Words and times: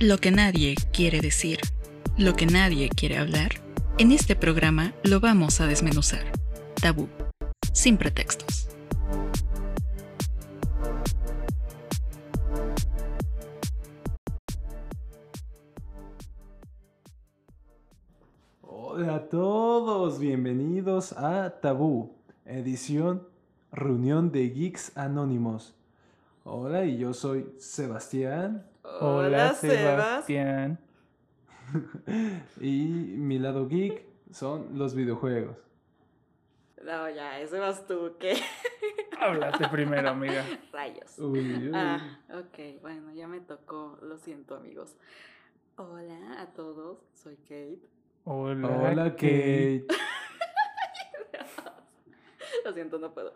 Lo 0.00 0.18
que 0.18 0.30
nadie 0.30 0.76
quiere 0.92 1.20
decir, 1.20 1.58
lo 2.16 2.34
que 2.34 2.46
nadie 2.46 2.88
quiere 2.88 3.18
hablar, 3.18 3.50
en 3.98 4.12
este 4.12 4.36
programa 4.36 4.94
lo 5.02 5.18
vamos 5.18 5.60
a 5.60 5.66
desmenuzar. 5.66 6.22
Tabú, 6.80 7.08
sin 7.72 7.96
pretextos. 7.96 8.68
Hola 18.62 19.16
a 19.16 19.28
todos, 19.28 20.20
bienvenidos 20.20 21.12
a 21.14 21.58
Tabú, 21.60 22.14
edición 22.44 23.26
Reunión 23.72 24.30
de 24.30 24.48
Geeks 24.50 24.96
Anónimos. 24.96 25.74
Hola, 26.44 26.84
y 26.84 26.98
yo 26.98 27.12
soy 27.12 27.46
Sebastián. 27.58 28.64
Hola, 29.00 29.54
Sebastián. 29.54 30.78
y 32.60 32.86
mi 32.86 33.38
lado 33.38 33.68
geek 33.68 34.04
son 34.32 34.78
los 34.78 34.94
videojuegos. 34.94 35.56
No, 36.82 37.10
ya, 37.10 37.40
ese 37.40 37.58
vas 37.58 37.86
tú, 37.86 38.16
¿qué? 38.18 38.34
Háblate 39.20 39.68
primero, 39.68 40.10
amiga. 40.10 40.44
Rayos. 40.72 41.18
Uy, 41.18 41.68
uy. 41.68 41.72
Ah, 41.74 42.20
ok, 42.32 42.80
bueno, 42.80 43.12
ya 43.12 43.28
me 43.28 43.40
tocó, 43.40 43.98
lo 44.02 44.16
siento, 44.16 44.56
amigos. 44.56 44.96
Hola 45.76 46.40
a 46.40 46.46
todos, 46.54 46.98
soy 47.14 47.36
Kate. 47.36 47.80
Hola, 48.24 48.68
Hola, 48.68 49.10
Kate. 49.12 49.86
Lo 52.64 52.72
siento, 52.72 52.98
no 52.98 53.14
puedo. 53.14 53.32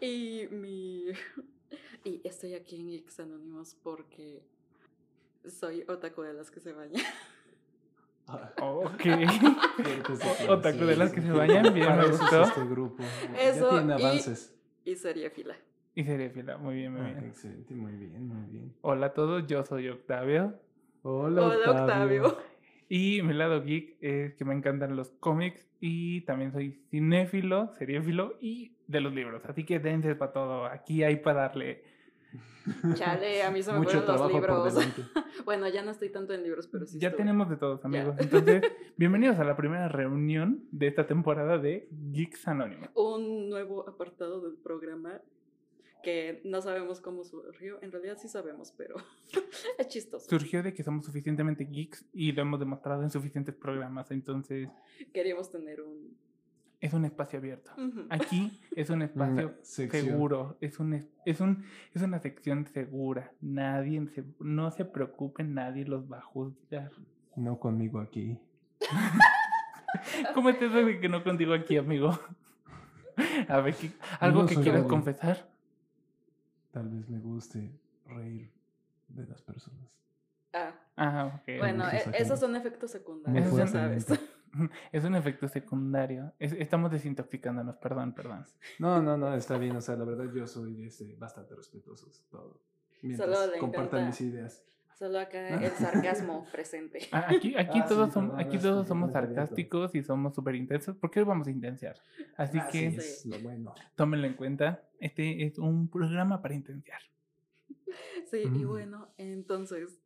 Y 0.00 0.48
mi. 0.50 1.12
Y 2.04 2.20
estoy 2.24 2.54
aquí 2.54 2.76
en 2.76 2.88
Geeks 2.88 3.20
Anónimos 3.20 3.76
porque 3.82 4.42
soy 5.50 5.84
otaku 5.88 6.22
de 6.22 6.34
las 6.34 6.50
que 6.50 6.60
se 6.60 6.72
bañan. 6.72 7.02
Ok. 8.60 9.02
Fuertes 9.76 10.48
Otaku 10.48 10.84
de 10.86 10.96
las 10.96 11.12
que 11.12 11.20
se 11.20 11.30
bañan, 11.30 11.74
bien, 11.74 11.86
Para 11.88 12.02
me 12.02 12.08
eso 12.08 12.14
es 12.14 12.20
gustó. 12.20 12.42
este 12.42 12.64
grupo. 12.64 13.02
Eso 13.38 13.70
ya 13.70 13.76
tiene 13.78 13.92
y- 14.00 14.02
avances. 14.02 14.54
Y 14.84 14.96
sería 14.96 15.30
fila. 15.30 15.54
Y 15.94 16.04
sería 16.04 16.30
fila, 16.30 16.56
muy 16.56 16.74
bien, 16.76 16.92
muy 16.94 17.02
Ah, 17.02 17.12
bien. 17.12 17.24
excelente, 17.26 17.74
muy 17.74 17.92
bien, 17.92 18.26
muy 18.26 18.50
bien. 18.50 18.74
Hola 18.80 19.06
a 19.06 19.12
todos, 19.12 19.46
yo 19.46 19.62
soy 19.64 19.88
Octavio. 19.88 20.58
Hola, 21.02 21.42
Hola, 21.48 21.70
Octavio. 21.70 22.38
Y 22.88 23.20
mi 23.22 23.34
lado 23.34 23.62
geek 23.62 23.96
es 24.00 24.34
que 24.34 24.44
me 24.46 24.54
encantan 24.54 24.96
los 24.96 25.10
cómics 25.10 25.68
y 25.80 26.22
también 26.22 26.52
soy 26.52 26.82
cinéfilo, 26.90 27.72
seriéfilo 27.74 28.38
y 28.40 28.72
de 28.86 29.00
los 29.02 29.12
libros. 29.12 29.44
Así 29.44 29.64
que 29.64 29.78
dense 29.80 30.14
para 30.14 30.32
todo. 30.32 30.64
Aquí 30.64 31.02
hay 31.02 31.16
para 31.16 31.42
darle. 31.42 31.84
Chale, 32.94 33.42
a 33.42 33.50
mí 33.50 33.62
se 33.62 33.72
me 33.72 33.78
Mucho 33.78 34.02
fueron 34.02 34.18
los 34.18 34.32
libros. 34.32 34.74
Bueno, 35.44 35.68
ya 35.68 35.82
no 35.82 35.90
estoy 35.90 36.10
tanto 36.10 36.32
en 36.32 36.42
libros, 36.42 36.66
pero 36.66 36.86
sí. 36.86 36.98
Ya 36.98 37.14
tenemos 37.14 37.50
de 37.50 37.56
todos, 37.56 37.84
amigos. 37.84 38.16
Entonces, 38.18 38.62
bienvenidos 38.96 39.38
a 39.38 39.44
la 39.44 39.56
primera 39.56 39.88
reunión 39.88 40.64
de 40.70 40.86
esta 40.86 41.06
temporada 41.06 41.58
de 41.58 41.88
Geeks 42.12 42.48
Anónimos. 42.48 42.88
un 42.94 43.50
nuevo 43.50 43.88
apartado 43.88 44.40
del 44.40 44.54
programa 44.54 45.20
que 46.02 46.40
no 46.44 46.60
sabemos 46.60 47.00
cómo 47.00 47.24
surgió. 47.24 47.82
En 47.82 47.90
realidad 47.90 48.18
sí 48.20 48.28
sabemos, 48.28 48.72
pero 48.76 48.96
es 49.78 49.88
chistoso. 49.88 50.28
Surgió 50.28 50.62
de 50.62 50.72
que 50.74 50.82
somos 50.82 51.04
suficientemente 51.06 51.64
geeks 51.64 52.04
y 52.12 52.32
lo 52.32 52.42
hemos 52.42 52.60
demostrado 52.60 53.02
en 53.02 53.10
suficientes 53.10 53.54
programas. 53.54 54.10
Entonces, 54.10 54.68
Queríamos 55.12 55.50
tener 55.50 55.80
un... 55.80 56.16
es 56.84 56.92
un 56.92 57.04
espacio 57.06 57.38
abierto. 57.38 57.72
Aquí 58.10 58.60
es 58.76 58.90
un 58.90 59.00
espacio 59.08 59.54
seguro, 59.62 60.58
es 60.60 60.78
un 60.78 60.92
es, 61.24 61.40
un 61.40 61.64
es 61.94 62.02
una 62.02 62.18
sección 62.18 62.66
segura. 62.66 63.32
Nadie 63.40 64.06
se, 64.08 64.22
no 64.38 64.70
se 64.70 64.84
preocupen, 64.84 65.54
nadie 65.54 65.86
los 65.86 66.10
va 66.12 66.18
a 66.18 66.22
juzgar. 66.22 66.90
No 67.36 67.58
conmigo 67.58 68.00
aquí. 68.00 68.38
¿Cómo 70.34 70.50
es 70.50 70.60
eso 70.60 70.74
de 70.84 71.00
que 71.00 71.08
no 71.08 71.24
contigo 71.24 71.54
aquí, 71.54 71.76
amigo? 71.78 72.10
A 73.48 73.60
ver, 73.60 73.74
¿qué- 73.74 73.92
algo 74.20 74.42
no 74.42 74.48
que 74.48 74.56
quieras 74.56 74.84
confesar. 74.84 75.48
Tal 76.72 76.88
vez 76.88 77.08
me 77.08 77.18
guste 77.18 77.70
reír 78.06 78.50
de 79.08 79.26
las 79.26 79.40
personas. 79.42 79.98
Ah, 80.52 80.72
Ah, 80.96 81.32
ok. 81.40 81.58
bueno, 81.58 81.84
e- 81.90 82.10
esos 82.18 82.38
son 82.38 82.54
efectos 82.56 82.90
secundarios, 82.90 83.56
ya 83.56 83.66
sabes. 83.66 84.06
Es 84.92 85.04
un 85.04 85.14
efecto 85.14 85.48
secundario. 85.48 86.32
Es- 86.38 86.52
estamos 86.54 86.90
desintoxicándonos, 86.90 87.76
perdón, 87.76 88.12
perdón. 88.14 88.44
No, 88.78 89.02
no, 89.02 89.16
no, 89.16 89.34
está 89.34 89.58
bien. 89.58 89.76
O 89.76 89.80
sea, 89.80 89.96
la 89.96 90.04
verdad 90.04 90.26
yo 90.34 90.46
soy 90.46 90.84
este, 90.84 91.14
bastante 91.16 91.54
respetuoso. 91.54 92.08
Todo. 92.30 92.60
Mientras 93.02 93.28
Solo 93.38 93.52
le 93.52 93.58
compartan 93.58 94.00
encanta- 94.00 94.06
mis 94.06 94.20
ideas. 94.20 94.64
Solo 94.98 95.18
acá 95.18 95.48
el 95.60 95.72
sarcasmo 95.72 96.46
presente. 96.52 97.00
Ah, 97.10 97.26
Aquí, 97.28 97.54
aquí 97.58 97.80
Ah, 97.80 97.86
sí, 97.88 97.94
todos, 97.94 98.12
somos, 98.12 98.30
perdón, 98.36 98.46
aquí 98.48 98.58
todos 98.58 98.86
somos 98.86 99.12
sarcásticos 99.12 99.94
y 99.96 100.02
somos 100.04 100.34
súper 100.34 100.54
intensos. 100.54 100.96
¿Por 100.96 101.10
qué 101.10 101.18
hoy 101.20 101.26
vamos 101.26 101.48
a 101.48 101.50
intensiar? 101.50 101.96
Así 102.36 102.58
Ah, 102.58 102.68
que 102.70 102.90
sí, 102.92 102.96
es 102.96 103.26
lo 103.26 103.38
bueno. 103.40 103.74
tómenlo 103.96 104.26
en 104.26 104.34
cuenta. 104.34 104.82
Este 105.00 105.44
es 105.46 105.58
un 105.58 105.88
programa 105.88 106.40
para 106.40 106.54
intensiar. 106.54 107.00
Sí, 108.30 108.42
y 108.42 108.46
Mm. 108.64 108.68
bueno, 108.68 109.08
entonces, 109.18 110.00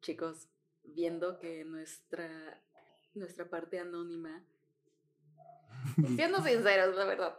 chicos, 0.00 0.48
viendo 0.84 1.38
que 1.38 1.64
nuestra, 1.64 2.28
nuestra 3.14 3.48
parte 3.48 3.78
anónima, 3.78 4.42
siendo 6.16 6.40
sinceros, 6.42 6.94
la 6.96 7.04
verdad, 7.04 7.36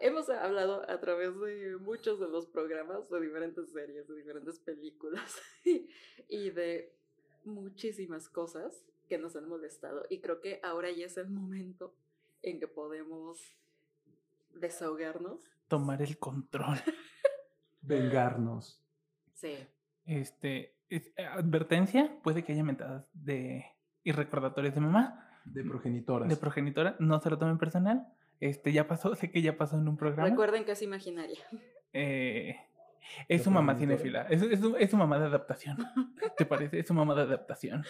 hemos 0.00 0.28
hablado 0.30 0.88
a 0.90 0.98
través 1.00 1.38
de 1.40 1.76
muchos 1.76 2.18
de 2.20 2.28
los 2.28 2.46
programas, 2.46 3.08
de 3.10 3.20
diferentes 3.20 3.70
series, 3.70 4.08
de 4.08 4.16
diferentes 4.16 4.58
películas 4.58 5.36
y 6.28 6.50
de 6.50 6.94
muchísimas 7.44 8.28
cosas 8.28 8.84
que 9.08 9.18
nos 9.18 9.36
han 9.36 9.48
molestado. 9.48 10.04
Y 10.08 10.20
creo 10.20 10.40
que 10.40 10.60
ahora 10.62 10.90
ya 10.90 11.06
es 11.06 11.16
el 11.16 11.28
momento 11.30 11.94
en 12.42 12.58
que 12.60 12.68
podemos 12.68 13.40
desahogarnos. 14.54 15.40
Tomar 15.68 16.00
el 16.02 16.18
control. 16.18 16.78
Vengarnos. 17.82 18.80
Sí. 19.34 19.56
Este, 20.06 20.74
es- 20.88 21.12
eh, 21.16 21.24
advertencia, 21.24 22.18
puede 22.22 22.44
que 22.44 22.52
haya 22.52 22.64
mentadas 22.64 23.08
de 23.12 23.64
y 24.04 24.12
recordatorios 24.12 24.74
de 24.74 24.80
mamá, 24.80 25.28
De 25.44 25.62
progenitoras. 25.64 26.28
de 26.28 26.36
progenitora, 26.36 26.96
no 26.98 27.20
se 27.20 27.30
lo 27.30 27.38
tomen 27.38 27.58
personal. 27.58 28.06
Este 28.40 28.72
ya 28.72 28.86
pasó, 28.88 29.14
sé 29.16 29.30
que 29.30 29.42
ya 29.42 29.56
pasó 29.56 29.76
en 29.76 29.88
un 29.88 29.96
programa. 29.96 30.28
Recuerden 30.28 30.64
que 30.64 30.72
es 30.72 30.82
imaginaria. 30.82 31.38
Eh, 31.92 32.56
es 33.28 33.40
¿La 33.40 33.44
su 33.44 33.50
mamá 33.50 33.74
cinéfila, 33.76 34.22
es, 34.30 34.42
es, 34.42 34.60
su, 34.60 34.76
es 34.76 34.90
su 34.90 34.96
mamá 34.96 35.18
de 35.18 35.26
adaptación. 35.26 35.76
¿Te 36.36 36.44
parece? 36.46 36.78
Es 36.80 36.86
su 36.86 36.94
mamá 36.94 37.14
de 37.14 37.22
adaptación. 37.22 37.84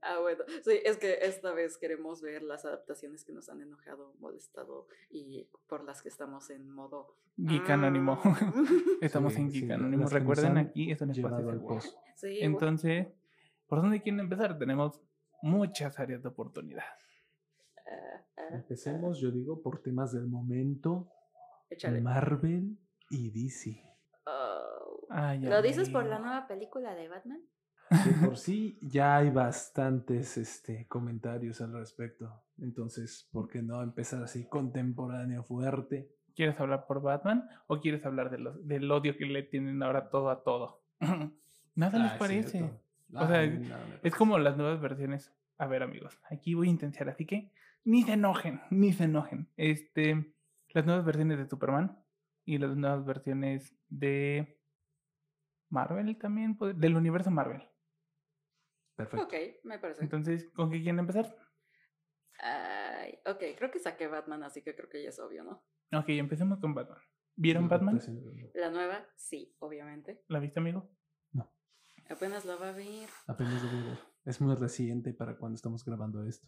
Ah, 0.00 0.18
bueno. 0.20 0.44
Sí, 0.64 0.80
es 0.84 0.96
que 0.96 1.18
esta 1.22 1.52
vez 1.52 1.76
queremos 1.78 2.22
ver 2.22 2.42
las 2.42 2.64
adaptaciones 2.64 3.24
que 3.24 3.32
nos 3.32 3.48
han 3.48 3.60
enojado, 3.60 4.14
molestado 4.18 4.86
y 5.10 5.48
por 5.68 5.84
las 5.84 6.02
que 6.02 6.08
estamos 6.08 6.48
en 6.50 6.70
modo. 6.70 7.16
Geek 7.36 7.68
Anónimo. 7.70 8.20
"Ah". 8.24 8.36
Estamos 9.00 9.34
Sí, 9.34 9.40
en 9.40 9.50
Geek 9.50 9.64
sí, 9.66 9.72
Anónimo. 9.72 10.08
Recuerden, 10.08 10.58
aquí 10.58 10.90
es 10.90 11.00
un 11.02 11.10
espacio 11.10 11.50
seguro. 11.50 11.80
Sí, 12.16 12.38
Entonces, 12.40 13.08
¿por 13.66 13.80
dónde 13.82 14.00
quieren 14.02 14.20
empezar? 14.20 14.58
Tenemos 14.58 15.00
muchas 15.42 15.98
áreas 15.98 16.22
de 16.22 16.28
oportunidad. 16.28 16.84
Empecemos, 18.50 19.20
yo 19.20 19.30
digo, 19.30 19.62
por 19.62 19.82
temas 19.82 20.12
del 20.12 20.26
momento. 20.26 21.08
échale. 21.70 22.00
Marvel 22.00 22.78
y 23.10 23.30
DC. 23.30 23.82
Oh. 24.26 25.06
Ay, 25.10 25.40
¿Lo 25.40 25.60
dices 25.62 25.90
por 25.90 26.04
la 26.06 26.18
nueva 26.18 26.46
película 26.46 26.94
de 26.94 27.08
Batman? 27.08 27.40
De 27.90 28.26
por 28.26 28.38
sí 28.38 28.78
ya 28.80 29.16
hay 29.18 29.30
bastantes 29.30 30.38
este, 30.38 30.86
comentarios 30.88 31.60
al 31.60 31.72
respecto. 31.74 32.42
Entonces, 32.58 33.28
¿por 33.32 33.48
qué 33.48 33.62
no 33.62 33.82
empezar 33.82 34.22
así 34.22 34.48
contemporáneo, 34.48 35.44
fuerte? 35.44 36.10
¿Quieres 36.34 36.58
hablar 36.58 36.86
por 36.86 37.02
Batman 37.02 37.46
o 37.66 37.80
quieres 37.80 38.04
hablar 38.06 38.30
de 38.30 38.38
los, 38.38 38.66
del 38.66 38.90
odio 38.90 39.16
que 39.18 39.26
le 39.26 39.42
tienen 39.42 39.82
ahora 39.82 40.08
todo 40.08 40.30
a 40.30 40.42
todo? 40.42 40.82
Nada 41.74 41.98
les 41.98 42.12
Ah, 42.12 42.16
parece. 42.18 42.48
cierto. 42.50 42.80
O 43.14 43.26
sea, 43.26 43.46
no, 43.46 43.76
Es 44.02 44.14
como 44.14 44.38
las 44.38 44.56
nuevas 44.56 44.80
versiones. 44.80 45.32
A 45.58 45.66
ver, 45.66 45.82
amigos, 45.82 46.18
aquí 46.30 46.54
voy 46.54 46.68
a 46.68 46.70
intensiar, 46.70 47.08
así 47.08 47.26
que 47.26 47.52
ni 47.84 48.02
se 48.02 48.14
enojen, 48.14 48.60
ni 48.70 48.92
se 48.92 49.04
enojen. 49.04 49.48
Este, 49.56 50.34
las 50.70 50.86
nuevas 50.86 51.04
versiones 51.04 51.38
de 51.38 51.46
Superman 51.46 52.02
y 52.44 52.58
las 52.58 52.76
nuevas 52.76 53.04
versiones 53.04 53.76
de 53.88 54.58
Marvel 55.68 56.16
también, 56.18 56.56
del 56.76 56.96
universo 56.96 57.30
Marvel. 57.30 57.62
Perfecto. 58.96 59.26
Ok, 59.26 59.34
me 59.64 59.78
parece. 59.78 60.02
Entonces, 60.02 60.50
¿con 60.54 60.70
qué 60.70 60.78
quieren 60.82 60.98
empezar? 60.98 61.36
Ay, 62.38 63.18
ok, 63.26 63.42
creo 63.56 63.70
que 63.70 63.78
saqué 63.78 64.06
Batman, 64.06 64.42
así 64.42 64.62
que 64.62 64.74
creo 64.74 64.88
que 64.88 65.02
ya 65.02 65.10
es 65.10 65.18
obvio, 65.18 65.44
¿no? 65.44 65.64
Ok, 65.98 66.08
empecemos 66.08 66.58
con 66.60 66.74
Batman. 66.74 66.98
¿Vieron 67.34 67.68
Batman? 67.68 68.00
La 68.54 68.70
nueva, 68.70 69.06
sí, 69.16 69.54
obviamente. 69.58 70.22
¿La 70.28 70.38
viste, 70.38 70.60
amigo? 70.60 70.90
Apenas 72.10 72.44
la 72.44 72.56
va 72.56 72.68
a 72.70 72.72
ver. 72.72 73.08
Apenas 73.26 73.62
debo 73.62 73.84
ver. 73.86 73.98
Es 74.24 74.40
muy 74.40 74.54
reciente 74.54 75.12
para 75.12 75.36
cuando 75.36 75.56
estamos 75.56 75.84
grabando 75.84 76.24
esto. 76.24 76.46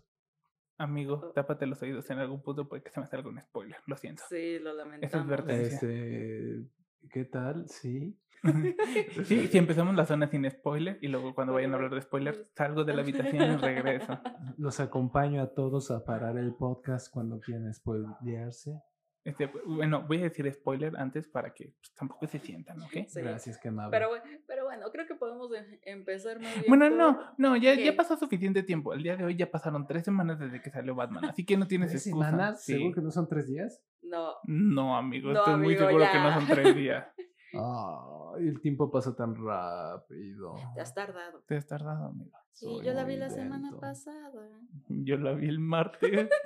Amigo, 0.76 1.20
Oh. 1.22 1.32
tápate 1.32 1.66
los 1.66 1.80
oídos 1.82 2.08
en 2.10 2.18
algún 2.18 2.42
punto 2.42 2.68
porque 2.68 2.90
se 2.90 3.00
me 3.00 3.06
salga 3.06 3.28
un 3.28 3.40
spoiler. 3.40 3.78
Lo 3.86 3.96
siento. 3.96 4.22
Sí, 4.28 4.58
lo 4.58 4.70
Es 4.70 4.76
lamentamos. 4.76 5.48
Este, 5.48 6.64
¿Qué 7.10 7.24
tal? 7.26 7.68
Sí. 7.68 8.18
sí, 9.24 9.46
si 9.48 9.58
empezamos 9.58 9.94
la 9.94 10.04
zona 10.04 10.28
sin 10.28 10.50
spoiler 10.50 10.98
y 11.00 11.08
luego 11.08 11.34
cuando 11.34 11.54
vayan 11.54 11.72
a 11.72 11.76
hablar 11.76 11.94
de 11.94 12.02
spoiler, 12.02 12.50
salgo 12.54 12.84
de 12.84 12.92
la 12.94 13.02
habitación 13.02 13.36
y 13.52 13.56
regreso. 13.56 14.18
Los 14.58 14.80
acompaño 14.80 15.40
a 15.42 15.54
todos 15.54 15.90
a 15.90 16.04
parar 16.04 16.36
el 16.36 16.54
podcast 16.54 17.10
cuando 17.10 17.40
quieran 17.40 17.72
spoilearse. 17.72 18.82
Este, 19.24 19.46
bueno, 19.64 20.02
voy 20.06 20.18
a 20.20 20.24
decir 20.24 20.52
spoiler 20.52 20.94
antes 20.98 21.26
para 21.28 21.54
que 21.54 21.68
pues, 21.78 21.94
tampoco 21.94 22.26
se 22.26 22.38
sientan, 22.38 22.80
¿ok? 22.82 22.92
Sí. 23.08 23.20
Gracias, 23.22 23.56
que 23.58 23.68
amable. 23.68 23.90
Pero, 23.90 24.10
bu- 24.10 24.40
pero 24.46 24.64
bueno, 24.64 24.90
creo 24.92 25.06
que 25.06 25.14
podemos 25.14 25.50
em- 25.54 25.78
empezar 25.82 26.38
más 26.40 26.52
bien 26.54 26.64
Bueno, 26.68 26.88
por- 26.88 26.96
no, 26.98 27.20
no, 27.38 27.56
ya, 27.56 27.72
ya 27.74 27.96
pasó 27.96 28.16
suficiente 28.18 28.62
tiempo. 28.62 28.92
El 28.92 29.02
día 29.02 29.16
de 29.16 29.24
hoy 29.24 29.34
ya 29.36 29.50
pasaron 29.50 29.86
tres 29.86 30.04
semanas 30.04 30.38
desde 30.38 30.60
que 30.60 30.68
salió 30.70 30.94
Batman, 30.94 31.24
así 31.24 31.46
que 31.46 31.56
no 31.56 31.66
tienes 31.66 31.88
¿Tres 31.90 32.06
excusa. 32.06 32.26
semanas? 32.30 32.62
Sí. 32.64 32.74
¿Seguro 32.74 32.94
que 32.96 33.00
no 33.00 33.10
son 33.10 33.26
tres 33.28 33.46
días? 33.48 33.82
No, 34.02 34.34
No, 34.44 34.94
amigo, 34.96 35.32
No, 35.32 35.38
estoy 35.38 35.56
muy 35.56 35.74
seguro 35.76 36.04
que 36.12 36.18
no 36.18 36.28
ya. 36.28 36.34
son 36.34 36.46
tres 36.46 36.76
días. 36.76 37.06
Ay, 37.54 38.48
el 38.48 38.60
tiempo 38.60 38.90
pasa 38.90 39.14
tan 39.16 39.34
rápido. 39.36 40.54
te 40.74 40.80
has 40.80 40.92
tardado. 40.92 41.40
Te 41.46 41.56
has 41.56 41.66
tardado, 41.66 42.06
amigo. 42.08 42.36
Sí, 42.52 42.66
Soy 42.66 42.84
yo 42.84 42.92
la 42.92 43.04
vi 43.04 43.16
la 43.16 43.30
semana 43.30 43.72
pasada. 43.80 44.50
Yo 44.88 45.16
la 45.16 45.32
vi 45.32 45.48
el 45.48 45.60
martes. 45.60 46.28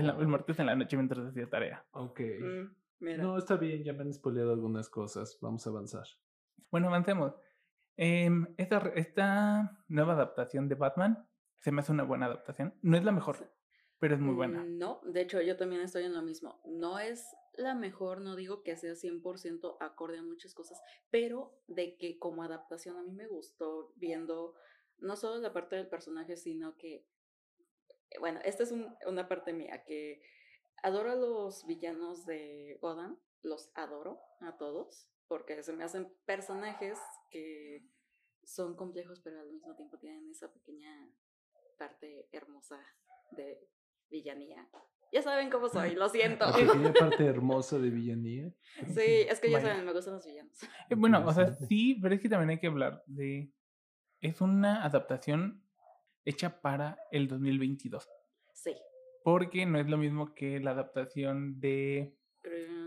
En 0.00 0.06
la- 0.06 0.16
el 0.18 0.26
martes 0.28 0.58
en 0.58 0.66
la 0.66 0.74
noche 0.76 0.96
mientras 0.96 1.26
hacía 1.26 1.48
tarea. 1.48 1.84
Ok. 1.92 2.20
Mm, 2.20 2.74
mira. 3.00 3.22
No, 3.22 3.38
está 3.38 3.56
bien, 3.56 3.82
ya 3.84 3.92
me 3.92 4.02
han 4.02 4.12
spoileado 4.12 4.52
algunas 4.52 4.88
cosas. 4.88 5.38
Vamos 5.40 5.66
a 5.66 5.70
avanzar. 5.70 6.06
Bueno, 6.70 6.88
avancemos. 6.88 7.34
Em, 7.96 8.46
esta, 8.56 8.78
esta 8.94 9.84
nueva 9.88 10.14
adaptación 10.14 10.68
de 10.68 10.74
Batman 10.74 11.26
se 11.58 11.70
me 11.72 11.80
hace 11.80 11.92
una 11.92 12.04
buena 12.04 12.26
adaptación. 12.26 12.74
No 12.82 12.96
es 12.96 13.04
la 13.04 13.12
mejor, 13.12 13.52
pero 13.98 14.14
es 14.14 14.20
muy 14.20 14.34
buena. 14.34 14.62
Mm, 14.64 14.78
No, 14.78 15.00
de 15.04 15.20
hecho 15.20 15.40
yo 15.42 15.56
también 15.56 15.82
estoy 15.82 16.04
en 16.04 16.14
lo 16.14 16.22
mismo. 16.22 16.60
No 16.64 16.98
es 16.98 17.36
la 17.54 17.74
mejor, 17.74 18.20
no 18.22 18.36
digo 18.36 18.62
que 18.62 18.76
sea 18.76 18.94
100% 18.94 19.76
acorde 19.80 20.18
a 20.18 20.22
muchas 20.22 20.54
cosas, 20.54 20.80
pero 21.10 21.52
de 21.66 21.96
que 21.98 22.18
como 22.18 22.42
adaptación 22.42 22.96
a 22.96 23.02
mí 23.02 23.12
me 23.12 23.26
gustó 23.26 23.92
viendo 23.96 24.54
no 24.98 25.16
solo 25.16 25.40
la 25.42 25.52
parte 25.52 25.76
del 25.76 25.88
personaje, 25.88 26.36
sino 26.36 26.76
que, 26.76 26.94
eh, 26.96 27.06
bueno, 28.18 28.40
esta 28.44 28.62
es 28.64 28.72
un- 28.72 28.94
una 29.06 29.28
parte 29.28 29.52
mía, 29.52 29.84
que 29.84 30.22
adoro 30.82 31.12
a 31.12 31.14
los 31.16 31.66
villanos 31.66 32.26
de 32.26 32.78
Gotham, 32.80 33.18
los 33.42 33.70
adoro 33.74 34.20
a 34.40 34.56
todos, 34.56 35.08
porque 35.28 35.62
se 35.62 35.72
me 35.72 35.84
hacen 35.84 36.12
personajes 36.24 36.98
que 37.30 37.86
son 38.42 38.74
complejos, 38.76 39.20
pero 39.20 39.40
al 39.40 39.52
mismo 39.52 39.76
tiempo 39.76 39.98
tienen 39.98 40.28
esa 40.30 40.52
pequeña 40.52 41.08
parte 41.78 42.28
hermosa 42.32 42.78
de 43.32 43.60
villanía. 44.10 44.68
Ya 45.12 45.22
saben 45.22 45.50
cómo 45.50 45.68
soy, 45.68 45.94
lo 45.94 46.08
siento. 46.40 46.46
La 46.46 46.52
pequeña 46.56 46.92
parte 46.92 47.26
hermosa 47.26 47.78
de 47.78 47.90
villanía. 47.90 48.52
Sí, 48.94 49.26
es 49.28 49.40
que 49.40 49.50
ya 49.50 49.58
Vaya. 49.58 49.70
saben, 49.70 49.86
me 49.86 49.92
gustan 49.92 50.14
los 50.14 50.26
villanos. 50.26 50.58
Eh, 50.90 50.94
Bueno, 50.96 51.24
o 51.26 51.32
sea, 51.32 51.52
sí, 51.52 51.98
pero 52.02 52.14
es 52.14 52.20
que 52.20 52.28
también 52.28 52.50
hay 52.50 52.58
que 52.60 52.66
hablar 52.66 53.02
de... 53.06 53.52
Es 54.20 54.40
una 54.40 54.84
adaptación 54.84 55.64
hecha 56.24 56.60
para 56.60 56.98
el 57.10 57.28
2022. 57.28 58.08
Sí. 58.52 58.76
Porque 59.24 59.66
no 59.66 59.78
es 59.78 59.88
lo 59.88 59.96
mismo 59.96 60.34
que 60.34 60.60
la 60.60 60.70
adaptación 60.72 61.60
de... 61.60 62.16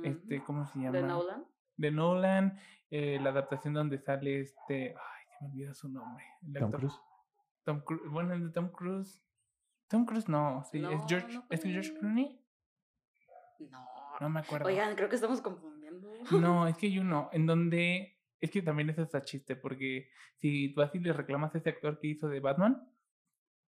Este, 0.04 0.44
¿Cómo 0.44 0.66
se 0.66 0.80
llama? 0.80 0.92
de 0.98 1.04
Nolan. 1.04 1.46
de 1.78 1.92
Nolan, 1.92 2.60
eh, 2.90 3.20
la 3.22 3.30
adaptación 3.30 3.74
donde 3.74 4.00
sale 4.00 4.40
este, 4.42 4.96
ay, 4.96 5.26
se 5.28 5.44
me 5.46 5.52
olvida 5.52 5.74
su 5.74 5.90
nombre. 5.90 6.26
el 6.46 6.54
Tom 6.54 6.64
actor. 6.66 6.80
Cruise. 6.80 7.00
Tom 7.64 7.80
Cruise, 7.82 8.10
bueno, 8.10 8.34
el 8.34 8.48
de 8.48 8.50
Tom 8.52 8.70
Cruise. 8.70 9.24
Tom 9.88 10.06
Cruise 10.06 10.28
no, 10.28 10.64
sí, 10.72 10.84
es 10.84 11.02
George, 11.08 11.34
no 11.34 11.46
¿es 11.50 11.62
George. 11.62 11.94
Clooney? 12.00 12.42
No. 13.70 13.88
No 14.20 14.30
me 14.30 14.40
acuerdo. 14.40 14.68
Oigan, 14.68 14.96
creo 14.96 15.10
que 15.10 15.16
estamos 15.16 15.42
confundiendo. 15.42 16.10
No, 16.32 16.68
es 16.68 16.78
que 16.78 16.88
hay 16.88 16.98
uno 17.00 17.30
en 17.32 17.46
donde, 17.46 18.18
es 18.42 18.50
que 18.50 18.62
también 18.62 18.90
es 18.90 18.98
hasta 18.98 19.22
chiste, 19.22 19.56
porque 19.56 20.10
si 20.38 20.74
tú 20.74 20.82
así 20.82 21.00
le 21.00 21.14
reclamas 21.14 21.54
a 21.54 21.60
ese 21.60 21.70
actor 21.70 22.00
que 22.00 22.08
hizo 22.08 22.28
de 22.28 22.40
Batman, 22.40 22.82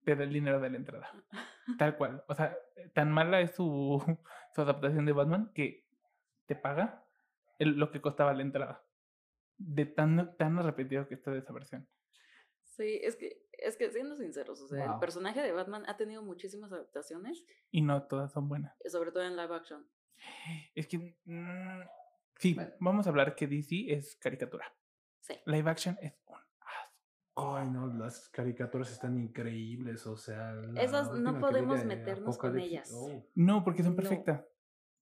te 0.06 0.16
da 0.16 0.24
el 0.24 0.31
dinero 0.34 0.60
de 0.62 0.69
la 0.69 0.78
entrada. 0.78 1.10
Tal 1.80 1.98
cual. 1.98 2.24
O 2.28 2.36
sea, 2.36 2.57
tan 2.94 3.12
mala 3.12 3.42
es 3.42 3.56
su, 3.56 4.02
su 4.56 4.62
adaptación 4.62 5.06
de 5.06 5.12
Batman 5.12 5.52
que 5.54 5.86
te 6.46 6.56
paga 6.56 7.04
el- 7.60 7.78
lo 7.78 7.92
que 7.92 8.02
costaba 8.02 8.34
la 8.34 8.42
entrada. 8.44 8.84
De 9.57 9.86
tan, 9.86 10.36
tan 10.38 10.62
repetido 10.63 11.07
que 11.07 11.16
está 11.16 11.31
de 11.31 11.40
esa 11.40 11.54
versión. 11.54 11.88
Sí, 12.63 13.00
es 13.04 13.16
que, 13.16 13.42
es 13.54 13.78
que 13.78 13.90
siendo 13.90 14.18
sinceros, 14.18 14.62
o 14.62 14.68
sea, 14.68 14.84
el 14.84 14.90
Wow. 14.92 15.00
personaje 15.00 15.42
de 15.42 15.54
Batman 15.54 15.84
ha 15.88 15.96
tenido 15.96 16.22
muchísimas 16.22 16.72
adaptaciones, 16.74 17.46
Y 17.72 17.81
no 17.81 18.04
todas 18.04 18.34
son 18.34 18.50
buenas. 18.50 18.75
sobre 18.88 19.12
todo 19.13 19.24
en 19.24 19.38
live 19.38 19.56
action. 19.56 19.88
Es 20.75 20.88
que. 20.88 21.18
mm, 21.24 21.81
sí, 22.38 22.58
vamos 22.80 23.06
a 23.08 23.10
hablar 23.12 23.34
que 23.36 23.48
DC 23.48 23.86
es 23.94 24.18
caricatura. 24.18 24.74
Sí. 25.22 25.36
Live 25.46 25.69
action 25.69 25.98
es 26.01 26.13
un. 26.25 26.38
Ay, 27.38 27.70
no, 27.70 27.88
las 27.88 28.30
caricaturas 28.30 28.92
están 28.92 29.18
increíbles, 29.20 30.08
o 30.08 30.16
sea. 30.16 30.54
Esas 30.78 31.12
no 31.14 31.34
vi 31.34 31.40
podemos 31.42 31.80
de 31.80 31.86
meternos 31.86 32.38
con 32.38 32.58
ellas. 32.58 32.90
oh, 32.96 33.26
No, 33.36 33.64
porque 33.64 33.84
son 33.84 33.92
No. 33.92 33.98
perfectas. 33.98 34.46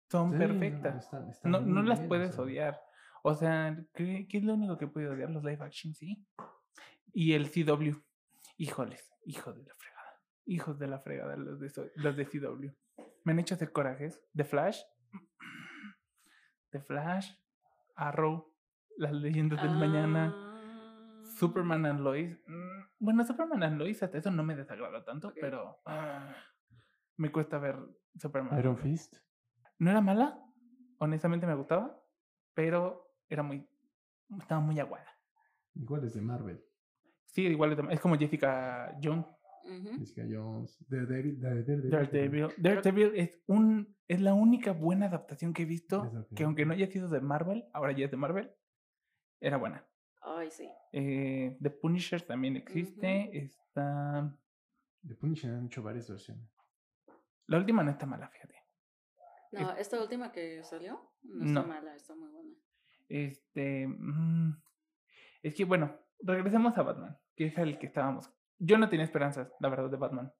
Son 0.10 0.32
sí, 0.32 0.38
no, 0.38 0.40
perfectas. 0.40 1.04
están- 1.06 1.30
están 1.30 1.52
No, 1.52 1.62
no 1.62 1.82
las 1.84 2.00
bien, 2.00 2.08
o 2.08 2.10
puedes 2.10 2.34
sea. 2.36 2.44
odiar. 2.44 2.82
O 3.24 3.36
sea, 3.36 3.78
¿qué, 3.94 4.28
qué 4.28 4.38
es 4.40 4.44
lo 4.44 4.56
único 4.56 4.78
que 4.78 4.88
puede 4.88 5.08
odiar? 5.10 5.30
Los 5.30 5.44
live 5.44 5.64
action, 5.64 5.94
sí. 5.94 6.26
Y 7.14 7.34
el 7.34 7.50
CW. 7.52 7.96
Híjoles, 8.58 9.12
hijos 9.26 9.56
de 9.56 9.64
la 9.64 9.74
fregada. 9.76 10.20
Hijos 10.46 10.80
de 10.80 10.88
la 10.88 11.00
fregada, 11.00 11.36
los 11.38 11.60
de, 11.60 11.70
so- 11.70 11.88
los 11.96 12.16
de 12.18 12.26
CW. 12.26 12.72
Me 13.24 13.32
han 13.32 13.40
hecho 13.40 13.56
hacer 13.56 13.72
corajes. 13.72 14.20
The 14.36 14.44
Flash. 14.44 14.80
The 16.72 16.80
Flash. 16.82 17.32
Arrow. 17.96 18.52
Las 18.98 19.12
leyendas 19.14 19.62
del 19.62 19.72
mañana. 19.78 20.36
Superman 21.48 21.86
and 21.86 22.00
Lois. 22.02 22.38
mm, 22.48 22.82
Bueno, 23.00 23.24
Superman 23.26 23.64
and 23.64 23.78
Lois, 23.80 24.02
hasta 24.04 24.18
eso 24.18 24.32
no 24.32 24.44
me 24.44 24.56
desagrada 24.56 25.04
tanto, 25.04 25.34
pero 25.40 25.80
ah, 25.86 26.36
me 27.18 27.32
cuesta 27.32 27.58
ver 27.60 27.78
Superman. 28.18 28.58
Iron. 28.60 28.78
Fist. 28.78 29.16
No 29.80 29.90
era 29.92 30.02
mala, 30.02 30.40
honestamente 31.00 31.46
me 31.48 31.56
gustaba, 31.56 32.00
pero 32.54 33.16
era 33.30 33.44
muy. 33.44 33.68
Estaba 34.40 34.62
muy 34.62 34.80
aguada. 34.80 35.08
Igual 35.76 36.04
es 36.06 36.14
de 36.14 36.22
Marvel. 36.22 36.64
Sí, 37.26 37.42
igual 37.48 37.72
es, 37.72 37.78
de- 37.78 37.94
es 37.94 38.00
como 38.00 38.16
Jessica 38.18 38.96
Jones. 39.02 39.26
Jessica 39.98 40.24
Jones. 40.30 40.78
Daredevil. 40.88 41.40
Daredevil. 41.40 41.90
Daredevil. 41.90 42.48
Daredevil 42.58 43.12
es, 43.16 43.42
un, 43.48 43.96
es 44.08 44.22
la 44.22 44.34
única 44.34 44.72
buena 44.74 45.06
adaptación 45.08 45.54
que 45.54 45.64
he 45.64 45.66
visto, 45.66 46.28
que 46.36 46.44
aunque 46.44 46.66
no 46.66 46.74
haya 46.74 46.88
sido 46.88 47.08
de 47.10 47.22
Marvel, 47.22 47.66
ahora 47.74 47.92
ya 47.94 48.06
es 48.06 48.12
de 48.12 48.18
Marvel, 48.18 48.52
era 49.40 49.58
buena. 49.58 49.86
Ay, 50.26 50.50
sí. 50.52 50.70
Eh, 50.92 51.58
The 51.62 51.70
Punisher 51.70 52.22
también 52.22 52.56
existe. 52.58 53.38
Está. 53.38 54.34
De 55.02 55.16
Punisher 55.16 55.52
han 55.52 55.66
hecho 55.66 55.84
varias 55.84 56.10
versiones. 56.10 56.50
La 57.48 57.58
última 57.58 57.84
no 57.84 57.92
está 57.92 58.06
mala, 58.06 58.30
fíjate. 58.30 58.56
No, 59.52 59.72
esta 59.74 60.02
última 60.02 60.32
que 60.32 60.64
salió 60.64 61.12
no 61.24 61.46
No. 61.46 61.60
está 61.60 61.68
mala, 61.68 61.96
está 61.96 62.16
muy 62.16 62.30
buena. 62.30 62.54
Este. 63.10 63.86
mm, 63.88 64.62
es 65.44 65.54
que, 65.54 65.66
bueno, 65.66 65.96
regresemos 66.20 66.78
a 66.78 66.84
Batman, 66.84 67.20
que 67.36 67.46
es 67.48 67.58
el 67.58 67.78
que 67.78 67.88
estábamos. 67.88 68.32
Yo 68.60 68.78
no 68.78 68.88
tenía 68.90 69.04
esperanzas, 69.06 69.52
la 69.60 69.70
verdad, 69.70 69.90
de 69.90 69.98
Batman, 69.98 70.34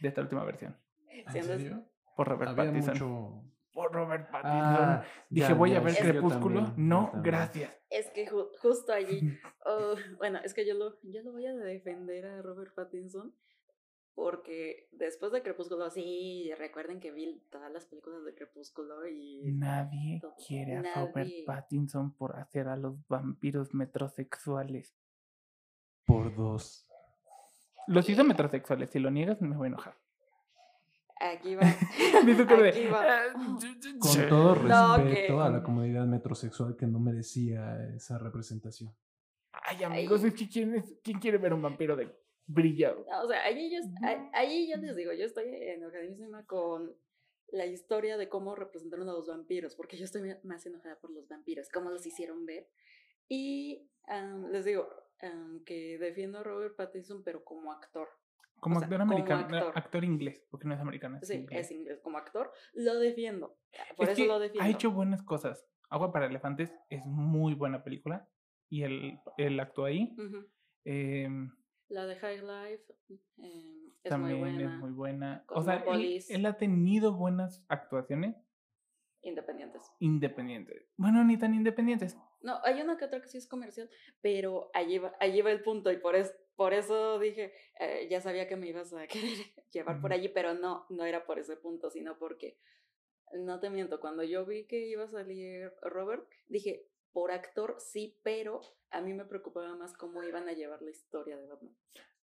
de 0.00 0.08
esta 0.08 0.20
última 0.20 0.44
versión. 0.44 0.76
¿En 1.08 1.30
Siendo- 1.32 1.56
serio? 1.56 1.88
Por 2.14 2.28
Robert 2.28 2.50
Había 2.50 2.64
Pattinson. 2.66 2.92
mucho. 2.94 3.51
Robert 3.92 4.30
Pattinson. 4.30 4.50
Ah, 4.84 5.04
Dije, 5.28 5.48
ya, 5.48 5.54
voy 5.54 5.70
ya, 5.70 5.78
a 5.78 5.80
ver 5.80 5.96
Crepúsculo. 5.96 6.64
también, 6.64 6.88
no, 6.88 7.10
gracias. 7.22 7.70
Es 7.90 8.10
que 8.10 8.28
ju- 8.28 8.48
justo 8.60 8.92
allí, 8.92 9.20
oh, 9.66 9.94
bueno, 10.18 10.38
es 10.44 10.54
que 10.54 10.66
yo 10.66 10.74
lo, 10.74 10.98
yo 11.02 11.22
lo 11.22 11.32
voy 11.32 11.46
a 11.46 11.54
defender 11.54 12.26
a 12.26 12.42
Robert 12.42 12.74
Pattinson 12.74 13.34
porque 14.14 14.88
después 14.92 15.32
de 15.32 15.42
Crepúsculo, 15.42 15.88
sí, 15.88 16.50
recuerden 16.58 17.00
que 17.00 17.10
vi 17.12 17.40
todas 17.50 17.72
las 17.72 17.86
películas 17.86 18.22
de 18.24 18.34
Crepúsculo 18.34 19.06
y 19.08 19.52
Nadie 19.52 20.20
todo- 20.20 20.34
quiere 20.46 20.76
a 20.76 20.82
Robert. 20.94 21.30
Pattinson 21.46 22.14
por 22.14 22.36
hacer 22.36 22.68
a 22.68 22.76
los 22.76 22.96
vampiros 23.08 23.72
metrosexuales. 23.72 24.94
Por 26.04 26.34
dos. 26.34 26.86
Los 27.86 28.08
hizo 28.08 28.22
metrosexuales. 28.22 28.90
Si 28.90 28.98
lo 28.98 29.10
niegas, 29.10 29.40
me 29.40 29.56
voy 29.56 29.66
a 29.66 29.68
enojar. 29.68 29.96
Aquí 31.30 31.54
va. 31.54 31.62
Aquí 32.68 32.86
va. 32.86 33.02
"Ah, 33.04 33.32
Con 34.00 34.28
todo 34.28 34.54
No, 34.56 34.96
respeto 34.96 35.40
a 35.42 35.50
la 35.50 35.62
comunidad 35.62 36.06
metrosexual 36.06 36.76
que 36.76 36.86
no 36.86 36.98
merecía 36.98 37.88
esa 37.94 38.18
representación. 38.18 38.94
Ay, 39.52 39.84
amigos, 39.84 40.24
es 40.24 40.34
que 40.34 40.48
¿quién, 40.48 40.74
es- 40.74 40.94
¿quién 41.02 41.18
quiere 41.20 41.38
ver 41.38 41.52
un 41.54 41.62
vampiro 41.62 41.94
de 41.96 42.08
brillado? 42.46 43.04
No, 43.08 43.22
o 43.22 43.28
sea, 43.28 43.44
allí 43.44 43.70
yo, 43.70 43.80
a- 44.06 44.30
allí 44.32 44.68
yo 44.70 44.76
les 44.78 44.96
digo, 44.96 45.12
yo 45.12 45.24
estoy 45.24 45.46
enojadísima 45.54 46.44
con 46.46 46.94
la 47.48 47.66
historia 47.66 48.16
de 48.16 48.28
cómo 48.28 48.54
representaron 48.54 49.08
a 49.08 49.12
los 49.12 49.28
vampiros, 49.28 49.74
porque 49.76 49.96
yo 49.98 50.04
estoy 50.06 50.22
más 50.42 50.64
enojada 50.66 50.98
por 50.98 51.10
los 51.10 51.28
vampiros, 51.28 51.68
cómo 51.68 51.90
los 51.90 52.06
hicieron 52.06 52.46
ver. 52.46 52.66
Y 53.28 53.88
am, 54.06 54.50
les 54.50 54.64
digo 54.64 54.88
am, 55.20 55.62
que 55.64 55.98
defiendo 55.98 56.38
a 56.38 56.42
Robert 56.42 56.74
Pattinson, 56.76 57.22
pero 57.22 57.44
como 57.44 57.70
actor. 57.72 58.08
Como 58.62 58.76
O 58.76 58.78
sea, 58.78 58.86
actor 58.86 59.00
americano, 59.02 59.48
no, 59.48 59.56
actor. 59.56 59.72
actor 59.76 60.04
inglés, 60.04 60.46
porque 60.48 60.68
no 60.68 60.74
es 60.74 60.80
americano. 60.80 61.18
Es 61.20 61.26
Sí, 61.26 61.34
inglés. 61.34 61.66
es 61.66 61.72
inglés. 61.72 61.98
Como 62.00 62.16
actor, 62.16 62.52
lo 62.74 62.94
defiendo. 63.00 63.56
Por 63.96 64.06
Es 64.06 64.12
eso 64.12 64.22
que 64.22 64.28
lo 64.28 64.38
defiendo. 64.38 64.64
ha 64.64 64.70
hecho 64.70 64.92
buenas 64.92 65.20
cosas. 65.24 65.66
Agua 65.90 66.12
para 66.12 66.26
Elefantes 66.26 66.72
es 66.88 67.04
muy 67.04 67.54
buena 67.54 67.82
película 67.82 68.28
y 68.70 68.84
él, 68.84 69.18
él 69.36 69.58
actuó 69.58 69.86
ahí. 69.86 70.14
Em, 70.84 71.50
La 71.88 72.06
de 72.06 72.14
High 72.14 72.40
Life 72.40 72.84
eh, 73.38 73.88
es 74.04 74.08
también 74.10 74.38
muy 74.38 74.50
buena. 74.52 74.74
es 74.74 74.80
muy 74.80 74.90
buena. 74.92 75.44
O 75.48 75.60
sea, 75.62 75.82
él, 76.28 76.46
ha 76.46 76.56
tenido 76.56 77.14
buenas 77.14 77.64
actuaciones 77.68 78.36
Independientes. 79.22 79.82
independientes. 80.00 80.88
Bueno, 80.96 81.24
ni 81.24 81.36
tan 81.36 81.52
independientes. 81.54 82.16
No, 82.42 82.58
hay 82.64 82.80
una 82.80 82.96
que 82.96 83.04
otra 83.04 83.20
que 83.20 83.28
sí 83.28 83.38
es 83.38 83.46
comercial, 83.46 83.88
pero 84.20 84.70
allí 84.74 84.98
va, 84.98 85.12
allí 85.20 85.40
va 85.42 85.50
el 85.52 85.62
punto 85.62 85.92
y 85.92 85.98
por, 85.98 86.16
es, 86.16 86.34
por 86.62 86.74
eso 86.74 87.18
dije, 87.18 87.52
eh, 87.80 88.06
ya 88.08 88.20
sabía 88.20 88.46
que 88.46 88.54
me 88.54 88.68
ibas 88.68 88.92
a 88.92 89.06
querer 89.08 89.36
llevar 89.72 90.00
por 90.00 90.12
allí, 90.12 90.28
pero 90.28 90.54
no, 90.54 90.86
no 90.90 91.04
era 91.04 91.24
por 91.26 91.40
ese 91.40 91.56
punto, 91.56 91.90
sino 91.90 92.16
porque, 92.18 92.56
no 93.34 93.58
te 93.58 93.68
miento, 93.68 93.98
cuando 93.98 94.22
yo 94.22 94.46
vi 94.46 94.64
que 94.68 94.86
iba 94.86 95.02
a 95.04 95.08
salir 95.08 95.72
Robert, 95.82 96.24
dije, 96.46 96.86
por 97.12 97.32
actor 97.32 97.74
sí, 97.78 98.16
pero 98.22 98.60
a 98.92 99.00
mí 99.00 99.12
me 99.12 99.24
preocupaba 99.24 99.74
más 99.74 99.92
cómo 99.92 100.22
iban 100.22 100.48
a 100.48 100.52
llevar 100.52 100.80
la 100.82 100.90
historia 100.90 101.36
de 101.36 101.48
Batman. 101.48 101.74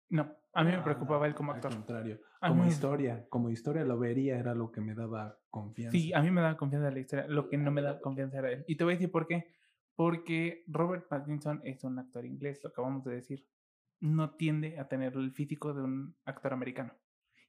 No, 0.08 0.34
a 0.54 0.64
mí 0.64 0.70
me 0.70 0.78
No, 0.78 0.84
preocupaba 0.84 1.20
no, 1.20 1.26
él 1.26 1.34
como 1.34 1.52
al 1.52 1.56
actor. 1.58 1.72
contrario. 1.74 2.20
A 2.40 2.48
Como 2.48 2.62
mí- 2.64 2.70
historia, 2.70 3.26
como 3.28 3.50
historia 3.50 3.84
lo 3.84 3.98
vería, 3.98 4.38
era 4.38 4.54
lo 4.54 4.72
que 4.72 4.80
me 4.80 4.94
daba 4.94 5.38
confianza. 5.50 5.96
Sí, 5.98 6.12
a 6.14 6.22
mí 6.22 6.30
me 6.30 6.40
da 6.40 6.56
confianza 6.56 6.90
la 6.90 6.98
historia. 7.00 7.26
Lo 7.28 7.48
que 7.50 7.58
no 7.58 7.70
me 7.70 7.82
da 7.82 8.00
confianza 8.00 8.38
era 8.38 8.50
él. 8.52 8.64
Y 8.66 8.76
te 8.76 8.84
voy 8.84 8.94
a 8.94 8.96
decir 8.96 9.10
por 9.10 9.26
qué. 9.26 9.54
Porque 9.94 10.64
Robert 10.68 11.06
Pattinson 11.08 11.60
es 11.64 11.84
un 11.84 11.98
actor 11.98 12.24
inglés, 12.24 12.60
lo 12.64 12.70
acabamos 12.70 13.04
de 13.04 13.14
decir. 13.14 13.46
No 14.02 14.34
tiende 14.34 14.78
a 14.78 14.88
tener 14.88 15.14
el 15.14 15.32
físico 15.32 15.72
de 15.72 15.82
un 15.82 16.16
actor 16.24 16.52
americano. 16.52 16.92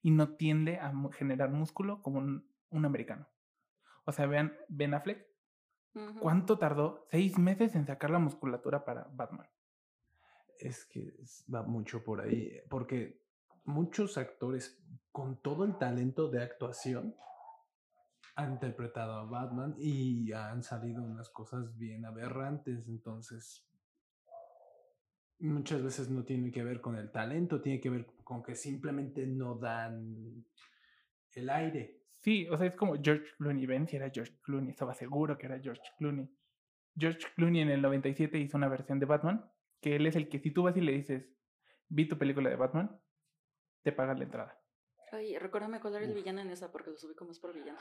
Y 0.02 0.12
no 0.12 0.36
tiende 0.36 0.80
a 0.80 0.94
generar 1.12 1.50
músculo 1.50 2.02
como 2.02 2.20
un, 2.20 2.48
un 2.70 2.86
americano. 2.86 3.28
O 4.06 4.12
sea, 4.12 4.26
vean 4.26 4.54
Ben 4.70 4.94
Affleck. 4.94 5.26
¿Cuánto 6.20 6.58
tardó? 6.58 7.06
Seis 7.12 7.38
meses 7.38 7.76
en 7.76 7.86
sacar 7.86 8.10
la 8.10 8.20
musculatura 8.20 8.84
para 8.84 9.04
Batman. 9.14 9.48
Es 10.58 10.86
que 10.86 11.14
va 11.54 11.64
mucho 11.64 12.04
por 12.04 12.22
ahí, 12.22 12.62
porque 12.70 13.22
muchos 13.66 14.18
actores 14.18 14.82
con 15.12 15.42
todo 15.42 15.66
el 15.66 15.78
talento 15.78 16.30
de 16.30 16.42
actuación 16.42 17.16
han 18.36 18.54
interpretado 18.54 19.14
a 19.14 19.26
Batman 19.26 19.76
y 19.78 20.32
han 20.32 20.64
salido 20.64 21.04
unas 21.04 21.30
cosas 21.30 21.78
bien 21.78 22.06
aberrantes, 22.06 22.88
entonces 22.88 23.68
muchas 25.40 25.84
veces 25.84 26.10
no 26.10 26.24
tiene 26.24 26.52
que 26.52 26.64
ver 26.64 26.82
con 26.82 26.96
el 26.96 27.12
talento, 27.12 27.62
tiene 27.62 27.80
que 27.80 27.90
ver 27.90 28.06
con 28.24 28.44
que 28.44 28.56
simplemente 28.56 29.26
no 29.28 29.56
dan 29.56 30.46
el 31.34 31.50
aire. 31.50 32.00
Sí, 32.22 32.48
o 32.50 32.58
sea, 32.58 32.68
es 32.68 32.76
como 32.76 32.96
George 33.02 33.26
Clooney. 33.38 33.66
Ven 33.66 33.88
si 33.88 33.98
era 33.98 34.10
George 34.10 34.38
Clooney. 34.44 34.70
Estaba 34.70 34.94
seguro 34.94 35.38
que 35.38 35.46
era 35.48 35.60
George 35.60 35.82
Clooney. 35.98 36.30
George 36.98 37.28
Clooney 37.36 37.62
en 37.62 37.70
el 37.70 37.82
97 37.82 38.38
hizo 38.38 38.56
una 38.58 38.70
versión 38.70 39.00
de 39.00 39.06
Batman, 39.06 39.50
que 39.82 39.96
él 39.98 40.06
es 40.06 40.16
el 40.16 40.30
que 40.30 40.40
si 40.40 40.52
tú 40.52 40.64
vas 40.64 40.78
y 40.78 40.82
le 40.82 40.94
dices, 40.94 41.28
vi 41.90 42.08
tu 42.08 42.18
película 42.18 42.50
de 42.50 42.56
Batman, 42.56 42.98
te 43.82 43.92
pagan 43.92 44.20
la 44.20 44.24
entrada. 44.26 44.58
Ay, 45.12 45.38
recuérdame 45.38 45.80
cuál 45.82 45.96
era 45.96 46.06
el 46.06 46.12
Uf. 46.12 46.16
villano 46.16 46.42
en 46.42 46.52
esa, 46.52 46.72
porque 46.72 46.92
lo 46.92 46.98
subí 46.98 47.14
como 47.16 47.32
es 47.32 47.40
por 47.40 47.54
villano. 47.54 47.80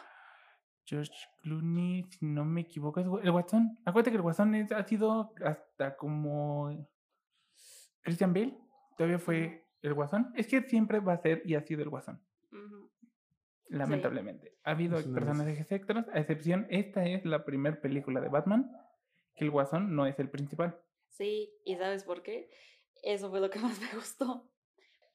George 0.84 1.12
Clooney, 1.42 2.04
si 2.10 2.26
no 2.26 2.44
me 2.44 2.62
equivoco, 2.62 2.98
es 3.00 3.06
el 3.22 3.30
Guasón. 3.30 3.78
Acuérdate 3.84 4.10
que 4.10 4.16
el 4.16 4.22
Guasón 4.22 4.54
es- 4.56 4.72
ha 4.72 4.82
sido 4.82 5.32
hasta 5.44 5.96
como 5.96 6.88
Christian 8.02 8.32
Bale. 8.34 8.56
Todavía 8.96 9.18
fue 9.18 9.66
el 9.82 9.94
Guasón. 9.94 10.32
Es 10.36 10.46
que 10.46 10.62
siempre 10.62 11.00
va 11.00 11.14
a 11.14 11.18
ser 11.22 11.42
y 11.44 11.54
ha 11.54 11.62
sido 11.62 11.82
el 11.82 11.88
Guasón. 11.88 12.22
Lamentablemente. 13.68 14.58
Ha 14.64 14.72
habido 14.72 14.98
de 15.00 15.04
personajes 15.14 15.72
extras, 15.72 16.06
a 16.12 16.18
excepción, 16.20 16.66
esta 16.68 17.06
es 17.06 17.24
la 17.24 17.44
primera 17.44 17.80
película 17.80 18.20
de 18.20 18.28
Batman, 18.28 18.70
que 19.34 19.44
el 19.44 19.50
Guasón 19.50 19.96
no 19.96 20.06
es 20.06 20.18
el 20.18 20.28
principal. 20.28 20.78
Sí, 21.08 21.54
¿y 21.64 21.76
sabes 21.76 22.04
por 22.04 22.22
qué? 22.22 22.50
Eso 23.02 23.30
fue 23.30 23.40
lo 23.40 23.48
que 23.48 23.58
más 23.60 23.80
me 23.80 23.88
gustó. 23.94 24.46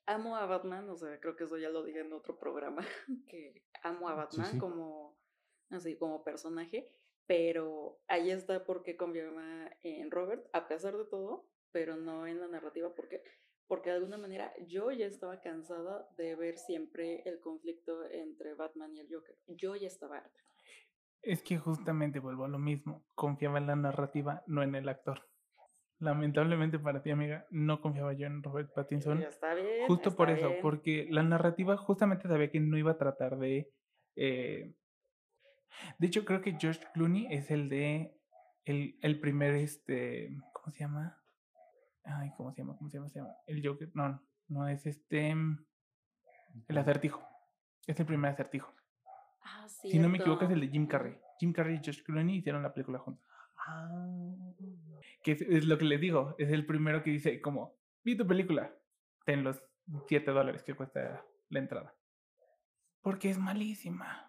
Amo 0.08 0.38
a 0.38 0.46
Batman, 0.46 0.90
o 0.90 0.96
sea, 0.96 1.20
creo 1.20 1.36
que 1.36 1.44
eso 1.44 1.58
ya 1.58 1.70
lo 1.70 1.84
dije 1.84 2.00
en 2.00 2.14
otro 2.14 2.40
programa, 2.40 2.84
que 3.28 3.64
amo 3.84 4.10
a 4.10 4.14
Sí, 4.14 4.18
Batman 4.18 4.52
sí. 4.54 4.58
como 4.58 5.18
así 5.70 5.98
como 5.98 6.24
personaje, 6.24 6.90
pero 7.28 8.00
ahí 8.08 8.32
está 8.32 8.64
porque 8.64 8.96
confiaba 8.96 9.70
en 9.84 10.10
Robert, 10.10 10.48
a 10.54 10.68
pesar 10.68 10.98
de 10.98 11.06
todo, 11.06 11.46
pero 11.72 11.96
no 11.96 12.28
en 12.28 12.40
la 12.40 12.48
narrativa, 12.48 12.94
porque 12.96 13.22
porque 13.68 13.90
de 13.90 13.98
alguna 13.98 14.18
manera 14.18 14.54
yo 14.66 14.92
ya 14.92 15.06
estaba 15.06 15.42
cansada 15.42 16.08
de 16.18 16.36
ver 16.36 16.58
siempre 16.58 17.22
el 17.26 17.40
conflicto 17.42 18.10
entre 18.10 18.54
Batman 18.54 18.96
y 18.96 19.02
el 19.02 19.14
Joker. 19.14 19.36
Yo 19.48 19.76
ya 19.76 19.88
estaba 19.88 20.20
harta. 20.20 20.40
Es 21.22 21.44
que 21.44 21.58
justamente 21.58 22.20
vuelvo 22.20 22.46
a 22.46 22.48
lo 22.48 22.60
mismo. 22.60 23.04
Confiaba 23.14 23.58
en 23.58 23.68
la 23.68 23.76
narrativa, 23.76 24.42
no 24.48 24.64
en 24.64 24.74
el 24.76 24.88
actor. 24.88 25.28
Lamentablemente 26.00 26.80
para 26.80 27.02
ti, 27.02 27.10
amiga, 27.10 27.46
no 27.50 27.82
confiaba 27.82 28.14
yo 28.14 28.28
en 28.28 28.42
Robert 28.42 28.72
Pattinson. 28.74 29.20
Ya 29.20 29.28
está 29.28 29.54
bien. 29.54 29.86
Justo 29.88 30.16
por 30.16 30.30
eso, 30.30 30.48
bien. 30.48 30.62
porque 30.62 31.08
la 31.10 31.24
narrativa 31.24 31.76
justamente 31.76 32.30
sabía 32.30 32.50
que 32.50 32.62
no 32.62 32.78
iba 32.78 32.92
a 32.92 32.98
tratar 32.98 33.38
de... 33.38 33.74
eh, 34.16 34.74
De 35.98 36.08
hecho, 36.08 36.24
creo 36.24 36.42
que 36.42 36.56
George 36.58 36.86
Clooney 36.94 37.28
es 37.32 37.52
el 37.52 37.68
de... 37.68 38.14
El, 38.64 38.98
el 39.02 39.20
primer, 39.20 39.56
este... 39.56 40.30
¿Cómo 40.54 40.72
se 40.72 40.80
llama? 40.80 41.17
Ay, 42.08 42.32
¿cómo 42.38 42.52
se 42.54 42.62
llama? 42.62 42.78
¿Cómo 42.78 42.90
se 42.90 42.98
llama? 42.98 43.10
Se 43.10 43.20
llama? 43.20 43.34
El 43.46 43.66
Joker. 43.68 43.90
No, 43.94 44.22
no 44.48 44.68
es 44.68 44.86
este... 44.86 45.32
El 46.68 46.78
acertijo. 46.78 47.22
Es 47.86 48.00
el 48.00 48.06
primer 48.06 48.32
acertijo. 48.32 48.74
Ah, 49.44 49.68
Si 49.68 50.00
no 50.00 50.10
me 50.10 50.18
equivoco, 50.18 50.46
es 50.46 50.52
el 50.52 50.62
de. 50.62 50.70
Jim 50.70 50.88
Carrey. 50.88 51.18
Jim 51.40 51.54
Carrey 51.54 51.76
y 51.76 51.84
George 51.84 52.04
Clooney 52.04 52.38
hicieron 52.38 52.64
la 52.64 52.74
película 52.74 53.00
juntos. 53.00 53.24
Ah, 53.68 54.36
Que 55.24 55.34
es, 55.34 55.42
es 55.42 55.66
lo 55.66 55.78
que 55.78 55.86
les 55.86 56.02
digo. 56.02 56.36
Es 56.38 56.50
el 56.52 56.66
primero 56.66 57.04
que 57.04 57.12
dice 57.12 57.40
como, 57.42 57.78
vi 58.04 58.18
tu 58.18 58.26
película. 58.26 58.74
Ten 59.26 59.44
los 59.44 59.62
7 60.08 60.32
dólares 60.32 60.64
que 60.64 60.74
cuesta 60.76 61.24
la 61.50 61.60
entrada. 61.60 61.94
Porque 63.02 63.30
es 63.30 63.38
malísima. 63.38 64.27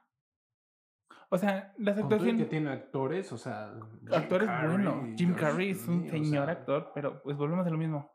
O 1.31 1.37
sea, 1.37 1.75
las 1.79 1.97
con 2.01 2.09
todo 2.09 2.15
el 2.17 2.37
que 2.37 2.43
actuaciones... 2.43 2.49
tiene 2.49 2.71
actores, 2.71 3.33
o 3.33 3.39
sea, 3.39 3.75
Jim 4.01 4.15
Actores 4.15 4.49
bueno. 4.67 5.07
Jim 5.17 5.35
Carrey 5.35 5.71
es 5.71 5.87
un 5.87 6.03
Clooney, 6.05 6.21
o 6.21 6.25
señor 6.25 6.45
sea, 6.47 6.53
actor, 6.55 6.91
pero 6.95 7.23
pues 7.23 7.37
volvemos 7.37 7.67
a 7.67 7.71
lo 7.71 7.77
mismo. 7.77 8.11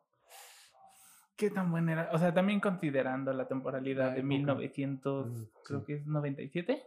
¿Qué 1.36 1.50
tan 1.52 1.70
buena 1.72 1.92
era? 1.94 2.10
O 2.14 2.18
sea, 2.18 2.34
también 2.34 2.60
considerando 2.60 3.34
la 3.34 3.48
temporalidad 3.48 4.06
La 4.08 4.14
de 4.14 4.20
época. 4.20 4.28
1900, 4.28 5.28
Mm, 5.28 5.44
creo 5.64 5.80
sí. 5.80 5.86
que 5.86 5.94
es 5.96 6.06
97, 6.06 6.84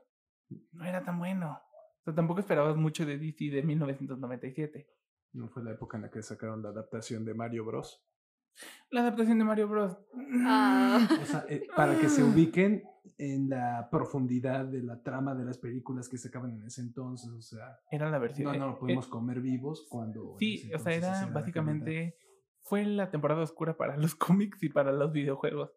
no 0.73 0.85
era 0.85 1.05
tan 1.05 1.19
bueno. 1.19 1.61
O 2.01 2.05
sea, 2.05 2.15
tampoco 2.15 2.41
esperabas 2.41 2.77
mucho 2.77 3.05
de 3.07 3.19
DC 3.19 3.51
de 3.51 3.63
1997. 3.63 4.89
No 5.33 5.49
fue 5.49 5.63
la 5.63 5.73
época 5.73 5.97
en 5.97 6.05
la 6.05 6.11
que 6.11 6.23
sacaron 6.23 6.63
la 6.63 6.71
adaptación 6.71 7.25
de 7.25 7.35
Mario 7.35 7.65
Bros. 7.65 8.03
La 8.91 9.03
adaptación 9.03 9.39
de 9.39 9.45
Mario 9.45 9.69
Bros. 9.69 9.99
Ah. 10.45 11.07
O 11.23 11.25
sea, 11.27 11.45
eh, 11.49 11.67
para 11.77 11.99
que 11.99 12.09
se 12.09 12.23
ubiquen 12.23 12.85
en 13.19 13.49
la 13.49 13.89
profundidad 13.91 14.65
de 14.65 14.83
la 14.83 15.03
trama 15.03 15.35
de 15.35 15.45
las 15.45 15.59
películas 15.59 16.09
que 16.09 16.19
sacaban 16.19 16.53
en 16.53 16.65
ese 16.65 16.81
entonces, 16.81 17.31
o 17.31 17.41
sea, 17.41 17.79
Era 17.91 18.11
la 18.11 18.19
versión. 18.19 18.49
no, 18.49 18.55
eh, 18.55 18.59
no 18.59 18.67
lo 18.67 18.73
eh, 18.75 18.79
pudimos 18.79 19.07
comer 19.07 19.41
vivos 19.41 19.87
cuando... 19.89 20.37
Sí, 20.39 20.71
o 20.75 20.79
sea, 20.79 20.93
era 20.95 21.27
básicamente. 21.27 22.17
Fue 22.63 22.85
la 22.85 23.11
temporada 23.11 23.43
oscura 23.43 23.77
para 23.77 23.97
los 23.97 24.15
cómics 24.17 24.63
y 24.63 24.69
para 24.69 24.93
los 24.93 25.13
videojuegos. 25.13 25.71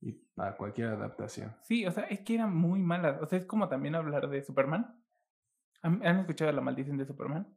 Y 0.00 0.12
para 0.34 0.56
cualquier 0.56 0.88
adaptación. 0.88 1.54
Sí, 1.62 1.86
o 1.86 1.92
sea, 1.92 2.04
es 2.04 2.20
que 2.20 2.34
era 2.34 2.48
muy 2.48 2.80
mala. 2.80 3.20
O 3.22 3.26
sea, 3.26 3.38
es 3.38 3.46
como 3.46 3.68
también 3.68 3.94
hablar 3.94 4.28
de 4.28 4.42
Superman. 4.42 5.00
¿Han, 5.82 6.04
han 6.04 6.18
escuchado 6.20 6.50
la 6.50 6.60
maldición 6.60 6.96
de 6.96 7.06
Superman? 7.06 7.56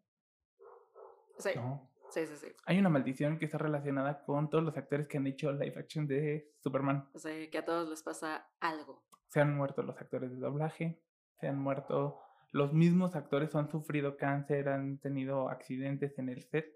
Sí, 1.38 1.50
¿no? 1.56 1.90
sí, 2.10 2.26
sí, 2.28 2.36
sí. 2.38 2.48
Hay 2.66 2.80
una 2.80 2.90
maldición 2.90 3.38
que 3.38 3.46
está 3.46 3.58
relacionada 3.58 4.24
con 4.24 4.50
todos 4.50 4.64
los 4.64 4.78
actores 4.78 5.08
que 5.08 5.18
han 5.18 5.28
hecho 5.28 5.52
live 5.52 5.78
action 5.78 6.08
de 6.08 6.54
Superman. 6.60 7.10
O 7.14 7.20
sea, 7.20 7.50
que 7.50 7.58
a 7.58 7.66
todos 7.66 7.90
les 7.90 8.04
pasa 8.04 8.48
algo. 8.60 9.05
Se 9.36 9.42
han 9.42 9.54
muerto 9.54 9.84
los 9.84 9.98
actores 10.00 10.32
de 10.32 10.38
doblaje, 10.38 11.04
se 11.42 11.48
han 11.50 11.60
muerto 11.60 12.22
los 12.54 12.72
mismos 12.72 13.18
actores, 13.18 13.54
han 13.54 13.70
sufrido 13.70 14.16
cáncer, 14.16 14.70
han 14.70 14.98
tenido 15.00 15.50
accidentes 15.50 16.18
en 16.20 16.30
el 16.30 16.42
set, 16.44 16.74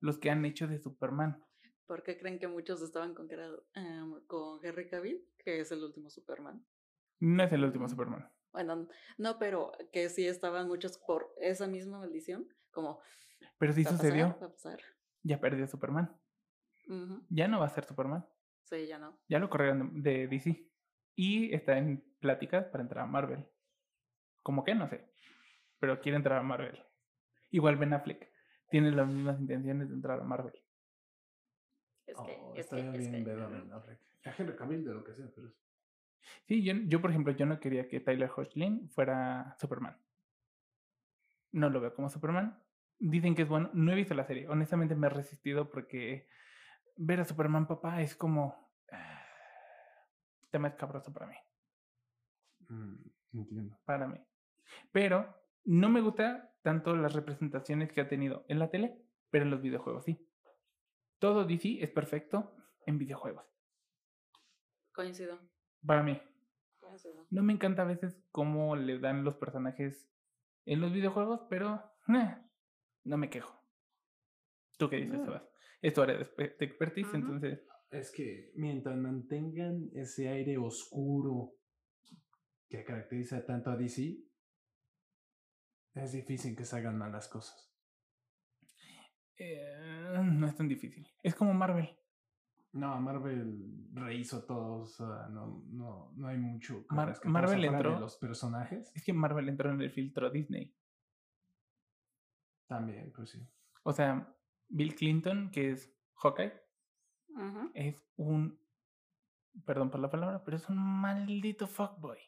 los 0.00 0.18
que 0.18 0.28
han 0.28 0.44
hecho 0.44 0.66
de 0.66 0.80
Superman. 0.80 1.40
¿Por 1.86 2.02
qué 2.02 2.18
creen 2.18 2.40
que 2.40 2.48
muchos 2.48 2.82
estaban 2.82 3.14
con, 3.14 3.28
em, 3.30 4.26
con 4.26 4.58
Henry 4.60 4.88
Cavill, 4.88 5.24
que 5.38 5.60
es 5.60 5.70
el 5.70 5.84
último 5.84 6.10
Superman? 6.10 6.66
No 7.20 7.44
es 7.44 7.52
el 7.52 7.62
último 7.62 7.88
Superman. 7.88 8.28
Bueno, 8.50 8.88
no, 9.16 9.38
pero 9.38 9.70
que 9.92 10.08
sí 10.08 10.26
estaban 10.26 10.66
muchos 10.66 10.98
por 10.98 11.32
esa 11.40 11.68
misma 11.68 12.00
maldición, 12.00 12.48
como 12.72 13.00
Pero 13.56 13.72
sí 13.72 13.84
sucedió, 13.84 14.36
¿Va 14.42 14.46
a 14.46 14.50
pasar? 14.50 14.80
ya 15.22 15.40
perdió 15.40 15.64
Superman. 15.68 16.12
Ya 17.28 17.46
no 17.46 17.60
va 17.60 17.66
a 17.66 17.68
ser 17.68 17.84
Superman. 17.84 18.26
Sí, 18.64 18.88
ya 18.88 18.98
no. 18.98 19.16
Ya 19.28 19.38
lo 19.38 19.48
corrieron 19.48 20.02
de, 20.02 20.26
de 20.26 20.26
DC. 20.26 20.69
Y 21.22 21.54
está 21.54 21.76
en 21.76 22.02
pláticas 22.18 22.64
para 22.68 22.82
entrar 22.82 23.04
a 23.04 23.06
Marvel. 23.06 23.46
Como 24.42 24.64
que 24.64 24.74
no 24.74 24.88
sé. 24.88 25.04
Pero 25.78 26.00
quiere 26.00 26.16
entrar 26.16 26.38
a 26.38 26.42
Marvel. 26.42 26.82
Igual 27.50 27.76
Ben 27.76 27.92
Affleck. 27.92 28.32
Tiene 28.70 28.90
las 28.90 29.06
mismas 29.06 29.38
intenciones 29.38 29.90
de 29.90 29.96
entrar 29.96 30.18
a 30.18 30.24
Marvel. 30.24 30.54
Es 32.06 32.16
que, 32.16 32.38
Oh, 32.40 32.54
es 32.56 32.66
que, 32.68 32.80
es 32.80 32.92
bien 32.96 33.22
que, 33.22 33.30
ver 33.30 33.38
a 33.38 33.48
Ben 33.48 33.70
Affleck. 33.70 34.00
A 34.24 34.34
Henry 34.38 34.56
Cavill 34.56 34.82
de 34.82 34.94
lo 34.94 35.04
que 35.04 35.12
sea, 35.12 35.26
pero... 35.34 35.52
Sí, 36.46 36.64
yo, 36.64 36.72
yo 36.86 37.02
por 37.02 37.10
ejemplo, 37.10 37.34
yo 37.34 37.44
no 37.44 37.60
quería 37.60 37.86
que 37.86 38.00
Tyler 38.00 38.30
Hoechlin 38.34 38.88
fuera 38.88 39.54
Superman. 39.60 40.00
No 41.52 41.68
lo 41.68 41.82
veo 41.82 41.94
como 41.94 42.08
Superman. 42.08 42.58
Dicen 42.98 43.34
que 43.34 43.42
es 43.42 43.48
bueno. 43.48 43.68
No 43.74 43.92
he 43.92 43.94
visto 43.94 44.14
la 44.14 44.24
serie. 44.24 44.48
Honestamente 44.48 44.94
me 44.94 45.08
he 45.08 45.10
resistido 45.10 45.70
porque 45.70 46.26
ver 46.96 47.20
a 47.20 47.26
Superman 47.26 47.66
papá 47.66 48.00
es 48.00 48.16
como... 48.16 48.69
tema 50.50 50.68
escabroso 50.68 51.12
para 51.12 51.26
mí. 51.26 51.36
Mm, 52.68 52.94
entiendo. 53.32 53.78
Para 53.84 54.06
mí. 54.08 54.18
Pero 54.92 55.34
no 55.64 55.88
me 55.88 56.00
gusta 56.00 56.52
tanto 56.62 56.94
las 56.96 57.12
representaciones 57.14 57.92
que 57.92 58.00
ha 58.00 58.08
tenido 58.08 58.44
en 58.48 58.58
la 58.58 58.70
tele, 58.70 59.02
pero 59.30 59.44
en 59.44 59.50
los 59.50 59.62
videojuegos 59.62 60.04
sí. 60.04 60.26
Todo 61.18 61.44
DC 61.44 61.82
es 61.82 61.90
perfecto 61.90 62.54
en 62.86 62.98
videojuegos. 62.98 63.44
Coincido. 64.92 65.38
Para 65.86 66.02
mí. 66.02 66.20
Coincido. 66.80 67.26
No 67.30 67.42
me 67.42 67.52
encanta 67.52 67.82
a 67.82 67.86
veces 67.86 68.22
cómo 68.32 68.76
le 68.76 68.98
dan 68.98 69.24
los 69.24 69.36
personajes 69.36 70.08
en 70.66 70.80
los 70.80 70.92
videojuegos, 70.92 71.42
pero 71.48 71.82
eh, 72.08 72.36
no 73.04 73.16
me 73.16 73.30
quejo. 73.30 73.58
¿Tú 74.78 74.88
qué 74.88 74.96
dices, 74.96 75.18
No. 75.18 75.24
Sebas? 75.24 75.42
Es 75.82 75.94
tu 75.94 76.02
área 76.02 76.16
de 76.16 76.24
expe- 76.26 76.56
de 76.58 76.64
expertise, 76.66 77.14
entonces 77.14 77.66
Es 77.90 78.10
que 78.12 78.52
mientras 78.54 78.96
mantengan 78.96 79.90
ese 79.94 80.28
aire 80.28 80.58
oscuro 80.58 81.52
que 82.68 82.84
caracteriza 82.84 83.44
tanto 83.44 83.70
a 83.70 83.76
DC, 83.76 84.16
es 85.94 86.12
difícil 86.12 86.54
que 86.56 86.64
salgan 86.64 86.96
mal 86.96 87.10
las 87.12 87.28
cosas. 87.28 87.66
eh, 89.38 90.20
no 90.22 90.46
es 90.46 90.54
tan 90.54 90.68
difícil. 90.68 91.06
Es 91.22 91.34
como 91.34 91.52
Marvel. 91.54 91.88
No, 92.72 93.00
Marvel 93.00 93.88
rehizo 93.94 94.44
todo, 94.44 94.82
o 94.82 94.86
sea, 94.86 95.26
no, 95.30 95.64
no, 95.70 96.12
no 96.14 96.28
hay 96.28 96.36
mucho. 96.38 96.84
Marvel 96.90 97.62
de 97.62 97.66
entró- 97.66 97.98
los 97.98 98.16
personajes 98.18 98.92
Es 98.94 99.02
que 99.02 99.12
Marvel 99.12 99.48
entró 99.48 99.70
en 99.72 99.80
el 99.80 99.90
filtro 99.90 100.30
Disney. 100.30 100.72
también, 102.68 103.10
pues 103.12 103.30
sí. 103.30 103.44
O 103.82 103.92
sea, 103.92 104.32
Bill 104.68 104.94
Clinton, 104.94 105.50
que 105.50 105.72
es 105.72 105.92
Hawkeye, 106.22 106.52
Es 107.74 108.02
un. 108.16 108.58
Perdón 109.64 109.90
por 109.90 110.00
la 110.00 110.10
palabra, 110.10 110.44
pero 110.44 110.56
es 110.56 110.68
un 110.68 110.78
maldito 110.78 111.66
fuckboy. 111.66 112.18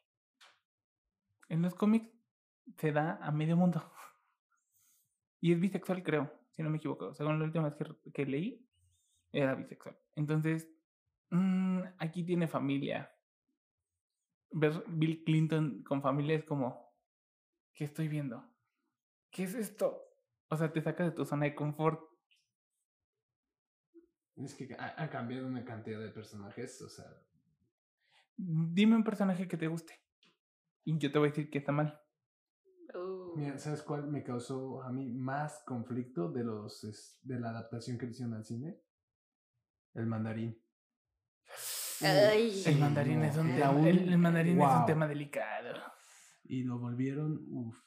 En 1.49 1.62
los 1.62 1.75
cómics 1.75 2.11
se 2.78 2.92
da 2.92 3.18
a 3.23 3.30
medio 3.30 3.56
mundo. 3.56 3.82
Y 5.44 5.50
es 5.50 5.59
bisexual, 5.59 6.04
creo, 6.04 6.32
si 6.52 6.62
no 6.62 6.71
me 6.71 6.76
equivoco. 6.76 7.12
Según 7.14 7.40
la 7.40 7.44
última 7.47 7.64
vez 7.64 7.75
que, 7.75 8.12
que 8.12 8.25
leí, 8.25 8.64
era 9.32 9.56
bisexual. 9.56 9.99
Entonces, 10.14 10.71
mm, 11.30 11.80
aquí 11.99 12.23
tiene 12.23 12.47
familia. 12.47 13.12
Ver 14.52 14.85
Bill 14.87 15.25
Clinton 15.25 15.82
con 15.82 16.00
familia 16.00 16.37
es 16.37 16.44
como. 16.44 16.94
¿Qué 17.75 17.85
estoy 17.85 18.06
viendo? 18.06 18.44
¿Qué 19.32 19.42
es 19.42 19.54
esto? 19.54 20.00
O 20.49 20.56
sea, 20.56 20.73
te 20.73 20.80
saca 20.80 21.02
de 21.02 21.11
tu 21.11 21.25
zona 21.25 21.47
de 21.47 21.54
confort. 21.56 22.12
Es 24.36 24.54
que 24.54 24.74
ha, 24.78 25.02
ha 25.02 25.10
cambiado 25.10 25.46
una 25.46 25.64
cantidad 25.64 26.00
de 26.00 26.08
personajes, 26.10 26.80
o 26.82 26.88
sea, 26.88 27.04
Dime 28.36 28.96
un 28.96 29.04
personaje 29.04 29.46
que 29.46 29.56
te 29.58 29.68
guste. 29.68 29.94
Y 30.84 30.96
yo 30.98 31.12
te 31.12 31.18
voy 31.18 31.28
a 31.28 31.30
decir 31.30 31.50
que 31.50 31.58
está 31.58 31.70
mal. 31.70 32.00
Uh, 32.94 33.36
mira, 33.36 33.58
¿sabes 33.58 33.82
cuál 33.82 34.08
me 34.08 34.24
causó 34.24 34.82
a 34.82 34.90
mí 34.90 35.10
más 35.12 35.62
conflicto 35.66 36.30
de 36.32 36.42
los 36.42 36.82
es- 36.84 37.20
de 37.22 37.38
la 37.38 37.50
adaptación 37.50 37.98
que 37.98 38.06
le 38.06 38.12
hicieron 38.12 38.34
al 38.34 38.44
cine? 38.44 38.80
El 39.94 40.06
mandarín. 40.06 40.58
Ay. 42.00 42.62
El 42.66 42.78
mandarín 42.78 43.22
es 43.22 43.36
un 43.36 43.54
tema, 43.54 43.70
un- 43.70 43.86
el, 43.86 44.08
el 44.08 44.18
mandarín 44.18 44.60
es 44.60 44.68
un 44.80 44.86
tema 44.86 45.06
delicado. 45.06 45.74
Y 46.44 46.64
lo 46.64 46.78
volvieron, 46.78 47.44
uff. 47.50 47.78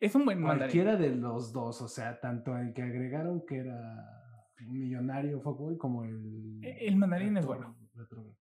Es 0.00 0.14
un 0.14 0.24
buen 0.24 0.40
mandarín. 0.40 0.58
Cualquiera 0.82 0.96
de 0.96 1.14
los 1.14 1.52
dos, 1.52 1.80
o 1.82 1.88
sea, 1.88 2.18
tanto 2.20 2.56
el 2.56 2.72
que 2.72 2.82
agregaron 2.82 3.44
que 3.46 3.58
era 3.58 4.23
millonario 4.60 5.40
fuckboy 5.40 5.76
como 5.76 6.04
el... 6.04 6.60
E- 6.62 6.86
el 6.88 6.96
mandarín 6.96 7.36
es 7.36 7.46
bueno. 7.46 7.76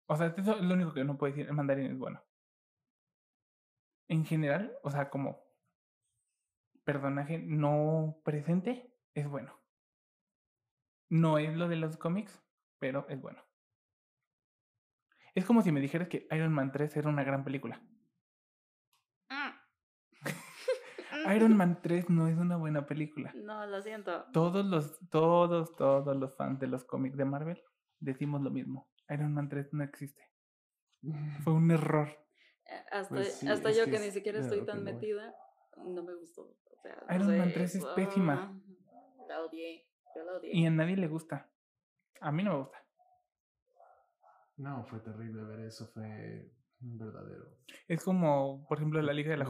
O 0.08 0.16
sea, 0.16 0.28
eso 0.38 0.56
es 0.58 0.62
lo 0.64 0.74
único 0.74 0.94
que 0.94 1.04
no 1.04 1.18
puedo 1.18 1.32
decir. 1.34 1.48
El 1.48 1.56
mandarín 1.56 1.88
es 1.92 1.98
bueno. 1.98 2.22
En 4.08 4.26
general, 4.26 4.74
o 4.84 4.90
sea, 4.92 5.10
como 5.10 5.42
personaje 6.84 7.40
no 7.40 8.22
presente, 8.26 8.94
es 9.14 9.28
bueno. 9.28 9.58
No 11.10 11.38
es 11.38 11.56
lo 11.56 11.68
de 11.68 11.76
los 11.78 11.98
cómics, 11.98 12.42
pero 12.80 13.08
es 13.10 13.22
bueno. 13.22 13.42
Es 15.34 15.46
como 15.46 15.62
si 15.62 15.72
me 15.72 15.80
dijeras 15.80 16.10
que 16.10 16.28
Iron 16.32 16.52
Man 16.54 16.72
3 16.72 16.98
era 16.98 17.10
una 17.10 17.24
gran 17.24 17.44
película. 17.46 17.82
Mm. 19.30 19.52
Iron 21.36 21.56
Man 21.58 21.80
3 21.82 22.10
no 22.10 22.28
es 22.28 22.38
una 22.38 22.58
buena 22.58 22.86
película. 22.86 23.32
No, 23.36 23.66
lo 23.66 23.82
siento. 23.82 24.26
Todos 24.34 24.66
los, 24.66 25.00
todos, 25.10 25.76
todos 25.76 26.16
los 26.16 26.36
fans 26.36 26.60
de 26.60 26.68
los 26.68 26.84
cómics 26.84 27.18
de 27.18 27.26
Marvel 27.26 27.62
decimos 28.00 28.42
lo 28.42 28.50
mismo. 28.52 28.90
Iron 29.10 29.34
Man 29.34 29.50
3 29.50 29.74
no 29.74 29.84
existe. 29.84 30.22
Fue 31.44 31.54
un 31.54 31.72
error. 31.72 32.10
Eh, 32.66 32.86
Hasta, 32.92 33.16
Pues 33.16 33.34
sí, 33.36 33.48
hasta 33.48 33.72
yo 33.72 33.86
que 33.86 34.00
ni 34.00 34.12
siquiera 34.12 34.40
estoy 34.40 34.66
tan 34.66 34.84
voy. 34.84 34.94
metida, 34.94 35.34
no 35.78 36.04
me 36.04 36.16
gustó. 36.16 36.44
O 36.44 36.82
sea, 36.82 36.96
no 37.08 37.16
Iron 37.16 37.38
Man 37.38 37.50
sé, 37.50 37.54
3 37.54 37.76
es 37.76 37.86
ah, 37.86 37.96
pésima. 37.96 38.62
La 39.28 39.42
odié. 39.42 39.88
Yo 40.16 40.24
la 40.24 40.34
odié. 40.34 40.52
Y 40.54 40.66
a 40.66 40.70
nadie 40.72 40.98
le 40.98 41.08
gusta. 41.08 41.50
A 42.20 42.32
mí 42.32 42.44
no 42.44 42.52
me 42.52 42.58
gusta. 42.60 42.78
No, 44.58 44.86
fue 44.86 45.00
terrible 45.00 45.44
ver 45.44 45.62
eso, 45.62 45.88
fue 45.88 46.52
un 46.82 46.98
verdadero 46.98 47.58
Es 47.88 48.04
como, 48.04 48.66
por 48.68 48.78
ejemplo, 48.78 49.02
la 49.02 49.14
Liga 49.14 49.32
de 49.32 49.38
la 49.38 49.46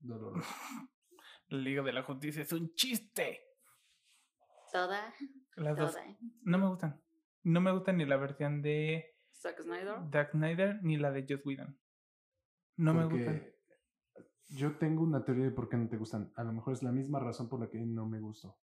La 0.00 1.58
Liga 1.58 1.82
de 1.82 1.92
la 1.92 2.02
Justicia 2.02 2.42
es 2.42 2.52
un 2.52 2.74
chiste. 2.74 3.40
Toda. 4.72 5.12
Las 5.56 5.76
dos. 5.76 5.92
Toda. 5.92 6.04
No 6.42 6.58
me 6.58 6.68
gustan. 6.68 7.00
No 7.44 7.60
me 7.60 7.72
gusta 7.72 7.92
ni 7.92 8.04
la 8.04 8.16
versión 8.16 8.60
de 8.62 9.16
Zack 9.32 9.62
Snyder. 9.62 9.98
Zack 10.12 10.32
Snyder 10.32 10.80
ni 10.82 10.96
la 10.98 11.10
de 11.10 11.24
Joss 11.28 11.44
Whedon. 11.44 11.78
No 12.76 12.94
me 12.94 13.04
gustan. 13.06 13.38
Porque 13.38 13.58
Yo 14.50 14.76
tengo 14.78 15.02
una 15.02 15.24
teoría 15.24 15.44
de 15.44 15.50
por 15.50 15.68
qué 15.68 15.76
no 15.76 15.88
te 15.88 15.96
gustan. 15.96 16.32
A 16.36 16.44
lo 16.44 16.52
mejor 16.52 16.74
es 16.74 16.82
la 16.82 16.92
misma 16.92 17.18
razón 17.18 17.48
por 17.48 17.60
la 17.60 17.68
que 17.70 17.78
no 17.80 18.06
me 18.06 18.20
gustó. 18.20 18.58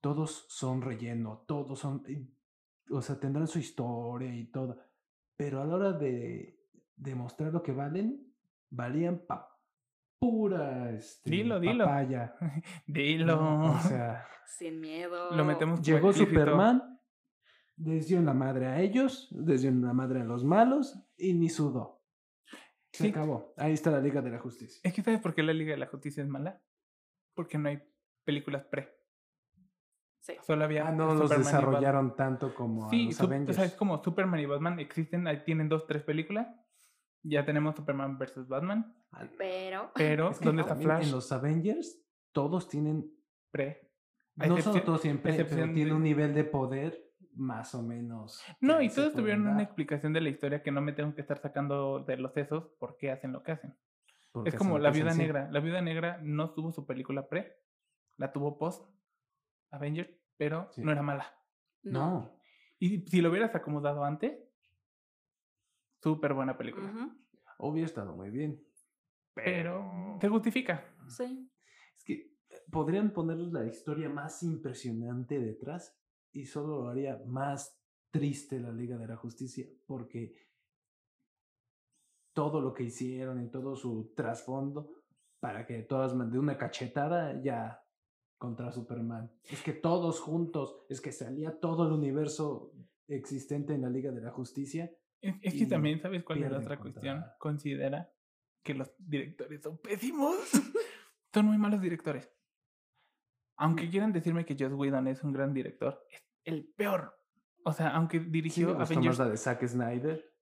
Todos 0.00 0.46
son 0.48 0.82
relleno, 0.82 1.44
todos 1.46 1.78
son. 1.78 2.02
y- 2.08 2.30
O 2.90 3.00
sea, 3.00 3.18
tendrán 3.18 3.48
su 3.48 3.58
historia 3.58 4.34
y 4.34 4.46
todo. 4.50 4.78
Pero 5.36 5.60
a 5.62 5.64
la 5.64 5.74
hora 5.74 5.92
de 5.92 6.60
demostrar 6.96 7.52
lo 7.52 7.62
que 7.62 7.72
valen, 7.72 8.32
valían 8.70 9.24
pa 9.26 9.53
pura 10.30 10.90
este, 10.90 11.30
Dilo, 11.30 11.60
dilo. 11.60 11.84
papaya. 11.84 12.34
Dilo. 12.86 13.36
¿no? 13.36 13.72
O 13.72 13.78
sea, 13.80 14.26
Sin 14.46 14.80
miedo. 14.80 15.30
Lo 15.34 15.44
metemos 15.44 15.82
llegó 15.82 16.08
explícito. 16.10 16.38
Superman, 16.40 16.98
les 17.76 18.06
dio 18.08 18.20
la 18.22 18.34
madre 18.34 18.66
a 18.66 18.80
ellos, 18.80 19.28
les 19.32 19.62
dio 19.62 19.70
la 19.72 19.92
madre 19.92 20.20
a 20.22 20.24
los 20.24 20.44
malos 20.44 20.98
y 21.16 21.34
ni 21.34 21.48
sudó. 21.48 22.00
Se 22.92 23.04
Sí. 23.04 23.10
acabó. 23.10 23.52
Ahí 23.56 23.72
está 23.72 23.90
la 23.90 24.00
Liga 24.00 24.22
de 24.22 24.30
la 24.30 24.38
Justicia. 24.38 24.80
Es 24.84 24.92
que 24.94 25.02
¿sabes 25.02 25.20
por 25.20 25.34
qué 25.34 25.42
la 25.42 25.52
Liga 25.52 25.72
de 25.72 25.78
la 25.78 25.86
Justicia 25.86 26.22
es 26.22 26.28
mala? 26.28 26.60
Porque 27.34 27.58
no 27.58 27.68
hay 27.68 27.82
películas 28.24 28.64
pre. 28.70 28.94
Sí. 30.20 30.34
Solo 30.46 30.64
había 30.64 30.86
Ah, 30.88 30.92
no 30.92 31.06
los 31.06 31.14
Superman 31.22 31.28
Batman. 31.44 31.44
desarrollaron 31.60 32.16
tanto 32.16 32.54
como 32.54 32.86
a 32.86 32.90
Sí, 32.90 33.06
los 33.06 33.16
su- 33.16 33.24
o 33.24 33.26
Avengers. 33.26 33.56
sea, 33.56 33.64
es 33.66 33.74
como 33.74 34.02
Superman 34.02 34.40
y 34.40 34.46
Batman 34.46 34.78
existen, 34.80 35.26
ahí 35.26 35.42
tienen 35.44 35.68
dos, 35.68 35.86
tres 35.86 36.02
películas. 36.02 36.46
Ya 37.26 37.44
tenemos 37.44 37.74
Superman 37.74 38.18
versus 38.18 38.46
Batman. 38.46 38.94
Pero. 39.38 39.90
Pero, 39.94 40.30
es 40.30 40.38
que 40.38 40.44
¿dónde 40.44 40.62
está 40.62 40.76
Flash? 40.76 41.06
En 41.06 41.12
los 41.12 41.32
Avengers, 41.32 42.00
todos 42.32 42.68
tienen. 42.68 43.10
Pre. 43.50 43.90
A 44.38 44.46
No 44.46 44.58
solo 44.60 44.82
todos 44.82 45.00
tienen, 45.00 45.22
pre, 45.22 45.32
pero 45.44 45.48
tienen 45.48 45.74
de- 45.74 45.92
un 45.92 46.02
nivel 46.02 46.34
de 46.34 46.44
poder 46.44 47.00
más 47.36 47.74
o 47.74 47.82
menos. 47.82 48.42
No, 48.60 48.80
y 48.80 48.88
todos 48.88 49.12
tuvieron 49.14 49.46
una 49.46 49.62
explicación 49.62 50.12
de 50.12 50.20
la 50.20 50.28
historia 50.28 50.62
que 50.62 50.70
no 50.72 50.80
me 50.80 50.92
tengo 50.92 51.14
que 51.14 51.20
estar 51.22 51.38
sacando 51.40 52.00
de 52.00 52.16
los 52.16 52.32
sesos 52.32 52.64
por 52.78 52.96
qué 52.96 53.10
hacen 53.10 53.32
lo 53.32 53.42
que 53.42 53.52
hacen. 53.52 53.76
porque 54.32 54.50
Es 54.50 54.56
como 54.56 54.78
La 54.80 54.90
Viuda. 54.90 55.14
Negra. 55.14 55.48
La 55.52 55.60
Viuda 55.60 55.80
Negra 55.80 56.18
no 56.20 56.50
tuvo 56.52 56.72
su 56.72 56.84
película 56.84 57.28
pre, 57.28 57.56
la 58.16 58.32
tuvo 58.32 58.58
post 58.58 58.84
Avengers, 59.70 60.10
pero 60.36 60.68
Sí. 60.72 60.82
no 60.82 60.90
era 60.92 61.02
mala. 61.02 61.32
No. 61.84 62.36
Y 62.80 63.06
si 63.06 63.20
lo 63.20 63.30
hubieras 63.30 63.54
acomodado 63.54 64.04
antes, 64.04 64.36
súper 66.04 66.34
buena 66.34 66.56
película. 66.56 66.90
Ujú, 66.90 67.12
Hubiera 67.60 67.86
estado 67.86 68.14
muy 68.14 68.28
bien. 68.28 68.62
Pero 69.32 70.18
se 70.20 70.28
justifica. 70.28 70.84
Sí. 71.08 71.50
Es 71.96 72.04
que 72.04 72.12
eh, 72.12 72.30
podrían 72.70 73.10
ponerles 73.10 73.52
la 73.52 73.64
historia 73.64 74.10
más 74.10 74.42
impresionante 74.42 75.38
detrás 75.38 75.98
y 76.30 76.44
solo 76.44 76.82
lo 76.82 76.88
haría 76.90 77.22
más 77.26 77.80
triste 78.10 78.60
la 78.60 78.70
Liga 78.70 78.98
de 78.98 79.08
la 79.08 79.16
Justicia 79.16 79.66
porque 79.86 80.34
todo 82.34 82.60
lo 82.60 82.74
que 82.74 82.84
hicieron 82.84 83.42
y 83.42 83.50
todo 83.50 83.74
su 83.74 84.12
trasfondo 84.14 84.90
para 85.40 85.64
que 85.64 85.82
todas 85.84 86.12
de 86.30 86.38
una 86.38 86.58
cachetada 86.58 87.40
ya 87.42 87.82
contra 88.36 88.72
Superman. 88.72 89.32
Es 89.44 89.62
que 89.62 89.72
todos 89.72 90.20
juntos, 90.20 90.84
es 90.90 91.00
que 91.00 91.12
salía 91.12 91.58
todo 91.58 91.86
el 91.86 91.92
universo 91.92 92.72
existente 93.08 93.72
en 93.72 93.82
la 93.82 93.90
Liga 93.90 94.12
de 94.12 94.20
la 94.20 94.32
Justicia. 94.32 94.90
Es, 95.20 95.36
es 95.42 95.54
que 95.54 95.66
también, 95.66 96.00
¿sabes 96.00 96.22
cuál 96.24 96.42
es 96.42 96.50
la 96.50 96.58
otra 96.58 96.78
cuestión? 96.78 97.24
Considera 97.38 98.10
que 98.62 98.74
los 98.74 98.90
directores 98.98 99.62
son 99.62 99.78
pésimos. 99.78 100.36
son 101.32 101.46
muy 101.46 101.58
malos 101.58 101.80
directores. 101.80 102.30
Aunque 103.56 103.88
quieran 103.88 104.12
decirme 104.12 104.44
que 104.44 104.56
Joss 104.58 104.72
Whedon 104.72 105.06
es 105.08 105.22
un 105.22 105.32
gran 105.32 105.54
director, 105.54 106.04
es 106.10 106.22
el 106.44 106.66
peor. 106.76 107.14
O 107.64 107.72
sea, 107.72 107.90
aunque 107.90 108.18
Sí, 108.18 108.24
me 108.26 108.30
dirigió 108.30 108.74
más 108.74 108.90
Avengers 108.90 109.18
la 109.18 109.28
de 109.28 109.36
Zack 109.36 109.66
Snyder. 109.66 110.34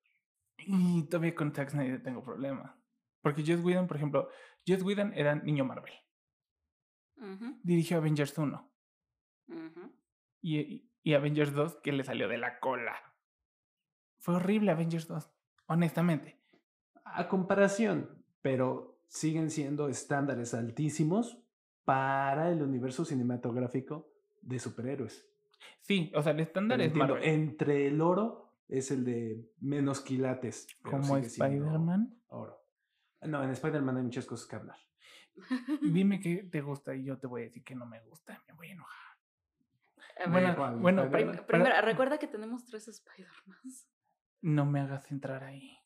y 0.58 1.04
todavía 1.08 1.34
con 1.34 1.52
Zack 1.54 1.70
Snyder 1.70 2.02
tengo 2.02 2.22
problema. 2.24 2.76
Porque 3.20 3.44
Joss 3.46 3.62
Whedon, 3.64 3.86
por 3.86 3.96
ejemplo, 3.98 4.28
Joss 4.66 4.82
Whedon 4.82 5.12
era 5.14 5.34
niño 5.36 5.64
Marvel. 5.64 5.92
Ujú, 7.16 7.60
Dirigió 7.62 7.98
Avengers 7.98 8.36
1 8.36 8.72
ujú. 9.48 9.92
y, 10.40 10.58
y- 10.58 10.92
y 11.04 11.14
Avengers 11.14 11.52
2 11.52 11.76
que 11.82 11.92
le 11.92 12.02
salió 12.04 12.26
de 12.28 12.38
la 12.38 12.58
cola. 12.58 12.96
Fue 14.22 14.36
horrible 14.36 14.70
Avengers 14.70 15.08
2, 15.08 15.30
honestamente. 15.66 16.38
A 17.04 17.26
comparación, 17.26 18.24
pero 18.40 19.00
siguen 19.08 19.50
siendo 19.50 19.88
estándares 19.88 20.54
altísimos 20.54 21.42
para 21.84 22.52
el 22.52 22.62
universo 22.62 23.04
cinematográfico 23.04 24.08
de 24.40 24.60
superhéroes. 24.60 25.28
Sí, 25.80 26.12
o 26.14 26.22
sea, 26.22 26.30
el 26.30 26.38
estándar 26.38 26.78
Pero 26.78 26.86
es 26.86 26.92
entiendo, 26.92 27.18
entre 27.18 27.88
el 27.88 28.00
oro 28.00 28.54
es 28.68 28.92
el 28.92 29.04
de 29.04 29.50
menos 29.58 30.00
quilates. 30.00 30.68
Como 30.82 31.16
Spider-Man. 31.16 32.16
Oro. 32.28 32.64
No, 33.22 33.42
en 33.42 33.50
Spider-Man 33.50 33.96
hay 33.96 34.02
muchas 34.04 34.24
cosas 34.24 34.46
que 34.46 34.54
hablar. 34.54 34.78
Dime 35.82 36.20
qué 36.20 36.44
te 36.44 36.60
gusta 36.60 36.94
y 36.94 37.02
yo 37.02 37.18
te 37.18 37.26
voy 37.26 37.40
a 37.40 37.44
decir 37.46 37.64
que 37.64 37.74
no 37.74 37.86
me 37.86 38.00
gusta. 38.02 38.40
Me 38.46 38.54
voy 38.54 38.68
a 38.68 38.72
enojar. 38.72 39.02
A 40.24 40.30
Bueno, 40.30 40.78
bueno, 40.78 41.10
primero, 41.10 41.44
recuerda 41.82 42.18
que 42.18 42.28
tenemos 42.28 42.64
tres 42.64 42.86
Spider-Mans. 42.86 43.88
No 44.42 44.66
me 44.66 44.80
hagas 44.80 45.10
entrar 45.10 45.44
ahí. 45.44 45.76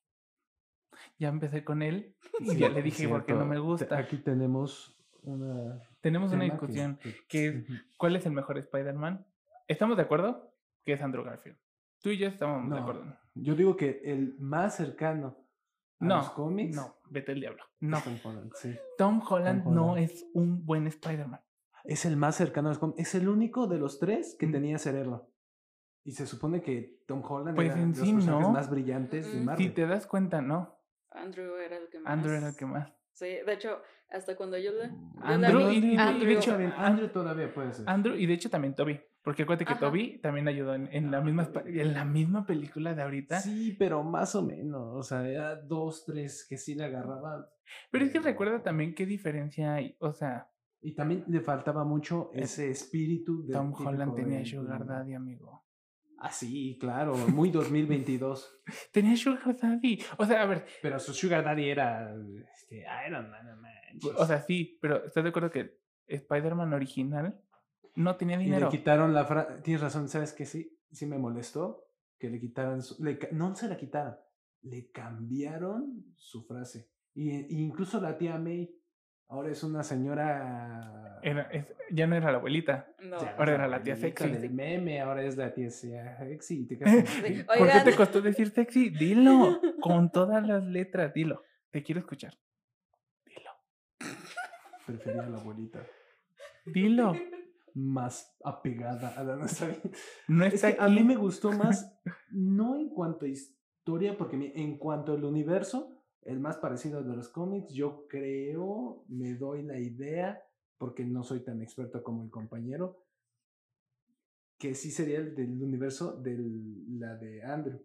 Ya 1.19 1.29
empecé 1.29 1.62
con 1.64 1.83
él 1.83 2.16
y 2.40 2.51
Sí, 2.51 2.59
ya 2.59 2.69
le 2.69 2.83
dije 2.83 3.09
porque 3.09 3.33
no 3.35 3.45
me 3.47 3.59
gusta. 3.59 3.97
Aquí 3.99 4.16
tenemos 4.19 4.99
una. 5.23 5.81
Tenemos 6.01 6.33
una 6.33 6.45
discusión. 6.45 6.99
que- 7.03 7.14
que 7.29 7.47
es- 7.49 7.64
Ujú. 7.64 7.73
¿Cuál 7.97 8.16
es 8.16 8.27
el 8.27 8.33
mejor 8.33 8.59
Spider-Man? 8.59 9.27
¿Estamos 9.69 9.97
de 9.97 10.03
acuerdo? 10.05 10.53
Que 10.85 10.92
es 10.95 11.03
Andrew 11.03 11.25
Garfield. 11.25 11.59
Tú 12.01 12.11
y 12.11 12.19
yo 12.19 12.29
estamos 12.29 12.71
de 12.71 12.79
acuerdo. 12.79 13.05
Yo 13.35 13.55
digo 13.55 13.77
que 13.77 14.01
el 14.05 14.37
más 14.38 14.77
cercano 14.77 15.37
a 15.99 16.05
No, 16.05 16.16
los 16.19 16.31
cómics. 16.31 16.77
no, 16.77 16.97
vete 17.11 17.33
el 17.33 17.40
diablo. 17.40 17.64
No, 17.81 18.01
Tom 18.01 18.19
Holland, 18.23 18.53
sí. 18.55 18.77
Tom 18.97 19.21
Holland 19.29 19.64
no 19.66 19.92
Holland. 19.92 20.05
es 20.11 20.27
un 20.35 20.64
buen 20.64 20.87
Spider-Man. 20.87 21.40
Es 21.85 22.05
el 22.05 22.16
más 22.16 22.37
cercano 22.37 22.69
a 22.69 22.73
los 22.73 22.79
cómics. 22.79 23.01
Es 23.01 23.14
el 23.14 23.29
único 23.29 23.66
de 23.66 23.79
los 23.79 23.99
tres 23.99 24.37
que 24.38 24.47
Mm. 24.47 24.53
tenía 24.53 24.79
cerebro. 24.79 25.29
Y 26.07 26.12
se 26.12 26.25
supone 26.27 26.62
que 26.62 27.03
Tom 27.07 27.21
Holland 27.29 27.57
Pues 27.57 27.73
era 27.73 27.81
en 27.83 27.92
de 27.92 27.99
los 27.99 28.07
sí, 28.09 28.14
personajes 28.14 28.47
no. 28.47 28.53
más 28.53 28.71
brillantes 28.71 29.33
de. 29.33 29.40
Marvel. 29.40 29.66
Si 29.66 29.73
te 29.75 29.87
das 29.87 30.07
cuenta, 30.07 30.40
no. 30.40 30.79
Andrew 31.11 31.57
era 31.57 31.77
el 31.79 31.88
que 31.88 31.99
más. 31.99 32.12
Andrew 32.12 32.35
era 32.35 32.49
el 32.49 32.57
que 32.57 32.64
más. 32.66 32.92
Sí, 33.12 33.27
de 33.27 33.53
hecho, 33.53 33.81
hasta 34.11 34.37
cuando 34.37 34.57
yo 34.57 34.71
le. 34.73 34.88
yo 34.88 34.95
Andrew 35.21 35.69
vi- 35.69 35.77
y- 35.77 35.81
de 35.81 35.97
Andrew- 36.03 36.38
hecho- 36.38 36.57
bien, 36.59 36.73
Andrew 36.77 37.09
todavía 37.09 37.53
puede 37.53 37.73
ser. 37.73 37.88
Andrew 37.88 38.14
y 38.14 38.25
de 38.27 38.35
hecho 38.35 38.49
también 38.51 38.75
Toby. 38.75 39.01
Porque 39.23 39.42
acuérdate 39.42 39.64
que 39.64 39.73
Ajá. 39.73 39.81
Toby 39.81 40.21
también 40.21 40.47
ayudó 40.47 40.75
en, 40.77 40.88
en 40.92 41.11
la 41.11 41.21
misma, 41.21 41.51
en 41.64 41.92
la 41.95 42.05
misma 42.05 42.47
película 42.47 42.95
de 42.95 43.03
ahorita. 43.03 43.40
Sí, 43.40 43.75
pero 43.77 44.05
más 44.05 44.37
o 44.37 44.42
menos. 44.42 44.95
O 44.95 45.03
sea, 45.03 45.27
era 45.29 45.57
dos, 45.57 46.05
tres 46.05 46.47
que 46.49 46.57
sí 46.57 46.77
le 46.77 46.85
agarraba. 46.85 47.49
Pero 47.90 48.05
es 48.05 48.12
que 48.12 48.21
recuerda 48.21 48.62
también 48.62 48.95
qué 48.95 49.05
diferencia 49.07 49.75
hay. 49.75 49.97
O 49.99 50.12
sea, 50.12 50.49
Y 50.81 50.95
también 50.95 51.25
le 51.27 51.40
faltaba 51.40 51.83
mucho 51.85 52.31
ese 52.35 52.71
espíritu 52.71 53.45
de. 53.45 53.55
Tom 53.55 53.73
Holland 53.75 54.14
tenía 54.14 54.38
de- 54.38 54.47
Sugar 54.47 54.85
de- 54.85 54.92
Daddy, 54.95 55.14
amigo. 55.14 55.65
Ah, 56.18 56.31
sí, 56.31 56.79
claro. 56.81 57.14
Muy 57.29 57.50
2022. 57.50 58.62
Tenía 58.92 59.16
Sugar 59.16 59.57
Daddy. 59.57 60.02
O 60.18 60.24
sea, 60.24 60.42
a 60.42 60.46
ver, 60.46 60.66
pero 60.83 60.98
su 60.98 61.12
Sugar 61.12 61.44
Daddy 61.44 61.68
era. 61.68 62.14
Este, 62.55 62.85
Iron 63.07 63.31
Man, 63.31 63.46
no 63.46 63.57
o 64.16 64.26
sea, 64.26 64.42
sí, 64.42 64.79
pero 64.81 65.05
¿estás 65.05 65.24
de 65.24 65.31
acuerdo 65.31 65.50
que 65.50 65.79
Spider-Man 66.07 66.72
original 66.74 67.40
no 67.94 68.16
tenía 68.16 68.37
Y 68.37 68.40
le 68.40 68.44
dinero? 68.44 68.68
quitaron 68.68 69.14
la 69.14 69.24
frase. 69.24 69.62
Tienes 69.62 69.83
razón, 69.83 70.09
¿sabes 70.09 70.33
qué? 70.33 70.44
Sí, 70.44 70.79
sí 70.90 71.07
me 71.07 71.18
molestó 71.18 71.88
que 72.18 72.29
le 72.31 72.40
quitaran. 72.40 72.83
Su... 72.83 73.02
le 73.02 73.18
No 73.33 73.55
se 73.55 73.68
la 73.68 73.76
quitaron, 73.76 74.16
le 74.62 74.90
cambiaron 74.90 76.12
su 76.16 76.44
frase. 76.44 76.90
Y, 77.14 77.31
y 77.31 77.62
incluso 77.62 78.00
la 78.00 78.18
tía 78.18 78.38
May 78.38 78.74
ahora 79.29 79.51
es 79.51 79.62
una 79.62 79.83
señora. 79.83 81.19
Era- 81.23 81.43
es- 81.53 81.75
ya 81.91 82.07
no 82.07 82.17
era 82.17 82.31
la 82.31 82.39
abuelita. 82.39 82.89
No. 83.03 83.21
Ya, 83.21 83.35
ahora 83.39 83.55
era 83.55 83.69
la 83.69 83.83
tía 83.83 83.97
sexy. 83.97 84.29
del 84.31 84.51
meme, 84.53 85.01
ahora 85.01 85.23
es 85.23 85.37
la 85.37 85.53
tía 85.53 85.71
sexy. 85.71 86.67
te 86.67 86.77
Sí. 87.07 87.43
¿Por 87.45 87.71
qué 87.73 87.81
te 87.85 87.95
costó 87.97 88.21
decir 88.21 88.51
sexy? 88.51 88.91
Dilo, 88.91 89.61
con 89.81 90.11
todas 90.11 90.47
las 90.47 90.62
letras, 90.65 91.12
dilo. 91.15 91.43
Te 91.71 91.83
quiero 91.83 92.01
escuchar. 92.01 92.35
Dilo, 93.25 93.51
Prefería 94.87 95.23
a 95.23 95.29
la 95.29 95.39
abuelita 95.39 95.85
dilo. 96.65 97.15
más 97.75 98.37
apegada 98.45 99.09
a 99.17 99.25
la 99.25 99.37
nuestra 99.37 99.69
vida. 99.69 99.81
No 100.29 100.45
Es 100.45 100.61
que 100.62 100.77
a 100.79 100.89
mí 100.89 101.03
me 101.03 101.17
gustó 101.17 101.53
más, 101.53 101.93
no 102.31 102.77
en 102.77 102.89
cuanto 102.89 103.27
a 103.27 103.29
historia, 103.29 104.17
porque 104.17 104.53
en 104.55 104.79
cuanto 104.79 105.12
al 105.12 105.25
universo, 105.25 105.95
el 106.27 106.41
más 106.41 106.57
parecido 106.59 107.03
de 107.03 107.17
los 107.17 107.29
cómics, 107.29 107.73
yo 107.73 108.07
creo, 108.09 109.05
me 109.09 109.35
doy 109.35 109.62
la 109.62 109.79
idea, 109.79 110.43
porque 110.79 111.05
no 111.05 111.23
soy 111.23 111.41
tan 111.41 111.62
experto 111.62 112.03
como 112.03 112.23
el 112.25 112.31
compañero, 112.31 113.03
que 114.59 114.75
sí 114.75 114.91
sería 114.91 115.19
el 115.19 115.35
del 115.35 115.62
universo 115.62 116.17
de 116.21 116.37
la 116.99 117.15
de 117.17 117.43
Andrew. 117.43 117.81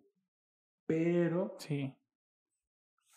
Pero 0.85 1.55
Sí. 1.59 1.93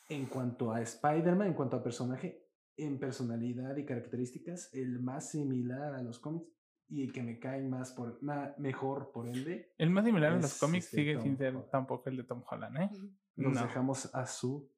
en 0.08 0.26
cuanto 0.26 0.72
a 0.72 0.80
Spider-Man, 0.82 1.48
en 1.48 1.54
cuanto 1.54 1.76
a 1.76 1.82
personaje, 1.82 2.46
en 2.76 2.98
personalidad 2.98 3.76
y 3.76 3.84
características, 3.84 4.72
el 4.74 5.00
más 5.00 5.30
similar 5.30 5.94
a 5.94 6.02
los 6.02 6.18
cómics 6.18 6.48
y 6.88 7.02
el 7.04 7.12
que 7.12 7.22
me 7.22 7.38
cae 7.38 7.62
más 7.62 7.92
por, 7.92 8.20
mejor 8.58 9.10
por 9.12 9.28
ende, 9.28 9.72
El 9.78 9.90
más 9.90 10.04
similar 10.04 10.32
en 10.34 10.42
los 10.42 10.58
cómics 10.58 10.84
este, 10.86 10.96
sigue 10.98 11.14
Tom 11.14 11.22
sin 11.22 11.36
ser 11.36 11.54
Holland. 11.54 11.70
tampoco 11.70 12.10
el 12.10 12.16
de 12.18 12.24
Tom 12.24 12.42
Holland, 12.48 12.76
¿eh? 12.76 12.90
nos 13.36 13.54
No. 13.54 13.62
dejamos 13.62 14.14
a 14.14 14.26
su... 14.26 14.68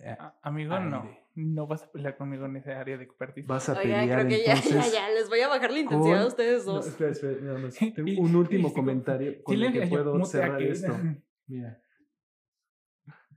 eh, 0.00 0.16
Amigo, 0.42 0.78
no. 0.80 1.02
Aire. 1.02 1.24
No 1.34 1.66
vas 1.68 1.84
a 1.84 1.92
pelear 1.92 2.16
conmigo 2.16 2.46
en 2.46 2.56
ese 2.56 2.72
área 2.72 2.96
de 2.98 3.04
expertise. 3.04 3.46
vas 3.46 3.68
a 3.68 3.72
Oiga, 3.78 3.82
pelear 4.00 4.18
creo 4.26 4.28
que 4.28 4.44
ya, 4.44 4.52
entonces... 4.54 4.92
ya, 4.92 5.08
ya, 5.08 5.14
les 5.14 5.28
voy 5.28 5.40
a 5.40 5.48
bajar 5.48 5.70
la 5.70 5.78
intensidad 5.78 6.22
a 6.22 6.26
ustedes 6.26 6.66
No, 6.66 6.72
dos. 6.74 6.86
espera, 6.88 7.10
espera, 7.12 7.40
nada 7.40 7.58
más. 7.58 7.80
Y- 7.82 7.92
Tengo 7.92 8.22
un 8.22 8.34
último 8.36 8.72
comentario 8.72 9.42
con 9.44 9.54
el 9.62 9.72
que 9.72 9.86
puedo 9.86 10.24
cerrar 10.24 10.58
que- 10.58 10.70
esto. 10.70 10.92
Mira, 11.46 11.80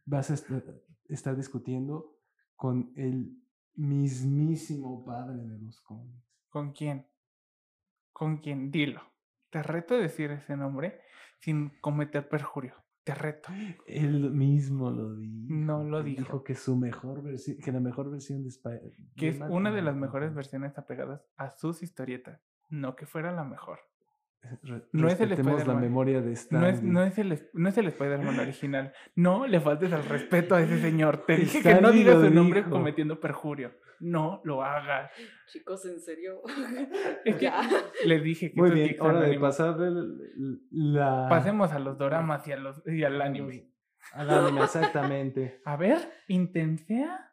vas 0.05 0.31
a 0.31 0.33
est- 0.33 0.49
estar 1.09 1.35
discutiendo 1.35 2.17
con 2.55 2.91
el 2.95 3.37
mismísimo 3.75 5.05
padre 5.05 5.37
de 5.43 5.59
los 5.59 5.79
cómics. 5.81 6.25
¿Con 6.49 6.71
quién? 6.73 7.07
¿Con 8.11 8.37
quién? 8.37 8.71
Dilo. 8.71 9.01
Te 9.49 9.63
reto 9.63 9.95
a 9.95 9.97
decir 9.99 10.31
ese 10.31 10.57
nombre 10.57 11.01
sin 11.39 11.69
cometer 11.81 12.27
perjurio. 12.27 12.75
Te 13.03 13.15
reto. 13.15 13.49
Él 13.87 14.31
mismo 14.31 14.91
lo 14.91 15.15
dijo. 15.15 15.45
No 15.49 15.83
lo 15.83 16.03
dijo. 16.03 16.21
Dijo 16.21 16.43
que 16.43 16.55
su 16.55 16.75
mejor 16.75 17.23
versión, 17.23 17.57
que 17.57 17.71
la 17.71 17.79
mejor 17.79 18.11
versión 18.11 18.43
de 18.43 18.49
Spider. 18.49 18.93
Que 19.15 19.29
es 19.29 19.41
una 19.49 19.71
de 19.71 19.81
las 19.81 19.95
mejores 19.95 20.35
versiones 20.35 20.77
apegadas 20.77 21.21
a 21.37 21.49
sus 21.49 21.81
historietas. 21.81 22.39
No 22.69 22.95
que 22.95 23.05
fuera 23.05 23.31
la 23.31 23.43
mejor. 23.43 23.79
No 24.91 25.07
es 25.07 25.19
el 25.21 25.29
la 25.29 25.35
Spider-Man. 25.35 25.81
memoria 25.81 26.21
de 26.21 26.33
Stan 26.33 26.59
No 26.61 26.67
es, 26.67 26.81
no, 26.83 27.03
es 27.03 27.17
el, 27.17 27.49
no 27.53 27.69
es 27.69 27.77
el 27.77 27.87
Spider-Man 27.87 28.39
original. 28.39 28.93
No 29.15 29.45
le 29.47 29.59
faltes 29.59 29.93
al 29.93 30.03
respeto 30.03 30.55
a 30.55 30.61
ese 30.61 30.79
señor. 30.81 31.25
Te 31.25 31.37
dije 31.37 31.61
que 31.61 31.81
no 31.81 31.91
digas 31.91 32.15
lo 32.17 32.25
su 32.27 32.33
nombre 32.33 32.61
dijo. 32.61 32.71
cometiendo 32.71 33.19
perjurio. 33.19 33.71
No 33.99 34.41
lo 34.45 34.63
hagas. 34.63 35.11
Chicos, 35.47 35.85
en 35.85 35.99
serio. 35.99 36.41
Es 37.25 37.35
que 37.35 37.45
Ya. 37.45 37.61
le 38.05 38.19
dije 38.19 38.51
que 38.51 38.59
Muy 38.59 38.71
bien, 38.71 38.95
hora 38.99 39.19
de 39.21 39.39
pasar 39.39 39.77
la... 40.71 41.27
Pasemos 41.29 41.71
a 41.71 41.79
los 41.79 41.97
doramas 41.97 42.47
y, 42.47 42.51
a 42.51 42.57
los, 42.57 42.81
y 42.87 43.03
al 43.03 43.21
anime. 43.21 43.69
Al 44.13 44.29
anime, 44.31 44.63
exactamente. 44.63 45.61
A 45.65 45.77
ver, 45.77 45.99
intensea. 46.27 47.27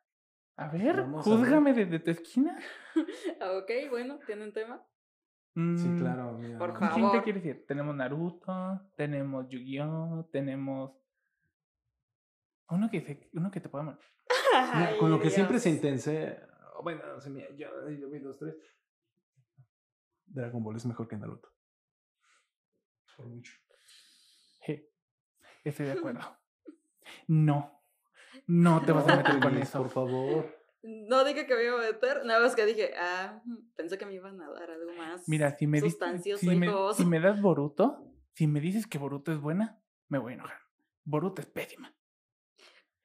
A 0.57 0.69
ver, 0.69 0.97
Vamos 1.03 1.27
a 1.27 1.31
ver. 1.31 1.39
júzgame 1.39 1.73
desde 1.73 2.01
tu 2.01 2.11
esquina. 2.11 2.59
Ah, 3.41 3.53
ok, 3.53 3.71
bueno, 3.91 4.19
¿tienen 4.27 4.53
tema? 4.53 4.83
Sí, 5.59 5.89
Mm, 5.89 5.99
claro. 5.99 6.33
mira, 6.39 6.57
Por. 6.59 6.71
¿Con 6.73 6.89
quién 6.89 6.95
te 7.07 7.09
favor. 7.09 7.25
quieres 7.25 7.45
ir? 7.45 7.67
Tenemos 7.67 7.97
Naruto, 7.97 8.81
tenemos 8.95 9.49
Yu-Gi-Oh, 9.49 10.29
tenemos. 10.31 10.93
Uno 12.71 12.89
que, 12.91 13.01
se- 13.01 13.29
uno 13.33 13.51
que 13.51 13.61
te 13.61 13.69
pueda. 13.69 13.99
Mira, 14.75 14.97
con 15.01 15.11
lo 15.11 15.19
que 15.21 15.31
siempre 15.31 15.59
se 15.59 15.71
Dios. 15.71 15.77
intensé. 15.83 16.39
Bueno, 16.83 17.03
no 17.15 17.21
sé, 17.21 17.31
mira, 17.31 17.49
yo, 17.57 17.91
yo 17.91 18.09
vi 18.09 18.21
dos, 18.21 18.37
tres. 18.39 18.55
Dragon 20.27 20.63
Ball 20.63 20.77
es 20.77 20.87
mejor 20.87 21.09
que 21.09 21.17
Naruto. 21.17 21.49
Por 23.17 23.27
mucho. 23.27 23.53
Sí, 24.65 24.89
estoy 25.65 25.87
de 25.87 25.93
acuerdo. 25.99 26.21
No, 27.27 27.83
no 28.47 28.81
te 28.85 28.93
vas 28.93 29.09
a 29.09 29.17
meter 29.17 29.41
con 29.41 29.57
eso. 29.57 29.79
Por 29.83 29.91
favor. 29.91 30.58
No 30.83 31.25
dije 31.25 31.47
que 31.47 31.55
me 31.57 31.65
iba 31.65 31.75
a 31.75 31.91
meter, 31.93 32.25
nada 32.25 32.41
más 32.41 32.55
que 32.55 32.65
dije, 32.65 32.93
ah, 32.97 33.43
pensé 33.75 33.99
que 33.99 34.07
me 34.07 34.15
iban 34.15 34.41
a 34.41 34.49
dar 34.51 34.71
algo 34.71 34.93
más. 34.95 35.29
Mira, 35.29 35.51
si 35.57 35.67
me, 35.67 35.81
Sustancioso, 35.81 36.41
si, 36.41 36.55
me, 36.55 36.69
si 36.95 37.05
me 37.05 37.19
das 37.21 37.41
Boruto, 37.41 38.05
si 38.35 38.47
me 38.47 38.61
dices 38.61 38.87
que 38.87 38.99
Boruto 38.99 39.33
es 39.33 39.41
buena, 39.41 39.81
me 40.09 40.19
voy 40.19 40.33
a 40.33 40.37
enojar. 40.37 40.59
Boruto 41.05 41.43
es 41.43 41.49
pésima. 41.49 41.93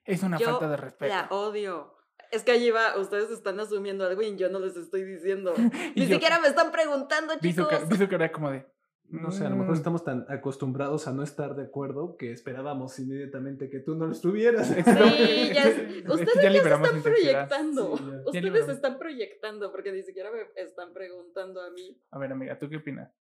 Es 0.06 0.22
una 0.22 0.38
Yo 0.38 0.52
falta 0.52 0.70
de 0.70 0.78
respeto. 0.78 1.14
La 1.14 1.28
odio. 1.32 1.96
Es 2.32 2.44
que 2.44 2.52
allí 2.52 2.70
va, 2.72 2.98
ustedes 2.98 3.30
están 3.32 3.60
asumiendo 3.60 4.06
algo 4.06 4.22
y 4.22 4.36
yo 4.36 4.50
no 4.50 4.60
les 4.60 4.76
estoy 4.76 5.04
diciendo. 5.04 5.54
Ni 5.96 6.08
yo- 6.08 6.14
siquiera 6.16 6.40
me 6.40 6.48
están 6.48 6.72
preguntando, 6.72 7.34
Vi 7.42 7.54
su, 7.54 7.64
chicos. 7.64 7.88
vi 7.90 7.98
su 7.98 8.08
cara 8.08 8.32
como 8.32 8.52
de. 8.52 8.66
No 9.14 9.32
sé, 9.32 9.46
a 9.46 9.50
lo 9.50 9.58
mejor 9.58 9.74
"Mm". 9.74 9.78
estamos 9.78 10.04
tan 10.04 10.26
acostumbrados 10.28 11.08
a 11.08 11.14
no 11.14 11.22
estar 11.22 11.56
de 11.56 11.64
acuerdo 11.64 12.18
que 12.18 12.32
esperábamos 12.32 12.98
inmediatamente 12.98 13.70
que 13.70 13.80
tú 13.80 13.94
no 13.96 14.08
lo 14.08 14.12
estuvieras. 14.12 14.68
Sí, 14.68 14.74
ya, 15.54 15.66
ustedes 16.10 16.34
ya 16.36 16.42
ya, 16.42 16.42
se 16.42 16.50
liberamos 16.50 16.88
están 16.88 17.04
proyectando. 17.04 17.98
Sí, 17.98 18.04
ya. 18.04 18.12
Ya 18.12 18.48
ustedes 18.48 18.66
se 18.66 18.72
están 18.72 18.98
proyectando 18.98 19.72
porque 19.72 19.92
ni 19.92 20.02
siquiera 20.02 20.32
me 20.32 20.40
están 20.62 20.94
preguntando 20.94 21.62
a 21.62 21.70
mí. 21.70 21.96
A 22.10 22.18
ver, 22.18 22.32
amiga, 22.32 22.58
¿tú 22.58 22.68
qué 22.70 22.78
opinas? 22.78 23.12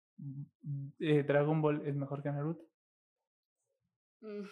Eh, 0.98 1.22
¿Dragon 1.24 1.60
Ball 1.60 1.82
es 1.86 1.94
mejor 1.94 2.22
que 2.22 2.30
Naruto? 2.30 2.64
Mm. 4.22 4.44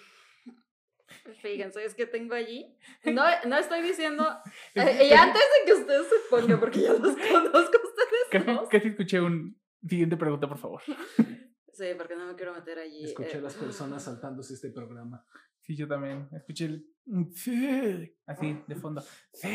Fíjense, 1.42 1.84
es 1.84 1.94
que 1.94 2.06
tengo 2.06 2.34
allí. 2.34 2.76
No, 3.04 3.24
no 3.46 3.56
estoy 3.56 3.82
diciendo. 3.82 4.26
Eh, 4.74 5.08
y 5.08 5.12
antes 5.12 5.42
de 5.42 5.66
que 5.66 5.72
ustedes 5.72 6.06
se 6.06 6.14
pongan, 6.30 6.60
porque 6.60 6.82
ya 6.82 6.92
los 6.92 7.16
conozco 7.16 7.78
a 7.78 7.88
ustedes. 7.88 8.28
Casi, 8.30 8.68
casi 8.70 8.88
escuché 8.88 9.20
un 9.20 9.59
siguiente 9.88 10.16
pregunta, 10.16 10.48
por 10.48 10.58
favor. 10.58 10.82
Sí, 11.72 11.86
porque 11.96 12.14
no 12.14 12.26
me 12.26 12.34
quiero 12.34 12.52
meter 12.52 12.78
allí. 12.78 13.04
Escuché 13.04 13.36
eh, 13.36 13.38
a 13.38 13.42
las 13.42 13.54
personas 13.54 14.02
saltándose 14.04 14.52
este 14.52 14.70
programa. 14.70 15.24
Sí, 15.62 15.74
yo 15.74 15.88
también. 15.88 16.28
Escuché 16.32 16.66
el 16.66 16.94
sí, 17.32 18.18
así 18.26 18.62
de 18.66 18.74
fondo. 18.74 19.02
Sí. 19.32 19.48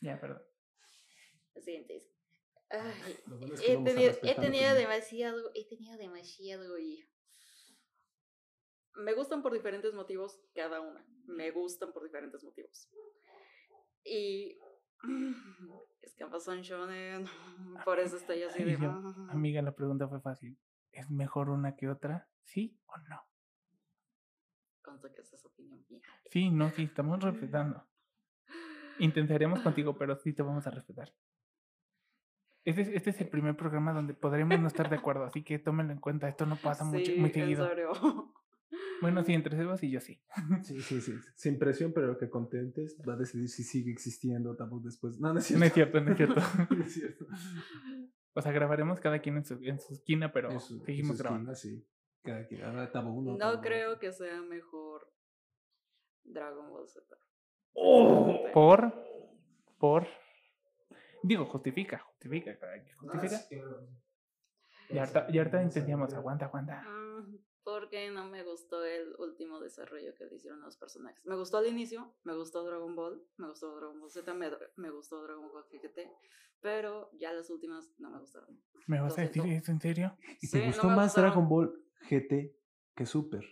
Ya, 0.00 0.18
perdón. 0.18 0.42
Ay, 2.70 3.16
Lo 3.26 3.38
bueno 3.38 3.54
es 3.54 3.60
que 3.60 3.72
he 3.72 4.34
tenido, 4.34 4.72
he 4.72 4.78
demasiado, 4.78 5.50
he 5.54 5.66
tenido 5.68 5.96
demasiado 5.96 6.78
y 6.78 7.08
me 8.94 9.14
gustan 9.14 9.42
por 9.42 9.52
diferentes 9.52 9.94
motivos 9.94 10.40
cada 10.54 10.80
una. 10.80 11.06
Me 11.26 11.50
gustan 11.50 11.92
por 11.92 12.04
diferentes 12.04 12.42
motivos. 12.44 12.88
Y 14.04 14.58
es 16.02 16.14
que 16.14 16.24
ambas 16.24 16.44
son 16.44 16.60
shonen, 16.62 17.24
por 17.84 17.98
eso 17.98 18.16
estoy 18.16 18.42
así 18.42 18.64
de 18.64 18.78
yo, 18.78 18.90
Amiga, 19.30 19.62
la 19.62 19.72
pregunta 19.72 20.08
fue 20.08 20.20
fácil. 20.20 20.58
¿Es 20.92 21.10
mejor 21.10 21.50
una 21.50 21.76
que 21.76 21.88
otra? 21.88 22.28
¿Sí 22.44 22.80
o 22.86 22.96
no? 23.08 23.22
Consta 24.82 25.12
que 25.12 25.20
esa 25.20 25.36
es 25.36 25.44
opinión 25.44 25.84
mía. 25.88 26.00
Sí, 26.30 26.50
no, 26.50 26.70
sí, 26.70 26.84
estamos 26.84 27.22
respetando. 27.22 27.86
Intentaremos 28.98 29.60
contigo, 29.60 29.96
pero 29.96 30.16
sí 30.16 30.32
te 30.32 30.42
vamos 30.42 30.66
a 30.66 30.70
respetar. 30.70 31.12
Este 32.64 32.82
es, 32.82 32.88
este 32.88 33.10
es 33.10 33.20
el 33.20 33.28
primer 33.30 33.56
programa 33.56 33.92
donde 33.92 34.14
podremos 34.14 34.58
no 34.58 34.66
estar 34.66 34.88
de 34.90 34.96
acuerdo, 34.96 35.24
así 35.24 35.44
que 35.44 35.58
tómenlo 35.58 35.92
en 35.92 36.00
cuenta. 36.00 36.28
Esto 36.28 36.46
no 36.46 36.56
pasa 36.56 36.84
mucho, 36.84 37.12
muy 37.12 37.28
en 37.28 37.32
seguido. 37.32 37.68
serio. 37.68 37.92
Bueno, 39.00 39.22
sí, 39.24 39.32
entre 39.34 39.56
Sebas 39.56 39.82
y 39.82 39.90
yo 39.90 40.00
sí. 40.00 40.20
Sí, 40.64 40.80
sí, 40.80 41.00
sí. 41.00 41.12
Sin 41.36 41.58
presión, 41.58 41.92
pero 41.92 42.18
que 42.18 42.28
contentes 42.28 42.96
va 43.08 43.14
a 43.14 43.16
decidir 43.16 43.48
si 43.48 43.62
sigue 43.64 43.90
existiendo 43.92 44.56
Tabú 44.56 44.80
después. 44.82 45.18
No, 45.20 45.32
no 45.32 45.38
es 45.38 45.46
cierto. 45.46 45.60
No 45.60 45.66
es 45.66 45.72
cierto, 45.74 46.00
no 46.00 46.10
es 46.10 46.16
cierto. 46.16 46.40
No 46.76 46.84
es 46.84 46.92
cierto. 46.94 47.26
O 48.34 48.42
sea, 48.42 48.52
grabaremos 48.52 49.00
cada 49.00 49.18
quien 49.20 49.36
en 49.38 49.44
su, 49.44 49.54
en 49.62 49.80
su 49.80 49.92
esquina, 49.94 50.32
pero 50.32 50.50
En 50.50 50.60
su- 50.60 50.74
en 50.80 50.84
seguimos 50.84 51.16
su 51.16 51.22
grabando. 51.22 51.52
esquina, 51.52 51.76
sí. 51.82 51.88
Cada 52.22 52.46
quien. 52.46 52.62
Ahora 52.64 52.90
Tabú 52.90 53.10
uno. 53.18 53.32
No 53.32 53.38
Tabú 53.38 53.62
creo 53.62 53.98
que 53.98 54.12
sea 54.12 54.40
mejor 54.42 55.12
Dragon 56.24 56.68
Ball 56.70 56.88
Z. 56.88 57.04
Oh, 57.74 58.44
por, 58.52 58.92
por. 59.78 60.06
Digo, 61.22 61.46
justifica, 61.46 61.98
justifica, 62.00 62.56
caray, 62.58 62.82
No, 63.02 63.12
justifica. 63.12 63.38
sí, 63.38 63.56
claro. 63.56 63.88
Y 65.30 65.38
ahorita, 65.38 65.62
entendíamos, 65.62 66.14
aguanta, 66.14 66.46
aguanta. 66.46 66.82
Mm, 66.82 67.36
Porque 67.68 68.10
no 68.10 68.24
me 68.30 68.42
gustó 68.44 68.82
el 68.82 69.14
último 69.18 69.60
desarrollo 69.60 70.14
que 70.14 70.24
le 70.24 70.36
hicieron 70.36 70.62
a 70.62 70.66
los 70.66 70.78
personajes. 70.78 71.22
Me 71.26 71.36
gustó 71.36 71.58
al 71.58 71.66
inicio, 71.66 72.14
me 72.24 72.34
gustó 72.34 72.64
Dragon 72.64 72.96
Ball, 72.96 73.22
me 73.36 73.46
gustó 73.46 73.76
Dragon 73.76 74.00
Ball 74.00 74.10
Z, 74.10 74.32
me, 74.32 74.50
me 74.76 74.90
gustó 74.90 75.22
Dragon 75.22 75.52
Ball 75.52 75.66
GT, 75.70 76.10
pero 76.60 77.10
ya 77.18 77.30
las 77.34 77.50
últimas 77.50 77.92
no 77.98 78.08
me 78.08 78.20
gustaron. 78.20 78.58
¿Me 78.86 79.02
vas 79.02 79.18
a 79.18 79.20
decir 79.20 79.44
eso 79.44 79.70
en 79.70 79.82
serio? 79.82 80.16
¿Y 80.40 80.46
Sí, 80.46 80.58
te 80.58 80.66
gustó 80.66 80.86
más 80.86 81.08
gustaron. 81.08 81.30
Dragon 81.30 81.48
Ball 81.50 81.84
GT 82.08 82.56
que 82.94 83.04
Super? 83.04 83.44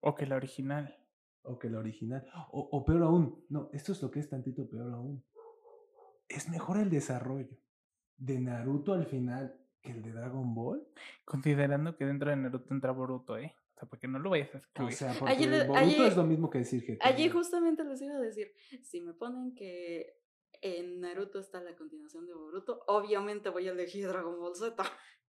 O 0.00 0.14
que 0.14 0.24
la 0.24 0.36
original. 0.36 1.06
O 1.42 1.58
que 1.58 1.68
la 1.68 1.80
original. 1.80 2.26
O, 2.50 2.60
o 2.72 2.84
peor 2.86 3.02
aún. 3.02 3.44
No, 3.50 3.68
esto 3.74 3.92
es 3.92 4.00
lo 4.00 4.10
que 4.10 4.20
es 4.20 4.30
tantito 4.30 4.66
peor 4.70 4.90
aún. 4.90 5.22
Es 6.28 6.48
mejor 6.48 6.78
el 6.78 6.88
desarrollo 6.88 7.58
de 8.16 8.40
Naruto 8.40 8.94
al 8.94 9.04
final 9.04 9.60
que 9.82 9.90
el 9.92 10.02
de 10.02 10.12
Dragon 10.12 10.54
Ball. 10.54 10.86
Considerando 11.24 11.96
que 11.96 12.04
dentro 12.06 12.30
de 12.30 12.36
Naruto 12.36 12.72
entra 12.74 12.92
Boruto, 12.92 13.36
¿eh? 13.38 13.54
O 13.76 13.78
sea, 13.80 13.88
porque 13.88 14.08
no 14.08 14.18
lo 14.18 14.30
vayas 14.30 14.54
a 14.54 14.58
O 14.58 14.60
excluir. 14.60 14.92
sea, 14.92 15.14
porque 15.18 15.32
Allí 15.34 15.46
Boruto 15.48 15.74
allí- 15.74 16.02
es 16.06 16.16
lo 16.16 16.24
mismo 16.24 16.50
que 16.50 16.58
decir 16.58 16.82
GT. 16.84 16.98
Allí 17.02 17.28
justamente 17.30 17.84
les 17.84 18.02
iba 18.02 18.14
a 18.14 18.20
decir, 18.20 18.52
si 18.82 19.00
me 19.00 19.14
ponen 19.14 19.54
que 19.54 20.14
en 20.60 21.00
Naruto 21.00 21.38
está 21.40 21.60
la 21.62 21.74
continuación 21.76 22.26
de 22.26 22.34
Boruto, 22.34 22.82
obviamente 22.86 23.48
voy 23.48 23.68
a 23.68 23.72
elegir 23.72 24.06
Dragon 24.06 24.38
Ball 24.38 24.54
Z. 24.54 24.82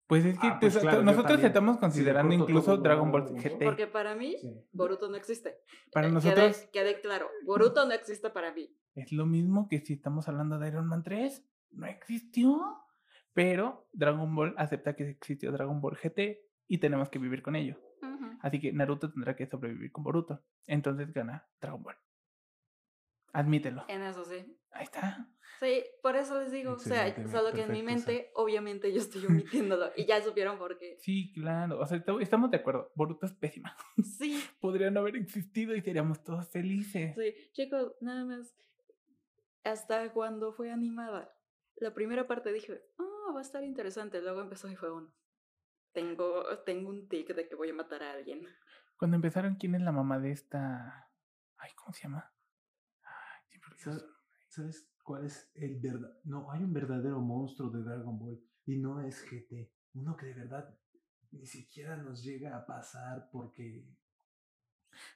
Pues 0.08 0.24
es 0.24 0.36
que 0.40 0.48
Ah, 0.48 0.58
te- 0.58 0.66
pues 0.66 0.78
claro, 0.78 1.02
nosotros 1.04 1.44
estamos 1.44 1.78
considerando 1.78 2.36
corto 2.36 2.50
incluso 2.50 2.72
todo 2.72 2.82
Dragon 2.82 3.12
Ball 3.12 3.32
GT. 3.36 3.64
Porque 3.64 3.86
para 3.86 4.16
mí, 4.16 4.36
Sí. 4.40 4.52
Boruto 4.72 5.08
no 5.08 5.16
existe. 5.16 5.58
Para 5.92 6.08
Eh, 6.08 6.10
nosotros 6.10 6.66
quede 6.72 7.00
claro, 7.00 7.28
Boruto 7.44 7.86
no 7.86 7.92
existe 7.92 8.28
para 8.30 8.52
mí. 8.52 8.74
es 8.96 9.12
lo 9.12 9.24
mismo 9.26 9.68
que 9.68 9.78
si 9.78 9.92
estamos 9.92 10.26
hablando 10.26 10.58
de 10.58 10.66
Iron 10.66 10.88
Man 10.88 11.04
3. 11.04 11.46
No 11.70 11.86
existió. 11.86 12.76
Pero 13.32 13.88
Dragon 13.92 14.34
Ball 14.34 14.54
acepta 14.58 14.94
que 14.96 15.08
existió 15.10 15.52
Dragon 15.52 15.80
Ball 15.80 15.96
GT 15.96 16.40
y 16.68 16.78
tenemos 16.78 17.08
que 17.08 17.18
vivir 17.18 17.42
con 17.42 17.56
ello. 17.56 17.76
Así 18.42 18.58
que 18.58 18.72
Naruto 18.72 19.12
tendrá 19.12 19.36
que 19.36 19.46
sobrevivir 19.46 19.92
con 19.92 20.02
Boruto. 20.02 20.42
Entonces 20.66 21.12
gana 21.12 21.46
Dragon 21.60 21.82
Ball. 21.82 21.96
Admítelo. 23.32 23.84
En 23.88 24.02
eso 24.02 24.24
sí. 24.24 24.56
Ahí 24.72 24.84
está. 24.84 25.28
Sí, 25.60 25.84
por 26.02 26.16
eso 26.16 26.40
les 26.40 26.50
digo, 26.50 26.72
o 26.72 26.78
sea, 26.78 27.14
solo 27.28 27.52
que 27.52 27.62
en 27.62 27.72
mi 27.72 27.82
mente, 27.82 28.30
obviamente 28.34 28.92
yo 28.92 28.98
estoy 29.00 29.24
omitiéndolo 29.26 29.90
y 29.96 30.06
ya 30.06 30.22
supieron 30.22 30.58
por 30.58 30.78
qué. 30.78 30.96
Sí, 31.00 31.32
claro. 31.34 31.78
O 31.80 31.86
sea, 31.86 31.98
esta- 31.98 32.20
estamos 32.20 32.50
de 32.50 32.56
acuerdo. 32.56 32.90
Boruto 32.94 33.26
es 33.26 33.32
pésima. 33.34 33.76
Sí, 34.18 34.42
Podría 34.60 34.90
no 34.90 35.00
haber 35.00 35.16
existido 35.16 35.74
y 35.76 35.82
seríamos 35.82 36.24
todos 36.24 36.48
felices. 36.48 37.14
sí, 37.14 37.34
chicos, 37.52 37.92
nada 38.00 38.24
más. 38.24 38.54
Hasta 39.64 40.10
cuando 40.12 40.52
fue 40.54 40.70
animada, 40.72 41.30
la 41.76 41.92
primera 41.92 42.26
parte 42.26 42.52
dije, 42.52 42.80
oh, 42.98 43.09
va 43.32 43.40
a 43.40 43.42
estar 43.42 43.64
interesante. 43.64 44.20
Luego 44.20 44.40
empezó 44.40 44.68
y 44.68 44.76
fue 44.76 44.92
un. 44.92 45.12
Tengo, 45.92 46.44
tengo 46.64 46.88
un 46.90 47.08
tic 47.08 47.34
de 47.34 47.48
que 47.48 47.54
voy 47.54 47.70
a 47.70 47.74
matar 47.74 48.02
a 48.02 48.12
alguien. 48.12 48.46
Cuando 48.96 49.16
empezaron, 49.16 49.56
¿quién 49.56 49.74
es 49.74 49.82
la 49.82 49.92
mamá 49.92 50.18
de 50.18 50.30
esta? 50.30 51.10
Ay, 51.56 51.70
¿cómo 51.74 51.92
se 51.92 52.02
llama? 52.02 52.32
Ay, 53.02 53.42
siempre 53.48 53.76
¿Sabes, 54.48 54.88
cuál 55.02 55.26
es 55.26 55.50
el 55.54 55.80
verdad? 55.80 56.12
No, 56.24 56.50
hay 56.50 56.62
un 56.62 56.72
verdadero 56.72 57.20
monstruo 57.20 57.70
de 57.70 57.82
Dragon 57.82 58.18
Ball 58.18 58.40
y 58.66 58.78
no 58.78 59.00
es 59.00 59.24
GT. 59.24 59.72
Uno 59.94 60.16
que 60.16 60.26
de 60.26 60.34
verdad 60.34 60.78
ni 61.32 61.46
siquiera 61.46 61.96
nos 61.96 62.22
llega 62.22 62.56
a 62.56 62.66
pasar 62.66 63.28
porque 63.30 63.88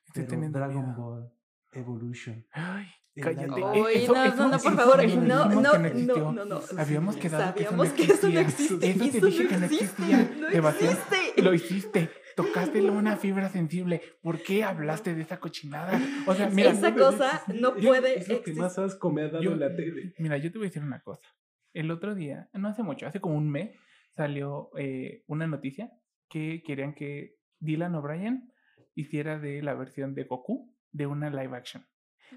Estoy 0.06 0.22
pero 0.22 0.28
teniendo 0.28 0.58
Dragon 0.58 0.86
miedo. 0.86 0.96
Ball 0.96 1.32
Evolution. 1.74 2.46
Ay, 2.52 2.86
cállate. 3.20 3.62
Oye, 3.62 4.06
no, 4.06 4.14
no, 4.36 4.48
no, 4.48 4.58
por 4.58 4.74
favor, 4.76 5.06
no, 5.16 5.48
no, 5.48 5.78
no, 5.78 6.32
no, 6.32 6.44
no. 6.44 6.60
Habíamos 6.78 7.16
quedado 7.16 7.54
que 7.54 7.62
eso 7.64 7.76
no 7.76 7.84
Sabíamos 7.84 7.88
que 7.92 8.02
eso 8.12 8.28
no 8.28 8.40
existía. 8.40 8.40
existe. 8.40 8.90
Eso 8.90 9.20
te 9.20 9.26
dije 9.26 9.48
que 9.48 9.56
no 9.56 9.64
existía. 9.66 10.30
No 10.40 10.50
Sebastián. 10.50 10.98
Lo 11.38 11.54
hiciste. 11.54 12.10
Tocaste 12.36 12.82
una 12.90 13.16
fibra 13.16 13.48
sensible. 13.48 14.02
¿Por 14.20 14.42
qué 14.42 14.64
hablaste 14.64 15.14
de 15.14 15.22
esa 15.22 15.38
cochinada? 15.38 16.00
O 16.26 16.34
sea, 16.34 16.48
mira, 16.50 16.70
Esa 16.70 16.92
cosa 16.94 17.42
no 17.54 17.76
puede 17.76 18.18
Es 18.18 18.28
lo 18.28 18.42
que 18.42 18.52
más 18.54 18.76
asco 18.78 19.12
me 19.12 19.22
ha 19.22 19.28
dado 19.28 19.42
Yo- 19.42 19.52
en 19.52 19.60
la 19.60 19.74
tele. 19.76 20.14
Mira, 20.18 20.36
yo 20.38 20.50
te 20.50 20.58
voy 20.58 20.66
a 20.66 20.70
decir 20.70 20.82
una 20.82 21.00
cosa. 21.00 21.28
El 21.72 21.90
otro 21.92 22.14
día, 22.16 22.48
no 22.52 22.68
hace 22.68 22.82
mucho, 22.82 23.06
hace 23.06 23.20
como 23.20 23.36
un 23.36 23.50
mes, 23.50 23.76
salió 24.10 24.70
eh, 24.78 25.22
una 25.26 25.46
noticia 25.46 25.92
que 26.28 26.62
querían 26.66 26.94
que 26.94 27.36
Dylan 27.60 27.94
O'Brien 27.94 28.50
hiciera 28.96 29.38
de 29.38 29.62
la 29.62 29.74
versión 29.74 30.14
de 30.14 30.24
Goku 30.24 30.73
de 30.94 31.06
una 31.06 31.28
live 31.28 31.56
action. 31.56 31.86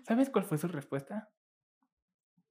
¿Sabes 0.03 0.29
cuál 0.29 0.43
fue 0.45 0.57
su 0.57 0.67
respuesta? 0.67 1.29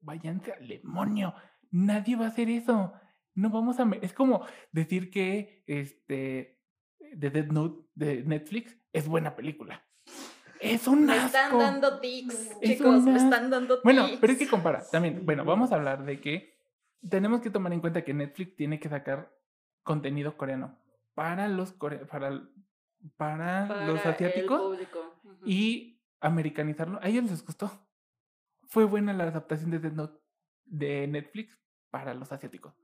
Váyanse 0.01 0.53
al 0.53 0.67
demonio. 0.69 1.35
Nadie 1.71 2.17
va 2.17 2.27
a 2.27 2.29
hacer 2.29 2.49
eso. 2.49 2.93
No 3.35 3.51
vamos 3.51 3.79
a... 3.81 3.85
me- 3.85 3.99
Es 4.03 4.13
como 4.13 4.47
decir 4.73 5.11
que 5.11 5.63
este 5.67 6.61
de 7.13 7.31
Dead 7.31 7.47
Note 7.47 7.89
de 7.95 8.23
Netflix 8.25 8.77
es 8.93 9.07
buena 9.09 9.35
película. 9.37 9.85
Es 10.61 10.87
un 10.87 11.07
Me 11.07 11.17
están 11.17 11.47
asco. 11.47 11.59
dando 11.59 12.01
tics, 12.01 12.35
Es 12.63 12.79
chicos, 12.79 13.03
me 13.03 13.11
una- 13.11 13.25
están 13.25 13.51
dando 13.51 13.75
tics. 13.77 13.85
Bueno, 13.85 14.07
pero 14.21 14.33
es 14.33 14.39
que 14.39 14.49
compara. 14.49 14.83
También, 14.91 15.27
bueno, 15.27 15.45
vamos 15.45 15.71
a 15.73 15.75
hablar 15.75 16.05
de 16.05 16.21
que 16.21 16.57
tenemos 17.09 17.41
que 17.41 17.51
tomar 17.51 17.73
en 17.73 17.81
cuenta 17.81 18.05
que 18.05 18.15
Netflix 18.15 18.57
tiene 18.57 18.81
que 18.81 18.89
sacar 18.89 19.37
contenido 19.83 20.37
coreano 20.37 20.79
para 21.15 21.49
los 21.49 21.73
core- 21.77 22.07
para, 22.07 22.31
para, 23.17 23.69
Para 23.69 23.87
los 23.87 24.05
el 24.05 24.11
asiáticos 24.13 24.79
y 25.45 25.96
americanizarlo. 26.21 26.99
A 27.03 27.09
ellos 27.09 27.25
les 27.31 27.45
gustó. 27.45 27.71
Fue 28.69 28.85
buena 28.85 29.13
la 29.13 29.25
adaptación 29.25 29.71
de 29.71 29.79
Death 29.79 29.93
Note 29.95 30.21
de 30.65 31.07
Netflix 31.07 31.59
para 31.91 32.15
los 32.15 32.33
asiáticos. 32.33 32.75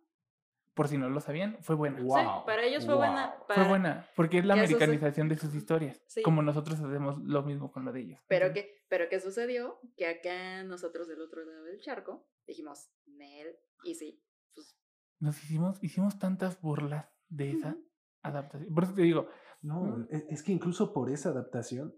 por 0.74 0.88
si 0.88 0.96
no 0.96 1.10
lo 1.10 1.20
sabían, 1.20 1.58
fue 1.60 1.76
buena. 1.76 2.00
Wow. 2.00 2.16
Sí, 2.18 2.24
para 2.46 2.62
ellos 2.64 2.86
fue 2.86 2.94
buena. 2.94 3.36
para- 3.46 3.60
Fue 3.60 3.68
buena, 3.68 4.06
porque 4.16 4.38
es 4.38 4.46
la 4.46 4.54
americanización 4.54 5.28
de 5.28 5.36
sus 5.36 5.54
historias. 5.54 6.02
Sí. 6.06 6.22
Como 6.22 6.40
nosotros 6.40 6.80
hacemos 6.80 7.18
lo 7.18 7.42
mismo 7.42 7.70
con 7.70 7.84
lo 7.84 7.92
de 7.92 8.00
ellos. 8.00 8.20
Pero 8.26 8.54
que, 8.54 8.82
pero 8.88 9.06
¿qué 9.10 9.20
sucedió? 9.20 9.78
Que 9.98 10.06
acá 10.06 10.62
nosotros 10.64 11.08
del 11.08 11.20
otro 11.20 11.44
lado 11.44 11.64
del 11.64 11.78
charco 11.82 12.26
dijimos, 12.46 12.88
Nel, 13.04 13.54
y 13.84 13.96
sí, 13.96 14.24
pues 14.54 14.74
Nos 15.18 15.44
hicimos, 15.44 15.78
hicimos 15.84 16.18
tantas 16.18 16.58
burlas 16.62 17.06
de 17.28 17.50
esa 17.50 17.76
adaptación. 18.22 18.72
Por 18.74 18.84
eso 18.84 18.94
te 18.94 19.02
digo, 19.02 19.28
No, 19.60 19.98
¿no? 19.98 20.06
e- 20.08 20.24
es 20.30 20.42
que 20.42 20.52
incluso 20.52 20.94
por 20.94 21.10
esa 21.10 21.28
adaptación, 21.28 21.94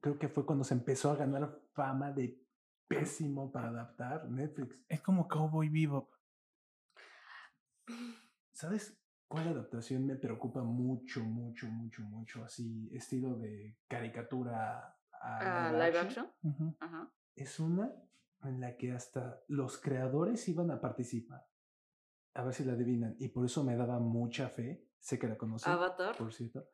creo 0.00 0.18
que 0.18 0.28
fue 0.28 0.44
cuando 0.46 0.64
se 0.64 0.74
empezó 0.74 1.10
a 1.10 1.16
ganar 1.16 1.60
fama 1.72 2.12
de 2.12 2.40
pésimo 2.86 3.50
para 3.52 3.68
adaptar 3.68 4.28
Netflix. 4.30 4.76
es 4.88 5.00
como 5.02 5.28
Cowboy 5.28 5.68
Bebop. 5.68 6.10
¿Sabes 8.52 8.98
cuál 9.28 9.48
adaptación 9.48 10.06
me 10.06 10.16
preocupa 10.16 10.62
mucho, 10.62 11.20
mucho, 11.22 11.66
mucho, 11.68 12.02
mucho? 12.02 12.44
Así, 12.44 12.88
estilo 12.92 13.36
de 13.38 13.76
caricatura 13.86 14.96
a 15.20 15.38
a 15.68 15.72
live 15.72 15.84
live 15.84 15.98
action. 15.98 16.26
action. 16.26 16.52
Ujú. 16.52 16.76
Ajá. 16.80 17.12
Es 17.34 17.60
una 17.60 17.92
en 18.44 18.60
la 18.60 18.76
que 18.76 18.92
hasta 18.92 19.42
los 19.48 19.78
creadores 19.78 20.48
iban 20.48 20.70
a 20.70 20.80
participar. 20.80 21.46
A 22.34 22.44
ver 22.44 22.54
si 22.54 22.64
la 22.64 22.72
adivinan. 22.74 23.16
Y 23.18 23.28
por 23.28 23.44
eso 23.44 23.64
me 23.64 23.76
daba 23.76 23.98
mucha 23.98 24.48
fe. 24.48 24.86
Sé 25.00 25.18
que 25.18 25.28
la 25.28 25.36
conocen, 25.36 25.72
Avatar. 25.72 26.16
por 26.16 26.32
cierto. 26.32 26.68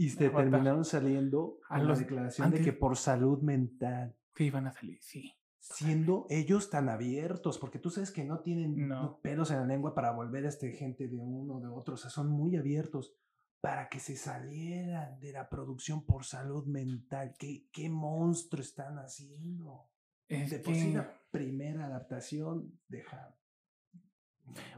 Y 0.00 0.10
se 0.10 0.30
terminaron 0.30 0.84
saliendo 0.84 1.58
A 1.68 1.78
con 1.78 1.88
los- 1.88 1.98
la 1.98 2.04
declaración 2.04 2.50
de 2.52 2.56
antes- 2.58 2.72
que 2.72 2.78
por 2.78 2.96
salud 2.96 3.42
mental. 3.42 4.14
Sí, 4.36 4.44
iban 4.44 4.66
a 4.68 4.72
salir, 4.72 4.98
sí. 5.02 5.34
Siendo 5.58 6.24
ellos 6.30 6.70
tan 6.70 6.88
abiertos, 6.88 7.58
porque 7.58 7.80
tú 7.80 7.90
sabes 7.90 8.12
que 8.12 8.24
no 8.24 8.38
tienen 8.40 8.86
No. 8.88 9.18
pelos 9.20 9.50
en 9.50 9.56
la 9.58 9.66
lengua 9.66 9.94
para 9.96 10.12
volver 10.12 10.46
a 10.46 10.48
este 10.50 10.70
gente 10.72 11.08
de 11.08 11.16
uno 11.16 11.56
o 11.56 11.60
de 11.60 11.66
otro. 11.66 11.94
O 11.94 11.96
sea, 11.96 12.10
son 12.10 12.30
muy 12.30 12.56
abiertos 12.56 13.12
para 13.60 13.88
que 13.88 13.98
se 13.98 14.14
salieran 14.16 15.18
de 15.18 15.32
la 15.32 15.48
producción 15.48 16.06
por 16.06 16.24
salud 16.24 16.64
mental. 16.66 17.34
¿Qué, 17.36 17.66
qué 17.72 17.90
monstruo 17.90 18.62
están 18.62 18.98
haciendo? 18.98 19.88
Es 20.28 20.50
de 20.50 20.60
por 20.60 20.74
sí 20.76 20.92
que- 20.92 20.98
la 20.98 21.12
primera 21.32 21.86
adaptación 21.86 22.78
deja. 22.86 23.34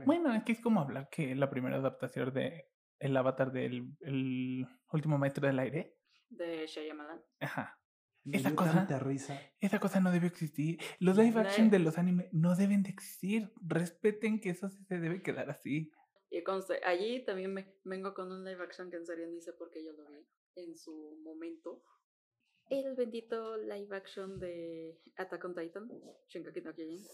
Bueno, 0.07 0.33
es 0.35 0.43
que 0.45 0.53
es 0.53 0.61
como 0.61 0.81
hablar 0.81 1.09
que 1.11 1.35
la 1.37 1.51
primera 1.51 1.77
adaptación 1.77 2.33
de 2.33 2.70
el 3.01 3.17
avatar 3.17 3.51
del 3.53 3.93
el 4.01 4.67
último 4.93 5.19
maestro 5.19 5.47
del 5.47 5.59
aire. 5.59 5.97
De 6.29 6.67
Shyamalan. 6.67 7.21
Ajá. 7.41 7.77
me 8.25 8.37
esa 8.37 8.55
cosa- 8.55 8.87
risa. 9.01 9.41
Esa 9.59 9.81
cosa 9.81 10.01
no 10.01 10.13
debe 10.13 10.29
existir. 10.29 10.79
Los 11.01 11.17
live 11.17 11.41
action 11.41 11.71
de 11.71 11.79
los 11.81 11.99
animes 11.99 12.29
no 12.33 12.55
deben 12.55 12.83
de 12.83 12.91
existir. 12.91 13.53
Respeten 13.61 14.41
que 14.41 14.51
eso 14.51 14.69
sí 14.69 14.85
se 14.85 15.01
debe 15.01 15.23
quedar 15.23 15.51
así. 15.51 15.91
Y 16.31 16.45
conste, 16.45 16.81
allí 16.85 17.25
también 17.25 17.53
me 17.53 17.75
vengo 17.85 18.15
con 18.15 18.31
un 18.31 18.45
live 18.45 18.63
action 18.63 18.89
que 18.91 18.99
en 18.99 19.07
serio 19.07 19.27
ni 19.27 19.41
sé 19.41 19.53
por 19.55 19.71
qué 19.71 19.85
yo 19.85 19.93
lo 19.93 20.09
vi 20.09 20.25
en 20.57 20.77
su 20.77 21.19
momento. 21.25 21.83
El 22.69 22.95
bendito 22.95 23.57
live 23.57 23.97
action 23.97 24.39
de 24.39 24.97
Attack 25.17 25.45
on 25.45 25.55
Titan, 25.57 25.89
Shinkaki 26.29 26.61
no 26.61 26.73
Kyojin. 26.73 27.05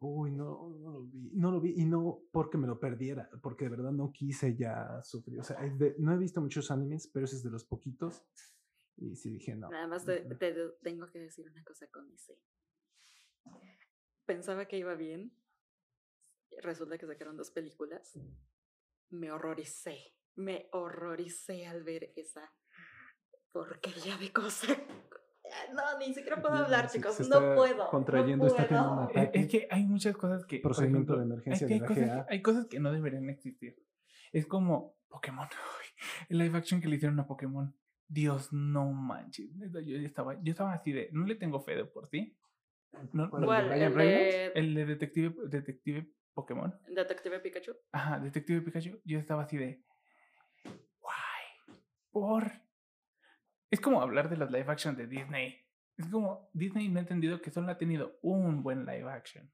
Uy, 0.00 0.30
no, 0.30 0.68
no 0.78 0.92
lo 0.92 1.02
vi. 1.04 1.30
No 1.34 1.50
lo 1.50 1.60
vi 1.60 1.74
y 1.76 1.84
no 1.84 2.20
porque 2.30 2.56
me 2.58 2.66
lo 2.66 2.78
perdiera, 2.78 3.28
porque 3.42 3.64
de 3.64 3.70
verdad 3.70 3.92
no 3.92 4.12
quise 4.12 4.56
ya 4.56 5.02
sufrir. 5.02 5.40
O 5.40 5.42
sea, 5.42 5.56
es 5.64 5.78
de- 5.78 5.94
no 5.98 6.12
he 6.12 6.18
visto 6.18 6.40
muchos 6.40 6.70
animes, 6.70 7.08
pero 7.08 7.24
ese 7.24 7.36
es 7.36 7.42
de 7.42 7.50
los 7.50 7.64
poquitos. 7.64 8.24
Y 8.96 9.16
sí 9.16 9.30
dije, 9.30 9.54
no. 9.54 9.70
Nada 9.70 9.86
más 9.86 10.04
te, 10.04 10.22
tengo 10.82 11.06
que 11.10 11.18
decir 11.20 11.48
una 11.48 11.62
cosa 11.64 11.86
con 11.88 12.10
ese. 12.12 12.38
Pensaba 14.26 14.66
que 14.66 14.78
iba 14.78 14.94
bien. 14.94 15.32
Resulta 16.62 16.98
que 16.98 17.06
sacaron 17.06 17.36
dos 17.36 17.50
películas. 17.50 18.18
Me 19.10 19.30
horroricé. 19.30 20.14
Me 20.34 20.68
horroricé 20.72 21.66
al 21.66 21.82
ver 21.82 22.12
esa 22.16 22.52
porquería 23.52 24.16
de 24.18 24.32
cosa. 24.32 24.66
No, 25.74 25.98
ni 25.98 26.12
siquiera 26.14 26.40
puedo 26.40 26.54
hablar, 26.54 26.88
se- 26.88 26.98
chicos. 26.98 27.14
se 27.14 27.28
no 27.28 27.36
está 27.36 27.54
puedo. 27.54 27.88
contrayendo, 27.90 28.44
no 28.44 28.50
está 28.50 28.66
teniendo 28.66 28.88
puedo. 28.94 29.00
una- 29.10 29.12
Eh, 29.12 29.22
Ataque. 29.24 29.38
Es 29.40 29.48
que 29.48 29.68
hay 29.70 29.84
muchas 29.86 30.16
cosas 30.16 30.44
que. 30.46 30.58
Procedimiento 30.60 31.16
de 31.16 31.22
emergencia 31.24 31.54
es 31.54 31.60
que 31.60 31.66
de 31.68 31.74
hay, 31.74 31.80
la 31.80 31.86
cosas, 31.86 32.06
GA. 32.06 32.26
hay 32.30 32.42
cosas 32.42 32.66
que 32.66 32.80
no 32.80 32.92
deberían 32.92 33.28
existir. 33.30 33.76
Es 34.32 34.46
como 34.46 34.96
Pokémon. 35.08 35.48
El 36.28 36.38
live 36.38 36.58
action 36.58 36.80
que 36.80 36.88
le 36.88 36.96
hicieron 36.96 37.18
a 37.20 37.26
Pokémon. 37.26 37.74
Dios, 38.10 38.52
no 38.52 38.90
manches. 38.92 39.50
Yo, 39.84 39.96
estaba, 39.98 40.34
yo 40.42 40.50
estaba 40.50 40.72
así 40.72 40.92
de. 40.92 41.10
No 41.12 41.26
le 41.26 41.34
tengo 41.34 41.60
fe 41.60 41.76
de 41.76 41.84
por 41.84 42.06
sí. 42.08 42.36
No, 43.12 43.28
¿Cuál, 43.28 43.42
no, 43.42 43.46
¿Cuál? 43.48 43.68
de 43.68 43.88
Ryan 43.90 43.92
¿El 43.92 43.96
de 43.98 44.46
El 44.54 44.74
de 44.74 44.86
Detective, 44.86 45.34
Detective 45.48 46.10
Pokémon. 46.32 46.74
Detective 46.88 47.40
Pikachu? 47.40 47.72
Ajá, 47.92 48.18
Detective 48.18 48.62
Pikachu. 48.62 48.98
Yo 49.04 49.18
estaba 49.18 49.42
así 49.42 49.56
de. 49.58 49.82
Guay. 51.00 51.76
Por. 52.10 52.50
Es 53.70 53.80
como 53.80 54.00
hablar 54.00 54.30
de 54.30 54.36
los 54.36 54.50
live 54.50 54.66
action 54.70 54.96
de 54.96 55.06
Disney. 55.06 55.56
Es 55.96 56.06
como 56.06 56.48
Disney 56.52 56.88
no 56.88 56.98
ha 56.98 57.02
entendido 57.02 57.40
que 57.42 57.50
solo 57.50 57.70
ha 57.70 57.78
tenido 57.78 58.18
un 58.22 58.62
buen 58.62 58.86
live 58.86 59.10
action. 59.10 59.50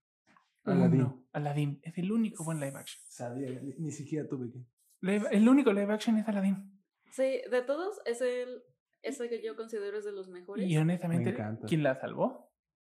Aladdin. 0.64 1.00
Uno. 1.00 1.26
Aladdin. 1.32 1.80
Es 1.82 1.96
el 1.98 2.10
único 2.12 2.44
buen 2.44 2.58
live 2.60 2.76
action. 2.78 3.02
Sabía, 3.08 3.60
ni, 3.78 3.90
siquiera 3.90 4.28
tuve 4.28 4.50
que. 4.50 4.58
Live- 5.00 5.28
el 5.32 5.48
único 5.48 5.72
live 5.72 5.92
action 5.92 6.16
es 6.18 6.26
Aladdin. 6.28 6.70
Sí, 7.10 7.42
de 7.50 7.62
todos, 7.66 8.00
es 8.06 8.20
el, 8.20 8.62
es 9.02 9.20
el 9.20 9.28
que 9.28 9.42
yo 9.42 9.56
considero 9.56 9.98
es 9.98 10.04
de 10.04 10.12
los 10.12 10.28
mejores. 10.28 10.66
Y 10.68 10.76
honestamente, 10.76 11.36
quien 11.66 11.82
la 11.82 11.94
salvó 12.00 12.50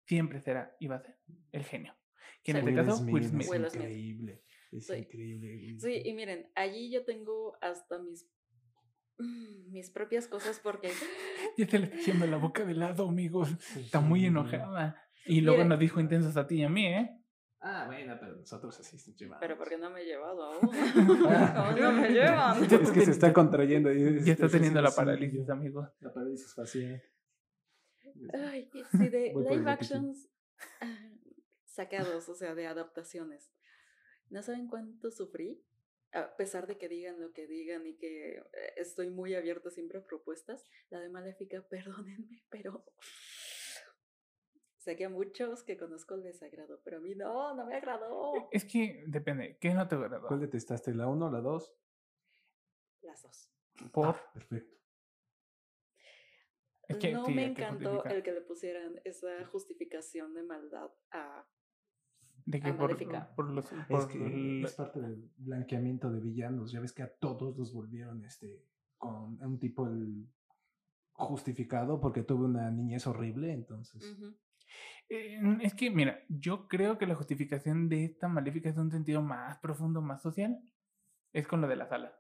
siempre 0.06 0.40
será 0.42 0.76
y 0.80 0.88
va 0.88 0.96
a 0.98 1.02
ser 1.02 1.18
el 1.52 1.64
genio. 1.64 1.94
Que 2.44 2.52
en 2.52 2.58
Sí. 2.58 2.70
este 2.70 2.76
caso, 2.76 3.04
Will 3.06 3.24
es 3.24 3.30
Smith. 3.32 3.48
Will 3.50 3.70
Smith. 3.70 3.74
increíble. 3.84 4.44
Es 4.72 4.88
Sí. 4.88 4.94
increíble. 4.96 5.80
Sí, 5.80 6.02
y 6.06 6.14
miren, 6.14 6.50
allí 6.56 6.90
yo 6.92 7.04
tengo 7.06 7.58
hasta 7.62 8.00
mis, 8.00 8.30
mis 9.20 9.90
propias 9.90 10.28
cosas 10.28 10.60
porque 10.60 10.92
Ya 11.58 11.68
se 11.68 11.80
le 11.80 11.88
haciendo 11.88 12.28
la 12.28 12.38
boca 12.38 12.64
de 12.66 12.74
lado, 12.76 13.08
amigos. 13.10 13.50
Está 13.76 14.00
muy 14.00 14.26
enojada. 14.26 15.02
Y 15.26 15.42
luego 15.42 15.58
Mire. 15.60 15.70
nos 15.70 15.80
dijo 15.80 16.00
intensos 16.00 16.38
a 16.38 16.48
ti 16.48 16.56
y 16.58 16.64
a 16.64 16.70
mí, 16.70 16.86
¿eh? 16.86 17.14
Ah, 17.60 17.86
bueno, 17.88 18.16
pero 18.20 18.36
nosotros 18.36 18.80
así 18.80 18.98
llevamos. 19.16 19.40
Pero 19.42 19.58
porque 19.58 19.78
no 19.78 19.90
me 19.90 20.02
he 20.02 20.06
llevado 20.06 20.44
aún. 20.54 20.70
aún 20.76 21.82
no 21.82 21.92
me 21.94 22.10
llevan. 22.10 22.64
Es 22.64 22.92
que 22.92 23.02
se 23.06 23.12
está 23.12 23.34
contrayendo. 23.34 23.92
y 23.92 24.24
Ya 24.24 24.34
está 24.34 24.46
es- 24.46 24.52
teniendo 24.52 24.82
la 24.82 24.92
sí, 24.92 24.96
parálisis, 24.96 25.50
amigo. 25.50 25.90
La 26.00 26.14
parálisis 26.14 26.54
facial. 26.54 27.02
Ay, 28.34 28.70
sí, 28.92 29.10
de 29.10 29.32
por 29.34 29.52
live 29.52 29.70
actions 29.70 30.30
ah, 30.82 31.10
sacados, 31.66 32.30
o 32.30 32.36
sea, 32.36 32.56
de 32.56 32.68
adaptaciones. 32.68 33.52
¿No 34.30 34.42
saben 34.44 34.68
cuánto 34.68 35.12
sufrí? 35.12 35.62
A 36.14 36.36
pesar 36.38 36.68
de 36.68 36.78
que 36.78 36.88
digan 36.88 37.20
lo 37.20 37.34
que 37.34 37.48
digan 37.48 37.86
y 37.86 37.96
que 37.98 38.38
eh, 38.38 38.44
estoy 38.78 39.10
muy 39.10 39.36
abierta 39.36 39.70
siempre 39.70 40.00
a 40.00 40.06
propuestas, 40.06 40.66
la 40.90 41.00
de 41.00 41.10
Maléfica, 41.10 41.62
perdónenme, 41.70 42.44
pero 42.50 42.86
sé 44.78 44.96
que 44.96 45.06
a 45.06 45.10
muchos 45.10 45.64
que 45.64 45.78
conozco 45.78 46.16
les 46.16 46.42
agradó, 46.42 46.82
pero 46.84 46.98
a 46.98 47.00
mí 47.02 47.14
no, 47.14 47.54
no 47.56 47.66
me 47.66 47.76
agradó. 47.76 48.48
Es 48.52 48.64
que 48.64 49.04
depende. 49.08 49.58
¿Qué 49.60 49.74
no 49.74 49.88
te 49.88 49.96
agradó? 49.96 50.28
¿Cuál 50.28 50.40
detestaste? 50.40 50.94
¿La 50.94 51.08
1 51.08 51.26
o 51.26 51.32
la 51.32 51.42
2? 51.42 51.76
Las 53.02 53.22
dos. 53.22 53.52
Por. 53.92 54.16
perfecto. 54.34 54.78
Es 56.88 56.98
que 56.98 57.12
no 57.12 57.28
me 57.28 57.46
encantó 57.46 58.06
el 58.06 58.24
que 58.24 58.32
le 58.32 58.42
pusieran 58.42 59.02
esa 59.04 59.46
justificación 59.48 60.34
de 60.34 60.44
maldad 60.44 60.90
a 61.12 61.46
De 62.48 62.62
que 62.62 62.70
a 62.70 62.78
por, 62.78 62.96
por 63.36 63.52
los. 63.52 63.66
Es 63.90 64.06
que 64.06 64.26
el- 64.26 64.64
es 64.66 64.74
parte 64.74 65.02
del 65.02 65.30
blanqueamiento 65.38 66.10
de 66.10 66.22
villanos. 66.22 66.72
Ya 66.72 66.80
ves 66.80 66.94
que 66.94 67.04
a 67.04 67.14
todos 67.14 67.58
los 67.58 67.74
volvieron 67.74 68.24
este 68.24 68.66
con 68.98 69.38
un 69.44 69.60
tipo 69.60 69.88
el 69.88 70.26
justificado 71.12 72.00
porque 72.00 72.24
tuve 72.24 72.46
una 72.46 72.72
niñez 72.72 73.06
horrible, 73.06 73.52
entonces. 73.52 74.18
Eh, 75.10 75.40
es 75.62 75.74
que, 75.74 75.90
mira, 75.90 76.24
yo 76.30 76.68
creo 76.68 76.98
que 76.98 77.06
la 77.06 77.16
justificación 77.16 77.90
de 77.90 78.06
esta 78.06 78.28
maléfica 78.28 78.70
es 78.70 78.76
de 78.76 78.82
un 78.82 78.92
sentido 78.92 79.22
más 79.22 79.58
profundo, 79.60 80.02
más 80.02 80.22
social. 80.22 80.58
Es 81.34 81.48
con 81.48 81.60
lo 81.62 81.68
de 81.68 81.76
la 81.76 81.88
sala. 81.88 82.18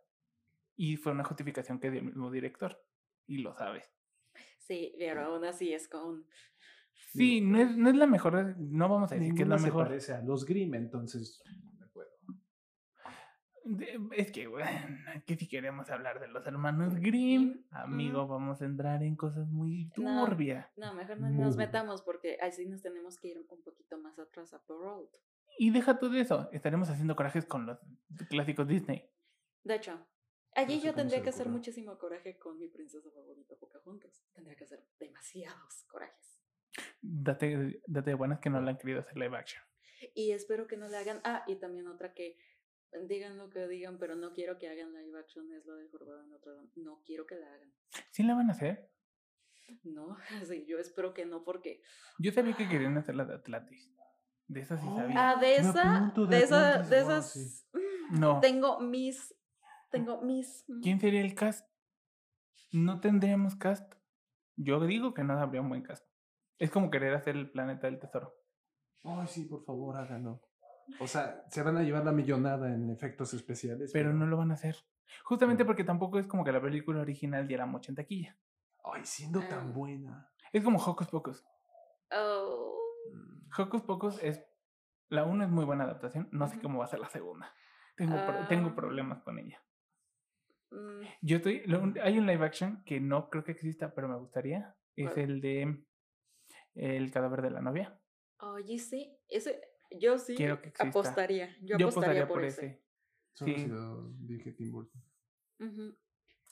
Y 0.75 0.97
fue 0.97 1.13
una 1.13 1.23
justificación 1.23 1.79
que 1.79 1.89
dio 1.89 1.99
el 2.01 2.05
mismo 2.07 2.29
director. 2.31 2.77
Y 3.25 3.37
lo 3.39 3.55
sabes. 3.55 3.89
Sí, 4.59 4.93
pero 4.97 5.21
aún 5.23 5.45
así 5.45 5.73
es 5.73 5.87
con 5.87 6.25
Sí, 7.13 7.41
no 7.41 7.59
es, 7.59 7.75
no 7.75 7.89
es 7.89 7.95
la 7.95 8.07
mejor. 8.07 8.55
No 8.57 8.89
vamos 8.89 9.11
a 9.11 9.15
decir 9.15 9.33
que 9.33 9.43
es 9.43 9.47
la 9.47 9.57
se 9.57 9.65
mejor. 9.65 9.87
parece 9.87 10.13
a 10.13 10.21
los 10.21 10.45
Grimm, 10.45 10.75
entonces 10.75 11.41
no 11.63 11.73
me 11.73 11.87
puedo. 11.87 12.09
Es 14.15 14.31
que, 14.31 14.47
bueno, 14.47 14.69
que 15.25 15.35
si 15.35 15.47
queremos 15.47 15.89
hablar 15.89 16.19
de 16.19 16.27
los 16.27 16.45
hermanos 16.47 16.95
Grimm, 16.95 17.65
amigo, 17.71 18.27
vamos 18.27 18.61
a 18.61 18.65
entrar 18.65 19.03
en 19.03 19.15
cosas 19.15 19.49
muy 19.49 19.89
turbias. 19.89 20.67
No, 20.77 20.93
mejor 20.93 21.19
no 21.19 21.27
Muy 21.27 21.37
nos 21.37 21.57
metamos 21.57 22.01
porque 22.01 22.37
así 22.41 22.65
nos 22.65 22.81
tenemos 22.81 23.17
que 23.17 23.29
ir 23.29 23.39
un 23.39 23.61
poquito 23.61 23.97
más 23.97 24.17
atrás 24.19 24.53
a 24.53 24.61
Road. 24.67 25.09
Y 25.59 25.71
deja 25.71 25.97
todo 25.97 26.15
eso. 26.15 26.49
Estaremos 26.51 26.89
haciendo 26.89 27.15
corajes 27.15 27.45
con 27.45 27.65
los 27.65 27.79
clásicos 28.29 28.67
Disney. 28.67 29.09
De 29.63 29.75
hecho, 29.75 29.99
allí 30.53 30.75
No 30.75 30.81
sé 30.81 30.87
yo 30.87 30.93
tendría 30.93 31.21
que 31.21 31.29
hacer 31.29 31.49
muchísimo 31.49 31.97
coraje 31.97 32.37
con 32.37 32.57
mi 32.59 32.69
princesa 32.69 33.09
favorita 33.11 33.55
Pocahontas. 33.59 34.23
Tendría 34.33 34.55
que 34.55 34.63
hacer 34.63 34.85
demasiados 34.99 35.83
corajes. 35.89 36.36
Date, 37.01 37.81
date 37.87 38.11
de 38.11 38.15
buenas 38.15 38.39
que 38.39 38.49
no 38.49 38.61
la 38.61 38.71
han 38.71 38.77
querido 38.77 38.99
hacer 38.99 39.17
live 39.17 39.37
action. 39.37 39.63
Y 40.13 40.31
espero 40.31 40.67
que 40.67 40.77
no 40.77 40.87
le 40.87 40.97
hagan. 40.97 41.21
Ah, 41.23 41.43
y 41.47 41.55
también 41.55 41.87
otra 41.87 42.13
que 42.13 42.37
digan 43.07 43.37
lo 43.37 43.49
que 43.49 43.67
digan, 43.67 43.97
pero 43.97 44.15
no 44.15 44.33
quiero 44.33 44.57
que 44.57 44.69
hagan 44.69 44.93
live 44.93 45.19
action, 45.19 45.51
es 45.53 45.65
lo 45.65 45.75
de 45.75 45.87
Jorobado 45.89 46.23
de 46.23 46.27
Notre 46.27 46.53
Dame. 46.53 46.69
No 46.75 47.01
quiero 47.05 47.25
que 47.25 47.35
la 47.35 47.47
hagan. 47.47 47.73
¿Sí 48.11 48.23
la 48.23 48.35
van 48.35 48.49
a 48.49 48.53
hacer? 48.53 48.89
No, 49.83 50.17
así, 50.41 50.65
yo 50.65 50.79
espero 50.79 51.13
que 51.13 51.25
no, 51.25 51.43
porque. 51.43 51.81
Yo 52.19 52.31
sabía 52.31 52.55
que 52.55 52.69
querían 52.69 52.97
hacer 52.97 53.15
la 53.15 53.25
de 53.25 53.35
Atlantis. 53.35 53.91
De 54.47 54.61
esa 54.61 54.77
sí 54.77 54.87
sabía. 54.95 55.31
Ah, 55.31 55.35
de 55.35 55.55
esa, 55.55 55.97
apunto 55.97 56.25
de 56.25 56.37
de 56.37 56.43
esa, 56.43 56.81
de 56.83 57.01
wow, 57.01 57.11
esas. 57.11 57.31
sí. 57.33 57.67
No. 58.11 58.39
Tengo 58.39 58.79
mis. 58.79 59.35
Tengo 59.91 60.21
mis. 60.21 60.65
¿Quién 60.81 60.99
sería 60.99 61.21
el 61.21 61.35
cast? 61.35 61.67
No 62.71 63.01
tendríamos 63.01 63.55
cast. 63.55 63.93
Yo 64.55 64.79
digo 64.85 65.13
que 65.13 65.23
no 65.23 65.33
habría 65.33 65.61
un 65.61 65.69
buen 65.69 65.83
cast. 65.83 66.05
Es 66.59 66.71
como 66.71 66.89
querer 66.89 67.13
hacer 67.13 67.35
el 67.35 67.49
planeta 67.51 67.87
del 67.87 67.99
tesoro. 67.99 68.33
Ay, 69.03 69.27
sí, 69.27 69.45
por 69.45 69.63
favor, 69.63 69.95
háganlo. 69.97 70.41
O 70.99 71.07
sea, 71.07 71.43
se 71.49 71.61
van 71.61 71.77
a 71.77 71.83
llevar 71.83 72.03
la 72.05 72.11
millonada 72.11 72.73
en 72.73 72.89
efectos 72.89 73.33
especiales. 73.33 73.91
Pero 73.93 74.13
no 74.13 74.25
lo 74.25 74.37
van 74.37 74.51
a 74.51 74.55
hacer. 74.55 74.75
Justamente 75.23 75.65
porque 75.65 75.83
tampoco 75.83 76.19
es 76.19 76.27
como 76.27 76.43
que 76.43 76.51
la 76.51 76.61
película 76.61 77.01
original 77.01 77.47
diera 77.47 77.65
mucho 77.65 77.91
en 77.91 77.95
taquilla. 77.95 78.37
Ay, 78.83 79.01
siendo 79.03 79.39
tan 79.41 79.69
Ah. 79.69 79.71
buena. 79.73 80.31
Es 80.51 80.63
como 80.63 80.79
Hocus 80.79 81.07
Pocus. 81.07 81.45
Oh, 82.11 82.73
Mm, 83.13 83.49
Hocus 83.61 83.81
Pocus 83.83 84.21
es. 84.23 84.43
La 85.09 85.23
una 85.23 85.45
es 85.45 85.49
muy 85.51 85.63
buena 85.63 85.85
adaptación. 85.85 86.27
No 86.31 86.47
sé 86.47 86.59
cómo 86.59 86.79
va 86.79 86.85
a 86.85 86.89
ser 86.89 86.99
la 86.99 87.07
segunda. 87.09 87.53
Tengo, 87.95 88.15
pro- 88.25 88.47
tengo 88.47 88.69
Ah. 88.69 88.75
problemas 88.75 89.21
con 89.23 89.39
ella. 89.39 89.61
mm, 90.71 91.01
Yo 91.21 91.37
estoy. 91.37 91.63
lo 91.65 91.93
hay 92.03 92.17
un 92.19 92.25
live 92.27 92.45
action 92.45 92.83
que 92.85 92.99
no 92.99 93.29
creo 93.29 93.43
que 93.43 93.53
exista, 93.53 93.93
pero 93.93 94.07
me 94.09 94.17
gustaría. 94.17 94.75
Es 94.95 95.11
¿Cuál? 95.13 95.19
el 95.19 95.41
de. 95.41 95.85
El 96.77 97.11
cadáver 97.11 97.41
de 97.41 97.51
la 97.51 97.61
novia. 97.61 97.99
Oye, 98.39 98.77
sí. 98.79 99.17
Ese. 99.27 99.59
Yo 99.99 100.17
sí 100.19 100.35
Quiero 100.35 100.61
que 100.61 100.69
exista. 100.69 100.89
apostaría. 100.89 101.49
Yo, 101.61 101.77
Yo 101.77 101.87
apostaría, 101.87 102.23
apostaría 102.23 102.27
por, 102.27 102.37
por 102.37 102.43
ese. 102.45 102.65
ese. 102.65 102.83
Solo 103.33 103.53
Sí. 103.55 103.61
si 103.61 103.67
lo 103.67 104.11
dije 104.19 104.51
Tim 104.51 104.71
Burton. 104.71 105.01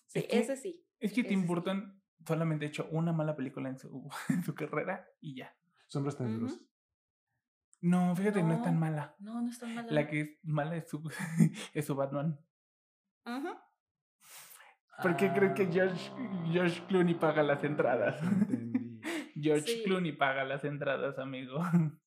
Sí, 0.07 0.19
Es 0.19 0.25
que- 0.27 0.39
ese 0.39 0.55
sí. 0.57 0.85
Es 0.99 1.11
que 1.13 1.21
Ese 1.21 1.29
Tim 1.29 1.41
sí. 1.41 1.47
Burton 1.47 2.01
solamente 2.25 2.65
ha 2.65 2.69
hecho 2.69 2.87
una 2.91 3.11
mala 3.13 3.35
película 3.35 3.69
en 3.69 3.77
su, 3.77 4.09
en 4.29 4.43
su 4.43 4.55
carrera 4.55 5.07
y 5.21 5.35
ya. 5.35 5.55
Sombras 5.87 6.17
tenebrosas. 6.17 6.59
No, 7.81 8.15
fíjate, 8.15 8.41
no, 8.41 8.53
es 8.53 8.61
tan 8.63 8.75
No. 8.75 8.79
mala. 8.79 9.15
No, 9.19 9.41
no 9.41 9.49
es 9.49 9.59
tan 9.59 9.75
mala. 9.75 9.91
La 9.91 10.07
que 10.07 10.21
es 10.21 10.29
mala 10.43 10.75
es 10.77 10.87
su, 10.89 11.03
es 11.73 11.85
su 11.85 11.93
Batman. 11.95 12.39
Ujú. 13.25 13.49
¿Por 15.03 15.17
qué 15.17 15.31
crees 15.33 15.53
que 15.53 15.63
Ah, 15.63 15.69
George, 15.71 16.11
George 16.51 16.83
Clooney 16.87 17.15
paga 17.15 17.43
las 17.43 17.63
entradas? 17.63 18.21
Entendí. 18.23 18.74
George 19.45 19.67
Sí. 19.67 19.83
Clooney 19.83 20.13
paga 20.13 20.43
las 20.43 20.63
entradas, 20.63 21.19
amigo. 21.19 21.59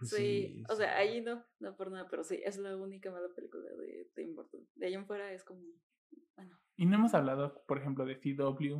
Sí, 0.00 0.62
o 0.68 0.76
sea, 0.76 0.96
ahí 0.96 1.20
no, 1.22 1.44
no 1.58 1.74
por 1.76 1.90
nada, 1.90 2.06
pero 2.08 2.22
sí, 2.22 2.40
es 2.44 2.56
la 2.56 2.76
única 2.76 3.10
mala 3.10 3.26
película 3.34 3.64
de 3.64 4.08
Tim 4.14 4.32
Burton. 4.36 4.64
De 4.76 4.86
ahí 4.86 4.94
en 4.94 5.04
fuera 5.06 5.32
es 5.32 5.42
como, 5.42 5.60
bueno, 6.36 6.56
Y 6.76 6.86
no 6.86 6.94
hemos 6.94 7.14
hablado, 7.14 7.64
por 7.66 7.78
ejemplo, 7.78 8.04
de 8.06 8.16
CW. 8.20 8.76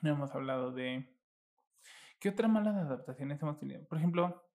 No 0.00 0.10
hemos 0.10 0.34
hablado 0.34 0.72
de... 0.72 1.14
¿Qué 2.18 2.30
otras 2.30 2.50
malas 2.50 2.74
adaptaciones 2.76 3.42
hemos 3.42 3.58
tenido? 3.58 3.84
Por 3.86 3.98
ejemplo, 3.98 4.47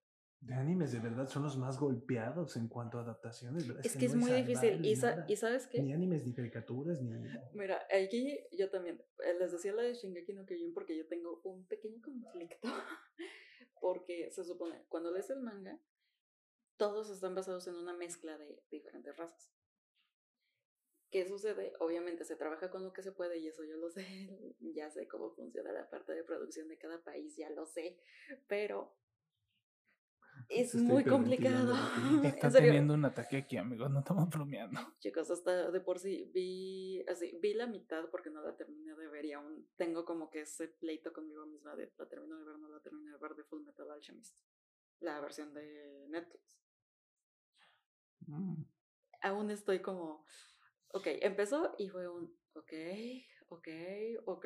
De 0.45 0.53
animes, 0.55 0.91
de 0.91 0.99
verdad, 0.99 1.27
son 1.29 1.43
los 1.43 1.57
más 1.57 1.79
golpeados 1.79 2.57
en 2.57 2.67
cuanto 2.67 2.97
a 2.97 3.03
adaptaciones. 3.03 3.65
¿verdad? 3.65 3.85
es 3.85 3.95
que 3.95 4.07
es 4.07 4.13
no 4.13 4.21
muy 4.21 4.31
difícil. 4.31 4.85
¿Y, 4.85 4.95
sa-. 4.97 5.25
¿y 5.27 5.37
sabes 5.37 5.67
qué? 5.67 5.81
Ni 5.81 5.93
animes, 5.93 6.25
ni 6.25 6.33
caricaturas, 6.33 7.01
ni. 7.01 7.13
Mira, 7.53 7.81
aquí 7.89 8.37
yo 8.51 8.69
también 8.69 9.01
eh, 9.23 9.35
les 9.39 9.53
decía 9.53 9.71
la 9.71 9.83
de 9.83 9.93
Shingeki 9.93 10.33
no 10.33 10.45
Kyojin 10.45 10.73
porque 10.73 10.97
yo 10.97 11.07
tengo 11.07 11.39
un 11.45 11.65
pequeño 11.65 12.01
conflicto. 12.01 12.67
porque 13.79 14.31
se 14.31 14.43
supone, 14.43 14.85
cuando 14.89 15.11
lees 15.11 15.29
el 15.29 15.39
manga, 15.39 15.79
todos 16.75 17.09
están 17.09 17.35
basados 17.35 17.67
en 17.67 17.75
una 17.75 17.93
mezcla 17.93 18.37
de 18.37 18.63
diferentes 18.69 19.15
razas. 19.15 19.53
¿Qué 21.09 21.25
sucede? 21.25 21.71
Obviamente 21.79 22.25
se 22.25 22.35
trabaja 22.35 22.69
con 22.69 22.83
lo 22.83 22.91
que 22.91 23.03
se 23.03 23.11
puede 23.11 23.37
y 23.37 23.47
eso 23.47 23.63
yo 23.63 23.77
lo 23.77 23.89
sé. 23.89 24.03
Ya 24.75 24.89
sé 24.89 25.07
cómo 25.07 25.31
funciona 25.35 25.71
la 25.71 25.89
parte 25.89 26.13
de 26.13 26.23
producción 26.23 26.67
de 26.67 26.77
cada 26.77 27.01
país, 27.03 27.37
ya 27.37 27.49
lo 27.51 27.65
sé. 27.65 27.99
Pero 28.47 28.97
es 30.49 30.75
muy 30.75 31.03
complicado. 31.03 31.73
rápido. 31.73 32.23
está 32.23 32.47
En 32.47 32.53
serio, 32.53 32.67
teniendo 32.69 32.93
un 32.93 33.05
ataque 33.05 33.37
aquí, 33.37 33.57
amigos. 33.57 33.89
No 33.91 33.99
estamos 33.99 34.29
bromeando. 34.29 34.79
Chicos, 34.99 35.29
hasta 35.31 35.71
de 35.71 35.81
por 35.81 35.99
sí 35.99 36.29
vi, 36.33 37.03
así, 37.07 37.37
vi 37.41 37.53
la 37.53 37.67
mitad 37.67 38.09
porque 38.09 38.29
no 38.29 38.41
la 38.41 38.55
terminé 38.55 38.95
de 38.95 39.07
ver 39.07 39.25
y 39.25 39.33
aún 39.33 39.67
tengo 39.75 40.05
como 40.05 40.29
que 40.29 40.41
ese 40.41 40.67
pleito 40.67 41.13
conmigo 41.13 41.45
misma 41.45 41.75
de 41.75 41.91
la 41.97 42.07
termino 42.07 42.37
de 42.37 42.45
ver, 42.45 42.57
no 42.57 42.69
la 42.69 42.79
terminé 42.81 43.11
de 43.11 43.17
ver 43.17 43.35
de 43.35 43.43
Full 43.43 43.63
Metal 43.63 43.89
Alchemist, 43.91 44.35
la 44.99 45.19
versión 45.21 45.53
de 45.53 46.07
Netflix. 46.09 46.59
Mm. 48.27 48.63
Aún 49.21 49.51
estoy 49.51 49.81
como, 49.81 50.25
ok, 50.89 51.07
empezó 51.21 51.75
y 51.77 51.89
fue 51.89 52.07
un, 52.07 52.37
ok, 52.55 52.73
ok, 53.53 53.67
ok, 54.25 54.45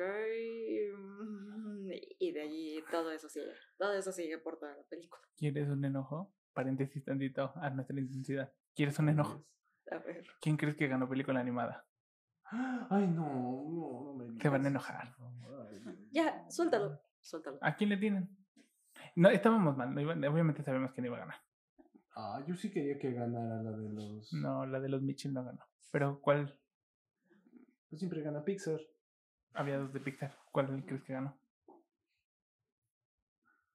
mm, 0.96 1.90
y 2.18 2.32
de 2.32 2.40
allí 2.42 2.84
todo 2.90 3.10
eso 3.12 3.28
sigue, 3.28 3.52
todo 3.78 3.94
eso 3.94 4.12
sigue 4.12 4.38
por 4.38 4.58
toda 4.58 4.76
la 4.76 4.82
película. 4.84 5.22
¿Quieres 5.36 5.68
un 5.68 5.84
enojo? 5.84 6.32
Paréntesis 6.52 7.04
tantito 7.04 7.52
a 7.56 7.70
nuestra 7.70 7.98
intensidad. 7.98 8.52
¿Quieres 8.74 8.98
un 8.98 9.08
enojo? 9.08 9.44
A 9.90 9.98
ver, 9.98 10.26
¿Quién 10.40 10.56
crees 10.56 10.76
que 10.76 10.86
ganó 10.88 11.08
película 11.08 11.40
animada? 11.40 11.86
Ay, 12.90 13.06
no, 13.06 13.26
no, 13.26 14.14
no 14.16 14.24
me 14.26 14.40
Se 14.40 14.48
van 14.48 14.66
a 14.66 14.68
digas 14.68 14.88
enojar. 14.88 15.14
ya, 16.10 16.50
suéltalo, 16.50 17.00
suéltalo. 17.22 17.58
¿A 17.62 17.74
quién 17.76 17.90
le 17.90 17.96
tienen? 17.96 18.28
No, 19.16 19.30
estábamos 19.30 19.76
mal. 19.76 19.96
obviamente 19.96 20.62
sabemos 20.62 20.92
quién 20.92 21.06
iba 21.06 21.16
a 21.16 21.20
ganar. 21.20 21.36
Ah, 22.14 22.44
yo 22.46 22.54
sí 22.56 22.70
quería 22.70 22.98
que 22.98 23.12
ganara 23.12 23.62
la 23.62 23.70
de 23.70 23.88
los. 23.90 24.32
No, 24.32 24.66
la 24.66 24.80
de 24.80 24.88
los 24.88 25.02
Mitchell 25.02 25.32
no 25.32 25.44
ganó. 25.44 25.60
Pero 25.92 26.20
¿cuál? 26.20 26.58
Pues 27.88 28.00
siempre 28.00 28.22
gana 28.22 28.44
Pixar. 28.44 28.80
Había 29.58 29.78
dos 29.78 29.92
de 29.92 29.98
Pixar. 30.00 30.38
¿Cuál 30.52 30.84
crees 30.86 31.02
que 31.02 31.12
ganó? 31.12 31.36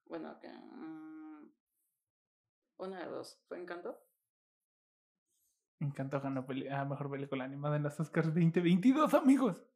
Bueno, 0.05 0.29
acá. 0.29 0.49
mm, 0.49 1.49
Una 2.77 2.99
de 2.99 3.05
dos. 3.05 3.41
¿Fue 3.47 3.59
Encanto? 3.61 3.99
Encanto 5.79 6.21
ganó 6.21 6.45
peli- 6.45 6.69
a 6.69 6.85
mejor 6.85 7.11
película 7.11 7.43
animada 7.43 7.75
en 7.75 7.83
los 7.83 7.99
Oscars 7.99 8.27
2022, 8.27 9.13
amigos. 9.13 9.67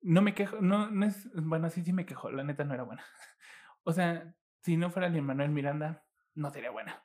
No 0.00 0.22
me 0.22 0.34
quejo, 0.34 0.60
no, 0.62 0.90
no 0.90 1.04
es, 1.06 1.30
bueno, 1.34 1.68
sí, 1.68 1.82
sí 1.84 1.92
me 1.92 2.06
quejo, 2.06 2.30
la 2.30 2.42
neta 2.42 2.64
no 2.64 2.74
era 2.74 2.82
buena. 2.84 3.04
O 3.84 3.92
sea, 3.92 4.34
si 4.60 4.76
no 4.76 4.90
fuera 4.90 5.08
Lin 5.08 5.24
Manuel 5.26 5.50
Miranda, 5.50 6.06
no 6.36 6.50
sería 6.50 6.70
buena. 6.70 7.04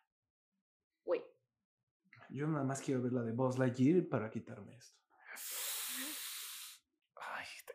Güey. 1.04 1.24
Yo 2.30 2.48
nada 2.48 2.64
más 2.64 2.82
quiero 2.82 3.02
ver 3.02 3.14
la 3.14 3.24
de 3.24 3.32
Buzz 3.32 3.58
Lightyear 3.58 4.08
para 4.08 4.30
quitarme 4.30 4.76
esto. 4.76 4.96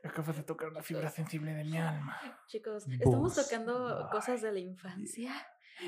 Acabas 0.05 0.37
de 0.37 0.43
tocar 0.43 0.69
una 0.69 0.83
fibra 0.83 1.09
sensible 1.11 1.55
de 1.55 1.65
mi 1.65 1.77
alma. 1.79 2.17
Chicos, 2.49 2.87
estamos 2.89 3.35
tocando 3.35 4.09
cosas 4.11 4.43
de 4.43 4.53
la 4.53 4.59
infancia. 4.59 5.33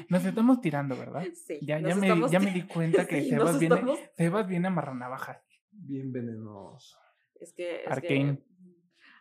Nos 0.09 0.25
estamos 0.25 0.61
tirando, 0.61 0.97
¿verdad? 0.97 1.25
Sí. 1.47 1.59
Ya, 1.63 1.79
ya, 1.81 1.95
me, 1.95 2.09
ya 2.31 2.39
di 2.39 2.63
cuenta 2.67 3.07
que 3.09 3.23
Sí, 3.23 3.31
Sebas, 3.31 3.59
viene, 3.59 3.75
estamos- 3.75 3.99
Sebas 4.17 4.47
viene 4.47 4.69
a 4.69 4.71
marranavajas. 4.71 5.39
Bien 5.71 6.13
venenoso. 6.13 6.97
Es 7.35 7.53
que. 7.53 7.83
Es 7.83 7.89
Arcane. 7.91 8.37
Que... 8.39 8.55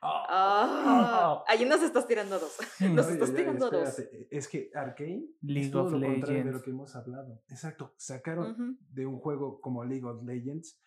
Ah, 0.05 1.43
ahí 1.47 1.65
nos 1.65 1.81
estás 1.81 2.05
tirando 2.07 2.37
dos. 2.37 2.57
Nos 2.81 3.07
estás 3.09 3.33
tirando 3.33 3.69
dos. 3.71 3.87
espérate, 3.87 4.27
Es 4.31 4.47
que 4.49 4.69
Arkane 4.75 5.27
League 5.41 5.65
es 5.67 5.71
todo 5.71 5.85
of 5.85 5.91
lo 5.93 5.99
contrario 6.07 6.25
de 6.27 6.33
Legends. 6.43 6.53
lo 6.53 6.61
que 6.63 6.69
hemos 6.71 6.95
hablado. 6.95 7.41
Exacto. 7.47 7.93
Sacaron 7.97 8.77
de 8.89 9.05
un 9.05 9.19
juego 9.19 9.61
como 9.61 9.83
League 9.85 10.03
of 10.05 10.21
Legends 10.23 10.79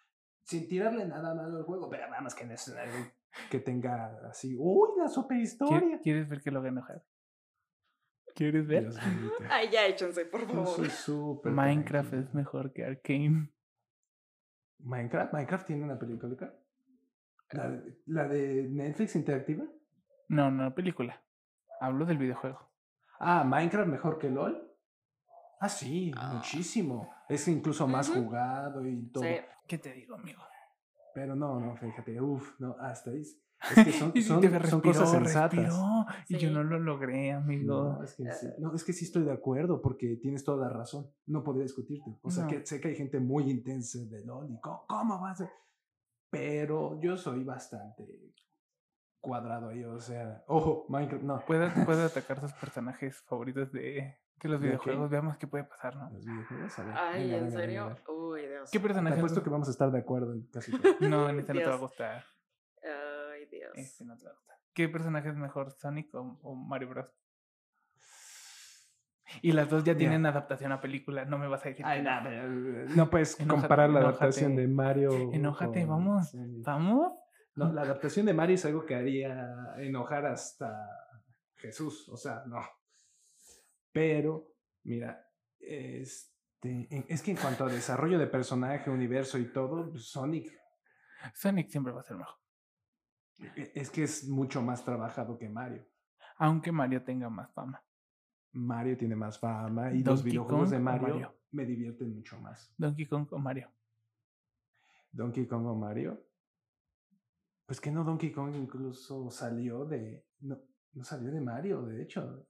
sin 0.43 0.69
tirarle 0.69 1.07
nada 1.07 1.35
malo 1.35 1.57
al 1.57 1.65
juego, 1.65 1.89
pero 1.89 2.09
nada 2.09 2.21
más 2.23 2.35
que 2.35 2.45
no 2.45 2.53
es 2.55 2.69
algo 2.69 3.07
que 3.51 3.61
tenga 3.61 4.21
así, 4.29 4.57
uy, 4.59 4.91
la 4.99 5.09
super 5.09 5.39
¿Qui- 5.39 5.43
historia. 5.43 6.01
¿Quieres 6.03 6.29
ver 6.29 6.41
que 6.43 6.51
lo 6.51 6.61
gane 6.63 6.79
enojar? 6.81 7.05
¿Quieres 8.35 8.67
ver? 8.67 8.89
Ay, 9.51 9.71
ya 9.71 9.87
échense, 9.87 10.27
por 10.27 10.43
Yo 10.43 10.49
favor. 10.49 10.67
soy 10.69 10.91
súper 10.91 11.53
Minecraft 11.53 12.11
tranquilo. 12.11 12.29
es 12.29 12.35
mejor 12.35 12.73
que 12.73 12.85
Arkane. 12.85 13.51
Minecraft, 14.81 15.33
Minecraft 15.33 15.67
tiene 15.67 15.85
una 15.85 15.99
película. 15.99 16.55
La, 17.53 17.69
de- 17.71 17.99
la 18.07 18.29
de 18.29 18.69
Netflix 18.69 19.17
interactiva. 19.17 19.65
No, 20.29 20.51
no, 20.51 20.75
película. 20.75 21.23
Hablo 21.81 22.05
del 22.05 22.19
videojuego. 22.19 22.71
Ah, 23.19 23.45
Minecraft 23.45 23.89
mejor 23.89 24.19
que 24.19 24.29
LOL. 24.29 24.63
Ah, 25.61 25.69
sí, 25.69 26.13
Ah. 26.17 26.35
muchísimo. 26.35 27.11
Es 27.29 27.49
incluso 27.49 27.87
más 27.89 28.11
jugado 28.11 28.87
y 28.87 29.07
todo. 29.11 29.25
Sí. 29.25 29.37
¿Qué 29.67 29.79
te 29.79 29.93
digo, 29.95 30.15
amigo? 30.17 30.43
Pero 31.17 31.35
no, 31.35 31.59
no, 31.59 31.75
fíjate, 31.77 32.21
uff, 32.21 32.61
no, 32.61 32.77
hasta 32.79 33.11
ahí. 33.11 33.23
Es 33.23 33.85
que 33.87 33.91
son, 33.91 34.13
cosas 34.83 35.11
sensatas. 35.11 35.59
respiró, 35.59 36.05
Y 36.29 36.37
yo 36.37 36.51
no 36.51 36.63
lo 36.63 36.79
logré, 36.79 37.33
amigo. 37.33 37.97
No 37.97 38.03
es, 38.05 38.13
que 38.15 38.31
sí, 38.33 38.47
no, 38.59 38.75
es 38.75 38.85
que 38.85 38.93
sí 38.93 39.07
estoy 39.07 39.25
de 39.25 39.33
acuerdo 39.33 39.81
porque 39.81 40.17
tienes 40.17 40.45
toda 40.45 40.69
la 40.69 40.75
razón. 40.75 41.11
No 41.25 41.43
podría 41.43 41.63
discutirte. 41.63 42.19
O 42.21 42.31
sea, 42.31 42.45
No. 42.45 42.51
que 42.51 42.67
sé 42.67 42.83
que 42.83 42.89
hay 42.89 42.97
gente 42.97 43.19
muy 43.19 43.51
intensa 43.51 43.99
de 43.99 44.27
LOL 44.27 44.51
y 44.51 44.61
¿cómo, 44.61 44.85
cómo 44.87 45.19
vas 45.19 45.41
a...? 45.41 45.51
Pero 46.29 47.01
yo 47.01 47.17
soy 47.17 47.45
bastante 47.45 48.35
cuadrado 49.19 49.71
ahí, 49.71 49.85
o 49.85 49.99
sea... 49.99 50.45
Ojo, 50.49 50.85
Minecraft, 50.91 51.25
no. 51.25 51.41
Puede, 51.47 51.71
puede 51.87 52.05
atacar 52.05 52.39
sus 52.43 52.53
personajes 52.53 53.23
favoritos 53.23 53.73
de 53.73 54.19
Que 54.39 54.49
los 54.49 54.61
videojuegos 54.61 55.09
veamos 55.11 55.37
qué 55.39 55.47
puede 55.47 55.65
pasar, 55.65 55.97
¿no? 55.97 56.11
Los 56.11 56.25
videojuegos, 56.25 56.79
a 56.79 56.85
ver, 56.85 56.95
Ay, 56.97 57.23
venga, 57.23 57.37
¿en 57.39 57.45
venga, 57.47 57.59
serio? 57.61 57.97
Uy, 58.09 58.47
Dios. 58.47 58.71
¿Qué 58.71 58.79
Te 58.79 58.83
personaje? 58.87 59.17
apuesto 59.17 59.43
que 59.43 59.51
vamos 59.51 59.69
a 59.69 59.71
estar 59.71 59.91
de 59.91 59.99
acuerdo 59.99 60.33
en 60.35 60.47
casi 60.49 60.73
todo. 60.73 60.83
No, 61.01 61.29
en 61.29 61.39
este 61.39 61.55
no 61.55 61.61
te 61.61 61.67
va 61.67 61.75
a 61.75 61.79
gustar. 61.79 62.25
Ay, 62.83 63.47
Dios. 63.51 63.73
Este 63.75 64.05
no 64.05 64.17
te 64.17 64.25
va 64.25 64.31
a 64.31 64.35
gustar. 64.35 64.57
¿Qué 64.75 64.89
personaje 64.91 65.29
es 65.31 65.37
mejor, 65.37 65.71
Sonic 65.73 66.15
o, 66.15 66.39
o 66.43 66.55
Mario 66.55 66.91
Bros? 66.91 67.15
Y 69.43 69.53
las 69.53 69.69
dos 69.69 69.83
ya 69.85 69.97
tienen 69.97 70.25
adaptación 70.25 70.71
a 70.73 70.81
película, 70.81 71.25
no 71.25 71.39
me 71.39 71.49
vas 71.49 71.65
a 71.65 71.69
decir. 71.71 71.85
Ay, 71.85 71.99
que 71.99 72.05
no, 72.05 72.17
no. 72.17 72.23
pero, 72.29 72.83
eh, 72.83 72.87
no 72.97 73.11
puedes 73.11 73.41
Enójate, 73.41 73.61
comparar 73.61 73.91
la 73.91 74.01
enójate. 74.01 74.19
adaptación 74.25 74.57
de 74.57 74.69
Mario. 74.69 75.33
Enójate, 75.33 75.81
con 75.81 75.89
vamos. 75.89 76.31
¿Vamos? 76.35 77.13
No, 77.57 77.73
la 77.73 77.83
adaptación 77.83 78.27
de 78.27 78.35
Mario 78.35 78.55
es 78.55 78.65
algo 78.67 78.85
que 78.85 78.95
haría 78.95 79.75
enojar 79.79 80.27
hasta 80.27 80.79
Jesús, 81.57 82.07
o 82.11 82.17
sea, 82.17 82.43
no. 82.47 82.61
Pero, 83.97 84.53
mira, 84.85 85.27
este, 85.59 86.87
es 87.09 87.23
que 87.23 87.31
en 87.31 87.39
cuanto 87.39 87.65
a 87.65 87.69
desarrollo 87.71 88.19
de 88.19 88.27
personaje, 88.27 88.91
universo 88.91 89.39
y 89.39 89.51
todo, 89.51 89.89
pues, 89.91 90.11
Sonic 90.11 90.53
Sonic 91.33 91.71
siempre 91.71 91.95
va 91.95 92.01
a 92.01 92.05
ser 92.05 92.19
mejor. 92.19 92.35
e- 93.57 93.73
es 93.75 93.89
que 93.89 94.03
es 94.03 94.29
mucho 94.29 94.61
más 94.61 94.85
trabajado 94.85 95.39
que 95.39 95.49
Mario. 95.49 95.89
Aunque 96.37 96.73
Mario 96.73 97.03
tenga 97.05 97.31
más 97.31 97.51
fama. 97.55 97.83
Mario 98.53 98.99
tiene 98.99 99.17
más 99.17 99.39
fama 99.39 99.91
y 99.91 100.05
los 100.05 100.23
videojuegos 100.23 100.65
Kong 100.69 100.73
de 100.73 100.79
Mario, 100.79 101.09
Mario? 101.09 101.39
me 101.53 101.65
divierten 101.65 102.15
mucho 102.15 102.39
más. 102.39 102.75
Donkey 102.77 103.07
Kong 103.07 103.29
o 103.31 103.39
Mario. 103.39 103.73
Donkey 105.11 105.47
Kong 105.47 105.65
o 105.69 105.75
Mario. 105.75 106.23
Pues 107.65 107.81
que 107.81 107.91
no, 107.91 108.05
Donkey 108.05 108.31
Kong 108.31 108.55
incluso 108.57 109.31
salió 109.31 109.87
de. 109.87 110.27
No, 110.41 110.61
no 110.93 111.03
salió 111.03 111.31
de 111.31 111.41
Mario, 111.41 111.87
de 111.87 112.03
hecho. 112.03 112.47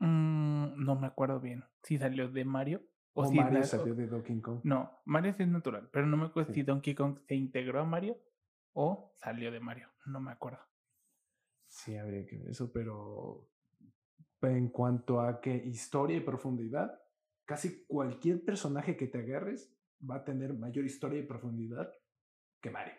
Mm, 0.00 0.82
no 0.84 0.96
me 0.96 1.06
acuerdo 1.06 1.40
bien. 1.40 1.64
Si 1.82 1.98
salió 1.98 2.28
de 2.28 2.44
Mario 2.44 2.82
o, 3.12 3.22
O, 3.22 3.26
si 3.26 3.36
Mario 3.36 3.62
salió 3.64 3.94
de 3.94 4.06
Donkey 4.06 4.40
Kong. 4.40 4.60
No, 4.64 4.90
Mario 5.04 5.34
sí 5.34 5.42
es 5.42 5.48
natural, 5.48 5.88
pero 5.92 6.06
no 6.06 6.16
me 6.16 6.26
acuerdo 6.26 6.48
Sí. 6.52 6.60
si 6.60 6.62
Donkey 6.62 6.94
Kong 6.94 7.18
se 7.26 7.34
integró 7.34 7.80
a 7.80 7.84
Mario 7.84 8.18
o 8.72 9.12
salió 9.16 9.50
de 9.52 9.60
Mario. 9.60 9.88
No 10.06 10.20
me 10.20 10.32
acuerdo. 10.32 10.60
Sí, 11.68 11.96
habría 11.96 12.26
que 12.26 12.36
ver 12.38 12.50
eso, 12.50 12.72
pero 12.72 13.48
en 14.42 14.68
cuanto 14.70 15.20
a 15.20 15.40
que 15.40 15.54
historia 15.54 16.16
y 16.16 16.20
profundidad, 16.20 16.98
casi 17.44 17.84
cualquier 17.86 18.44
personaje 18.44 18.96
que 18.96 19.06
te 19.06 19.18
agarres 19.18 19.76
va 20.08 20.16
a 20.16 20.24
tener 20.24 20.54
mayor 20.54 20.84
historia 20.86 21.18
y 21.20 21.26
profundidad 21.26 21.92
que 22.60 22.70
Mario. 22.70 22.94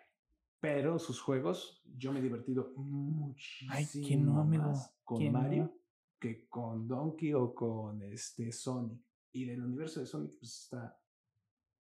Pero 0.59 0.99
sus 0.99 1.19
juegos, 1.19 1.81
yo 1.97 2.13
me 2.13 2.19
he 2.19 2.21
divertido 2.21 2.73
muchísimo 2.75 3.73
Ay, 3.73 3.87
¿quién 3.91 4.25
no, 4.25 4.39
amigo? 4.41 4.71
con 5.03 5.17
¿Quién 5.17 5.33
Mario? 5.33 5.73
Que 6.21 6.47
con 6.47 6.87
Donkey 6.87 7.33
o 7.33 7.53
con 7.53 8.01
este 8.03 8.51
Sonic. 8.51 9.01
Y 9.33 9.45
del 9.45 9.63
universo 9.63 9.99
de 9.99 10.05
Sonic, 10.05 10.37
pues 10.37 10.63
está. 10.63 10.97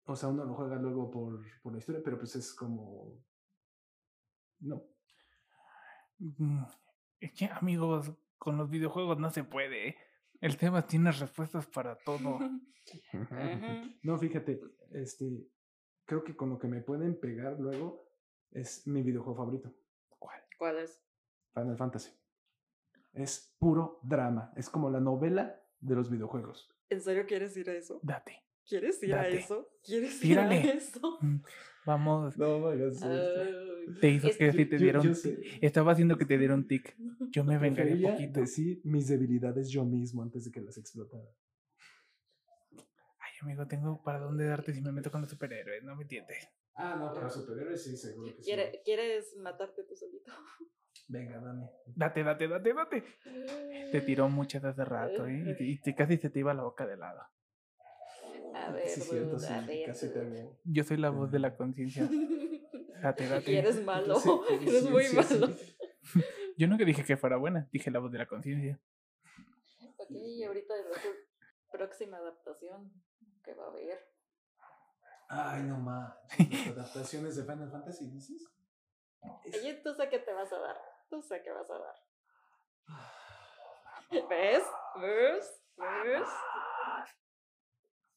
O 0.05 0.15
sea, 0.15 0.29
uno 0.29 0.43
lo 0.43 0.55
juega 0.55 0.77
luego 0.77 1.11
por, 1.11 1.45
por 1.61 1.73
la 1.73 1.77
historia, 1.79 2.01
pero 2.03 2.17
pues 2.17 2.35
es 2.35 2.53
como. 2.53 3.23
No. 4.59 4.83
Mm, 6.17 6.63
Es 7.19 7.31
que, 7.33 7.45
amigos, 7.45 8.11
con 8.37 8.57
los 8.57 8.69
videojuegos 8.69 9.19
no 9.19 9.29
se 9.29 9.43
puede. 9.43 9.89
¿eh? 9.89 9.95
El 10.41 10.57
Sebas 10.57 10.87
tiene 10.87 11.11
respuestas 11.11 11.67
para 11.67 11.95
todo. 11.95 12.39
No, 14.03 14.17
fíjate, 14.17 14.59
este, 14.91 15.47
creo 16.03 16.23
que 16.23 16.35
con 16.35 16.49
lo 16.49 16.57
que 16.57 16.67
me 16.67 16.81
pueden 16.81 17.19
pegar 17.19 17.59
luego 17.59 18.09
es 18.49 18.87
mi 18.87 19.03
videojuego 19.03 19.37
favorito, 19.37 19.71
¿Cuál 20.57 20.77
es? 20.79 21.03
Final 21.53 21.77
Fantasy. 21.77 22.11
Es 23.13 23.55
puro 23.59 23.99
drama, 24.03 24.53
es 24.55 24.69
como 24.69 24.89
la 24.89 24.99
novela 24.99 25.61
de 25.79 25.95
los 25.95 26.09
videojuegos. 26.09 26.69
¿En 26.89 27.01
serio 27.01 27.25
quieres 27.27 27.55
ir 27.57 27.69
a 27.69 27.73
eso? 27.73 27.99
Date. 28.03 28.43
¿Quieres 28.65 29.01
ir 29.03 29.13
a 29.15 29.27
eso? 29.27 29.69
¿Quieres 29.83 30.19
Tírale. 30.19 30.59
ir 30.61 30.69
a 30.69 30.73
eso? 30.73 31.17
Mm, 31.21 31.41
Vamos. 31.85 32.37
No 32.37 32.59
me 32.59 32.67
hagas 32.73 33.01
Ay, 33.01 33.95
Te 33.99 34.09
hizo 34.09 34.27
es- 34.27 34.37
que 34.37 34.51
si 34.51 34.65
te 34.65 34.75
un 34.97 35.13
tic. 35.13 35.63
Estaba 35.63 35.91
haciendo 35.93 36.17
que 36.17 36.25
te 36.25 36.37
diera 36.37 36.53
un 36.53 36.67
tic. 36.67 36.95
Yo 37.31 37.43
me 37.43 37.57
vengaré 37.57 37.89
prefería 37.91 38.11
poquito. 38.11 38.39
decir 38.39 38.81
mis 38.83 39.07
debilidades 39.07 39.69
yo 39.69 39.83
mismo 39.83 40.21
antes 40.21 40.45
de 40.45 40.51
que 40.51 40.61
las 40.61 40.77
explotara. 40.77 41.25
Ay, 42.77 43.31
amigo, 43.41 43.67
tengo 43.67 44.01
para 44.03 44.19
dónde 44.19 44.45
darte 44.45 44.73
si 44.73 44.81
me 44.81 44.91
meto 44.91 45.11
con 45.11 45.21
los 45.21 45.29
superhéroes, 45.29 45.83
no 45.83 45.95
me 45.95 46.03
entiendes. 46.03 46.47
Ah, 46.75 46.95
no, 46.95 47.11
para 47.13 47.29
superhéroes 47.29 47.83
sí, 47.83 47.97
seguro 47.97 48.35
que 48.35 48.43
sí. 48.43 48.51
¿Quiere- 48.51 48.81
¿Quieres 48.85 49.35
matarte 49.37 49.83
tú 49.83 49.95
solito? 49.95 50.31
Venga, 51.07 51.39
dame. 51.39 51.69
Date, 51.87 52.23
date, 52.23 52.47
date, 52.47 52.73
date. 52.73 53.03
Te 53.91 54.01
tiró 54.01 54.29
muchas 54.29 54.63
hace 54.63 54.85
rato, 54.85 55.25
¿eh? 55.27 55.43
Y, 55.45 55.55
te- 55.79 55.91
y 55.91 55.95
casi 55.95 56.17
se 56.17 56.29
te 56.29 56.39
iba 56.39 56.53
la 56.53 56.63
boca 56.63 56.85
de 56.87 56.97
lado. 56.97 57.21
A 58.53 58.71
ver, 58.71 58.87
Sí, 58.87 59.01
cierto, 59.01 59.35
a 59.37 59.39
sí, 59.39 59.47
ver, 59.67 59.83
casi 59.85 60.09
también. 60.13 60.49
Yo 60.63 60.83
soy 60.83 60.97
la 60.97 61.09
voz 61.09 61.31
de 61.31 61.39
la 61.39 61.55
conciencia. 61.55 62.07
Date, 63.01 63.27
date. 63.27 63.51
Y 63.51 63.55
eres 63.55 63.83
malo, 63.83 64.15
Sí, 64.47 64.55
eres 64.67 64.83
sí, 64.83 64.89
muy 64.89 65.03
sí, 65.05 65.23
sí. 65.23 65.37
malo. 65.39 65.49
Yo 66.57 66.67
nunca 66.67 66.85
dije 66.85 67.03
que 67.03 67.17
fuera 67.17 67.37
buena, 67.37 67.67
dije 67.71 67.89
la 67.89 67.99
voz 67.99 68.11
de 68.11 68.19
la 68.19 68.27
conciencia. 68.27 68.79
Ok, 69.97 70.11
y 70.11 70.43
ahorita 70.43 70.73
de 70.75 70.83
la 70.83 70.89
próxima 71.71 72.17
adaptación 72.17 72.91
que 73.43 73.53
va 73.55 73.65
a 73.65 73.69
haber. 73.69 73.99
Ay, 75.29 75.63
no 75.63 75.77
más. 75.79 76.13
Las 76.37 76.67
adaptaciones 76.77 77.35
de 77.37 77.43
Final 77.43 77.71
Fantasy, 77.71 78.07
dices? 78.09 78.47
Oye, 79.23 79.81
tú 79.83 79.93
sé 79.93 80.09
qué 80.09 80.19
te 80.19 80.33
vas 80.33 80.51
a 80.51 80.59
dar. 80.59 80.77
Tú 81.09 81.21
sé 81.21 81.41
qué 81.43 81.51
vas 81.51 81.69
a 81.69 81.77
dar. 81.77 81.95
¿Ves? 84.29 84.63
¿Ves? 84.99 85.61
¿Ves? 85.77 86.27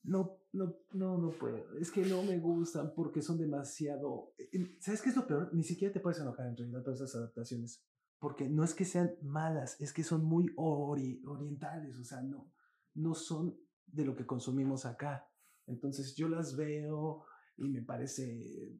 No, 0.02 0.38
no, 0.52 0.76
no, 0.92 1.16
no 1.18 1.30
puedo. 1.30 1.78
Es 1.78 1.90
que 1.90 2.02
no 2.05 2.22
me 2.22 2.38
gustan 2.38 2.92
porque 2.94 3.22
son 3.22 3.38
demasiado. 3.38 4.34
eh, 4.38 4.76
¿Sabes 4.80 5.00
qué 5.00 5.09
es 5.09 5.16
lo 5.16 5.26
peor? 5.26 5.50
Ni 5.55 5.62
siquiera 5.64 5.92
te 5.94 6.00
puedes 6.00 6.20
enojar 6.20 6.46
en 6.46 6.57
realidad 6.57 6.82
todas 6.82 7.00
esas 7.00 7.14
adaptaciones. 7.16 7.82
Porque 8.18 8.48
no 8.48 8.64
es 8.64 8.74
que 8.74 8.84
sean 8.84 9.16
malas, 9.22 9.80
es 9.80 9.92
que 9.92 10.02
son 10.05 10.24
muy 10.24 10.46
ori- 10.57 11.22
orientales. 11.26 11.96
O 11.98 12.05
sea, 12.05 12.20
no, 12.22 12.52
no 12.94 13.14
son 13.14 13.59
de 13.86 14.05
lo 14.05 14.14
que 14.14 14.26
consumimos 14.26 14.84
acá. 14.84 15.26
Entonces 15.66 16.14
yo 16.14 16.28
las 16.28 16.55
veo 16.57 17.24
y 17.57 17.68
me 17.68 17.82
parece 17.82 18.78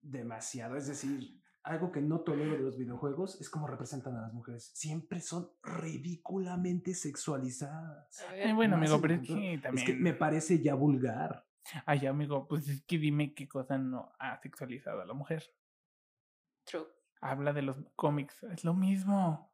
demasiado. 0.00 0.76
Es 0.76 0.86
decir, 0.86 1.38
algo 1.66 1.90
que 1.90 2.00
no 2.00 2.20
tolero 2.20 2.52
de 2.52 2.60
los 2.60 2.78
videojuegos 2.78 3.40
es 3.40 3.50
cómo 3.50 3.66
representan 3.66 4.14
a 4.16 4.22
las 4.22 4.32
mujeres. 4.32 4.70
Siempre 4.74 5.20
son 5.20 5.50
ridículamente 5.62 6.94
sexualizadas. 6.94 8.24
Ver, 8.30 8.54
bueno, 8.54 8.76
amigo, 8.76 9.00
pero 9.00 9.14
es 9.14 9.26
que 9.26 9.54
Es 9.54 9.62
también. 9.62 9.86
que 9.86 9.94
me 9.94 10.12
parece 10.14 10.62
ya 10.62 10.74
vulgar. 10.74 11.44
Ay, 11.84 12.06
amigo, 12.06 12.46
pues 12.46 12.68
es 12.68 12.84
que 12.84 12.98
dime 12.98 13.34
qué 13.34 13.48
cosa 13.48 13.76
no 13.78 14.12
ha 14.20 14.38
sexualizado 14.40 15.00
a 15.00 15.06
la 15.06 15.14
mujer. 15.14 15.42
true. 16.64 16.84
Habla 17.20 17.52
de 17.52 17.62
los 17.62 17.76
cómics, 17.96 18.42
es 18.44 18.64
lo 18.64 18.74
mismo. 18.74 19.52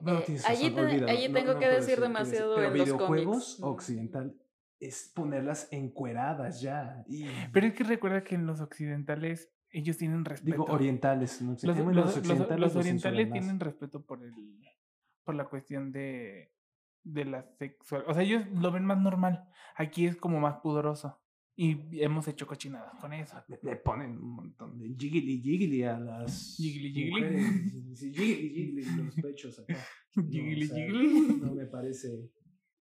No, 0.00 0.18
Eh, 0.18 0.22
tienes 0.26 0.44
allí 0.48 0.68
razón, 0.68 0.74
te- 0.74 0.80
olvídalo, 0.82 1.12
allí 1.12 1.28
no- 1.28 1.34
tengo 1.34 1.52
no 1.54 1.58
que 1.60 1.68
decir 1.68 1.80
decir- 1.96 2.00
demasiado 2.02 2.54
Pero 2.56 2.68
en 2.68 2.78
los 2.78 2.84
videojuegos 2.86 3.26
cómics. 3.56 3.60
Mm. 3.60 3.64
occidental 3.64 4.36
es 4.80 5.10
ponerlas 5.14 5.68
encueradas 5.72 6.60
ya. 6.60 7.04
Y, 7.08 7.26
Pero 7.52 7.66
es 7.66 7.74
que 7.74 7.84
recuerda 7.84 8.22
que 8.22 8.34
en 8.36 8.46
los 8.46 8.60
occidentales 8.60 9.50
ellos 9.70 9.96
tienen 9.98 10.24
respeto. 10.24 10.50
digo 10.52 10.64
orientales. 10.64 11.40
No 11.42 11.56
sé, 11.56 11.66
los, 11.66 11.76
los- 11.78 11.86
los 11.86 11.94
los- 11.96 12.16
occidentales 12.16 12.60
los 12.60 12.74
lo 12.74 12.80
orientales 12.80 13.30
tienen 13.32 13.60
respeto 13.60 14.02
por 14.04 14.22
el 14.22 14.34
por 15.24 15.34
la 15.34 15.44
cuestión 15.44 15.92
de 15.92 16.52
de 17.04 17.24
la 17.24 17.42
sexual 17.58 18.04
o 18.06 18.12
sea 18.14 18.22
ellos 18.22 18.44
lo 18.54 18.70
ven 18.72 18.84
más 18.84 18.98
normal 18.98 19.48
aquí 19.76 20.06
es 20.06 20.16
como 20.16 20.40
más 20.40 20.56
pudoroso 20.60 21.20
y 21.56 22.02
hemos 22.02 22.26
hecho 22.28 22.46
cochinadas 22.46 22.94
con 23.00 23.12
eso 23.12 23.36
Le, 23.48 23.58
le 23.62 23.76
ponen 23.76 24.12
un 24.18 24.30
montón 24.34 24.78
de 24.78 24.88
jiggly 24.88 25.40
jiggly 25.40 25.82
a 25.84 25.98
las 25.98 26.56
Jiggly, 26.56 26.92
jiggly. 26.92 27.94
Sí, 27.96 28.12
jiggly 28.12 28.50
jiggly 28.50 28.84
los 29.04 29.14
pechos 29.16 29.58
acá. 29.60 29.76
No, 30.16 30.22
o 30.22 30.26
Jiggly, 30.26 30.66
sea, 30.66 30.76
jiggly. 30.76 31.40
No 31.42 31.54
me 31.54 31.66
parece 31.66 32.30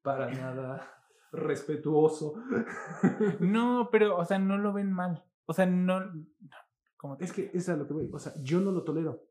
para 0.02 0.32
nada 0.32 0.90
respetuoso. 1.32 2.34
no 3.40 3.90
pero 3.92 4.18
o 4.18 4.26
sea 4.26 4.40
no 4.40 4.58
lo 4.58 4.74
ven 4.74 4.92
mal 4.92 5.24
o 5.46 5.54
sea 5.54 5.66
no 5.66 6.02
como 6.98 7.18
Es 7.20 7.32
que 7.32 7.50
es 7.54 7.70
a 7.70 7.76
lo 7.78 7.88
que 7.88 7.94
voy. 7.94 8.10
O 8.12 8.20
sea, 8.20 8.34
yo 8.42 8.60
no 8.60 8.72
lo 8.72 8.84
tolero. 8.84 9.24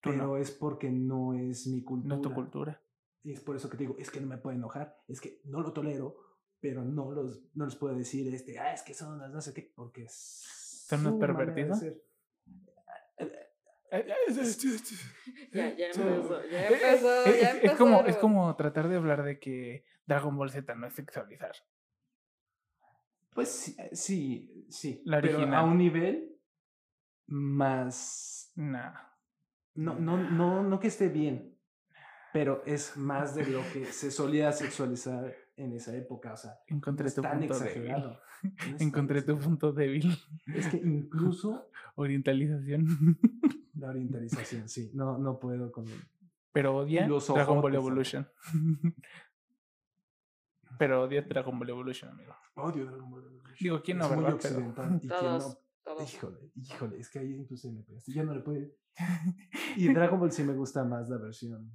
Tú 0.00 0.10
no. 0.10 0.16
Pero 0.18 0.36
es 0.36 0.50
porque 0.52 0.90
no 0.90 1.34
es 1.34 1.66
mi 1.66 1.82
cultura. 1.82 2.08
no 2.08 2.16
es 2.16 2.22
tu 2.22 2.32
cultura 2.34 2.80
Y 3.22 3.32
es 3.32 3.40
por 3.40 3.56
eso 3.56 3.68
que 3.70 3.76
te 3.76 3.82
digo, 3.84 3.96
es 3.98 4.10
que 4.10 4.20
no 4.20 4.26
me 4.28 4.38
puede 4.38 4.56
enojar, 4.56 4.96
es 5.08 5.20
que 5.20 5.40
no 5.44 5.60
lo 5.60 5.72
tolero, 5.72 6.16
pero 6.60 6.84
no 6.84 7.10
los, 7.12 7.40
no 7.54 7.64
les 7.64 7.74
puedo 7.76 7.94
decir, 7.96 8.32
este, 8.32 8.58
ah, 8.58 8.72
es 8.72 8.82
que 8.82 8.94
son 8.94 9.18
las 9.18 9.30
no 9.32 9.40
sé 9.40 9.52
qué, 9.54 9.72
porque 9.74 10.04
es 10.04 10.84
¿Son 10.88 11.02
de 11.04 11.12
pervertidos? 11.18 11.78
ser. 11.80 12.00
Ya, 15.52 15.74
ya 15.76 15.92
Sí. 15.92 16.00
empezó, 16.02 16.44
ya 16.50 16.68
Eh, 16.68 16.72
empezó, 16.74 17.24
es, 17.24 17.40
ya 17.40 17.48
es 17.50 17.54
empezó. 17.56 17.76
como 17.78 18.00
es 18.00 18.16
como 18.16 18.56
tratar 18.56 18.88
de 18.88 18.96
hablar 18.96 19.22
de 19.22 19.38
que 19.38 19.84
Dragon 20.06 20.36
Ball 20.36 20.50
Z 20.50 20.74
no 20.74 20.86
es 20.86 20.94
sexualizar 20.94 21.54
Pues 23.34 23.48
sí, 23.48 23.76
eh, 23.78 23.90
sí, 23.92 24.66
sí, 24.68 25.02
La 25.04 25.20
pero 25.20 25.38
a 25.54 25.62
un 25.64 25.78
nivel 25.78 26.35
más, 27.26 28.52
nah 28.56 28.92
no, 29.74 29.98
no, 29.98 30.16
no, 30.30 30.62
no 30.62 30.80
que 30.80 30.88
esté 30.88 31.08
bien, 31.08 31.58
pero 32.32 32.62
es 32.66 32.96
más 32.96 33.34
de 33.34 33.46
lo 33.46 33.60
que 33.72 33.84
se 33.86 34.10
solía 34.10 34.52
sexualizar 34.52 35.34
en 35.56 35.72
esa 35.72 35.94
época, 35.94 36.32
o 36.32 36.36
sea, 36.36 36.52
no 36.70 36.76
Encontré 36.76 37.08
es 37.08 37.14
tu 37.14 37.22
tan 37.22 37.38
punto 37.38 37.54
exagerado. 37.54 38.08
débil. 38.10 38.18
No 38.42 38.50
es 38.50 38.76
tan 38.78 38.86
Encontré 38.88 39.22
tu 39.22 39.32
exagerado. 39.32 39.48
punto 39.50 39.72
débil. 39.72 40.18
Es 40.54 40.66
que 40.68 40.76
incluso 40.78 41.70
Orientalización. 41.96 43.18
la 43.74 43.88
orientalización, 43.88 44.68
sí, 44.68 44.90
no, 44.94 45.18
no 45.18 45.38
puedo 45.38 45.72
con... 45.72 45.84
Pero 46.52 46.76
odia 46.76 47.06
los 47.06 47.26
Dragon 47.28 47.60
Ball 47.60 47.74
Evolution. 47.74 48.26
Pero 50.78 51.02
odia 51.04 51.22
Dragon 51.22 51.58
Ball 51.58 51.70
Evolution, 51.70 52.10
amigo. 52.10 52.34
Odio 52.54 52.84
Dragon 52.86 53.10
Ball 53.10 53.24
Evolution. 53.24 53.56
Digo, 53.60 53.82
¿quién 53.82 53.98
no, 53.98 54.04
Es 54.06 54.12
muy 54.12 54.24
verdad? 54.24 54.38
Pero- 54.42 55.08
Todos, 55.08 55.58
Híjole, 56.02 56.50
híjole, 56.54 56.98
es 56.98 57.08
que 57.08 57.20
ahí 57.20 57.34
incluso 57.34 57.70
me 57.72 57.82
pegaste. 57.82 58.12
Ya 58.12 58.24
no 58.24 58.34
le 58.34 58.40
puedo. 58.40 58.66
Y 59.76 59.92
Dragon 59.92 60.18
Ball 60.18 60.32
sí 60.32 60.42
me 60.42 60.54
gusta 60.54 60.84
más 60.84 61.08
la 61.08 61.18
versión 61.18 61.70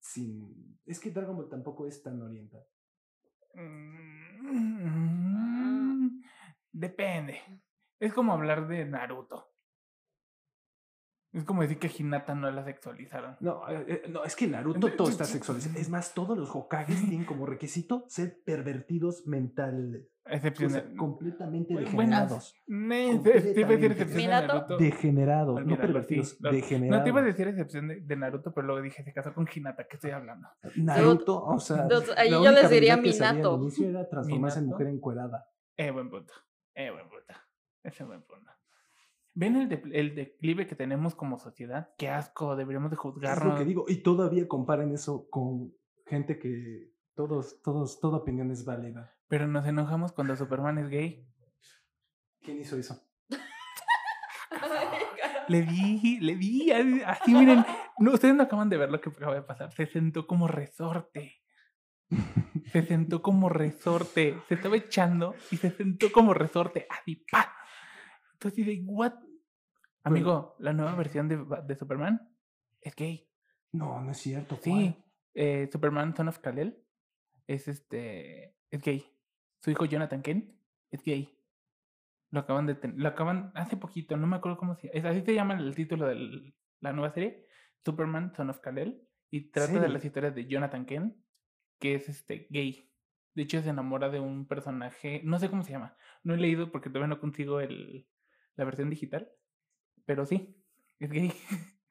sin. 0.00 0.78
Es 0.84 1.00
que 1.00 1.10
Dragon 1.10 1.36
Ball 1.36 1.48
tampoco 1.48 1.86
es 1.86 2.02
tan 2.02 2.20
oriental. 2.22 2.64
Mm, 3.54 4.86
Depende. 6.72 7.40
Es 7.98 8.12
como 8.12 8.32
hablar 8.32 8.68
de 8.68 8.84
Naruto. 8.84 9.55
Es 11.36 11.44
como 11.44 11.60
decir 11.60 11.78
que 11.78 11.90
Hinata 11.94 12.34
no 12.34 12.50
la 12.50 12.64
sexualizaron. 12.64 13.36
No, 13.40 13.68
eh, 13.68 13.84
eh, 13.88 14.02
no, 14.08 14.24
es 14.24 14.34
que 14.34 14.46
Naruto 14.46 14.90
todo 14.94 15.10
está 15.10 15.24
sexualizado. 15.24 15.78
Es 15.78 15.90
más, 15.90 16.14
todos 16.14 16.36
los 16.38 16.48
Hokages 16.54 17.00
tienen 17.06 17.26
como 17.26 17.44
requisito 17.44 18.04
ser 18.08 18.40
pervertidos 18.42 19.26
mentales. 19.26 20.08
O 20.24 20.38
sea, 20.38 20.80
de. 20.82 20.96
completamente 20.96 21.74
degenerados. 21.74 22.54
Ne- 22.66 23.18
te- 23.20 23.40
te 23.54 23.60
iba 23.60 23.68
a 23.68 23.72
decir 23.72 23.92
excepción 23.92 24.16
de 24.18 24.22
Minato. 24.26 24.54
Naruto. 24.54 24.78
No 25.52 25.56
Olvídalo, 25.56 25.76
sí, 25.76 25.86
pervertidos, 25.86 26.38
degenerados. 26.40 26.98
No 26.98 27.04
te 27.04 27.08
iba 27.10 27.20
a 27.20 27.24
decir 27.24 27.48
excepción 27.48 27.88
de, 27.88 28.00
de 28.00 28.16
Naruto, 28.16 28.52
pero 28.54 28.66
luego 28.66 28.82
dije, 28.82 29.04
se 29.04 29.12
casó 29.12 29.34
con 29.34 29.46
Hinata, 29.54 29.86
¿qué 29.86 29.96
estoy 29.96 30.10
hablando? 30.12 30.48
Naruto, 30.76 31.44
o 31.44 31.60
sea. 31.60 31.86
Ahí 32.16 32.30
yo 32.30 32.50
les 32.50 32.70
diría 32.70 32.94
sabía 32.96 33.28
al 33.28 33.34
Minato. 33.36 33.56
inicio 33.60 33.88
era 33.90 34.08
transformarse 34.08 34.58
en 34.58 34.64
¿Minato? 34.64 34.78
mujer 34.80 34.94
encuerada. 34.94 35.46
Eh, 35.76 35.90
buen 35.90 36.08
punto. 36.08 36.32
Eh, 36.74 36.90
buen 36.90 37.08
punto. 37.08 37.34
Ese 37.84 38.02
buen 38.04 38.22
punto. 38.22 38.50
¿Ven 39.38 39.54
el, 39.56 39.68
de- 39.68 39.82
el 39.92 40.14
declive 40.14 40.66
que 40.66 40.74
tenemos 40.74 41.14
como 41.14 41.38
sociedad? 41.38 41.90
Qué 41.98 42.08
asco, 42.08 42.56
deberíamos 42.56 42.90
de 42.90 42.94
Es 42.96 43.04
lo 43.04 43.12
juzgarnos. 43.12 43.58
que 43.58 43.64
digo. 43.66 43.84
Y 43.86 43.96
todavía 43.96 44.48
comparan 44.48 44.92
eso 44.92 45.28
con 45.28 45.74
gente 46.06 46.38
que 46.38 46.90
todos, 47.14 47.60
todos, 47.62 48.00
toda 48.00 48.16
opinión 48.16 48.50
es 48.50 48.64
válida. 48.64 49.14
Pero 49.28 49.46
nos 49.46 49.66
enojamos 49.66 50.12
cuando 50.12 50.34
Superman 50.36 50.78
es 50.78 50.88
gay. 50.88 51.28
¿Quién 52.40 52.60
hizo 52.60 52.76
eso? 52.78 52.98
Le 55.48 55.62
di, 55.62 56.18
le 56.20 56.34
di, 56.34 56.72
así, 56.72 57.32
miren. 57.32 57.64
No, 57.98 58.12
ustedes 58.14 58.34
no 58.34 58.42
acaban 58.42 58.68
de 58.68 58.76
ver 58.78 58.90
lo 58.90 59.00
que 59.00 59.10
acaba 59.10 59.34
de 59.34 59.42
pasar. 59.42 59.72
Se 59.72 59.86
sentó 59.86 60.26
como 60.26 60.48
resorte. 60.48 61.40
Se 62.72 62.82
sentó 62.82 63.22
como 63.22 63.48
resorte. 63.48 64.36
Se 64.48 64.54
estaba 64.54 64.76
echando 64.76 65.34
y 65.52 65.56
se 65.58 65.70
sentó 65.70 66.10
como 66.10 66.34
resorte. 66.34 66.86
Así, 66.90 67.24
Entonces, 68.48 68.66
de, 68.66 68.82
¿what? 68.86 69.14
Amigo, 70.04 70.54
la 70.58 70.72
nueva 70.72 70.94
versión 70.94 71.28
de, 71.28 71.44
de 71.66 71.74
Superman 71.76 72.32
es 72.80 72.94
gay. 72.94 73.28
No, 73.72 74.00
no 74.00 74.10
es 74.12 74.18
cierto. 74.18 74.56
Sí. 74.62 74.94
eh, 75.34 75.68
Superman 75.70 76.14
Son 76.16 76.28
of 76.28 76.38
Kal-El 76.38 76.82
es 77.46 77.68
este. 77.68 78.56
Es 78.70 78.80
gay. 78.82 79.04
Su 79.60 79.70
hijo 79.70 79.84
Jonathan 79.84 80.22
Kent 80.22 80.54
es 80.90 81.02
gay. 81.02 81.32
Lo 82.30 82.40
acaban 82.40 82.66
de 82.66 82.74
ten- 82.74 82.94
lo 82.96 83.08
acaban 83.08 83.52
hace 83.54 83.76
poquito, 83.76 84.16
no 84.16 84.26
me 84.26 84.36
acuerdo 84.36 84.58
cómo 84.58 84.74
se 84.76 84.88
llama. 84.92 85.10
Así 85.10 85.22
se 85.22 85.34
llama 85.34 85.54
el 85.54 85.74
título 85.74 86.06
de 86.06 86.54
la 86.80 86.92
nueva 86.92 87.12
serie, 87.12 87.46
Superman 87.84 88.32
Son 88.34 88.50
of 88.50 88.60
Kal-El, 88.60 89.02
y 89.30 89.50
trata 89.50 89.80
de 89.80 89.88
las 89.88 90.04
historias 90.04 90.34
de 90.34 90.46
Jonathan 90.46 90.86
Kent, 90.86 91.16
que 91.80 91.94
es 91.94 92.08
este 92.08 92.46
gay. 92.50 92.92
De 93.34 93.42
hecho, 93.42 93.60
se 93.62 93.68
enamora 93.70 94.08
de 94.08 94.18
un 94.20 94.46
personaje, 94.46 95.20
no 95.24 95.38
sé 95.38 95.50
cómo 95.50 95.62
se 95.62 95.72
llama. 95.72 95.96
No 96.22 96.34
he 96.34 96.38
leído 96.38 96.70
porque 96.72 96.88
todavía 96.90 97.08
no 97.14 97.20
consigo 97.20 97.60
el, 97.60 98.08
la 98.56 98.64
versión 98.64 98.90
digital, 98.90 99.30
pero 100.04 100.26
sí, 100.26 100.56
es 100.98 101.10
gay. 101.10 101.32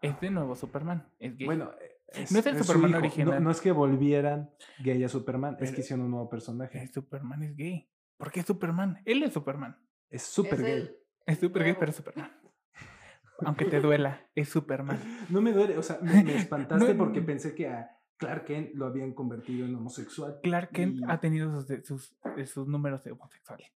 Es 0.00 0.20
de 0.20 0.30
nuevo 0.30 0.54
Superman, 0.54 1.08
es 1.18 1.36
gay. 1.36 1.46
Bueno, 1.46 1.70
eh, 1.80 1.96
es, 2.08 2.30
No 2.30 2.38
es 2.38 2.46
el 2.46 2.58
su 2.58 2.64
Superman. 2.64 2.90
No- 2.92 2.98
original. 2.98 3.42
No, 3.42 3.50
es 3.50 3.60
que 3.60 3.72
volvieran 3.72 4.50
gay 4.80 5.02
a 5.02 5.08
Superman, 5.08 5.56
es 5.60 5.72
que 5.72 5.80
hicieron 5.80 6.04
un 6.04 6.10
nuevo 6.12 6.28
personaje. 6.28 6.82
Eh, 6.82 6.88
Superman 6.92 7.42
es 7.42 7.56
gay. 7.56 7.88
¿Por 8.18 8.30
qué 8.30 8.42
Superman? 8.42 9.00
Él 9.06 9.22
es 9.22 9.32
Superman. 9.32 9.76
Es 10.10 10.22
súper 10.22 10.54
Es 10.54 10.60
gay. 10.60 10.72
el- 10.72 10.96
Es 11.26 11.38
super 11.38 11.64
gay, 11.64 11.74
pero 11.78 11.90
es 11.90 11.96
Superman. 11.96 12.30
Aunque 13.46 13.64
te 13.64 13.80
duela, 13.80 14.28
es 14.34 14.48
Superman. 14.50 14.98
No 15.30 15.40
me 15.40 15.52
duele, 15.52 15.78
o 15.78 15.82
sea, 15.82 15.98
me, 16.02 16.22
me 16.22 16.36
espantaste 16.36 16.84
No, 16.94 16.98
porque 16.98 17.20
no. 17.20 17.26
pensé 17.26 17.54
que 17.54 17.68
a 17.68 17.90
Clark 18.18 18.44
Kent 18.44 18.74
lo 18.74 18.86
habían 18.86 19.14
convertido 19.14 19.64
en 19.66 19.74
homosexual. 19.74 20.38
Clark 20.42 20.70
Kent 20.70 20.98
Y- 20.98 21.04
ha 21.08 21.18
tenido 21.18 21.62
sus, 21.82 22.14
sus 22.44 22.68
números 22.68 23.02
de 23.04 23.12
homosexuales. 23.12 23.72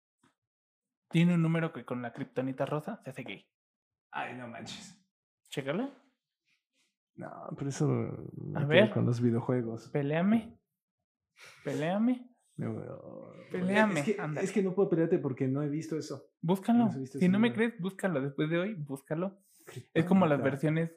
Tiene 1.11 1.35
un 1.35 1.43
número 1.43 1.73
que 1.73 1.85
con 1.85 2.03
la 2.03 2.13
kriptonita 2.13 2.67
rosa 2.67 3.01
se 3.05 3.11
hace 3.11 3.23
gay. 3.23 3.47
Ay, 4.11 4.37
no 4.37 4.49
manches. 4.49 4.99
Chécalo. 5.51 5.91
No, 7.17 7.31
pero 7.57 7.69
eso 7.69 7.89
A 8.57 8.65
ver. 8.65 8.91
con 8.91 9.07
los 9.07 9.21
videojuegos. 9.21 9.89
Peléame. 9.91 10.59
Peléame. 11.63 12.29
Me 12.57 12.69
voy 12.69 12.85
a- 12.85 13.51
Peleame, 13.51 14.01
Es 14.01 14.07
que, 14.07 14.17
es 14.43 14.53
que 14.53 14.63
no 14.63 14.75
puedo 14.75 14.89
pelearte 14.89 15.19
porque 15.19 15.47
no 15.47 15.63
he 15.63 15.69
visto 15.69 15.97
eso. 15.97 16.25
Búscalo. 16.41 16.89
visto 16.91 17.19
Si 17.19 17.29
no 17.29 17.39
me 17.39 17.53
crees, 17.53 17.79
búscalo. 17.81 18.21
Después 18.21 18.49
de 18.51 18.59
hoy, 18.59 18.75
búscalo. 18.75 19.41
Es 19.95 20.05
como 20.05 20.27
las 20.27 20.43
versiones. 20.43 20.91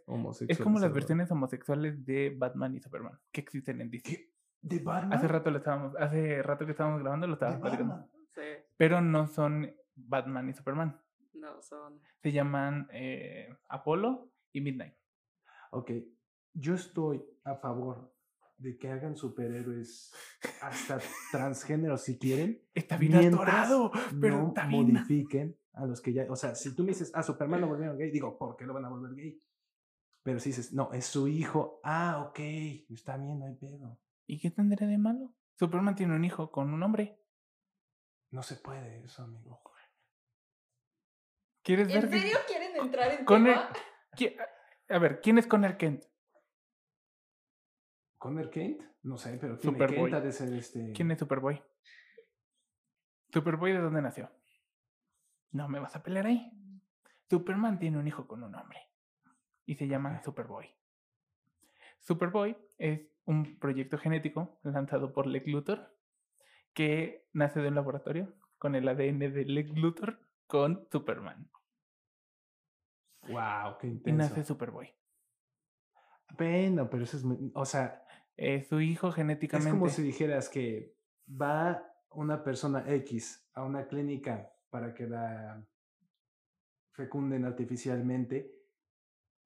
Es 0.47 0.58
como 0.60 0.80
las 0.80 0.91
versiones 0.93 1.32
homosexuales 1.32 2.03
de 2.05 2.36
Batman 2.38 2.76
y 2.76 2.80
Superman 2.82 3.18
que 3.32 3.41
existen 3.41 3.82
en 3.82 3.89
DC. 3.91 4.03
¿Qué? 4.03 4.34
¿De 4.62 4.80
Batman? 4.80 5.14
Hace 5.14 5.28
rato 5.28 5.51
lo 5.51 5.58
estábamos, 5.60 5.95
hace 5.97 6.41
rato 6.43 6.66
que 6.66 6.72
estábamos 6.72 6.99
grabando 7.01 7.28
lo 7.28 7.34
¿De 7.34 7.36
estábamos 7.36 7.62
platicando. 7.62 8.10
Sí, 8.34 8.41
Pero 8.76 9.01
no 9.01 9.28
son 9.28 9.72
Batman 9.97 10.49
y 10.49 10.53
Superman. 10.53 11.01
no, 11.33 11.61
son. 11.61 12.01
Se 12.21 12.31
llaman 12.31 12.87
eh, 12.91 13.49
Apolo 13.67 14.31
y 14.53 14.61
Midnight. 14.61 14.95
Ok, 15.71 15.91
yo 16.53 16.75
estoy 16.75 17.23
a 17.43 17.55
favor 17.55 18.13
de 18.57 18.77
que 18.77 18.89
hagan 18.89 19.15
superhéroes 19.15 20.13
hasta 20.61 20.99
transgénero 21.31 21.97
si 21.97 22.17
quieren. 22.17 22.61
Está 22.73 22.97
bien 22.97 23.15
atorado, 23.15 23.91
pero 24.19 24.41
no 24.41 24.47
está 24.49 24.67
bien. 24.67 24.93
modifiquen 24.93 25.57
a 25.73 25.85
los 25.85 26.01
que 26.01 26.13
ya. 26.13 26.25
O 26.29 26.35
sea, 26.35 26.55
si 26.55 26.75
tú 26.75 26.83
me 26.83 26.89
dices, 26.89 27.11
ah, 27.13 27.23
Superman 27.23 27.61
lo 27.61 27.67
volvieron 27.67 27.97
gay, 27.97 28.11
digo, 28.11 28.37
¿por 28.37 28.55
qué 28.55 28.65
lo 28.65 28.73
van 28.73 28.85
a 28.85 28.89
volver 28.89 29.15
gay? 29.15 29.41
Pero 30.23 30.39
si 30.39 30.49
dices, 30.49 30.73
no, 30.73 30.91
es 30.91 31.05
su 31.05 31.27
hijo, 31.27 31.79
ah, 31.83 32.25
ok, 32.27 32.39
está 32.89 33.17
bien, 33.17 33.39
no 33.39 33.45
hay 33.45 33.55
pedo. 33.55 33.99
¿Y 34.25 34.39
qué 34.39 34.51
tendrá 34.51 34.87
de 34.87 34.97
malo? 34.97 35.33
Superman 35.55 35.95
tiene 35.95 36.15
un 36.15 36.25
hijo 36.25 36.51
con 36.51 36.73
un 36.73 36.83
hombre. 36.83 37.21
No 38.31 38.43
se 38.43 38.55
puede 38.55 39.05
eso, 39.05 39.23
amigo. 39.23 39.61
¿Quieres 41.68 41.88
ver? 41.89 42.05
¿En 42.05 42.09
que- 42.11 42.20
serio 42.20 42.38
quieren 42.47 42.76
entrar 42.78 43.11
en 43.11 43.26
Con 43.26 43.45
el- 43.45 43.53
tema? 43.53 43.70
qui- 44.15 44.36
A 44.89 44.99
ver, 44.99 45.20
¿quién 45.20 45.38
es 45.38 45.47
Connor 45.47 45.76
Kent? 45.76 46.05
¿Conner 48.18 48.49
Kent? 48.49 48.82
No 49.03 49.18
sé, 49.18 49.38
pero 49.38 49.57
tiene 49.59 49.78
Superboy. 49.78 50.09
Kent 50.11 50.24
de 50.24 50.32
ser 50.32 50.53
este. 50.53 50.93
¿Quién 50.93 51.11
es 51.11 51.20
Superboy? 51.20 51.61
¿Superboy 53.34 53.74
de 53.74 53.80
dónde 53.80 54.01
nació? 54.01 54.32
No 55.51 55.68
me 55.68 55.80
vas 55.82 55.93
a 55.97 56.03
pelear 56.03 56.26
ahí. 56.28 56.51
Superman 57.30 57.80
tiene 57.80 57.97
un 57.97 58.07
hijo 58.07 58.28
con 58.28 58.43
un 58.43 58.55
hombre. 58.55 58.80
Y 59.65 59.76
se 59.76 59.89
llama. 59.89 60.22
Superboy. 60.24 60.74
Superboy 61.99 62.57
es 62.78 63.01
un 63.26 63.59
proyecto 63.59 63.97
genético 63.97 64.57
lanzado 64.63 65.11
por 65.11 65.28
Lex 65.28 65.47
Luthor 65.47 65.93
que 66.74 67.28
nace 67.34 67.59
de 67.59 67.68
un 67.68 67.76
laboratorio 67.76 68.34
con 68.57 68.76
el 68.76 68.88
ADN 68.88 69.20
de 69.34 69.43
Lex 69.43 69.72
Luthor 69.72 70.26
con 70.47 70.87
Superman. 70.91 71.49
Wow, 73.23 73.77
qué 73.79 73.87
Y 73.87 73.91
intenso. 73.91 74.17
nace 74.29 74.43
Superboy. 74.43 74.89
Bueno, 76.37 76.89
pero 76.89 77.03
eso 77.03 77.17
es. 77.17 77.23
O 77.53 77.65
sea, 77.65 78.03
Eh, 78.37 78.63
su 78.63 78.79
hijo 78.79 79.09
Es 79.09 79.15
genéticamente. 79.15 79.71
como 79.71 79.89
si 79.89 80.01
dijeras 80.03 80.47
que 80.49 80.95
va 81.29 81.83
una 82.11 82.43
persona 82.43 82.83
X 82.93 83.49
a 83.53 83.63
una 83.63 83.87
clínica 83.87 84.51
para 84.69 84.93
que 84.93 85.07
la 85.07 85.65
fecunden 86.91 87.45
artificialmente 87.45 88.53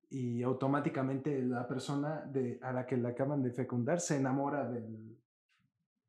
y 0.09 0.43
automáticamente 0.43 1.41
la 1.41 1.67
persona 1.67 2.21
de, 2.25 2.59
a 2.61 2.73
la 2.73 2.85
que 2.85 2.97
la 2.97 3.09
acaban 3.09 3.41
de 3.41 3.51
fecundar 3.51 3.99
se 4.01 4.17
enamora 4.17 4.69
del... 4.69 5.20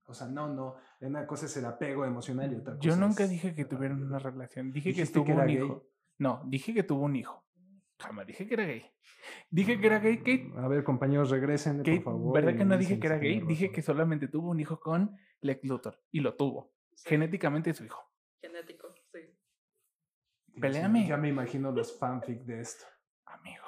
O 0.06 0.14
sea, 0.14 0.26
no, 0.26 0.48
no, 0.48 0.76
una 1.00 1.26
cosa 1.26 1.46
es 1.46 1.56
el 1.56 1.64
apego 1.64 2.04
emocional 2.04 2.52
y 2.52 2.56
otra 2.56 2.74
cosa 2.74 2.88
Yo 2.88 2.96
nunca 2.96 3.24
es 3.24 3.30
dije 3.30 3.54
que 3.54 3.64
parte 3.64 3.92
una 3.92 4.18
relación. 4.18 4.72
Dije 4.72 4.92
que 4.92 5.06
tuvo 5.06 5.24
que 5.24 5.32
era 5.32 5.42
un 5.42 5.46
gay. 5.46 5.56
hijo. 5.56 5.86
No, 6.18 6.42
dije 6.46 6.74
que 6.74 6.82
tuvo 6.82 7.04
un 7.04 7.16
hijo. 7.16 7.44
Jamás 7.98 8.26
dije 8.26 8.46
que 8.46 8.54
era 8.54 8.64
gay. 8.64 8.84
Dije 9.50 9.80
que 9.80 9.86
era 9.86 9.98
gay, 10.00 10.18
Kate. 10.18 10.52
A 10.56 10.66
ver, 10.68 10.82
compañeros, 10.82 11.30
regresen, 11.30 11.78
Kate, 11.78 12.00
por 12.00 12.14
favor. 12.14 12.34
¿Verdad 12.34 12.58
que 12.58 12.64
no 12.64 12.76
dije 12.76 12.98
que 12.98 13.06
era 13.06 13.18
gay? 13.18 13.40
Dije 13.40 13.70
que 13.70 13.82
solamente 13.82 14.26
tuvo 14.28 14.50
un 14.50 14.58
hijo 14.58 14.80
con 14.80 15.16
Lex 15.40 15.64
Luthor. 15.64 16.00
Y 16.10 16.20
lo 16.20 16.34
tuvo. 16.34 16.72
Sí, 16.94 17.08
Genéticamente 17.08 17.70
es 17.70 17.76
su 17.76 17.84
hijo. 17.84 18.02
Genético, 18.40 18.92
sí. 19.12 19.18
Mío, 19.18 20.60
Peléame. 20.60 21.06
Ya 21.06 21.16
me 21.16 21.28
imagino 21.28 21.70
los 21.70 21.96
fanfic 21.98 22.40
de 22.42 22.60
esto. 22.60 22.84
Amigo. 23.26 23.64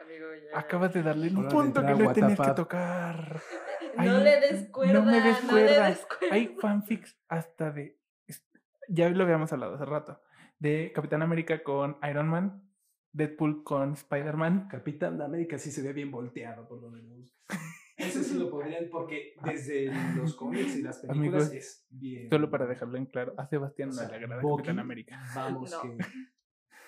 Amigo, 0.00 0.26
ya. 0.34 0.58
Acabas 0.58 0.92
de 0.94 1.02
darle 1.02 1.28
un 1.28 1.48
punto 1.48 1.84
que 1.84 1.94
no 1.94 2.12
tenías 2.12 2.38
que 2.38 2.42
Whatsapp. 2.42 2.56
No 4.06 4.18
le 4.18 4.40
des 4.40 4.68
cuerda, 4.70 4.92
No 4.94 5.04
me 5.04 5.18
no 5.18 5.24
des 5.26 5.42
le 5.44 5.48
cuerda. 5.50 5.88
des 5.88 6.06
cuerda. 6.06 6.34
Hay 6.34 6.56
fanfics 6.60 7.16
hasta 7.28 7.70
de. 7.70 7.98
Ya 8.88 9.08
lo 9.10 9.24
habíamos 9.24 9.52
hablado 9.52 9.74
hace 9.74 9.84
rato. 9.84 10.20
De 10.58 10.92
Capitán 10.94 11.22
América 11.22 11.62
con 11.62 11.96
Iron 12.08 12.28
Man. 12.28 12.62
Deadpool 13.12 13.64
con 13.64 13.94
Spider-Man. 13.94 14.68
Capitán 14.68 15.18
de 15.18 15.24
América 15.24 15.58
sí 15.58 15.70
se 15.70 15.82
ve 15.82 15.92
bien 15.92 16.10
volteado 16.10 16.68
por 16.68 16.80
donde 16.80 17.02
lo 17.02 17.14
busques. 17.16 17.38
Ese 17.96 18.22
sí 18.22 18.38
lo 18.38 18.48
podrían, 18.48 18.88
porque 18.90 19.34
desde 19.44 19.90
los 20.14 20.34
cómics 20.36 20.76
y 20.76 20.82
las 20.82 20.98
películas 20.98 21.46
Amigos, 21.48 21.52
es 21.52 21.86
bien. 21.90 22.28
Solo 22.30 22.48
para 22.50 22.66
dejarlo 22.66 22.96
en 22.96 23.06
claro, 23.06 23.34
a 23.36 23.46
Sebastián 23.48 23.90
O 23.90 23.94
no 23.94 24.08
le 24.08 24.14
agrada 24.14 24.40
Bucky, 24.42 24.56
Capitán 24.62 24.78
América. 24.78 25.20
Vamos, 25.34 25.70
No. 25.72 25.82
que. 25.82 25.98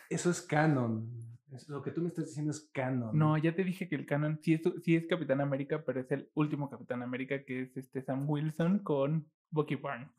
Eso 0.08 0.30
es 0.30 0.40
canon. 0.42 1.11
Lo 1.68 1.82
que 1.82 1.90
tú 1.90 2.01
me 2.03 2.09
estás 2.09 2.26
diciendo 2.26 2.51
es 2.53 2.61
canon. 2.72 3.16
No, 3.16 3.36
ya 3.38 3.55
te 3.55 3.64
dije 3.64 3.88
que 3.88 3.96
el 3.96 4.07
canon 4.07 4.38
sí 4.42 4.55
es, 4.55 4.62
sí 4.82 4.96
es 4.96 5.07
Capitán 5.07 5.40
América, 5.40 5.82
pero 5.84 6.01
es 6.01 6.11
el 6.12 6.30
último 6.34 6.70
Capitán 6.70 7.03
América 7.03 7.44
que 7.44 7.62
es 7.62 7.76
este 7.76 8.03
Sam 8.03 8.28
Wilson 8.28 8.80
con 8.80 9.30
Bucky 9.51 9.76
Barnes. 9.76 10.11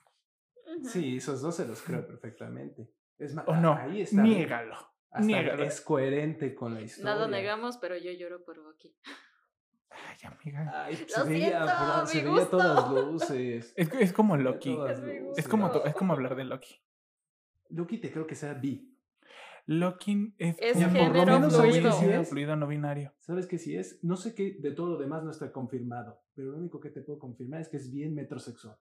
Sí, 0.84 1.17
esos 1.17 1.41
dos 1.41 1.55
se 1.55 1.67
los 1.67 1.82
creo 1.82 2.05
perfectamente. 2.05 2.89
Es 3.17 3.34
más, 3.36 3.45
O 3.47 3.55
no, 3.55 3.73
ahí 3.73 4.01
está. 4.01 4.21
niégalo. 4.21 4.75
Hasta 5.09 5.25
niégalo. 5.25 5.63
es 5.63 5.82
coherente 5.82 6.55
con 6.55 6.73
la 6.73 6.82
historia. 6.82 7.13
No 7.13 7.19
lo 7.19 7.27
negamos, 7.27 7.77
pero 7.77 7.97
yo 7.97 8.11
lloro 8.11 8.43
por 8.43 8.61
Bucky. 8.63 8.95
Ay, 9.89 10.17
amiga. 10.23 10.86
Ay, 10.86 10.97
Lo 11.17 11.23
se 11.23 11.29
veía, 11.29 12.05
siento, 12.05 12.07
se 12.07 12.23
veía 12.23 12.49
todas 12.49 12.89
luces. 12.91 13.73
Es, 13.75 13.89
es 13.93 14.13
como 14.13 14.38
Loki. 14.38 14.77
Es. 14.89 14.99
Es 15.38 15.47
como, 15.47 15.69
es 15.84 15.93
como 15.93 16.13
hablar 16.13 16.36
de 16.36 16.45
Loki. 16.45 16.82
Loki 17.69 17.97
te 17.97 18.11
creo 18.11 18.25
que 18.25 18.36
sea 18.36 18.53
bi. 18.53 18.90
Loki 19.66 20.34
es, 20.38 20.57
Es 20.59 20.78
un 20.78 20.91
género 20.91 21.14
fluido. 21.49 21.49
fluido, 21.51 21.91
Sí 21.93 22.05
es. 22.09 22.30
fluido 22.30 22.55
no 22.55 22.68
binario. 22.68 23.14
¿Sabes 23.20 23.47
qué 23.47 23.57
sí 23.57 23.76
es? 23.78 24.03
No 24.03 24.16
sé 24.18 24.34
qué 24.36 24.57
de 24.59 24.72
todo 24.72 24.89
lo 24.91 24.97
demás 24.97 25.24
no 25.24 25.32
está 25.32 25.51
confirmado, 25.51 26.22
pero 26.34 26.51
lo 26.51 26.57
único 26.57 26.80
que 26.80 26.89
te 26.89 27.01
puedo 27.01 27.20
confirmar 27.20 27.62
es 27.62 27.70
que 27.70 27.78
es 27.78 27.91
bien 27.91 28.14
metrosexual. 28.14 28.78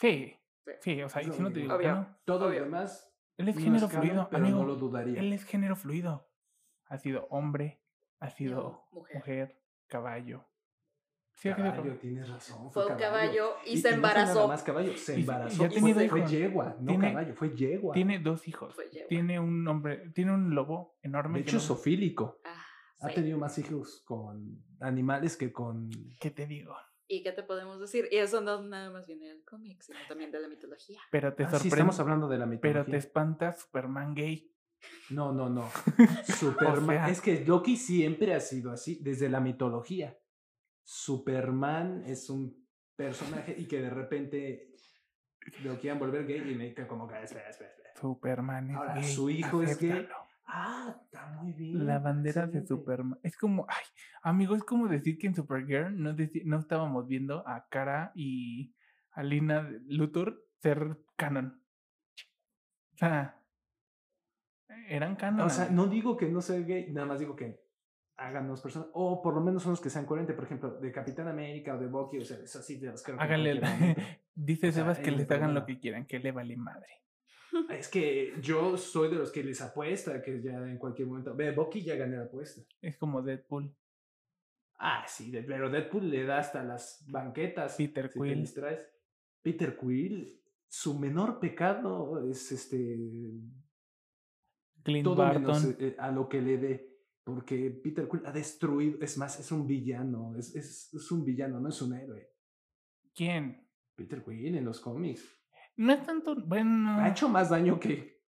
Sí, 0.00 0.34
Sí. 0.64 0.72
sí, 0.80 1.02
o 1.02 1.08
sea, 1.08 1.22
y 1.22 1.32
si 1.32 1.40
no 1.42 1.52
te 1.52 1.60
digo 1.60 1.78
que 1.78 1.86
Obvio. 1.86 1.94
no. 1.94 2.16
Todo 2.24 2.46
Obvio. 2.48 2.58
lo 2.60 2.64
demás 2.66 3.12
Él 3.36 3.48
es 3.48 3.56
no 3.56 3.62
género 3.62 3.88
canon, 3.88 4.02
fluido, 4.02 4.28
pero 4.30 4.42
amigo. 4.44 4.58
no 4.60 4.66
lo 4.66 4.76
dudaría. 4.76 5.20
Él 5.20 5.32
es 5.32 5.44
género 5.44 5.76
fluido. 5.76 6.28
Ha 6.86 6.98
sido 6.98 7.26
hombre, 7.30 7.80
ha 8.20 8.30
sido 8.30 8.84
mujer. 8.92 9.16
mujer, 9.16 9.62
caballo. 9.86 10.47
Sí, 11.38 11.48
ha 11.48 11.54
sido 11.54 11.64
Caballo, 11.66 11.82
caballo. 11.82 12.00
tienes 12.00 12.28
razón. 12.28 12.72
Fue 12.72 12.86
un 12.86 12.96
caballo 12.98 13.50
y, 13.64 13.76
se 13.78 13.90
no 13.90 13.96
fue 13.98 14.08
nada 14.08 14.22
embarazó. 14.22 14.48
más 14.48 14.62
caballo, 14.64 14.96
se 14.96 15.12
Y- 15.14 15.16
y 15.16 15.20
embarazó. 15.20 15.56
ya 15.62 15.68
ha 15.68 15.70
y 15.70 15.74
tenido 15.74 16.08
fue, 16.08 16.26
yegua, 16.26 16.76
no 16.80 16.86
Tiene- 16.88 17.08
caballo, 17.12 17.34
fue 17.36 17.54
yegua. 17.56 17.94
Tiene 17.94 18.18
dos 18.18 18.48
hijos. 18.48 18.74
Fue 18.74 18.88
yegua. 18.90 19.08
Tiene 19.08 19.38
un 19.38 19.66
hombre, 19.68 20.10
tiene 20.14 20.32
un 20.34 20.54
lobo 20.54 20.96
enorme. 21.02 21.38
de 21.38 21.42
hecho, 21.44 21.60
sofílico. 21.60 22.40
Ah, 22.44 22.64
Ha 23.00 23.08
tenido 23.10 23.38
más 23.38 23.56
hijos 23.58 24.02
con 24.04 24.64
animales 24.80 25.36
que 25.36 25.52
con... 25.52 25.88
¿Qué 26.20 26.32
te 26.32 26.46
digo? 26.48 26.74
¿Y 27.06 27.22
qué 27.22 27.30
te 27.30 27.44
podemos 27.44 27.78
decir? 27.80 28.08
Y 28.10 28.16
eso 28.16 28.40
no 28.40 28.60
nada 28.64 28.90
más 28.90 29.06
viene 29.06 29.28
del 29.28 29.44
cómic, 29.44 29.80
sino 29.80 29.98
también 30.08 30.32
de 30.32 30.40
la 30.40 30.48
mitología. 30.48 31.00
Pero 31.12 31.32
te 31.34 31.44
Ah, 31.44 31.50
sí, 31.60 31.68
estamos 31.68 32.00
hablando 32.00 32.26
de 32.28 32.38
la 32.38 32.44
pero 32.46 32.80
mitología. 32.80 32.90
te 32.90 32.96
espanta 32.98 33.52
Superman 33.54 34.14
gay. 34.14 34.52
No, 35.10 35.32
no, 35.32 35.48
no. 35.48 35.70
Superman. 36.26 36.96
sea- 36.96 37.08
Es 37.08 37.20
que 37.20 37.44
Loki 37.44 37.76
siempre 37.76 38.34
ha 38.34 38.40
sido 38.40 38.72
así, 38.72 38.98
desde 39.00 39.28
la 39.28 39.38
mitología. 39.40 40.18
Superman 40.90 42.02
es 42.06 42.30
un 42.30 42.66
personaje 42.96 43.54
y 43.58 43.68
que 43.68 43.82
de 43.82 43.90
repente 43.90 44.74
lo 45.62 45.78
quieran 45.78 45.98
volver 45.98 46.26
gay 46.26 46.50
y 46.50 46.54
me 46.54 46.72
quedo 46.72 46.88
como 46.88 47.06
que, 47.06 47.22
espera, 47.22 47.50
espera, 47.50 47.68
espera. 47.68 47.90
Superman 48.00 48.70
es 48.70 48.76
Ahora, 48.78 48.94
gay. 48.94 49.04
su 49.04 49.28
hijo 49.28 49.62
es 49.62 49.78
gay. 49.78 50.08
Ah, 50.46 50.98
está 51.04 51.26
muy 51.26 51.52
bien. 51.52 51.86
La 51.86 51.98
bandera 51.98 52.46
de. 52.46 52.66
Superman. 52.66 53.20
Es 53.22 53.36
como, 53.36 53.66
ay, 53.68 53.84
amigo, 54.22 54.56
es 54.56 54.64
como 54.64 54.88
decir 54.88 55.18
que 55.18 55.26
en 55.26 55.34
Supergirl 55.34 56.02
no, 56.02 56.16
no 56.46 56.58
estábamos 56.58 57.06
viendo 57.06 57.46
a 57.46 57.68
Kara 57.68 58.12
y 58.14 58.74
a 59.10 59.22
Lina 59.22 59.70
Luthor 59.88 60.42
ser 60.62 60.96
canon. 61.16 61.62
O 62.94 62.96
sea, 62.96 63.44
eran 64.88 65.16
canon. 65.16 65.42
O 65.42 65.50
sea, 65.50 65.68
no 65.68 65.86
digo 65.86 66.16
que 66.16 66.30
no 66.30 66.40
sea 66.40 66.58
gay, 66.60 66.90
nada 66.92 67.06
más 67.06 67.18
digo 67.18 67.36
que 67.36 67.67
hagan 68.18 68.48
dos 68.48 68.60
personas, 68.60 68.88
o 68.92 69.22
por 69.22 69.34
lo 69.34 69.40
menos 69.40 69.64
unos 69.64 69.80
que 69.80 69.90
sean 69.90 70.04
coherentes, 70.04 70.34
por 70.34 70.44
ejemplo, 70.44 70.70
de 70.78 70.92
Capitán 70.92 71.28
América 71.28 71.76
o 71.76 71.78
de 71.78 71.86
Bucky, 71.86 72.18
o 72.18 72.24
sea, 72.24 72.38
es 72.38 72.54
así 72.56 72.76
de 72.76 72.88
los 72.88 73.02
creo 73.02 73.16
que 73.16 73.22
Háganle, 73.22 73.60
dice 74.34 74.72
Sebas 74.72 74.98
que 74.98 75.12
les 75.12 75.30
hagan 75.30 75.54
lo 75.54 75.64
que 75.64 75.78
quieran, 75.78 76.04
que 76.06 76.18
le 76.18 76.32
vale 76.32 76.56
madre. 76.56 76.86
Es 77.70 77.88
que 77.88 78.34
yo 78.40 78.76
soy 78.76 79.08
de 79.08 79.16
los 79.16 79.32
que 79.32 79.42
les 79.42 79.60
apuesta 79.62 80.20
que 80.20 80.42
ya 80.42 80.58
en 80.68 80.78
cualquier 80.78 81.08
momento. 81.08 81.34
Ve, 81.34 81.52
Bucky 81.52 81.82
ya 81.82 81.96
gané 81.96 82.16
la 82.16 82.24
apuesta. 82.24 82.62
Es 82.82 82.96
como 82.96 83.22
Deadpool. 83.22 83.74
Ah, 84.78 85.04
sí, 85.08 85.32
pero 85.46 85.70
Deadpool 85.70 86.10
le 86.10 86.24
da 86.24 86.38
hasta 86.38 86.62
las 86.62 87.04
banquetas. 87.08 87.76
Peter 87.76 88.10
si 88.10 88.20
Quill. 88.20 88.48
Peter 89.42 89.76
Quill, 89.76 90.40
su 90.68 90.98
menor 90.98 91.40
pecado 91.40 92.28
es 92.28 92.52
este. 92.52 92.98
Clint 94.82 95.04
todo 95.04 95.16
Barton. 95.16 95.42
menos 95.42 95.76
eh, 95.80 95.96
a 95.98 96.10
lo 96.10 96.28
que 96.28 96.42
le 96.42 96.58
dé. 96.58 96.87
Porque 97.28 97.70
Peter 97.82 98.08
Quill 98.08 98.24
ha 98.24 98.32
destruido. 98.32 98.98
Es 99.02 99.18
más, 99.18 99.38
es 99.38 99.52
un 99.52 99.66
villano. 99.66 100.34
Es, 100.34 100.56
es, 100.56 100.94
es 100.94 101.10
un 101.12 101.26
villano, 101.26 101.60
no 101.60 101.68
es 101.68 101.82
un 101.82 101.92
héroe. 101.92 102.32
¿Quién? 103.14 103.68
Peter 103.94 104.24
Quill 104.24 104.56
en 104.56 104.64
los 104.64 104.80
cómics. 104.80 105.22
No 105.76 105.92
es 105.92 106.06
tanto. 106.06 106.36
Bueno. 106.46 106.98
Ha 106.98 107.10
hecho 107.10 107.28
más 107.28 107.50
daño 107.50 107.78
que. 107.78 108.22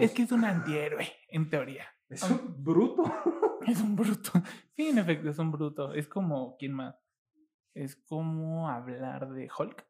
es, 0.00 0.12
que 0.12 0.22
es 0.22 0.30
un 0.30 0.44
antihéroe, 0.44 1.04
en 1.30 1.50
teoría. 1.50 1.86
Es 2.08 2.22
un 2.22 2.62
bruto. 2.62 3.02
Es 3.66 3.82
un 3.82 3.96
bruto. 3.96 4.30
Sí, 4.76 4.86
en 4.86 4.98
efecto, 4.98 5.28
es 5.28 5.38
un 5.38 5.50
bruto. 5.50 5.92
Es 5.92 6.08
como, 6.08 6.56
¿quién 6.56 6.72
más? 6.72 6.94
Es 7.74 7.96
como 7.96 8.70
hablar 8.70 9.28
de 9.30 9.50
Hulk. 9.58 9.84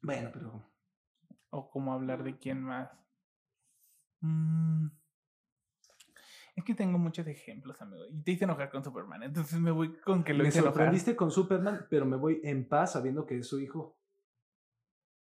bueno, 0.00 0.30
pero. 0.32 0.72
O 1.50 1.68
como 1.68 1.92
hablar 1.92 2.22
de 2.22 2.38
quién 2.38 2.62
más. 2.62 2.88
Mm, 4.20 4.86
Es 6.64 6.68
que 6.68 6.74
tengo 6.74 6.96
muchos 6.98 7.26
ejemplos, 7.26 7.78
amigo. 7.82 8.06
Y 8.10 8.22
te 8.22 8.30
hice 8.32 8.44
enojar 8.44 8.70
con 8.70 8.82
Superman. 8.82 9.22
Entonces 9.22 9.60
me 9.60 9.70
voy 9.70 9.96
con 9.98 10.24
que 10.24 10.32
lo 10.32 10.42
Me 10.42 10.48
hice 10.48 10.60
enojar. 10.60 10.72
sorprendiste 10.74 11.14
con 11.14 11.30
Superman, 11.30 11.84
pero 11.90 12.06
me 12.06 12.16
voy 12.16 12.40
en 12.42 12.66
paz 12.66 12.92
sabiendo 12.92 13.26
que 13.26 13.36
es 13.36 13.46
su 13.46 13.60
hijo. 13.60 13.98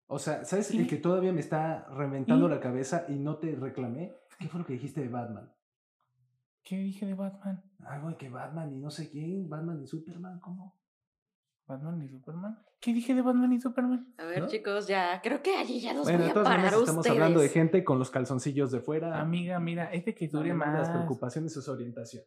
O 0.06 0.20
sea, 0.20 0.44
¿sabes? 0.44 0.70
El 0.70 0.86
que 0.86 0.98
todavía 0.98 1.32
me 1.32 1.40
está 1.40 1.84
reventando 1.88 2.46
Y- 2.46 2.50
la 2.50 2.60
cabeza 2.60 3.06
y 3.08 3.16
no 3.18 3.38
te 3.38 3.56
reclamé. 3.56 4.14
¿Qué 4.38 4.48
fue 4.48 4.60
lo 4.60 4.66
que 4.66 4.74
dijiste 4.74 5.00
de 5.00 5.08
Batman? 5.08 5.52
¿Qué 6.62 6.76
dije 6.78 7.06
de 7.06 7.14
Batman? 7.14 7.60
Algo 7.80 8.10
de 8.10 8.16
que 8.16 8.28
Batman 8.28 8.72
y 8.72 8.78
no 8.78 8.92
sé 8.92 9.10
quién, 9.10 9.48
Batman 9.48 9.82
y 9.82 9.86
Superman, 9.88 10.38
¿cómo? 10.38 10.80
¿Batman 11.66 12.02
y 12.02 12.08
Superman? 12.08 12.58
¿Qué 12.80 12.92
dije 12.92 13.14
de 13.14 13.22
Batman 13.22 13.52
y 13.52 13.60
Superman? 13.60 14.12
A 14.18 14.24
ver, 14.24 14.40
¿No? 14.42 14.48
chicos, 14.48 14.88
ya, 14.88 15.20
creo 15.22 15.42
que 15.42 15.56
allí 15.56 15.80
ya 15.80 15.94
los 15.94 16.02
bueno, 16.04 16.18
voy 16.18 16.24
de 16.26 16.30
a 16.30 16.34
todas 16.34 16.48
parar 16.48 16.60
maneras 16.64 16.80
estamos 16.80 17.06
hablando 17.06 17.40
de 17.40 17.48
gente 17.48 17.84
con 17.84 17.98
los 17.98 18.10
calzoncillos 18.10 18.72
de 18.72 18.80
fuera. 18.80 19.20
Amiga, 19.20 19.58
mira, 19.60 19.92
es 19.92 20.04
de 20.04 20.14
que 20.14 20.28
dure 20.28 20.48
no, 20.52 20.56
no, 20.66 20.72
Las 20.72 20.88
más. 20.88 20.90
preocupaciones 20.90 21.56
es 21.56 21.64
su 21.64 21.70
orientación. 21.70 22.24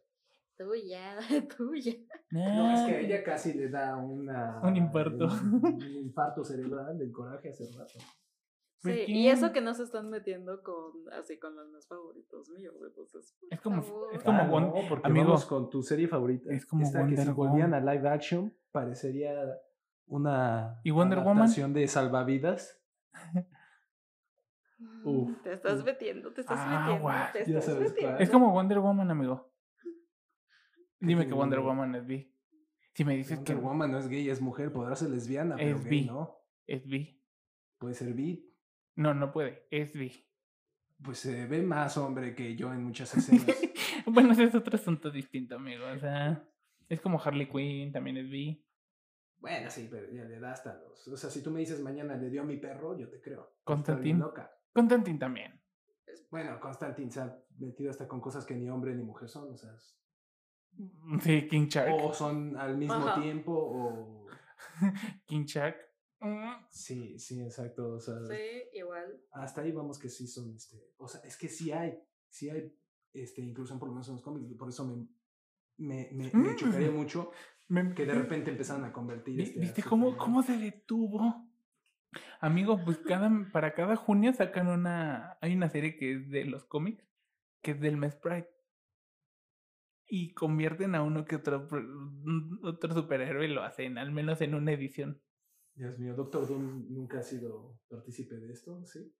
Tuya, 0.56 1.16
tuya. 1.56 1.92
No, 2.30 2.70
es 2.74 2.86
que 2.86 2.96
a 2.96 3.00
ella 3.00 3.22
casi 3.22 3.52
le 3.52 3.68
da 3.68 3.96
una, 3.96 4.60
Un 4.62 4.76
infarto. 4.76 5.26
Un, 5.26 5.62
un 5.64 5.82
infarto 5.82 6.42
cerebral 6.44 6.96
del 6.98 7.12
coraje 7.12 7.50
hace 7.50 7.64
rato. 7.76 7.92
¿Por 8.82 8.92
Sí, 8.92 9.04
y 9.08 9.28
eso 9.28 9.52
que 9.52 9.60
no 9.60 9.74
se 9.74 9.82
están 9.82 10.08
metiendo 10.10 10.62
con 10.62 10.92
así 11.12 11.38
con 11.38 11.56
los 11.56 11.68
más 11.70 11.86
favoritos 11.88 12.48
míos, 12.50 12.74
entonces. 12.86 13.34
por 13.40 13.52
Es 13.52 13.60
como- 13.60 13.82
favor. 13.82 14.14
es 14.14 14.22
como 14.22 14.38
Ah, 14.38 14.44
no, 14.60 14.74
porque 14.88 15.06
amigo, 15.06 15.26
vamos 15.26 15.44
con 15.44 15.68
tu 15.70 15.82
serie 15.82 16.08
favorita. 16.08 16.50
es 16.52 16.64
como 16.66 16.84
Esta 16.84 17.06
que 17.06 17.16
si 17.16 17.30
volvían 17.30 17.74
a 17.74 17.80
live 17.80 18.08
action 18.08 18.54
parecería 18.80 19.32
una 20.06 20.78
¿Y 20.84 20.90
Wonder 20.90 21.20
Woman? 21.20 21.50
de 21.72 21.88
salvavidas. 21.88 22.78
Mm, 24.78 25.06
Uf, 25.08 25.42
te 25.42 25.52
estás 25.54 25.78
uf. 25.80 25.84
metiendo, 25.86 26.32
te 26.34 26.42
estás 26.42 26.58
Ah, 26.60 26.80
metiendo, 26.80 27.02
guau, 27.02 27.32
te 27.32 27.38
ya 27.38 27.44
estás 27.58 27.64
sabes 27.64 27.88
metiendo. 27.90 28.12
cuál. 28.12 28.22
Es 28.22 28.30
como 28.30 28.52
Wonder 28.52 28.78
Woman, 28.80 29.10
amigo. 29.10 29.50
Dime 31.00 31.26
que 31.26 31.32
Wonder 31.32 31.60
Wonder- 31.60 31.60
Woman 31.60 31.94
es 31.94 32.06
bi. 32.06 32.32
Si 32.94 33.04
me 33.04 33.16
dices 33.16 33.36
Wonder 33.38 33.56
que 33.56 33.62
Woman 33.62 33.90
no 33.92 33.98
es 33.98 34.08
gay, 34.08 34.28
es 34.28 34.40
mujer, 34.42 34.72
podrá 34.72 34.94
ser 34.96 35.08
lesbiana, 35.10 35.56
pero 35.56 35.76
Es 35.76 35.84
gay 35.84 36.00
bi. 36.00 36.04
no. 36.06 36.36
es 36.66 36.86
bi. 36.86 37.22
Puede 37.78 37.94
ser 37.94 38.12
bi. 38.12 38.52
No, 38.96 39.14
no 39.14 39.32
puede. 39.32 39.66
Es 39.70 39.94
bi. 39.94 40.12
Pues 41.02 41.18
se 41.20 41.46
ve 41.46 41.62
más 41.62 41.96
hombre 41.98 42.34
que 42.34 42.54
yo 42.56 42.72
en 42.72 42.84
muchas 42.84 43.14
escenas. 43.16 43.46
bueno, 44.06 44.32
ese 44.32 44.44
es 44.44 44.54
otro 44.54 44.76
asunto 44.76 45.10
distinto, 45.10 45.56
amigo. 45.56 45.86
O 45.86 45.98
sea, 45.98 46.42
es 46.88 47.00
como 47.00 47.18
Harley 47.22 47.48
Quinn, 47.48 47.92
también 47.92 48.16
es 48.18 48.28
bi. 48.30 48.65
Bueno, 49.38 49.70
sí, 49.70 49.88
pero 49.90 50.10
ya 50.10 50.24
le 50.24 50.38
da 50.40 50.52
hasta 50.52 50.74
los. 50.74 51.06
O 51.08 51.16
sea, 51.16 51.30
si 51.30 51.42
tú 51.42 51.50
me 51.50 51.60
dices 51.60 51.80
mañana 51.80 52.16
le 52.16 52.30
dio 52.30 52.42
a 52.42 52.44
mi 52.44 52.56
perro, 52.56 52.96
yo 52.98 53.08
te 53.08 53.20
creo. 53.20 53.56
Loca. 54.18 54.50
Constantine 54.72 55.18
también. 55.18 55.60
Bueno, 56.30 56.58
Constantine 56.60 57.10
se 57.10 57.20
ha 57.20 57.38
metido 57.58 57.90
hasta 57.90 58.06
con 58.08 58.20
cosas 58.20 58.44
que 58.44 58.54
ni 58.54 58.68
hombre 58.68 58.94
ni 58.94 59.02
mujer 59.02 59.28
son, 59.28 59.52
o 59.52 59.56
sea. 59.56 59.72
es- 59.74 59.98
Sí, 61.22 61.48
King 61.48 61.68
Shark. 61.68 61.94
O 61.94 62.12
son 62.12 62.56
al 62.56 62.76
mismo 62.76 62.94
Ajá. 62.94 63.20
tiempo, 63.20 63.52
o. 63.52 64.26
King 65.26 65.44
Shark. 65.44 65.76
Mm, 66.20 66.54
Sí, 66.70 67.18
sí, 67.18 67.42
exacto. 67.42 67.94
O 67.94 68.00
sea, 68.00 68.14
Sí, 68.26 68.34
igual. 68.74 69.20
hasta 69.32 69.60
ahí 69.62 69.72
vamos 69.72 69.98
que 69.98 70.08
sí 70.08 70.26
son, 70.26 70.54
este. 70.54 70.92
O 70.98 71.08
sea, 71.08 71.20
es 71.22 71.36
que 71.36 71.48
sí 71.48 71.72
hay, 71.72 71.98
sí 72.28 72.50
hay, 72.50 72.74
este, 73.12 73.40
incluso 73.42 73.78
por 73.78 73.88
lo 73.88 73.94
menos 73.94 74.08
en 74.08 74.14
los 74.14 74.22
cómics, 74.22 74.52
por 74.58 74.68
eso 74.68 74.84
me, 74.86 75.06
me, 75.78 76.08
me, 76.12 76.30
me 76.32 76.56
chocaría 76.56 76.90
Mm. 76.90 76.94
mucho 76.96 77.30
que 77.94 78.06
de 78.06 78.14
repente 78.14 78.50
empezaron 78.50 78.84
a 78.84 78.92
convertir. 78.92 79.40
Este, 79.40 79.60
¿Viste 79.60 79.82
cómo, 79.82 80.16
cómo 80.16 80.42
se 80.42 80.56
detuvo? 80.56 81.46
Amigo, 82.40 82.80
pues 82.84 82.98
cada, 82.98 83.30
para 83.52 83.74
cada 83.74 83.96
junio 83.96 84.32
sacan 84.32 84.68
una. 84.68 85.38
Hay 85.40 85.54
una 85.54 85.68
serie 85.68 85.96
que 85.96 86.12
es 86.14 86.30
de 86.30 86.44
los 86.44 86.64
cómics, 86.64 87.04
que 87.62 87.72
es 87.72 87.80
del 87.80 87.96
mes 87.96 88.14
Pride. 88.14 88.48
Y 90.08 90.34
convierten 90.34 90.94
a 90.94 91.02
uno 91.02 91.24
que 91.24 91.36
otro, 91.36 91.68
otro 92.62 92.94
superhéroe 92.94 93.46
y 93.46 93.52
lo 93.52 93.64
hacen, 93.64 93.98
al 93.98 94.12
menos 94.12 94.40
en 94.40 94.54
una 94.54 94.72
edición. 94.72 95.20
Dios 95.74 95.98
mío, 95.98 96.14
Doctor 96.14 96.46
Doom 96.46 96.86
nunca 96.94 97.18
ha 97.18 97.22
sido 97.22 97.80
partícipe 97.88 98.36
de 98.36 98.52
esto, 98.52 98.84
¿sí? 98.86 99.12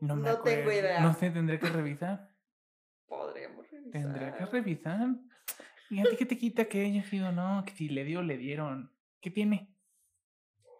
No, 0.00 0.16
me 0.16 0.22
No 0.22 0.40
tengo 0.40 0.60
acuerdo, 0.60 0.72
idea. 0.72 1.00
No 1.02 1.12
sé, 1.12 1.30
tendré 1.30 1.58
que 1.58 1.68
revisar. 1.68 2.34
Podríamos 3.06 3.70
revisar. 3.70 3.92
Tendré 3.92 4.34
que 4.34 4.46
revisar. 4.46 5.08
¿Y 5.90 6.00
a 6.00 6.04
ti 6.04 6.16
qué 6.16 6.26
te 6.26 6.38
quita 6.38 6.66
que 6.66 6.84
haya 6.84 7.02
sido? 7.02 7.32
No, 7.32 7.64
que 7.66 7.72
si 7.72 7.88
le 7.88 8.04
dio, 8.04 8.22
le 8.22 8.36
dieron. 8.38 8.92
¿Qué 9.20 9.30
tiene? 9.30 9.74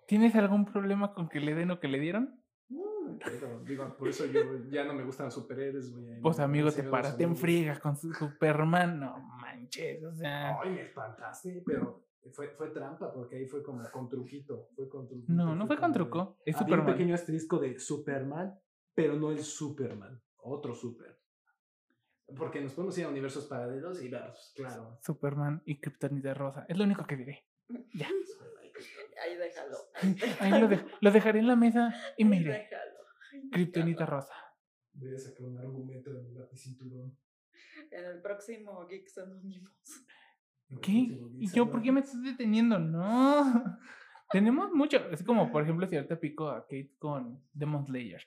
¿Tienes 0.07 0.35
algún 0.35 0.65
problema 0.65 1.13
con 1.15 1.29
que 1.29 1.41
le 1.41 1.55
den 1.55 1.71
o 1.73 1.81
que 1.81 1.89
le 1.89 1.99
dieron? 2.01 2.43
No, 2.69 3.19
quiero. 3.19 3.63
Digo, 3.65 3.97
por 3.97 4.09
eso 4.09 4.27
yo 4.27 4.41
ya 4.71 4.85
no 4.85 4.95
me 4.95 5.05
gustan 5.05 5.27
los 5.27 5.35
superhéroes, 5.35 5.93
güey. 5.93 6.21
Pues 6.21 6.39
amigo, 6.41 6.71
te 6.71 6.85
paraste 6.85 7.25
en 7.25 7.37
friega 7.37 7.79
con 7.81 7.97
su 7.97 8.13
Superman. 8.13 9.01
No 9.01 9.19
manches, 9.41 10.03
o 10.05 10.15
sea. 10.15 10.59
Ay, 10.61 10.71
me 10.71 10.83
espantaste, 10.83 11.63
pero 11.67 12.07
fue, 12.33 12.49
fue 12.51 12.71
trampa, 12.71 13.13
porque 13.13 13.37
ahí 13.37 13.47
fue 13.47 13.63
como 13.63 13.83
con 13.91 14.09
truquito. 14.09 14.69
Fue 14.75 14.89
con 14.89 15.07
truquito. 15.09 15.33
No, 15.33 15.55
no 15.55 15.67
fue 15.67 15.77
con 15.77 15.93
truco. 15.93 16.39
Es 16.45 16.55
Había 16.57 16.67
un 16.67 16.71
Superman. 16.71 16.95
pequeño 16.95 17.15
asterisco 17.15 17.59
de 17.59 17.79
Superman, 17.79 18.55
pero 18.95 19.15
no 19.17 19.31
el 19.31 19.41
Superman, 19.41 20.21
otro 20.39 20.75
super. 20.75 21.20
Porque 22.37 22.61
nos 22.61 22.73
podemos 22.73 22.97
ir 22.99 23.05
a 23.05 23.09
universos 23.09 23.47
paralelos 23.47 24.03
y 24.03 24.09
vamos, 24.09 24.53
claro. 24.55 24.99
Superman 25.03 25.63
y 25.65 25.81
Kryptonita 25.81 26.35
Rosa. 26.35 26.65
Es 26.69 26.77
lo 26.77 26.85
único 26.85 27.07
que 27.07 27.17
diré. 27.17 27.45
Ya. 27.95 28.09
Ahí 29.25 29.37
déjalo. 29.37 29.77
Ahí 30.41 30.61
lo, 30.61 30.69
de- 30.69 30.85
lo 31.01 31.11
dejaré 31.11 31.41
en 31.41 31.47
la 31.47 31.57
mesa 31.57 31.95
y 32.17 32.25
me 32.25 32.37
Ahí 32.37 32.43
iré. 32.43 32.53
déjalo. 32.53 32.99
Kryptonita 33.53 34.07
Rosa. 34.07 34.35
Voy 34.93 35.15
a 35.15 35.19
sacar 35.19 35.47
un 35.47 35.59
argumento 35.59 36.13
de 36.13 36.23
mi 36.23 36.57
cinturón. 36.57 37.17
En 37.91 38.05
el 38.05 38.21
próximo 38.23 38.87
Geeks 38.87 39.19
Anonymous. 39.19 40.05
¿Qué? 40.83 41.19
¿Y 41.39 41.51
yo 41.53 41.71
por 41.71 41.83
qué 41.83 41.91
me 41.93 42.01
estás 42.01 42.23
deteniendo? 42.23 42.79
No. 42.79 43.79
Tenemos 44.31 44.71
mucho. 44.73 44.97
Es 45.11 45.23
como, 45.25 45.51
por 45.51 45.63
ejemplo, 45.65 45.87
si 45.89 45.97
ahorita 45.97 46.19
pico 46.21 46.49
a 46.49 46.63
Kate 46.63 46.95
con 46.99 47.45
Demon 47.53 47.85
Slayer. 47.85 48.23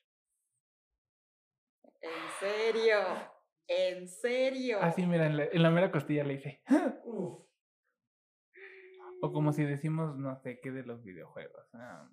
¿En 2.02 2.12
serio? 2.40 2.98
¿En 3.68 4.08
serio? 4.08 4.82
Así, 4.82 5.06
mira, 5.06 5.26
en 5.28 5.38
la, 5.38 5.46
en 5.46 5.64
la 5.64 5.72
mera 5.72 5.92
costilla 5.92 6.24
le 6.24 6.34
hice. 6.36 6.64
Uf. 7.06 7.44
O 9.22 9.32
como 9.32 9.54
si 9.54 9.64
decimos, 9.64 10.18
no 10.18 10.36
sé 10.36 10.60
qué 10.60 10.72
de 10.72 10.84
los 10.84 11.02
videojuegos. 11.04 11.66
Ah, 11.74 12.10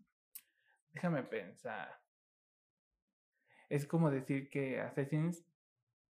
déjame 0.93 1.25
pensar. 1.25 2.01
Es 3.69 3.85
como 3.87 4.11
decir 4.11 4.49
que 4.49 4.81
Assassin's 4.81 5.45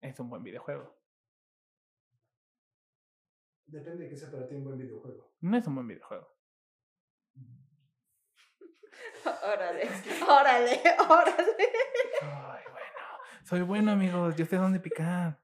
es 0.01 0.19
un 0.21 0.31
buen 0.31 0.43
videojuego. 0.43 0.97
Depende 3.67 4.05
de 4.05 4.11
qué 4.11 4.17
sea 4.17 4.31
para 4.31 4.47
ti 4.47 4.55
un 4.55 4.65
buen 4.65 4.79
videojuego. 4.79 5.35
No 5.41 5.57
es 5.57 5.67
un 5.67 5.75
buen 5.75 5.87
videojuego. 5.87 6.35
Órale, 9.25 9.89
órale, 10.29 10.81
órale. 11.11 11.73
Ay. 12.23 12.76
Soy 13.47 13.63
bueno, 13.63 13.93
amigos. 13.93 14.35
Yo 14.35 14.45
sé 14.45 14.57
dónde 14.57 14.81
picar. 14.81 15.41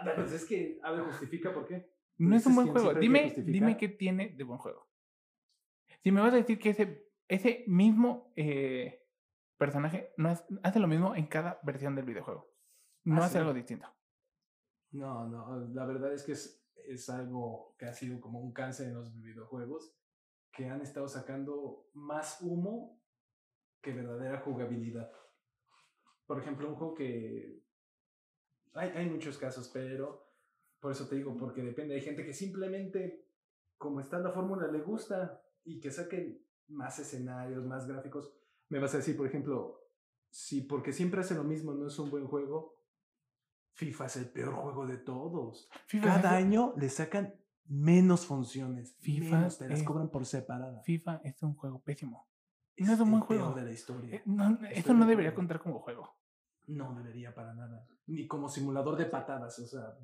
Ah, 0.00 0.12
Pues 0.14 0.32
es 0.32 0.46
que, 0.46 0.80
a 0.82 0.92
ver, 0.92 1.02
justifica 1.02 1.52
por 1.52 1.66
qué. 1.66 1.92
No 2.16 2.34
es 2.34 2.46
un 2.46 2.54
buen 2.54 2.68
juego. 2.68 2.94
Dime, 2.94 3.34
dime 3.36 3.76
qué 3.76 3.88
tiene 3.90 4.30
de 4.30 4.44
buen 4.44 4.58
juego. 4.58 4.88
Si 6.02 6.10
me 6.10 6.22
vas 6.22 6.32
a 6.32 6.36
decir 6.36 6.58
que 6.58 6.70
ese, 6.70 7.12
ese 7.28 7.64
mismo 7.66 8.32
eh, 8.34 9.06
personaje 9.58 10.14
no 10.16 10.30
es- 10.30 10.42
hace 10.62 10.80
lo 10.80 10.86
mismo 10.86 11.14
en 11.14 11.26
cada 11.26 11.60
versión 11.62 11.94
del 11.94 12.06
videojuego. 12.06 12.50
No 13.04 13.20
Ah, 13.22 13.26
hace 13.26 13.34
sí. 13.34 13.38
algo 13.40 13.52
distinto. 13.52 13.86
No, 14.92 15.28
no, 15.28 15.68
la 15.74 15.84
verdad 15.84 16.14
es 16.14 16.22
que 16.24 16.32
es, 16.32 16.64
es 16.86 17.10
algo 17.10 17.74
que 17.78 17.84
ha 17.84 17.92
sido 17.92 18.20
como 18.22 18.40
un 18.40 18.52
cáncer 18.54 18.88
en 18.88 18.94
los 18.94 19.12
videojuegos, 19.20 19.94
que 20.50 20.70
han 20.70 20.80
estado 20.80 21.08
sacando 21.08 21.90
más 21.92 22.38
humo 22.40 22.98
que 23.82 23.92
verdadera 23.92 24.38
jugabilidad. 24.40 25.12
Por 26.28 26.38
ejemplo, 26.40 26.68
un 26.68 26.74
juego 26.76 26.94
que... 26.94 27.64
Hay, 28.74 28.90
hay 28.90 29.08
muchos 29.10 29.38
casos, 29.38 29.68
pero 29.72 30.30
por 30.78 30.92
eso 30.92 31.08
te 31.08 31.16
digo, 31.16 31.34
porque 31.36 31.62
depende. 31.62 31.94
Hay 31.94 32.02
gente 32.02 32.24
que 32.24 32.34
simplemente, 32.34 33.26
como 33.78 34.00
está 34.00 34.18
la 34.18 34.30
fórmula, 34.30 34.68
le 34.68 34.80
gusta 34.82 35.42
y 35.64 35.80
que 35.80 35.90
saquen 35.90 36.40
más 36.68 36.98
escenarios, 36.98 37.64
más 37.64 37.88
gráficos. 37.88 38.30
Me 38.68 38.78
vas 38.78 38.92
a 38.94 38.98
decir, 38.98 39.16
por 39.16 39.26
ejemplo, 39.26 39.80
si 40.30 40.60
porque 40.60 40.92
siempre 40.92 41.22
hace 41.22 41.34
lo 41.34 41.44
mismo 41.44 41.72
no 41.72 41.86
es 41.86 41.98
un 41.98 42.10
buen 42.10 42.26
juego, 42.26 42.76
FIFA 43.72 44.04
es 44.06 44.16
el 44.18 44.28
peor 44.30 44.52
juego 44.54 44.86
de 44.86 44.98
todos. 44.98 45.70
FIFA, 45.86 46.04
Cada 46.06 46.38
es, 46.38 46.44
año 46.44 46.74
le 46.76 46.90
sacan 46.90 47.34
menos 47.64 48.26
funciones. 48.26 48.96
FIFA 49.00 49.36
menos, 49.38 49.58
te 49.58 49.68
las 49.68 49.78
es- 49.80 49.84
cobran 49.86 50.10
por 50.10 50.26
separada. 50.26 50.82
FIFA 50.82 51.22
es 51.24 51.42
un 51.42 51.54
juego 51.54 51.80
pésimo. 51.80 52.28
no 52.76 52.92
es 52.92 53.00
un 53.00 53.10
buen 53.12 53.22
juego. 53.22 53.54
de 53.54 53.62
la 53.64 53.72
historia. 53.72 54.16
Eh, 54.16 54.22
no, 54.26 54.56
de 54.56 54.94
no 54.94 55.06
debería 55.06 55.34
contar 55.34 55.58
como 55.60 55.80
juego. 55.80 56.17
No 56.68 56.94
debería 56.94 57.34
para 57.34 57.52
nada. 57.54 57.86
Ni 58.06 58.26
como 58.26 58.48
simulador 58.48 58.96
de 58.96 59.06
patadas, 59.06 59.58
o 59.58 59.66
sea. 59.66 59.96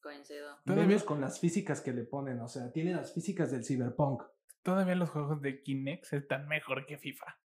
Coincido. 0.00 0.56
Todavía- 0.64 0.86
Menos 0.86 1.04
con 1.04 1.20
las 1.20 1.38
físicas 1.40 1.80
que 1.80 1.92
le 1.92 2.04
ponen, 2.04 2.40
o 2.40 2.48
sea, 2.48 2.70
tiene 2.72 2.94
las 2.94 3.12
físicas 3.14 3.50
del 3.50 3.64
cyberpunk. 3.64 4.22
Todavía 4.62 4.94
los 4.94 5.10
juegos 5.10 5.40
de 5.42 5.62
Kinect 5.62 6.12
están 6.12 6.46
mejor 6.48 6.84
que 6.86 6.98
FIFA. 6.98 7.38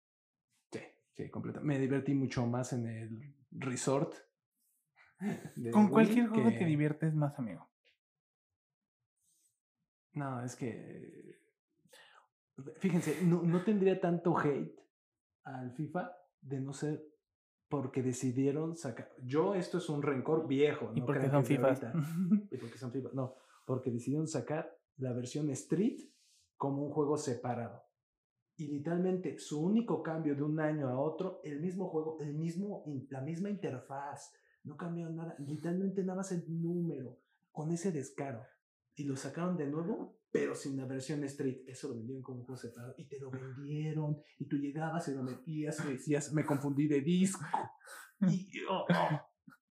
Sí, 0.72 0.80
sí, 1.14 1.30
completa. 1.30 1.60
Me 1.60 1.78
divertí 1.78 2.14
mucho 2.14 2.46
más 2.46 2.72
en 2.72 2.86
el 2.86 3.34
resort. 3.50 4.14
Con 5.72 5.84
Wii 5.84 5.90
cualquier 5.90 6.28
juego 6.28 6.48
te 6.50 6.64
diviertes 6.64 7.14
más, 7.14 7.38
amigo. 7.38 7.68
No, 10.12 10.42
es 10.42 10.56
que. 10.56 11.38
Fíjense, 12.78 13.22
no, 13.22 13.42
no 13.42 13.62
tendría 13.62 14.00
tanto 14.00 14.36
hate 14.38 14.78
al 15.44 15.72
FIFA 15.72 16.12
de 16.42 16.60
no 16.60 16.72
ser 16.72 17.02
porque 17.70 18.02
decidieron 18.02 18.76
sacar. 18.76 19.10
Yo, 19.22 19.54
esto 19.54 19.78
es 19.78 19.88
un 19.88 20.02
rencor 20.02 20.46
viejo. 20.48 20.90
Y 20.92 21.00
no 21.00 21.06
porque 21.06 21.30
son 21.30 21.46
FIFAs. 21.46 21.80
Y 22.50 22.56
porque 22.58 22.76
son 22.76 22.92
FIFA. 22.92 23.10
No, 23.14 23.36
porque 23.64 23.92
decidieron 23.92 24.26
sacar 24.26 24.76
la 24.96 25.12
versión 25.12 25.48
Street 25.50 26.00
como 26.56 26.84
un 26.84 26.92
juego 26.92 27.16
separado. 27.16 27.84
Y 28.56 28.66
literalmente 28.66 29.38
su 29.38 29.64
único 29.64 30.02
cambio 30.02 30.34
de 30.34 30.42
un 30.42 30.58
año 30.58 30.88
a 30.88 30.98
otro, 30.98 31.40
el 31.44 31.60
mismo 31.60 31.88
juego, 31.88 32.18
el 32.20 32.34
mismo, 32.34 32.84
la 33.08 33.20
misma 33.20 33.48
interfaz. 33.48 34.32
No 34.64 34.76
cambió 34.76 35.08
nada. 35.08 35.36
Literalmente 35.38 36.02
nada 36.02 36.16
más 36.16 36.32
el 36.32 36.44
número. 36.60 37.20
Con 37.52 37.70
ese 37.70 37.92
descaro. 37.92 38.44
Y 38.96 39.04
lo 39.04 39.16
sacaron 39.16 39.56
de 39.56 39.68
nuevo, 39.68 40.19
pero 40.30 40.54
sin 40.54 40.76
la 40.76 40.86
versión 40.86 41.24
Street. 41.24 41.62
Eso 41.66 41.88
lo 41.88 41.96
vendieron 41.96 42.22
como 42.22 42.40
un 42.40 42.44
juego 42.46 42.60
separado. 42.60 42.94
Y 42.96 43.06
te 43.06 43.18
lo 43.18 43.30
vendieron. 43.30 44.18
Y 44.38 44.46
tú 44.46 44.56
llegabas 44.56 45.08
y 45.08 45.14
lo 45.14 45.22
metías 45.22 45.84
y 45.84 45.92
decías, 45.92 46.32
me 46.32 46.44
confundí 46.44 46.88
de 46.88 47.00
disco. 47.00 47.44
Y 48.28 48.50
oh, 48.68 48.84
oh. 48.86 49.20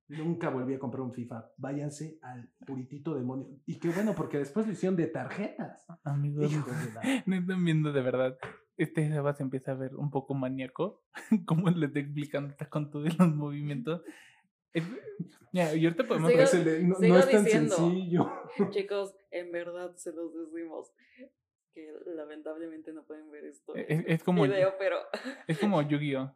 Nunca 0.09 0.49
volví 0.49 0.73
a 0.73 0.79
comprar 0.79 1.01
un 1.01 1.13
FIFA. 1.13 1.51
Váyanse 1.57 2.17
al 2.23 2.49
puritito 2.65 3.13
demonio. 3.13 3.47
Y 3.67 3.77
qué 3.77 3.89
bueno, 3.89 4.15
porque 4.15 4.39
después 4.39 4.65
lo 4.65 4.73
hicieron 4.73 4.95
de 4.95 5.05
tarjetas. 5.05 5.85
Amigos, 6.03 6.51
no 7.27 7.35
están 7.35 7.63
viendo 7.63 7.93
de 7.93 8.01
verdad. 8.01 8.39
Este 8.75 9.07
Sebas 9.07 9.37
se 9.37 9.43
empieza 9.43 9.73
a 9.73 9.75
ver 9.75 9.95
un 9.95 10.09
poco 10.09 10.33
maníaco. 10.33 11.03
Como 11.45 11.69
le 11.69 11.85
está 11.85 11.99
explicando 11.99 12.49
está 12.49 12.67
con 12.69 12.89
todos 12.89 13.19
los 13.19 13.35
movimientos. 13.35 14.01
Es- 14.73 14.83
Ya, 15.51 15.73
y 15.73 15.83
ahorita 15.85 16.07
podemos 16.07 16.31
Sigo- 16.31 16.41
Es 16.41 16.53
el 16.53 16.63
de, 16.63 16.83
no, 16.83 16.95
no 16.99 17.17
es 17.17 17.29
tan 17.31 17.43
diciendo. 17.43 17.75
sencillo. 17.75 18.31
Chicos, 18.71 19.15
en 19.31 19.51
verdad 19.51 19.95
se 19.95 20.11
los 20.13 20.31
decimos. 20.33 20.91
Que 21.73 21.91
lamentablemente 22.15 22.93
no 22.93 23.03
pueden 23.05 23.29
ver 23.31 23.45
esto. 23.45 23.75
Es, 23.75 23.89
en 23.89 24.05
es 24.07 24.23
como, 24.23 24.43
video, 24.43 24.73
pero 24.77 24.97
es 25.47 25.57
como 25.59 25.81
Yu-Gi-Oh! 25.81 26.35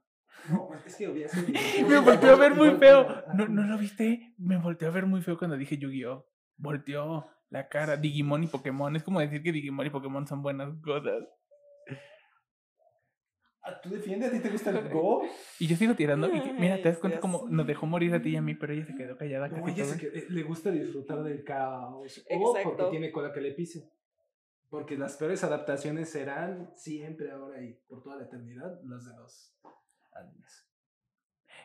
No, 0.49 0.69
es 0.85 0.95
que 0.95 1.07
Me 1.87 1.99
volteó 1.99 2.31
a 2.31 2.35
ver 2.35 2.55
muy 2.55 2.71
feo. 2.71 3.23
¿No, 3.35 3.47
¿No 3.47 3.63
lo 3.63 3.77
viste? 3.77 4.33
Me 4.37 4.57
volteó 4.57 4.87
a 4.87 4.91
ver 4.91 5.05
muy 5.05 5.21
feo 5.21 5.37
cuando 5.37 5.57
dije 5.57 5.77
Yu-Gi-Oh! 5.77 6.27
Volteó 6.57 7.27
la 7.49 7.67
cara. 7.67 7.97
Digimon 7.97 8.43
y 8.43 8.47
Pokémon. 8.47 8.95
Es 8.95 9.03
como 9.03 9.19
decir 9.19 9.43
que 9.43 9.51
Digimon 9.51 9.85
y 9.85 9.89
Pokémon 9.91 10.25
son 10.27 10.41
buenas 10.41 10.73
cosas. 10.81 11.23
Ah, 13.65 13.79
¿Tú 13.81 13.89
defiendes? 13.89 14.29
¿A 14.29 14.33
ti 14.33 14.39
te 14.41 14.49
gusta 14.49 14.71
el 14.71 14.89
Go? 14.89 15.23
Y 15.57 15.67
yo 15.67 15.77
sigo 15.77 15.95
tirando. 15.95 16.27
Y 16.27 16.41
que- 16.41 16.53
mira, 16.53 16.81
te 16.81 16.89
das 16.89 16.97
cuenta 16.97 17.21
como 17.21 17.47
nos 17.49 17.65
dejó 17.65 17.85
morir 17.85 18.13
a 18.13 18.21
ti 18.21 18.31
y 18.31 18.35
a 18.35 18.41
mí, 18.41 18.55
pero 18.55 18.73
ella 18.73 18.85
se 18.85 18.93
quedó 18.93 19.15
callada. 19.15 19.47
No, 19.47 19.67
ella 19.67 19.85
se 19.85 20.05
eh, 20.05 20.25
le 20.29 20.43
gusta 20.43 20.69
disfrutar 20.69 21.23
del 21.23 21.43
caos. 21.45 22.25
O 22.29 22.57
porque 22.61 22.85
tiene 22.85 23.11
cola 23.11 23.31
que 23.31 23.39
le 23.39 23.51
pise. 23.53 23.89
Porque 24.69 24.97
las 24.97 25.15
peores 25.15 25.43
adaptaciones 25.43 26.09
serán 26.09 26.73
siempre 26.75 27.31
ahora 27.31 27.61
y 27.61 27.73
por 27.87 28.01
toda 28.03 28.17
la 28.17 28.23
eternidad 28.23 28.81
las 28.83 29.05
de 29.05 29.15
los 29.15 29.55
animes. 30.13 30.67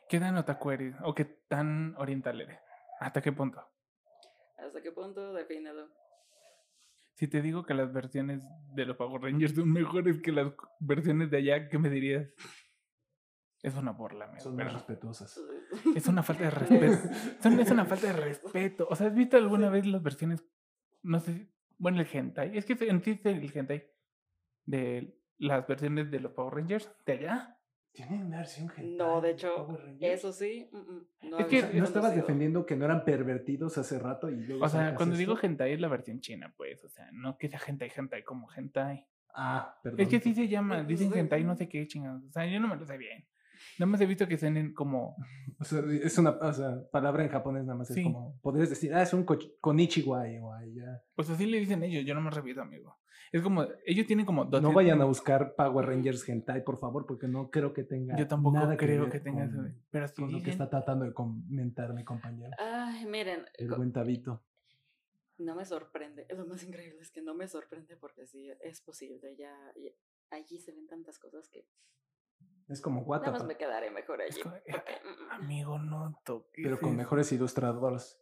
¿Qué 0.08 0.20
tan 0.20 0.36
otaku 0.36 0.70
eres? 0.70 0.94
¿O 1.02 1.14
qué 1.14 1.24
tan 1.24 1.96
oriental 1.96 2.40
eres? 2.40 2.60
¿Hasta 3.00 3.20
qué 3.20 3.32
punto? 3.32 3.62
¿hasta 4.56 4.82
qué 4.82 4.92
punto? 4.92 5.32
Defínelo. 5.32 5.88
Si 7.18 7.26
te 7.26 7.42
digo 7.42 7.64
que 7.64 7.74
las 7.74 7.92
versiones 7.92 8.44
de 8.74 8.86
los 8.86 8.96
Power 8.96 9.20
Rangers 9.20 9.52
son 9.52 9.72
mejores 9.72 10.20
que 10.22 10.30
las 10.30 10.52
versiones 10.78 11.28
de 11.32 11.38
allá, 11.38 11.68
¿qué 11.68 11.76
me 11.76 11.90
dirías? 11.90 12.28
Es 13.60 13.74
una 13.74 13.90
burla, 13.90 14.26
amigo. 14.26 14.40
Son 14.40 14.54
más 14.54 14.72
respetuosas. 14.72 15.40
es 15.96 16.06
una 16.06 16.22
falta 16.22 16.44
de 16.44 16.50
respeto. 16.50 16.96
Son- 17.42 17.58
es 17.58 17.70
una 17.72 17.84
falta 17.86 18.06
de 18.06 18.12
respeto. 18.12 18.86
O 18.88 18.94
sea, 18.94 19.08
¿has 19.08 19.16
visto 19.16 19.36
alguna 19.36 19.68
vez 19.68 19.84
las 19.84 20.00
versiones? 20.00 20.44
No 21.02 21.18
sé. 21.18 21.50
Bueno, 21.76 22.00
el 22.00 22.06
hentai. 22.06 22.56
Es 22.56 22.64
que 22.64 22.74
es 22.74 22.82
el 22.82 23.50
hentai. 23.52 23.84
De 24.64 25.20
las 25.38 25.66
versiones 25.66 26.12
de 26.12 26.20
los 26.20 26.30
Power 26.34 26.54
Rangers 26.54 26.88
de 27.04 27.12
allá. 27.14 27.57
¿Tienen 27.92 28.30
versión 28.30 28.68
hentai 28.68 28.96
No, 28.96 29.20
de 29.20 29.30
hecho? 29.30 29.68
Eso 30.00 30.32
sí. 30.32 30.68
mm, 30.72 30.76
mm, 30.76 31.30
no 31.30 31.38
Es 31.40 31.46
que 31.46 31.62
¿No 31.74 31.84
estabas 31.84 32.14
defendiendo 32.14 32.64
que 32.64 32.76
no 32.76 32.84
eran 32.84 33.04
pervertidos 33.04 33.76
hace 33.78 33.98
rato 33.98 34.30
y 34.30 34.36
luego 34.36 34.64
O 34.64 34.68
sea, 34.68 34.94
cuando 34.94 35.16
digo 35.16 35.36
hentai 35.40 35.72
es 35.72 35.80
la 35.80 35.88
versión 35.88 36.20
china, 36.20 36.52
pues. 36.56 36.84
O 36.84 36.88
sea, 36.88 37.08
no 37.12 37.36
que 37.36 37.48
sea 37.48 37.60
hentai, 37.66 37.90
hentai 37.94 38.22
como 38.22 38.48
hentai. 38.54 39.06
Ah, 39.34 39.78
perdón. 39.82 40.00
Es 40.00 40.08
que 40.08 40.16
así 40.16 40.34
se 40.34 40.48
llama. 40.48 40.82
Dicen 40.84 41.12
Sí. 41.12 41.18
hentai 41.18 41.44
no 41.44 41.54
sé 41.56 41.68
qué 41.68 41.86
chingados. 41.86 42.24
O 42.24 42.30
sea, 42.30 42.46
yo 42.46 42.60
no 42.60 42.68
me 42.68 42.76
lo 42.76 42.84
sé 42.86 42.96
bien. 42.98 43.26
Nada 43.78 43.90
más 43.90 44.00
he 44.00 44.06
visto 44.06 44.26
que 44.28 44.38
suenen 44.38 44.72
como... 44.74 45.16
O 45.60 45.64
sea, 45.64 45.82
es 46.02 46.16
una 46.18 46.30
o 46.30 46.52
sea, 46.52 46.82
palabra 46.90 47.22
en 47.24 47.30
japonés 47.30 47.64
nada 47.64 47.78
más. 47.78 47.88
Sí. 47.88 48.00
Es 48.00 48.04
como, 48.06 48.38
podrías 48.40 48.70
decir, 48.70 48.94
ah, 48.94 49.02
es 49.02 49.12
un 49.12 49.24
konichiwa 49.60 50.26
ya. 50.28 51.02
Pues 51.14 51.30
así 51.30 51.46
le 51.46 51.58
dicen 51.60 51.82
ellos. 51.82 52.04
Yo 52.04 52.14
no 52.14 52.20
me 52.20 52.30
repito, 52.30 52.60
amigo. 52.62 52.98
Es 53.32 53.42
como... 53.42 53.66
Ellos 53.84 54.06
tienen 54.06 54.24
como... 54.24 54.44
dos 54.46 54.62
No 54.62 54.72
vayan 54.72 55.00
a 55.02 55.04
buscar 55.04 55.54
Power 55.54 55.86
Rangers 55.86 56.26
hentai, 56.28 56.64
por 56.64 56.78
favor, 56.78 57.04
porque 57.06 57.28
no 57.28 57.50
creo 57.50 57.72
que 57.74 57.84
tenga 57.84 58.16
Yo 58.16 58.26
tampoco 58.26 58.56
nada 58.56 58.76
creo 58.76 59.02
ver 59.02 59.10
que 59.12 59.20
tenga 59.20 59.44
eso. 59.44 59.56
con, 59.56 59.82
Pero 59.90 60.04
así 60.04 60.22
con 60.22 60.32
lo 60.32 60.42
que 60.42 60.50
está 60.50 60.70
tratando 60.70 61.04
de 61.04 61.12
comentar 61.12 61.92
mi 61.92 62.04
compañero, 62.04 62.52
Ay, 62.58 63.04
miren. 63.06 63.44
el 63.54 63.68
buen 63.68 63.92
Tabito. 63.92 64.42
No 65.38 65.54
me 65.54 65.64
sorprende. 65.64 66.26
Lo 66.36 66.46
más 66.46 66.64
increíble 66.64 67.00
es 67.00 67.10
que 67.12 67.22
no 67.22 67.34
me 67.34 67.46
sorprende 67.46 67.96
porque 67.96 68.26
sí 68.26 68.50
es 68.60 68.80
posible. 68.80 69.36
Ya, 69.36 69.54
ya- 69.76 69.92
allí 70.36 70.58
se 70.58 70.72
ven 70.72 70.86
tantas 70.88 71.18
cosas 71.18 71.48
que 71.48 71.64
Es 72.68 72.80
como 72.80 73.00
nada 73.06 73.32
más 73.32 73.44
me 73.44 73.56
quedaré 73.56 73.90
mejor 73.90 74.20
allí. 74.20 74.40
como- 74.42 74.54
porque, 74.70 74.92
mm, 75.04 75.08
mm, 75.08 75.30
Amigo, 75.42 75.78
no 75.78 76.20
toques. 76.24 76.62
pero 76.62 76.78
con 76.80 76.96
mejores 76.96 77.32
ilustradores. 77.32 78.20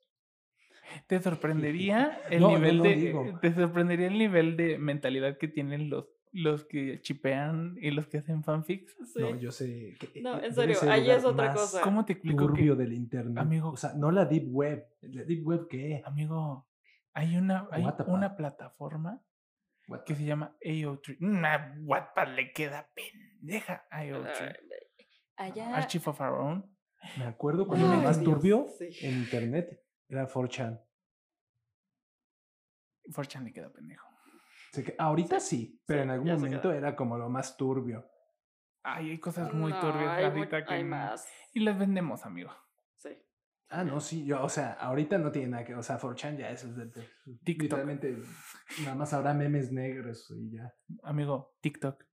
Te 1.09 1.21
sorprendería 1.21 2.21
el 2.31 2.41
No, 2.43 2.49
nivel 2.51 2.79
no, 2.79 2.83
de. 2.85 2.95
digo. 2.97 3.39
Te 3.41 3.53
sorprendería 3.55 4.07
el 4.07 4.19
nivel 4.19 4.57
de 4.57 4.79
mentalidad 4.79 5.37
que 5.37 5.49
tienen 5.49 5.91
los, 5.91 6.07
los 6.33 6.65
que 6.65 7.01
chipean 7.01 7.77
y 7.81 7.91
los 7.91 8.07
que 8.07 8.19
hacen 8.19 8.45
fanfics. 8.45 8.95
sí. 9.13 9.21
No, 9.21 9.35
yo 9.37 9.51
sé. 9.51 9.97
Que, 9.99 10.21
No, 10.23 10.39
eh, 10.39 10.47
en 10.47 10.55
serio, 10.55 10.79
ahí 10.89 11.11
es 11.11 11.25
otra 11.25 11.47
más 11.47 11.57
cosa. 11.57 11.81
¿Cómo 11.81 12.05
te 12.05 12.13
explico 12.13 12.37
que, 12.39 12.45
Turbio 12.47 12.77
del 12.77 12.93
internet. 12.93 13.39
Amigo. 13.39 13.71
O 13.71 13.77
sea, 13.77 13.95
no 13.95 14.13
la 14.13 14.25
Deep 14.27 14.47
Web. 14.49 14.87
¿La 15.03 15.25
Deep 15.25 15.45
Web 15.45 15.67
qué? 15.69 16.03
amigo, 16.05 16.69
hay 17.15 17.37
una, 17.37 17.67
hay 17.73 17.83
What 17.83 18.07
una 18.07 18.37
plataforma 18.37 19.11
What 19.15 19.21
que 20.05 20.15
se 20.15 20.25
llama 20.25 20.57
AO3. 20.65 21.19
Una 21.21 21.75
Wattpad 21.83 22.29
le 22.35 22.53
queda 22.53 22.91
pendeja 22.95 23.87
a 23.91 24.03
AO3. 24.03 24.57
Ay, 25.37 25.51
Allá. 25.51 25.77
Archive 25.77 26.05
of 26.07 26.21
Our 26.21 26.33
Own. 26.41 26.77
Me 27.19 27.25
acuerdo 27.27 27.67
cuando 27.67 27.89
lo 27.89 28.01
más 28.01 28.23
turbio 28.23 28.67
sí. 28.79 28.89
en 29.07 29.19
internet 29.19 29.81
era 30.09 30.27
4chan. 30.29 30.81
4chan 33.13 33.45
le 33.45 33.53
queda 33.53 33.71
pendejo. 33.73 34.07
Que 34.73 34.95
ahorita 34.99 35.41
sí, 35.41 35.81
pero 35.87 36.01
sí, 36.01 36.05
en 36.05 36.11
algún 36.11 36.33
momento 36.33 36.71
era 36.73 36.95
como 36.95 37.17
lo 37.17 37.31
más 37.31 37.57
turbio. 37.57 38.07
Ay, 38.83 39.11
hay 39.11 39.19
cosas 39.19 39.53
muy 39.55 39.73
No, 39.73 39.81
turbias 39.81 40.11
hay, 40.11 40.25
ahorita 40.25 40.65
que. 40.67 40.75
hay 40.75 40.83
no- 40.85 40.91
más. 40.91 41.27
Y 41.55 41.61
las 41.61 41.79
vendemos, 41.79 42.25
amigo. 42.27 42.51
Ah, 43.69 43.83
no, 43.83 44.01
sí, 44.01 44.25
yo, 44.25 44.43
o 44.43 44.49
sea, 44.49 44.73
ahorita 44.75 45.19
no 45.19 45.33
tiene 45.33 45.49
nada 45.49 45.65
que, 45.65 45.75
o 45.75 45.83
sea, 45.83 45.99
4chan 45.99 46.37
ya 46.39 46.51
es, 46.51 46.63
de- 46.77 46.87
de- 46.87 47.09
TikTok. 47.45 47.63
literalmente, 47.63 48.17
nada 48.85 48.95
más 48.95 49.13
habrá 49.13 49.35
memes 49.35 49.73
negros 49.73 50.31
y 50.31 50.53
ya. 50.53 50.73
Amigo, 51.03 51.57
TikTok. 51.61 52.05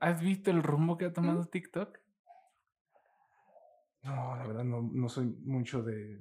¿Has 0.00 0.20
visto 0.20 0.50
el 0.50 0.62
rumbo 0.64 0.98
que 0.98 1.04
ha 1.06 1.12
tomado 1.12 1.44
TikTok? 1.46 1.96
No, 4.02 4.36
la 4.36 4.46
verdad 4.46 4.64
no, 4.64 4.82
no 4.92 5.08
soy 5.08 5.26
mucho 5.26 5.82
de... 5.82 6.18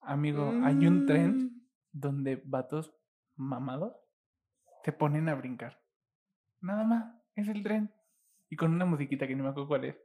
Amigo, 0.00 0.52
hay 0.62 0.86
un 0.86 1.06
trend 1.06 1.42
Mm, 1.52 1.60
donde 1.92 2.42
vatos 2.44 2.92
mamados 3.36 3.94
se 4.84 4.92
ponen 4.92 5.28
a 5.28 5.34
brincar. 5.36 5.80
Nada 6.60 6.84
más, 6.84 7.14
es 7.34 7.46
el 7.48 7.62
tren. 7.62 7.92
Y 8.48 8.56
con 8.56 8.72
una 8.72 8.84
musiquita 8.84 9.26
que 9.28 9.36
no 9.36 9.44
me 9.44 9.50
acuerdo 9.50 9.68
cuál 9.68 9.84
es. 9.84 9.96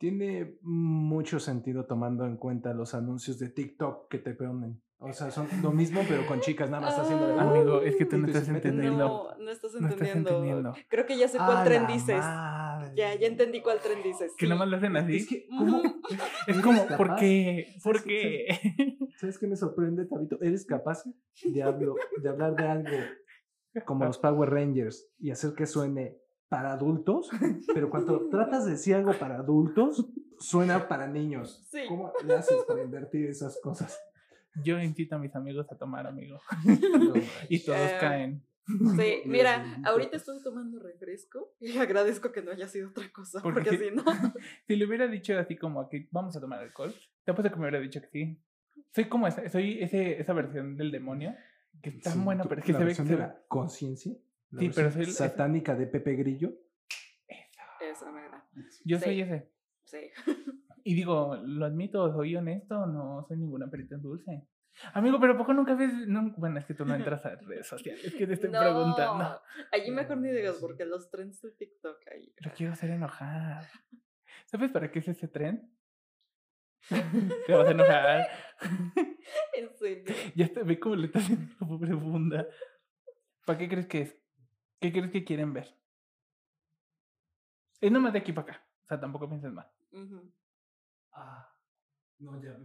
Tiene 0.00 0.56
mucho 0.62 1.38
sentido 1.40 1.84
tomando 1.84 2.24
en 2.24 2.38
cuenta 2.38 2.72
los 2.72 2.94
anuncios 2.94 3.38
de 3.38 3.50
TikTok 3.50 4.08
que 4.08 4.16
te 4.16 4.32
ponen. 4.32 4.80
O 4.96 5.12
sea, 5.12 5.30
son 5.30 5.46
lo 5.62 5.72
mismo, 5.72 6.00
pero 6.08 6.26
con 6.26 6.40
chicas, 6.40 6.70
nada 6.70 6.86
más 6.86 6.98
haciendo 6.98 7.28
de... 7.28 7.34
Ah. 7.34 7.42
Amigo, 7.50 7.82
es 7.82 7.96
que 7.96 8.06
tú 8.06 8.16
no 8.16 8.26
estás 8.26 8.48
entendiendo. 8.48 8.96
No, 9.38 9.44
no 9.44 9.50
estás 9.50 9.74
No 9.74 9.88
estás 9.88 10.08
entendiendo. 10.16 10.72
Creo 10.88 11.04
que 11.04 11.18
ya 11.18 11.28
sé 11.28 11.36
cuál 11.36 11.58
¡A 11.58 11.64
tren 11.64 11.82
la 11.82 11.88
dices. 11.92 12.16
madre! 12.16 12.92
Ya, 12.96 13.14
ya 13.14 13.26
entendí 13.26 13.60
cuál 13.60 13.78
tren 13.80 14.02
dices. 14.02 14.32
Que 14.38 14.46
sí. 14.46 14.48
nada 14.48 14.60
más 14.60 14.68
lo 14.70 14.76
hacen 14.78 14.96
así. 14.96 15.16
Es 15.16 15.28
que, 15.28 15.46
¿cómo? 15.48 15.82
Es 15.84 16.16
¿Eres 16.48 16.62
como, 16.62 16.82
capaz? 16.86 16.96
¿por 16.96 17.16
qué? 17.16 17.66
¿Por 17.84 17.96
¿Sabes- 17.98 18.06
qué? 18.08 18.96
¿Sabes 19.18 19.38
qué 19.38 19.46
me 19.48 19.56
sorprende, 19.56 20.06
Tabito? 20.06 20.38
Eres 20.40 20.64
capaz 20.64 21.04
de, 21.44 21.62
hablo- 21.62 21.96
de 22.22 22.28
hablar 22.30 22.56
de 22.56 22.66
algo 22.66 22.96
como 23.84 24.06
los 24.06 24.16
Power 24.18 24.48
Rangers 24.48 25.10
y 25.18 25.30
hacer 25.30 25.52
que 25.54 25.66
suene 25.66 26.16
para 26.50 26.72
adultos, 26.72 27.30
pero 27.74 27.88
cuando 27.88 28.28
tratas 28.28 28.66
de 28.66 28.72
decir 28.72 28.94
algo 28.94 29.14
para 29.14 29.36
adultos, 29.36 30.06
suena 30.38 30.86
para 30.88 31.06
niños. 31.06 31.64
Sí. 31.70 31.80
¿Cómo 31.88 32.12
le 32.26 32.34
haces 32.34 32.62
para 32.68 32.82
invertir 32.82 33.26
esas 33.30 33.58
cosas? 33.62 33.98
Yo 34.62 34.78
invito 34.78 35.14
a 35.14 35.18
mis 35.18 35.34
amigos 35.34 35.66
a 35.72 35.76
tomar, 35.76 36.06
amigo. 36.06 36.38
No, 36.98 37.14
Y 37.48 37.60
todos 37.60 37.78
Eh, 37.78 37.96
caen. 38.00 38.42
Sí, 38.66 39.22
mira, 39.26 39.78
ahorita 39.84 40.16
estoy 40.16 40.42
tomando 40.42 40.78
refresco 40.80 41.54
y 41.60 41.78
agradezco 41.78 42.30
que 42.32 42.42
no 42.42 42.50
haya 42.50 42.68
sido 42.68 42.90
otra 42.90 43.10
cosa, 43.12 43.40
¿Por 43.40 43.54
porque 43.54 43.70
qué? 43.70 43.78
si 43.78 43.94
no, 43.94 44.04
Si 44.66 44.76
le 44.76 44.84
hubiera 44.86 45.06
dicho 45.08 45.38
así 45.38 45.56
como 45.56 45.88
que 45.88 46.08
vamos 46.10 46.36
a 46.36 46.40
tomar 46.40 46.60
alcohol, 46.60 46.94
te 47.24 47.30
apuesto 47.32 47.50
que 47.52 47.56
me 47.60 47.62
hubiera 47.68 47.80
dicho 47.80 48.00
que 48.02 48.08
sí. 48.08 48.38
Soy 48.92 49.04
como 49.08 49.26
esa, 49.28 49.48
soy 49.48 49.80
ese, 49.80 50.20
esa 50.20 50.32
versión 50.32 50.76
del 50.76 50.90
demonio 50.90 51.34
que 51.82 51.90
está 51.90 52.10
Sí, 52.12 52.18
buena, 52.18 52.42
pero 52.44 52.60
es 52.60 52.64
que 52.66 52.72
la 52.72 52.78
se 52.80 52.84
ve 52.84 52.90
que 52.94 53.02
versión 53.02 53.06
se 53.06 53.12
de 53.14 53.20
ve. 53.20 53.26
la 53.28 53.40
conciencia. 53.48 54.12
La 54.50 54.60
Sí, 54.60 54.70
pero 54.74 54.90
soy 54.90 55.06
satánica 55.06 55.74
de 55.74 55.86
Pepe 55.86 56.14
Grillo. 56.14 56.52
eso 57.80 58.12
me 58.12 58.22
da. 58.22 58.46
Yo 58.84 58.98
Sí. 58.98 59.04
soy 59.04 59.20
ese. 59.22 59.50
Sí. 59.84 59.98
Y 60.82 60.94
digo, 60.94 61.36
lo 61.44 61.66
admito, 61.66 62.10
soy 62.10 62.34
honesto, 62.36 62.86
no 62.86 63.22
soy 63.28 63.36
ninguna 63.36 63.68
perita 63.70 63.96
en 63.96 64.02
dulce. 64.02 64.46
Amigo, 64.94 65.20
pero 65.20 65.34
¿a 65.34 65.36
poco 65.36 65.52
nunca 65.52 65.74
ves? 65.74 65.92
No, 66.08 66.32
bueno, 66.38 66.58
es 66.58 66.64
que 66.64 66.72
tú 66.72 66.86
no 66.86 66.94
entras 66.94 67.26
a 67.26 67.36
redes 67.36 67.66
sociales, 67.66 68.14
que 68.14 68.26
te 68.26 68.32
estoy 68.32 68.48
preguntando. 68.48 69.42
Allí 69.72 69.90
mejor 69.90 70.16
ni 70.16 70.30
digas, 70.30 70.56
porque 70.58 70.86
los 70.86 71.10
trends 71.10 71.42
de 71.42 71.50
TikTok 71.52 71.98
ahí. 72.10 72.32
Lo 72.38 72.50
quiero 72.52 72.72
hacer 72.72 72.90
enojar. 72.90 73.64
¿Sabes 74.46 74.70
para 74.70 74.90
qué 74.90 75.00
es 75.00 75.08
ese 75.08 75.28
tren? 75.28 75.70
Te 77.46 77.52
vas 77.54 77.68
a 77.68 77.72
enojar. 77.72 78.28
En 79.52 79.68
serio. 79.76 80.14
Ya 80.34 80.48
te 80.48 80.62
ve 80.62 80.80
cómo 80.80 80.96
le 80.96 81.06
está 81.06 81.18
haciendo 81.18 81.52
la 81.60 81.66
pobre 81.66 81.92
funda. 81.92 82.46
¿Para 83.44 83.58
qué 83.58 83.68
crees 83.68 83.86
que 83.86 84.00
es? 84.02 84.16
¿Qué 84.80 84.92
crees 84.92 85.10
que 85.10 85.24
quieren 85.24 85.52
ver? 85.52 85.74
Es 87.80 87.90
nomás 87.92 88.12
de 88.12 88.18
aquí 88.18 88.32
para 88.32 88.52
acá. 88.52 88.66
O 88.84 88.88
sea, 88.88 89.00
tampoco 89.00 89.28
pienses 89.28 89.52
mal. 89.52 89.70
Ah, 91.12 91.54
no, 92.18 92.42
ya 92.42 92.56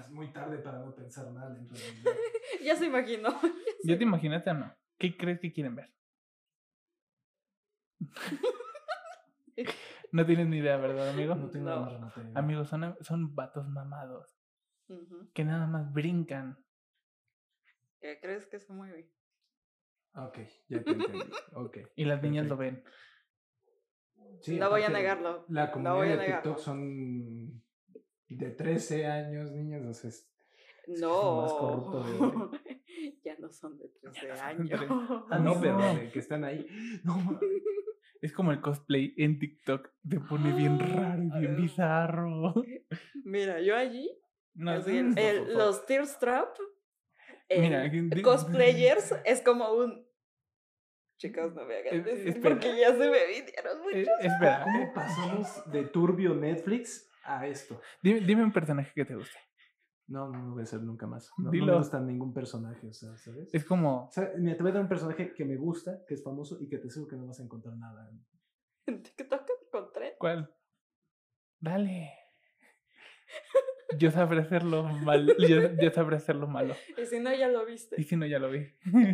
es 0.00 0.10
muy 0.10 0.32
tarde 0.32 0.58
para 0.58 0.78
no 0.80 0.94
pensar 0.94 1.30
mal 1.30 1.56
en 1.56 1.68
realidad. 1.68 2.12
Ya 2.64 2.76
se 2.76 2.86
imaginó. 2.86 3.30
¿Ya 3.84 3.96
te 3.96 4.04
imaginaste 4.04 4.50
o 4.50 4.54
no? 4.54 4.74
¿Qué 4.98 5.16
crees 5.16 5.40
que 5.40 5.52
quieren 5.52 5.76
ver? 5.76 5.92
no 10.12 10.26
tienes 10.26 10.48
ni 10.48 10.58
idea, 10.58 10.76
¿verdad, 10.76 11.10
amigo? 11.10 11.34
No 11.34 11.50
tengo 11.50 11.70
No. 11.70 11.88
idea. 11.88 12.12
Amigos, 12.34 12.68
son, 12.68 12.96
son 13.00 13.34
vatos 13.34 13.68
mamados 13.68 14.34
que 15.34 15.44
nada 15.44 15.66
más 15.66 15.92
brincan. 15.92 16.58
¿Qué 18.00 18.18
crees 18.20 18.46
que 18.46 18.58
se 18.58 18.72
mueve? 18.72 19.10
Ok, 20.26 20.38
ya 20.68 20.82
te 20.82 20.90
entendí. 20.90 21.20
Ok. 21.54 21.78
Y 21.96 22.04
las 22.04 22.22
niñas 22.22 22.46
lo 22.46 22.56
ven. 22.56 22.82
Sí, 24.40 24.58
no 24.58 24.70
voy 24.70 24.82
a 24.82 24.88
negarlo. 24.88 25.44
La 25.48 25.66
no 25.66 25.72
comunidad 25.72 25.94
voy 25.96 26.08
a 26.08 26.10
de 26.12 26.16
negarlo. 26.18 26.42
TikTok 26.42 26.58
son 26.58 27.62
de 28.28 28.50
13 28.50 29.06
años, 29.06 29.50
niños, 29.52 29.86
o 29.86 29.94
sea, 29.94 30.10
es- 30.10 30.30
es 30.86 31.00
lo 31.00 31.08
No. 31.08 31.42
más 31.42 31.52
corrupto 31.52 32.02
de 32.02 32.18
hoy. 32.18 32.50
ya 33.24 33.36
no 33.38 33.50
son 33.52 33.78
de 33.78 33.88
13 33.88 34.28
no 34.28 34.36
son 34.36 34.44
años. 34.46 34.68
tres. 34.70 34.90
Ah, 35.30 35.38
no, 35.38 35.60
pero 35.60 35.78
No. 35.78 35.94
de 35.94 36.10
que 36.10 36.18
están 36.18 36.44
ahí. 36.44 36.66
No, 37.04 37.14
Es 38.20 38.32
como 38.32 38.50
el 38.50 38.60
cosplay 38.60 39.14
en 39.16 39.38
TikTok. 39.38 39.90
Te 40.08 40.18
pone 40.18 40.52
bien 40.52 40.76
raro 40.96 41.22
y 41.22 41.30
bien 41.38 41.56
bizarro. 41.56 42.52
Mira, 43.24 43.60
yo 43.60 43.76
allí, 43.76 44.10
No, 44.54 44.72
el- 44.74 45.16
el- 45.16 45.54
los 45.56 45.86
Tearstrap, 45.86 46.56
Mira, 47.48 47.84
el 47.84 48.10
di- 48.10 48.22
cosplayers, 48.22 49.14
es 49.24 49.40
como 49.42 49.72
un... 49.72 50.07
Chicos, 51.18 51.52
no 51.54 51.64
me 51.64 51.76
hagan 51.78 52.02
decir 52.04 52.28
espera. 52.28 52.54
porque 52.54 52.78
ya 52.80 52.92
se 52.92 52.98
me 52.98 53.26
vinieron 53.26 53.78
Eh, 53.78 53.82
muchos. 53.82 54.14
espera, 54.20 54.62
¿Cómo 54.64 54.92
pasamos 54.94 55.70
de 55.70 55.84
turbio 55.84 56.34
Netflix 56.34 57.10
a 57.24 57.46
esto? 57.46 57.80
dime, 58.02 58.20
dime 58.20 58.44
un 58.44 58.52
personaje 58.52 58.92
que 58.94 59.04
te 59.04 59.14
guste. 59.16 59.36
No, 60.06 60.28
no 60.30 60.38
lo 60.46 60.52
voy 60.52 60.60
a 60.60 60.62
hacer 60.62 60.80
nunca 60.80 61.06
más. 61.06 61.30
No, 61.36 61.50
me 61.50 61.74
gusta 61.76 62.00
ningún 62.00 62.32
personaje, 62.32 62.86
o 62.86 62.92
sea, 62.94 63.14
¿sabes? 63.18 63.52
Es 63.52 63.64
como, 63.64 64.06
O 64.06 64.10
sea, 64.10 64.30
mira, 64.38 64.56
te 64.56 64.62
voy 64.62 64.70
a 64.70 64.74
dar 64.74 64.82
un 64.82 64.88
personaje 64.88 65.34
que 65.34 65.44
me 65.44 65.56
gusta, 65.56 66.02
que 66.06 66.14
es 66.14 66.24
famoso 66.24 66.56
y 66.62 66.68
que 66.68 66.78
te 66.78 66.86
aseguro 66.86 67.10
que 67.10 67.16
no 67.16 67.26
vas 67.26 67.40
a 67.40 67.42
encontrar 67.42 67.76
nada. 67.76 68.10
En 68.86 69.02
TikTok 69.02 69.42
encontré. 69.66 70.14
¿cuál? 70.18 70.54
Dale. 71.60 72.10
Yo 73.98 74.10
sabré 74.10 74.40
hacerlo 74.40 74.84
mal. 74.84 75.34
Yo, 75.38 75.72
yo 75.80 75.90
sabré 75.90 76.16
hacerlo 76.16 76.46
malo. 76.46 76.74
Y 76.96 77.04
si 77.06 77.20
no, 77.20 77.34
ya 77.34 77.48
lo 77.48 77.66
viste. 77.66 77.96
Y 78.00 78.04
si 78.04 78.16
no, 78.16 78.24
ya 78.26 78.38
lo 78.38 78.50
vi. 78.50 78.66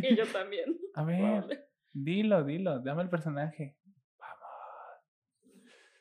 Y 0.03 0.15
yo 0.15 0.25
también. 0.27 0.77
A 0.93 1.03
ver, 1.03 1.21
Vale. 1.41 1.65
Dilo, 1.95 2.43
dilo. 2.43 2.79
Dame 2.79 3.03
el 3.03 3.09
personaje. 3.09 3.77
Vamos. 4.19 4.49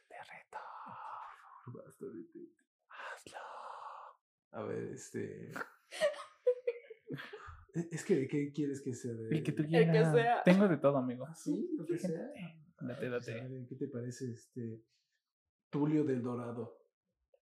Te 0.08 0.16
reto. 0.16 0.58
Basta 1.66 2.06
de 2.06 2.24
ti. 2.32 2.54
Hazlo. 2.88 3.38
A 4.52 4.62
ver, 4.64 4.82
este. 4.92 5.50
Es 7.90 8.04
que, 8.04 8.28
¿qué 8.28 8.52
quieres 8.52 8.80
que 8.82 8.94
sea 8.94 9.12
de.? 9.12 9.36
El 9.36 9.42
que 9.42 9.50
tú 9.50 9.64
que 9.64 9.68
quieras. 9.68 10.14
sea. 10.14 10.42
Tengo 10.44 10.68
de 10.68 10.76
todo, 10.76 10.96
amigo. 10.98 11.26
Ah, 11.28 11.34
sí, 11.34 11.70
lo 11.76 11.84
que 11.84 11.98
sea. 11.98 12.20
Date, 12.20 12.38
Pues, 12.78 13.02
a 13.02 13.10
date. 13.10 13.32
ver, 13.48 13.66
¿Qué 13.68 13.74
te 13.74 13.88
parece 13.88 14.30
este. 14.30 14.80
Tulio 15.70 16.04
del 16.04 16.22
Dorado? 16.22 16.78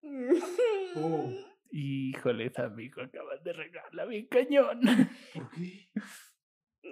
Oh. 0.97 1.31
Híjoles, 1.71 2.59
amigo, 2.59 3.01
acabas 3.01 3.43
de 3.45 3.53
regalarla 3.55 4.05
bien 4.05 4.27
cañón. 4.27 4.81
¿Por 5.33 5.51
qué? 5.51 5.89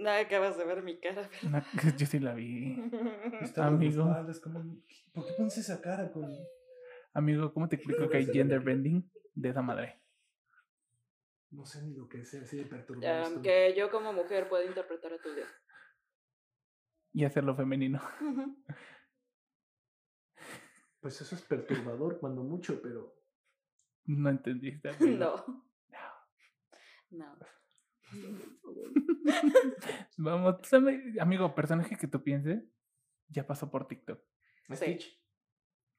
No 0.01 0.11
acabas 0.11 0.57
de 0.57 0.65
ver 0.65 0.83
mi 0.83 0.99
cara, 0.99 1.29
pero. 1.41 1.51
No, 1.51 1.63
yo 1.97 2.07
sí 2.07 2.19
la 2.19 2.35
vi. 2.35 2.75
Amigo. 3.57 4.05
como- 4.43 4.83
¿Por 5.13 5.27
qué 5.27 5.33
pones 5.37 5.59
esa 5.59 5.81
cara 5.81 6.11
con.? 6.11 6.31
Amigo, 7.13 7.53
¿cómo 7.53 7.69
te 7.69 7.77
explico 7.77 8.09
que 8.09 8.19
hay 8.19 8.27
gender 8.27 8.61
bending 8.61 9.11
de 9.35 9.49
esa 9.49 9.63
madre? 9.63 10.01
No 11.51 11.67
sé 11.67 11.83
ni 11.83 11.95
lo 11.95 12.09
que 12.09 12.25
sea, 12.25 12.43
así 12.43 12.59
de 12.59 12.65
perturbado. 12.65 13.23
Estoy. 13.23 13.43
que 13.43 13.75
yo 13.77 13.91
como 13.91 14.13
mujer 14.13 14.49
puedo 14.49 14.65
interpretar 14.65 15.13
a 15.13 15.19
tu 15.19 15.35
Dios. 15.35 15.49
Y 17.13 17.25
hacerlo 17.25 17.55
femenino. 17.57 18.01
Pues 21.01 21.19
eso 21.23 21.35
es 21.35 21.41
perturbador 21.41 22.21
cuando 22.21 22.43
mucho, 22.43 22.81
pero. 22.83 23.17
No 24.05 24.29
entendiste. 24.29 24.91
amigo. 24.91 25.17
No. 25.17 25.45
No. 27.11 27.39
Vamos, 30.17 30.57
amigo, 31.21 31.55
personaje 31.55 31.97
que 31.97 32.07
tú 32.07 32.23
pienses, 32.23 32.63
ya 33.29 33.47
pasó 33.47 33.71
por 33.71 33.87
TikTok. 33.87 34.21
Stitch. 34.73 35.19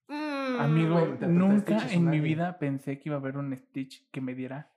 Amigo, 0.07 0.93
bueno, 0.93 1.13
interpretar 1.13 1.29
nunca 1.29 1.79
Stitch 1.79 1.95
en 1.95 2.09
mi 2.09 2.19
vida 2.19 2.59
pensé 2.59 2.99
que 2.99 3.09
iba 3.09 3.15
a 3.15 3.19
haber 3.19 3.37
un 3.37 3.55
Stitch 3.55 4.09
que 4.11 4.21
me 4.21 4.35
diera 4.35 4.73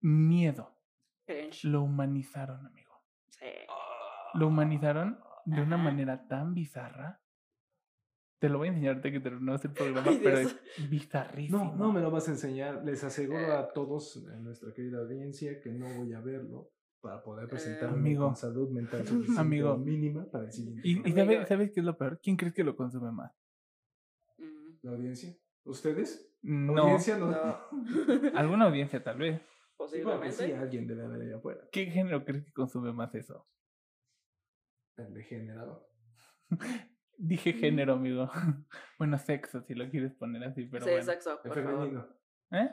miedo. 0.00 0.78
Cringe. 1.26 1.64
Lo 1.64 1.82
humanizaron, 1.82 2.66
amigo. 2.66 2.92
Sí. 3.28 3.46
Lo 4.34 4.48
humanizaron 4.48 5.20
de 5.44 5.62
una 5.62 5.76
manera 5.76 6.26
tan 6.28 6.54
bizarra. 6.54 7.21
Te 8.42 8.48
lo 8.48 8.58
voy 8.58 8.66
a 8.66 8.70
enseñar 8.72 9.00
que 9.00 9.20
terminamos 9.20 9.64
el 9.64 9.70
programa, 9.72 10.10
Ay, 10.10 10.20
pero 10.20 10.40
Dios. 10.40 10.56
es 10.76 10.90
bizarrísimo. 10.90 11.64
No, 11.64 11.76
no 11.76 11.92
me 11.92 12.00
lo 12.00 12.10
vas 12.10 12.26
a 12.26 12.32
enseñar. 12.32 12.84
Les 12.84 13.04
aseguro 13.04 13.38
Eh. 13.38 13.52
a 13.52 13.72
todos 13.72 14.16
en 14.16 14.42
nuestra 14.42 14.74
querida 14.74 14.98
audiencia 14.98 15.60
que 15.60 15.70
no 15.70 15.86
voy 15.96 16.12
a 16.12 16.20
verlo 16.20 16.72
para 17.00 17.22
poder 17.22 17.48
presentarme 17.48 17.98
Amigo. 17.98 18.26
con 18.26 18.34
salud 18.34 18.68
mental 18.70 19.04
Amigo. 19.38 19.76
mínima 19.78 20.28
para 20.28 20.46
el 20.46 20.52
siguiente. 20.52 20.80
¿Y, 20.82 21.08
y 21.08 21.12
sabes, 21.12 21.46
sabes 21.46 21.70
qué 21.70 21.78
es 21.78 21.86
lo 21.86 21.96
peor? 21.96 22.18
¿Quién 22.20 22.36
crees 22.36 22.52
que 22.52 22.64
lo 22.64 22.74
consume 22.74 23.12
más? 23.12 23.32
Mm, 24.38 24.74
¿La 24.82 24.90
audiencia? 24.90 25.36
¿Ustedes? 25.62 26.28
No, 26.42 26.76
¿Audiencia? 26.82 27.18
No. 27.18 27.30
No. 27.30 27.56
alguna 28.34 28.64
audiencia 28.64 29.00
tal 29.04 29.18
vez. 29.18 29.40
Posiblemente. 29.76 30.32
sí, 30.32 30.50
alguien 30.50 30.88
debe 30.88 31.04
haber 31.04 31.22
allá 31.22 31.36
afuera. 31.36 31.60
¿Qué 31.70 31.86
género 31.86 32.24
crees 32.24 32.44
que 32.44 32.52
consume 32.52 32.92
más 32.92 33.14
eso? 33.14 33.46
El 34.96 35.14
degenerado. 35.14 35.88
Dije 37.22 37.52
género, 37.52 37.92
amigo. 37.94 38.28
Bueno, 38.98 39.16
sexo, 39.16 39.62
si 39.62 39.74
lo 39.74 39.88
quieres 39.88 40.12
poner 40.12 40.42
así, 40.42 40.64
pero 40.66 40.84
sí, 40.84 40.90
bueno. 40.90 41.04
sexo, 41.04 41.38
favor. 41.38 41.54
femenino. 41.54 42.08
¿Eh? 42.50 42.68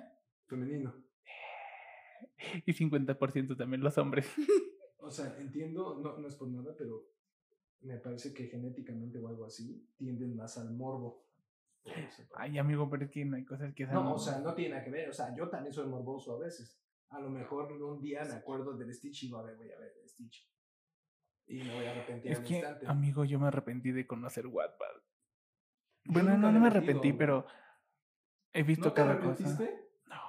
Femenino. 0.48 0.94
Y 2.66 2.74
50% 2.74 3.56
también 3.56 3.82
los 3.84 3.98
hombres. 3.98 4.26
O 5.02 5.12
sea, 5.12 5.34
entiendo, 5.40 5.98
no, 5.98 6.18
no 6.18 6.28
es 6.28 6.36
por 6.36 6.50
nada, 6.50 6.76
pero 6.78 7.08
me 7.82 7.98
parece 7.98 8.32
que 8.32 8.48
genéticamente 8.48 9.18
o 9.18 9.28
algo 9.28 9.46
así 9.46 9.88
tienden 9.96 10.36
más 10.36 10.58
al 10.58 10.72
morbo. 10.72 11.26
Ay, 12.36 12.60
amigo, 12.60 12.88
pero 12.90 13.06
es 13.06 13.10
que 13.10 13.26
no 13.26 13.38
hay 13.38 13.46
cosas 13.46 13.74
que 13.74 13.86
sean- 13.86 13.96
No, 13.96 14.14
o 14.14 14.20
sea, 14.20 14.40
no 14.40 14.54
tiene 14.54 14.72
nada 14.72 14.84
que 14.84 14.92
ver. 14.92 15.10
O 15.10 15.14
sea, 15.14 15.34
yo 15.36 15.50
también 15.50 15.74
soy 15.74 15.88
morboso 15.88 16.36
a 16.36 16.40
veces. 16.40 16.80
A 17.10 17.20
lo 17.22 17.30
mejor 17.30 17.72
un 17.72 18.02
día 18.02 18.24
me 18.26 18.34
acuerdo 18.34 18.78
del 18.78 18.94
Stitch 18.94 19.24
y 19.24 19.28
digo, 19.28 19.40
a 19.40 19.44
ver, 19.44 19.56
voy 19.56 19.72
a 19.72 19.80
ver 19.80 19.94
el 20.00 20.08
Stitch. 20.08 20.48
Y 21.50 21.64
me 21.64 21.74
voy 21.76 21.86
a 21.86 21.92
arrepentir 21.92 22.32
Es 22.32 22.38
al 22.38 22.44
que, 22.46 22.54
instante. 22.54 22.88
amigo, 22.88 23.26
yo 23.26 23.40
me 23.40 23.48
arrepentí 23.48 23.92
de 23.92 24.06
conocer 24.06 24.46
Wattpad. 24.46 25.02
Bueno, 26.06 26.38
no, 26.38 26.48
me 26.48 26.54
no 26.54 26.60
me 26.60 26.68
arrepentí, 26.68 27.12
pero 27.12 27.46
he 28.54 28.62
visto 28.64 28.86
¿No 28.86 28.94
te 28.94 29.02
cada 29.02 29.20
cosa. 29.20 29.58
No. 30.06 30.22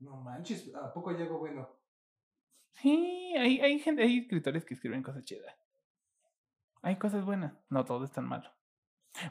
No 0.00 0.16
manches, 0.16 0.74
¿a 0.74 0.92
poco 0.92 1.10
hay 1.10 1.22
algo 1.22 1.38
bueno? 1.38 1.68
Sí, 2.72 3.34
hay, 3.36 3.60
hay 3.60 3.78
gente, 3.78 4.02
hay 4.02 4.18
escritores 4.18 4.64
que 4.64 4.74
escriben 4.74 5.02
cosas 5.02 5.24
chidas. 5.24 5.54
Hay 6.82 6.96
cosas 6.96 7.24
buenas. 7.24 7.54
No 7.70 7.84
todo 7.84 8.04
es 8.04 8.10
tan 8.12 8.26
malo. 8.26 8.50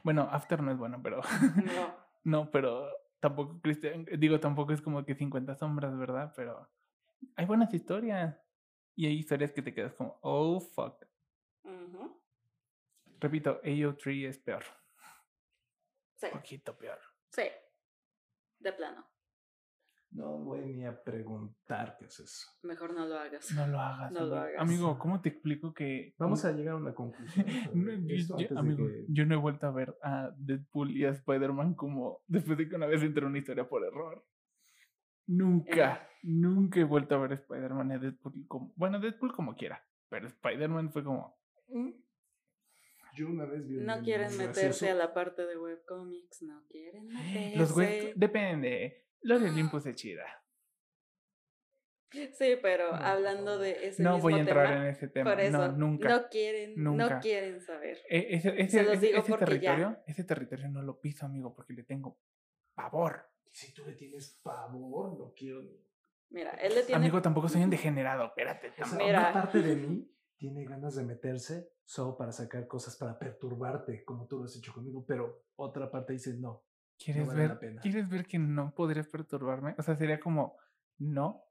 Bueno, 0.04 0.30
After 0.32 0.62
no 0.62 0.72
es 0.72 0.78
bueno, 0.78 1.02
pero. 1.04 1.22
No. 1.76 1.96
no, 2.24 2.52
pero 2.52 2.90
tampoco 3.20 3.60
Christian, 3.62 4.06
digo, 4.18 4.40
tampoco 4.40 4.74
es 4.74 4.82
como 4.82 5.06
que 5.06 5.16
50 5.16 5.56
sombras, 5.56 5.98
¿verdad? 5.98 6.34
Pero 6.36 6.70
hay 7.36 7.46
buenas 7.46 7.74
historias. 7.74 8.38
Y 8.96 9.06
hay 9.06 9.14
historias 9.14 9.52
que 9.52 9.62
te 9.62 9.74
quedas 9.74 9.94
como, 9.94 10.18
oh 10.22 10.60
fuck. 10.60 11.06
Repito, 13.20 13.62
AO3 13.64 14.28
es 14.28 14.38
peor. 14.40 14.64
Sí, 16.16 16.28
poquito 16.32 16.78
peor. 16.78 17.00
sí. 17.30 17.44
De 18.60 18.74
plano. 18.74 19.06
No 20.10 20.38
voy 20.40 20.62
ni 20.74 20.86
a 20.86 21.04
preguntar 21.04 21.96
qué 22.00 22.06
es 22.06 22.20
eso. 22.22 22.48
Mejor 22.64 22.94
no 22.94 23.06
lo 23.06 23.20
hagas. 23.20 23.52
No 23.52 23.68
lo 23.68 23.80
hagas. 23.80 24.12
No 24.12 24.22
lo 24.22 24.26
amigo. 24.26 24.38
hagas. 24.42 24.62
Amigo, 24.62 24.98
¿cómo 25.00 25.22
te 25.22 25.30
explico 25.30 25.74
que. 25.74 26.16
Vamos 26.18 26.44
a 26.46 26.54
llegar 26.54 26.74
a 26.74 26.78
una 26.78 26.96
conclusión. 26.96 27.46
No, 27.76 28.40
yo- 28.40 28.58
amigo, 28.58 28.88
que- 28.88 29.06
yo 29.10 29.26
no 29.26 29.36
he 29.36 29.38
vuelto 29.38 29.68
a 29.68 29.72
ver 29.72 29.96
a 30.02 30.32
Deadpool 30.38 30.92
y 30.98 31.06
a 31.06 31.10
Spider-Man 31.10 31.76
como 31.76 32.22
después 32.26 32.58
de 32.58 32.68
que 32.68 32.76
una 32.76 32.88
vez 32.88 33.04
entré 33.04 33.22
en 33.22 33.28
una 33.30 33.38
historia 33.38 33.68
por 33.70 33.84
error. 33.86 34.26
Nunca, 35.28 36.10
nunca 36.24 36.80
he 36.80 36.84
vuelto 36.86 37.16
a 37.16 37.20
ver 37.20 37.32
a 37.34 37.36
Spider-Man 37.36 37.92
y 37.92 37.94
a 37.96 38.00
Deadpool 38.00 38.48
como. 38.48 38.74
Bueno, 38.76 39.00
Deadpool 39.00 39.34
como 39.36 39.56
quiera, 39.56 39.86
pero 40.10 40.26
Spider-Man 40.28 40.92
fue 40.92 41.04
como. 41.04 41.38
"Mm". 41.68 41.92
Yo 43.16 43.28
una 43.30 43.46
vez 43.46 43.66
vi 43.68 43.78
un 43.78 43.86
No 43.86 44.02
quieren 44.04 44.36
meterse 44.38 44.62
gracioso. 44.66 44.92
a 44.92 44.94
la 44.96 45.14
parte 45.14 45.46
de 45.46 45.58
webcomics. 45.58 46.42
No 46.44 46.64
quieren 46.70 47.08
meterse. 47.08 47.56
Los 47.58 47.74
güeyes. 47.74 48.14
Depende. 48.16 49.06
Los 49.22 49.42
de 49.42 49.50
Olympus 49.50 49.86
es 49.88 49.96
chida. 49.96 50.26
Sí, 52.12 52.56
pero 52.62 52.92
No, 52.92 53.04
hablando 53.06 53.58
de 53.60 53.88
ese 53.88 54.02
No 54.02 54.14
mismo 54.14 54.24
voy 54.30 54.34
a 54.36 54.40
entrar 54.40 54.68
tema, 54.70 54.82
en 54.82 54.88
ese 54.94 55.08
tema. 55.10 55.30
por 55.32 55.40
eso 55.42 55.58
no, 55.58 55.72
nunca. 55.74 56.08
no 56.10 56.30
quieren, 56.30 56.74
Nunca. 56.82 57.16
no 57.16 57.20
quieren 57.20 57.60
saber. 57.62 57.98
E- 58.10 58.28
ese, 58.36 58.50
ese, 58.62 58.70
Se 58.70 58.84
los 58.84 58.94
ese- 58.94 59.08
digo 59.08 59.20
ese 59.20 59.30
porque 59.30 59.46
ya. 59.60 59.76
territorio, 59.76 60.04
ese 60.08 60.24
territorio 60.24 60.70
no 60.70 60.82
lo 60.84 61.02
piso, 61.02 61.26
amigo, 61.26 61.54
porque 61.54 61.74
le 61.74 61.84
tengo 61.84 62.18
pavor. 62.76 63.30
Si 63.52 63.74
tú 63.74 63.84
le 63.86 63.94
tienes 63.94 64.40
pavor, 64.42 65.18
no 65.20 65.34
quiero. 65.36 65.64
Mira, 66.30 66.52
él 66.52 66.76
le 66.76 66.84
tiene 66.84 66.96
Amigo, 66.96 67.22
tampoco 67.22 67.50
soy 67.50 67.64
un 67.64 67.70
degenerado, 67.72 68.28
espérate. 68.28 68.72
Mira. 68.98 69.20
una 69.32 69.34
parte 69.34 69.62
de 69.62 69.76
mí 69.76 70.10
tiene 70.38 70.66
ganas 70.66 70.96
de 70.96 71.04
meterse 71.04 71.72
solo 71.84 72.16
para 72.18 72.32
sacar 72.32 72.68
cosas 72.68 72.96
para 72.96 73.18
perturbarte, 73.18 74.04
como 74.04 74.28
tú 74.28 74.40
lo 74.40 74.46
has 74.46 74.56
hecho 74.56 74.74
conmigo, 74.74 75.04
pero 75.06 75.44
otra 75.56 75.90
parte 75.90 76.14
dice 76.14 76.38
no. 76.38 76.64
¿Quieres 76.98 77.28
vale 77.28 77.44
la 77.44 77.50
ver, 77.50 77.60
pena. 77.60 77.82
¿Quieres 77.82 78.10
ver 78.10 78.26
que 78.26 78.40
no 78.40 78.74
podrías 78.74 79.08
perturbarme? 79.08 79.76
O 79.78 79.84
sea, 79.84 79.96
sería 79.96 80.20
como, 80.20 80.58
no. 80.98 81.44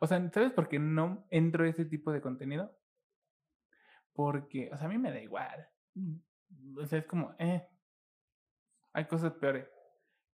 O 0.00 0.06
sea, 0.06 0.30
¿sabes 0.32 0.52
por 0.52 0.68
qué 0.68 0.78
no 0.78 1.26
entro 1.30 1.64
a 1.64 1.68
ese 1.68 1.84
tipo 1.84 2.12
de 2.12 2.20
contenido? 2.20 2.76
Porque, 4.12 4.70
o 4.72 4.76
sea, 4.76 4.86
a 4.86 4.90
mí 4.90 4.98
me 4.98 5.12
da 5.12 5.20
igual. 5.20 5.68
O 6.76 6.84
sea, 6.86 6.98
es 6.98 7.06
como, 7.06 7.34
eh. 7.38 7.68
Hay 8.92 9.06
cosas 9.06 9.32
peores. 9.34 9.68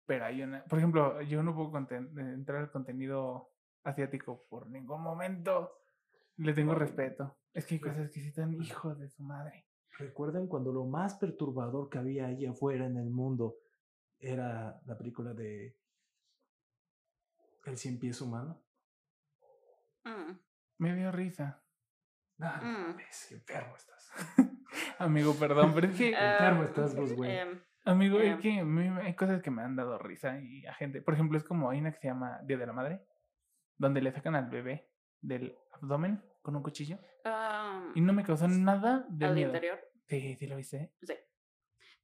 Pero 0.07 0.25
hay 0.25 0.41
una. 0.41 0.63
Por 0.65 0.79
ejemplo, 0.79 1.21
yo 1.21 1.43
no 1.43 1.55
puedo 1.55 1.77
entrar 1.77 2.61
al 2.61 2.71
contenido 2.71 3.51
asiático 3.83 4.45
por 4.49 4.67
ningún 4.67 5.01
momento. 5.01 5.77
Le 6.37 6.53
tengo 6.53 6.75
respeto. 6.75 7.37
Es 7.53 7.65
que 7.65 7.75
hay 7.75 7.79
cosas 7.81 8.09
que 8.11 8.19
sí 8.19 8.27
están 8.27 8.53
hijos 8.53 8.99
de 8.99 9.09
su 9.09 9.23
madre. 9.23 9.65
¿Recuerdan 9.97 10.47
cuando 10.47 10.73
lo 10.73 10.85
más 10.85 11.15
perturbador 11.15 11.89
que 11.89 11.97
había 11.97 12.25
ahí 12.27 12.45
afuera 12.45 12.85
en 12.85 12.97
el 12.97 13.09
mundo 13.09 13.55
era 14.19 14.81
la 14.85 14.97
película 14.97 15.33
de 15.33 15.77
El 17.65 17.77
cien 17.77 17.97
pies 17.99 18.19
humano? 18.21 18.61
Mm, 20.03 20.37
Me 20.79 20.95
dio 20.95 21.11
risa. 21.11 21.63
Ah, 22.39 22.59
no 22.61 22.93
Mm. 22.95 22.99
enfermo 23.31 23.75
estás. 23.77 24.11
Amigo, 24.99 25.33
perdón, 25.39 25.71
pero 25.73 25.87
es 25.87 25.97
que. 25.97 26.09
Enfermo 26.09 26.63
estás 26.63 26.95
vos, 26.95 27.13
güey. 27.13 27.31
em, 27.31 27.61
Amigo, 27.85 28.19
Em. 28.19 28.33
es 28.33 28.39
que 28.41 28.63
mí 28.63 28.89
me- 28.89 29.01
hay 29.03 29.15
cosas 29.15 29.41
que 29.41 29.51
me 29.51 29.61
han 29.61 29.75
dado 29.77 29.97
risa 29.97 30.37
y 30.41 30.65
a 30.65 30.73
gente. 30.73 31.01
Por 31.01 31.13
ejemplo, 31.13 31.37
es 31.37 31.43
como 31.45 31.69
hay 31.69 31.79
una 31.79 31.91
que 31.93 31.99
se 31.99 32.07
llama 32.07 32.39
Día 32.43 32.57
de 32.57 32.67
la 32.67 32.73
Madre. 32.73 33.05
donde 33.77 34.01
le 34.01 34.11
sacan 34.13 34.35
al 34.35 34.49
bebé 34.49 34.89
del 35.27 35.57
abdomen 35.73 36.23
con 36.41 36.55
un 36.55 36.63
cuchillo. 36.63 36.99
Ah, 37.23 37.91
Y 37.95 38.01
no 38.01 38.13
me 38.13 38.23
causó 38.23 38.47
nada 38.47 39.05
de 39.09 39.25
al 39.25 39.33
miedo. 39.35 39.49
interior, 39.49 39.79
Sí, 40.07 40.35
sí 40.35 40.47
lo 40.47 40.55
viste. 40.57 40.91
sí. 41.01 41.13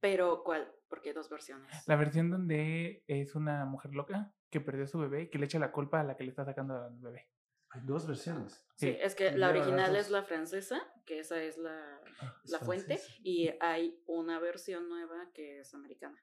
Pero, 0.00 0.42
¿cuál? 0.42 0.68
Porque 0.88 1.10
hay 1.10 1.14
dos 1.14 1.30
versiones. 1.30 1.70
La 1.86 1.94
versión 1.94 2.28
donde 2.28 3.04
es 3.06 3.36
una 3.36 3.64
mujer 3.64 3.94
loca 3.94 4.34
que 4.50 4.60
perdió 4.60 4.82
a 4.84 4.88
su 4.88 4.98
bebé 4.98 5.22
y 5.22 5.30
que 5.30 5.38
le 5.38 5.44
echa 5.46 5.60
la 5.60 5.70
culpa 5.70 6.00
a 6.00 6.04
la 6.04 6.16
que 6.16 6.24
le 6.24 6.30
está 6.30 6.44
sacando 6.44 6.74
al 6.76 6.98
bebé. 6.98 7.28
Hay 7.70 7.82
dos 7.84 8.06
versiones. 8.08 8.66
Sí, 8.74 8.88
Sí. 8.92 8.98
es 9.00 9.14
que 9.14 9.30
la 9.30 9.48
original 9.50 9.94
es 9.94 10.10
la 10.10 10.24
francesa, 10.24 10.82
que 11.06 11.20
esa 11.20 11.40
es 11.40 11.56
la, 11.56 12.00
Es 12.44 12.50
la 12.50 12.58
fuente, 12.58 13.00
y 13.22 13.50
hay 13.60 14.02
una 14.06 14.40
versión 14.40 14.88
nueva 14.88 15.30
que 15.32 15.60
es 15.60 15.72
americana. 15.72 16.20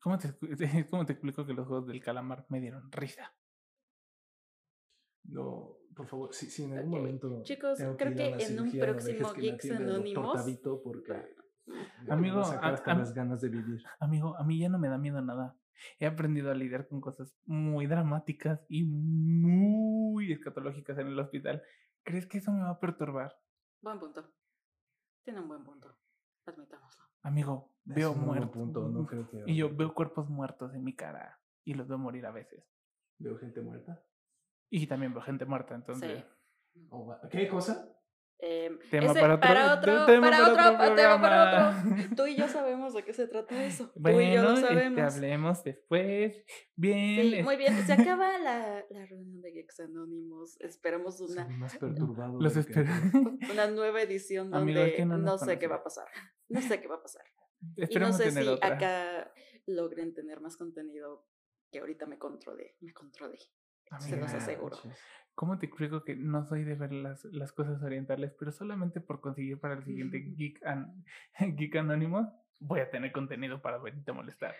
¿Cómo 0.00 0.18
te, 0.18 0.34
¿Cómo 0.90 1.06
te 1.06 1.12
explico 1.12 1.46
que 1.46 1.54
los 1.54 1.66
juegos 1.66 1.86
del 1.86 2.02
calamar 2.02 2.44
me 2.48 2.60
dieron 2.60 2.90
risa? 2.92 3.32
No, 5.24 5.76
por 5.96 6.06
favor, 6.06 6.34
si, 6.34 6.46
si 6.50 6.64
en 6.64 6.76
algún 6.78 6.90
momento. 6.98 7.42
chicos, 7.42 7.78
tengo 7.78 7.96
creo 7.96 8.12
ir 8.12 8.20
a 8.20 8.24
que 8.24 8.32
una 8.34 8.42
en 8.44 8.60
un 8.60 8.70
cirugía, 8.70 8.86
no 8.86 8.92
próximo 8.92 9.12
dejes 9.18 9.32
que 9.32 9.40
me 9.40 9.46
Geeks 9.50 9.70
Anónimos- 9.80 10.36
Tabito 10.36 10.82
porque 10.82 11.12
me 12.06 12.12
Amigo, 12.12 12.40
a 12.40 12.58
a- 12.58 12.70
las 12.98 13.14
ganas 13.14 13.40
de 13.40 13.48
vivir. 13.48 13.82
Amigo, 14.00 14.36
a 14.36 14.44
mí 14.44 14.58
ya 14.58 14.68
no 14.68 14.78
me 14.78 14.88
da 14.88 14.98
miedo 14.98 15.20
nada. 15.22 15.56
He 15.98 16.06
aprendido 16.06 16.50
a 16.50 16.54
lidiar 16.54 16.86
con 16.88 17.00
cosas 17.00 17.34
muy 17.46 17.86
dramáticas 17.86 18.64
y 18.68 18.84
muy 18.84 20.32
escatológicas 20.32 20.98
en 20.98 21.08
el 21.08 21.18
hospital. 21.18 21.62
¿Crees 22.04 22.26
que 22.26 22.38
eso 22.38 22.52
me 22.52 22.60
va 22.62 22.70
a 22.70 22.80
perturbar? 22.80 23.34
Buen 23.82 23.98
punto. 23.98 24.24
Tiene 25.24 25.40
un 25.40 25.48
buen 25.48 25.64
punto. 25.64 25.96
Admitámoslo. 26.46 27.02
Amigo, 27.22 27.72
Es 27.86 27.94
veo 27.96 28.12
un 28.12 28.18
muy 28.18 28.26
buen 28.26 28.38
muertos. 28.40 28.56
punto, 28.62 28.88
no 28.90 29.06
creo 29.06 29.28
que 29.30 29.42
Y 29.46 29.56
yo 29.56 29.74
veo 29.74 29.94
cuerpos 29.94 30.28
muertos 30.28 30.74
en 30.74 30.84
mi 30.84 30.94
cara 30.94 31.40
y 31.64 31.74
los 31.74 31.88
veo 31.88 31.98
morir 31.98 32.26
a 32.26 32.30
veces. 32.30 32.62
Veo 33.18 33.38
gente 33.38 33.60
muerta. 33.62 34.02
Y 34.76 34.86
también 34.86 35.12
veo 35.12 35.22
gente 35.22 35.44
muerta, 35.44 35.74
entonces. 35.74 36.24
Sí. 36.74 36.86
O 36.90 37.06
va- 37.06 37.20
¿Qué 37.30 37.46
cosa? 37.48 37.88
Em, 38.40 38.78
Tema 38.90 39.12
ese- 39.12 39.20
para 39.20 39.34
otro, 39.36 39.48
para 39.48 39.74
otro, 39.74 40.04
te- 40.06 40.12
tema 40.12 40.30
para 40.30 40.42
otro, 40.42 40.52
otro 40.74 40.94
tema 40.96 41.20
para 41.20 41.50
programa. 41.80 41.94
otro. 42.04 42.16
Tú 42.16 42.26
y 42.26 42.36
yo 42.36 42.48
sabemos 42.48 42.92
de 42.92 43.04
qué 43.04 43.14
se 43.14 43.28
trata 43.28 43.64
eso. 43.64 43.90
Tú 43.92 44.00
y 44.00 44.02
yo 44.02 44.12
Bueno, 44.12 44.42
lo 44.42 44.54
este, 44.54 44.66
sabemos. 44.66 45.14
hablemos 45.14 45.64
después. 45.64 46.44
Bien. 46.74 47.30
Sí, 47.36 47.42
muy 47.44 47.56
bien. 47.56 47.74
Se 47.86 47.92
acaba 47.92 48.36
la, 48.38 48.84
la 48.90 49.06
reunión 49.06 49.40
de 49.40 49.52
Geeks 49.52 49.80
Anónimos. 49.80 50.60
Esperamos 50.60 51.20
una, 51.20 51.46
Soy 51.46 51.56
más 51.56 51.76
perturbado. 51.78 52.40
Los 52.40 52.56
espero. 52.56 52.90
una 53.52 53.68
nueva 53.68 54.02
edición 54.02 54.50
donde 54.50 54.72
Amigo, 54.94 55.06
no 55.06 55.18
no, 55.18 55.38
sé 55.38 55.58
qué 55.60 55.68
va 55.68 55.76
a 55.76 55.82
pasar. 55.84 56.08
No 56.48 56.60
sé 56.60 56.80
qué 56.80 56.88
va 56.88 56.96
a 56.96 57.02
pasar. 57.02 57.24
Y 57.76 57.80
no 57.80 57.84
Esperemos 57.84 58.16
sé 58.16 58.24
tener 58.24 58.42
si 58.42 58.48
otra. 58.50 58.74
acá 58.74 59.32
logren 59.66 60.12
tener 60.12 60.40
más 60.40 60.56
contenido 60.56 61.24
que 61.70 61.78
ahorita 61.78 62.04
me 62.06 62.18
controlé. 62.18 62.76
Me 62.80 62.92
controlé. 62.92 63.38
Se 63.98 64.16
los 64.16 64.30
Amiga, 64.30 64.36
aseguro. 64.38 64.76
¿Cómo 65.34 65.58
te 65.58 65.66
explico 65.66 66.04
que 66.04 66.14
no 66.16 66.44
soy 66.44 66.64
de 66.64 66.74
ver 66.74 66.92
las, 66.92 67.24
las 67.26 67.52
cosas 67.52 67.82
orientales, 67.82 68.32
pero 68.38 68.52
solamente 68.52 69.00
por 69.00 69.20
conseguir 69.20 69.58
para 69.58 69.74
el 69.74 69.84
siguiente 69.84 70.18
Geek, 70.36 70.64
an- 70.64 71.04
Geek 71.56 71.76
Anónimo 71.76 72.44
voy 72.60 72.80
a 72.80 72.90
tener 72.90 73.10
contenido 73.12 73.60
para 73.60 73.78
venirte 73.78 74.10
a 74.12 74.14
molestar? 74.14 74.54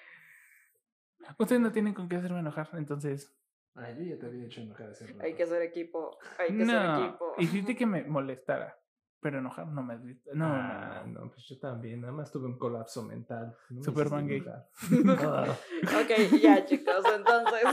Ustedes 1.38 1.60
no 1.60 1.72
tienen 1.72 1.94
con 1.94 2.09
qué 2.09 2.16
hacerme 2.16 2.40
enojar, 2.40 2.68
entonces. 2.74 3.34
Ay, 3.76 3.96
yo 3.98 4.14
ya 4.14 4.18
te 4.20 4.26
había 4.26 4.44
hecho 4.46 4.60
enojar 4.60 4.90
hace 4.90 5.06
rato. 5.12 5.20
Hay 5.22 5.34
que 5.34 5.46
ser 5.46 5.62
equipo. 5.62 6.18
Hay 6.38 6.56
que 6.56 6.66
ser 6.66 6.82
No, 6.82 7.05
equipo. 7.05 7.34
hiciste 7.38 7.76
que 7.76 7.86
me 7.86 8.02
molestara, 8.05 8.76
pero 9.20 9.38
enojar 9.38 9.68
no 9.68 9.82
me. 9.82 9.96
No, 9.96 10.12
no, 10.34 10.46
Ah, 10.46 11.02
no. 11.06 11.20
no, 11.24 11.30
pues 11.30 11.46
yo 11.48 11.59
también. 11.59 12.01
Nada 12.01 12.12
más 12.12 12.30
tuve 12.30 12.46
un 12.46 12.59
colapso 12.59 13.02
mental. 13.05 13.56
No 13.70 13.76
me 13.78 13.84
Superman 13.84 14.28
hiciste 14.28 14.51
gay. 14.51 15.16
Ah, 15.20 15.56
ok, 16.02 16.40
ya 16.42 16.64
chicos, 16.66 17.05
entonces. 17.14 17.64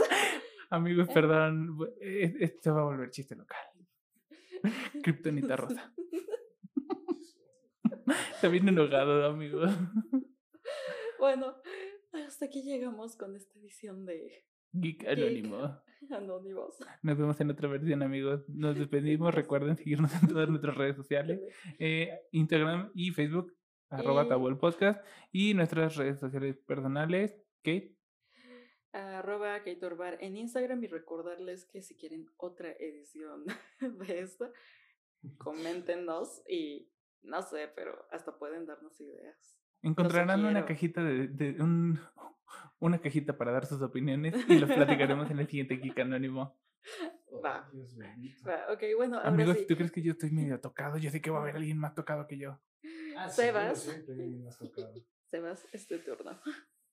Amigos, 0.71 1.07
perdón, 1.13 1.77
bu- 1.77 1.93
e- 1.99 2.35
esto 2.39 2.73
va 2.73 2.81
a 2.81 2.85
volver 2.85 3.11
chiste 3.11 3.35
local. 3.35 3.59
Kryptonita 5.03 5.55
rosa. 5.55 5.93
Está 8.35 8.47
bien 8.47 8.67
enojado, 8.67 9.25
amigos. 9.25 9.71
Bueno, 11.19 11.53
hasta 12.13 12.45
aquí 12.45 12.63
llegamos 12.63 13.15
con 13.15 13.35
esta 13.35 13.59
edición 13.59 14.07
de 14.07 14.43
Geek 14.71 15.07
Anónimo. 15.07 15.79
Anónimos. 16.09 16.75
Nos 17.03 17.15
vemos 17.15 17.39
en 17.39 17.51
otra 17.51 17.69
versión, 17.69 18.01
amigos. 18.01 18.43
Nos 18.49 18.75
despedimos. 18.75 19.31
Recuerden 19.35 19.77
seguirnos 19.77 20.11
en 20.19 20.29
todas 20.29 20.49
nuestras 20.49 20.75
redes 20.75 20.95
sociales: 20.95 21.39
eh, 21.77 22.21
Instagram 22.31 22.89
y 22.95 23.11
Facebook, 23.11 23.55
arroba 23.91 24.27
podcast. 24.57 25.05
Y 25.31 25.53
nuestras 25.53 25.95
redes 25.95 26.19
sociales 26.19 26.57
personales, 26.65 27.35
Kate. 27.61 27.95
Arroba 28.93 29.63
Keitorbar 29.63 30.17
en 30.21 30.37
Instagram 30.37 30.83
y 30.83 30.87
recordarles 30.87 31.65
que 31.65 31.81
si 31.81 31.95
quieren 31.95 32.29
otra 32.37 32.71
edición 32.71 33.45
de 33.79 34.19
esta, 34.19 34.51
coméntenos 35.37 36.41
y 36.47 36.89
no 37.21 37.41
sé, 37.41 37.71
pero 37.75 38.05
hasta 38.11 38.37
pueden 38.37 38.65
darnos 38.65 38.99
ideas. 38.99 39.57
Encontrarán 39.83 40.45
una 40.45 40.65
cajita 40.65 41.03
de, 41.03 41.27
de 41.27 41.61
un, 41.61 41.99
una 42.79 42.99
cajita 42.99 43.37
para 43.37 43.51
dar 43.51 43.65
sus 43.65 43.81
opiniones 43.81 44.35
y 44.47 44.59
los 44.59 44.71
platicaremos 44.71 45.29
en 45.31 45.39
el 45.39 45.47
siguiente 45.47 45.77
Geek 45.77 45.99
Anónimo. 45.99 46.57
Va. 47.43 47.71
Va, 48.47 48.73
ok, 48.73 48.83
bueno, 48.97 49.17
ahora 49.17 49.29
Amigos, 49.29 49.55
sí. 49.55 49.61
si 49.61 49.67
tú 49.67 49.75
crees 49.75 49.91
que 49.91 50.01
yo 50.01 50.11
estoy 50.11 50.31
medio 50.31 50.59
tocado, 50.59 50.97
yo 50.97 51.09
sé 51.09 51.21
que 51.21 51.31
va 51.31 51.39
a 51.39 51.41
haber 51.41 51.55
alguien 51.55 51.77
más 51.77 51.95
tocado 51.95 52.27
que 52.27 52.37
yo. 52.37 52.59
Ah, 53.17 53.29
sí, 53.29 53.43
Sebas. 53.43 53.87
más 54.43 54.57
tocado. 54.59 54.93
Sebas, 55.29 55.67
es 55.71 55.87
tu 55.87 55.97
turno. 55.99 56.39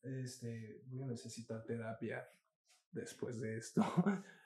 Este, 0.09 0.81
voy 0.87 1.03
a 1.03 1.07
necesitar 1.07 1.65
terapia 1.65 2.29
después 2.91 3.41
de 3.41 3.59
esto. 3.59 3.83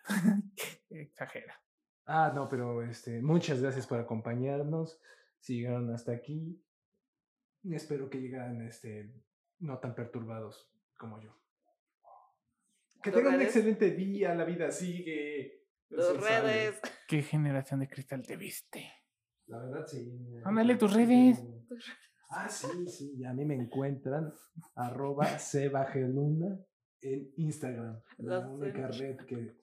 Exagera. 0.91 1.61
Ah, 2.07 2.33
no, 2.35 2.49
pero 2.49 2.83
este, 2.83 3.23
muchas 3.23 3.61
gracias 3.63 3.87
por 3.87 4.01
acompañarnos. 4.01 5.01
Si 5.39 5.57
llegaron 5.57 5.93
hasta 5.95 6.13
aquí, 6.13 6.61
espero 7.71 8.11
que 8.11 8.21
llegaran 8.21 8.61
este, 8.63 9.13
no 9.61 9.79
tan 9.79 9.95
perturbados 9.95 10.71
como 10.99 11.21
yo. 11.21 11.37
Que 13.03 13.11
Tus 13.11 13.19
tengan 13.19 13.35
un 13.35 13.41
redes. 13.41 13.57
excelente 13.57 13.91
día, 13.93 14.35
la 14.35 14.45
vida 14.45 14.71
sigue. 14.71 15.67
Tus 15.89 16.21
redes. 16.21 16.81
¿Qué 17.09 17.23
generación 17.23 17.81
de 17.81 17.89
cristal 17.89 18.23
te 18.27 18.37
viste? 18.37 18.93
La 19.47 19.59
verdad, 19.59 19.87
sí. 19.87 20.41
Ándale, 20.45 20.77
tus 20.77 20.93
Sí, 20.93 20.99
redes. 20.99 21.43
Ah, 22.35 22.49
sí, 22.49 22.87
sí, 22.89 23.15
y 23.17 23.25
a 23.25 23.33
mí 23.33 23.45
me 23.45 23.55
encuentran 23.55 24.33
arroba 24.75 25.27
sebageluna 25.39 26.59
en 27.03 27.31
Instagram. 27.37 28.01
La 28.19 28.41
Lo 28.41 28.53
única 28.53 28.91
sé. 28.93 29.03
red 29.17 29.27
que, 29.27 29.57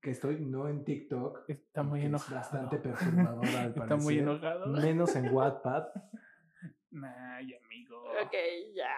que 0.00 0.10
estoy, 0.10 0.44
no 0.44 0.68
en 0.68 0.84
TikTok. 0.84 1.44
Está 1.48 1.82
muy 1.82 2.00
que 2.00 2.06
es 2.06 2.10
enojado. 2.10 2.36
bastante 2.36 2.76
perturbadora 2.78 3.62
al 3.62 3.70
Está 3.76 3.96
muy 3.96 4.18
enojado. 4.18 4.66
Menos 4.68 5.16
en 5.16 5.34
Wattpad. 5.34 5.84
Ay, 7.02 7.54
amigo. 7.54 8.02
Ok, 8.24 8.34
ya. 8.74 8.92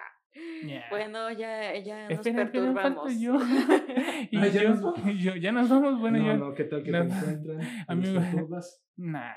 Bueno, 0.90 1.32
ya, 1.32 1.76
ya 1.78 2.08
nos 2.08 2.18
Espera, 2.26 2.44
perturbamos. 2.52 3.18
yo. 3.18 3.34
y 4.30 4.36
Ah, 4.36 4.46
¿ya 4.48 4.62
yo, 4.62 4.68
nos 4.70 4.82
vamos? 4.82 5.00
y 5.06 5.18
yo, 5.18 5.34
ya 5.36 5.50
nos 5.52 5.68
vamos. 5.68 5.98
Bueno, 6.00 6.18
no, 6.18 6.26
yo. 6.26 6.36
no, 6.36 6.54
¿qué 6.54 6.64
tal 6.64 6.82
que 6.84 6.92
no, 6.92 6.98
te 6.98 7.04
encuentran? 7.14 7.58
¿Te 7.60 7.92
amigo. 7.92 8.20
Nah, 8.96 9.32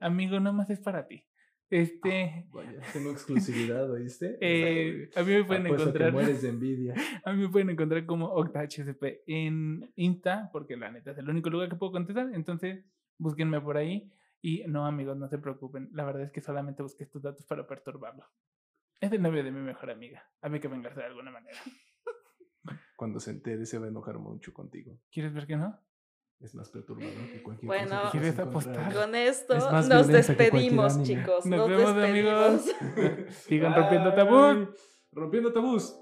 amigo, 0.00 0.40
nomás 0.40 0.70
es 0.70 0.80
para 0.80 1.06
ti. 1.06 1.26
Este. 1.68 2.46
Vaya, 2.52 2.80
tengo 2.92 3.10
exclusividad, 3.10 3.90
¿oíste? 3.90 4.38
eh, 4.40 5.10
a 5.16 5.22
mí 5.22 5.32
me 5.34 5.44
pueden 5.44 5.66
Apuesto 5.66 5.88
encontrar. 5.88 6.12
mueres 6.12 6.42
de 6.42 6.48
envidia. 6.50 6.94
A 7.24 7.32
mí 7.32 7.42
me 7.42 7.48
pueden 7.48 7.70
encontrar 7.70 8.06
como 8.06 8.26
OctaHCP 8.26 9.22
en 9.26 9.92
Insta, 9.96 10.48
porque 10.52 10.76
la 10.76 10.90
neta 10.92 11.10
es 11.10 11.18
el 11.18 11.28
único 11.28 11.50
lugar 11.50 11.68
que 11.68 11.76
puedo 11.76 11.92
contestar. 11.92 12.30
Entonces, 12.34 12.84
búsquenme 13.18 13.60
por 13.60 13.76
ahí. 13.76 14.12
Y 14.40 14.62
no, 14.68 14.86
amigos, 14.86 15.16
no 15.16 15.28
se 15.28 15.38
preocupen. 15.38 15.88
La 15.92 16.04
verdad 16.04 16.22
es 16.22 16.30
que 16.30 16.40
solamente 16.40 16.82
busqué 16.82 17.02
estos 17.04 17.22
datos 17.22 17.44
para 17.46 17.66
perturbarlo. 17.66 18.24
Es 19.00 19.10
el 19.10 19.20
novio 19.20 19.42
de 19.42 19.50
mi 19.50 19.60
mejor 19.60 19.90
amiga. 19.90 20.22
Había 20.40 20.60
que 20.60 20.68
vengarse 20.68 21.00
de 21.00 21.06
alguna 21.06 21.30
manera. 21.32 21.58
Cuando 22.96 23.20
se 23.20 23.30
entere 23.30 23.66
se 23.66 23.78
va 23.78 23.86
a 23.86 23.88
enojar 23.88 24.18
mucho 24.18 24.52
contigo. 24.54 24.98
¿Quieres 25.10 25.32
ver 25.34 25.46
que 25.46 25.56
no? 25.56 25.78
Es 26.40 26.54
más 26.54 26.68
perturbador 26.68 27.12
que 27.32 27.42
cualquier 27.42 27.66
Bueno. 27.66 27.88
cosa. 27.88 28.02
que 28.12 28.18
¿Quieres 28.18 28.34
puedas 28.34 28.48
encontrar. 28.48 28.76
apostar? 28.84 29.02
Con 29.02 29.14
esto 29.14 29.54
Es 29.56 29.88
nos 29.88 30.06
despedimos, 30.08 31.02
chicos. 31.02 31.46
Nos 31.46 31.58
Nos, 31.58 31.68
vemos, 31.68 31.96
despedimos. 31.96 32.70
amigos. 32.80 33.26
Sigan 33.46 33.74
rompiendo 33.74 34.14
tabú. 34.14 34.68
Rompiendo 35.12 35.52
tabús. 35.52 35.98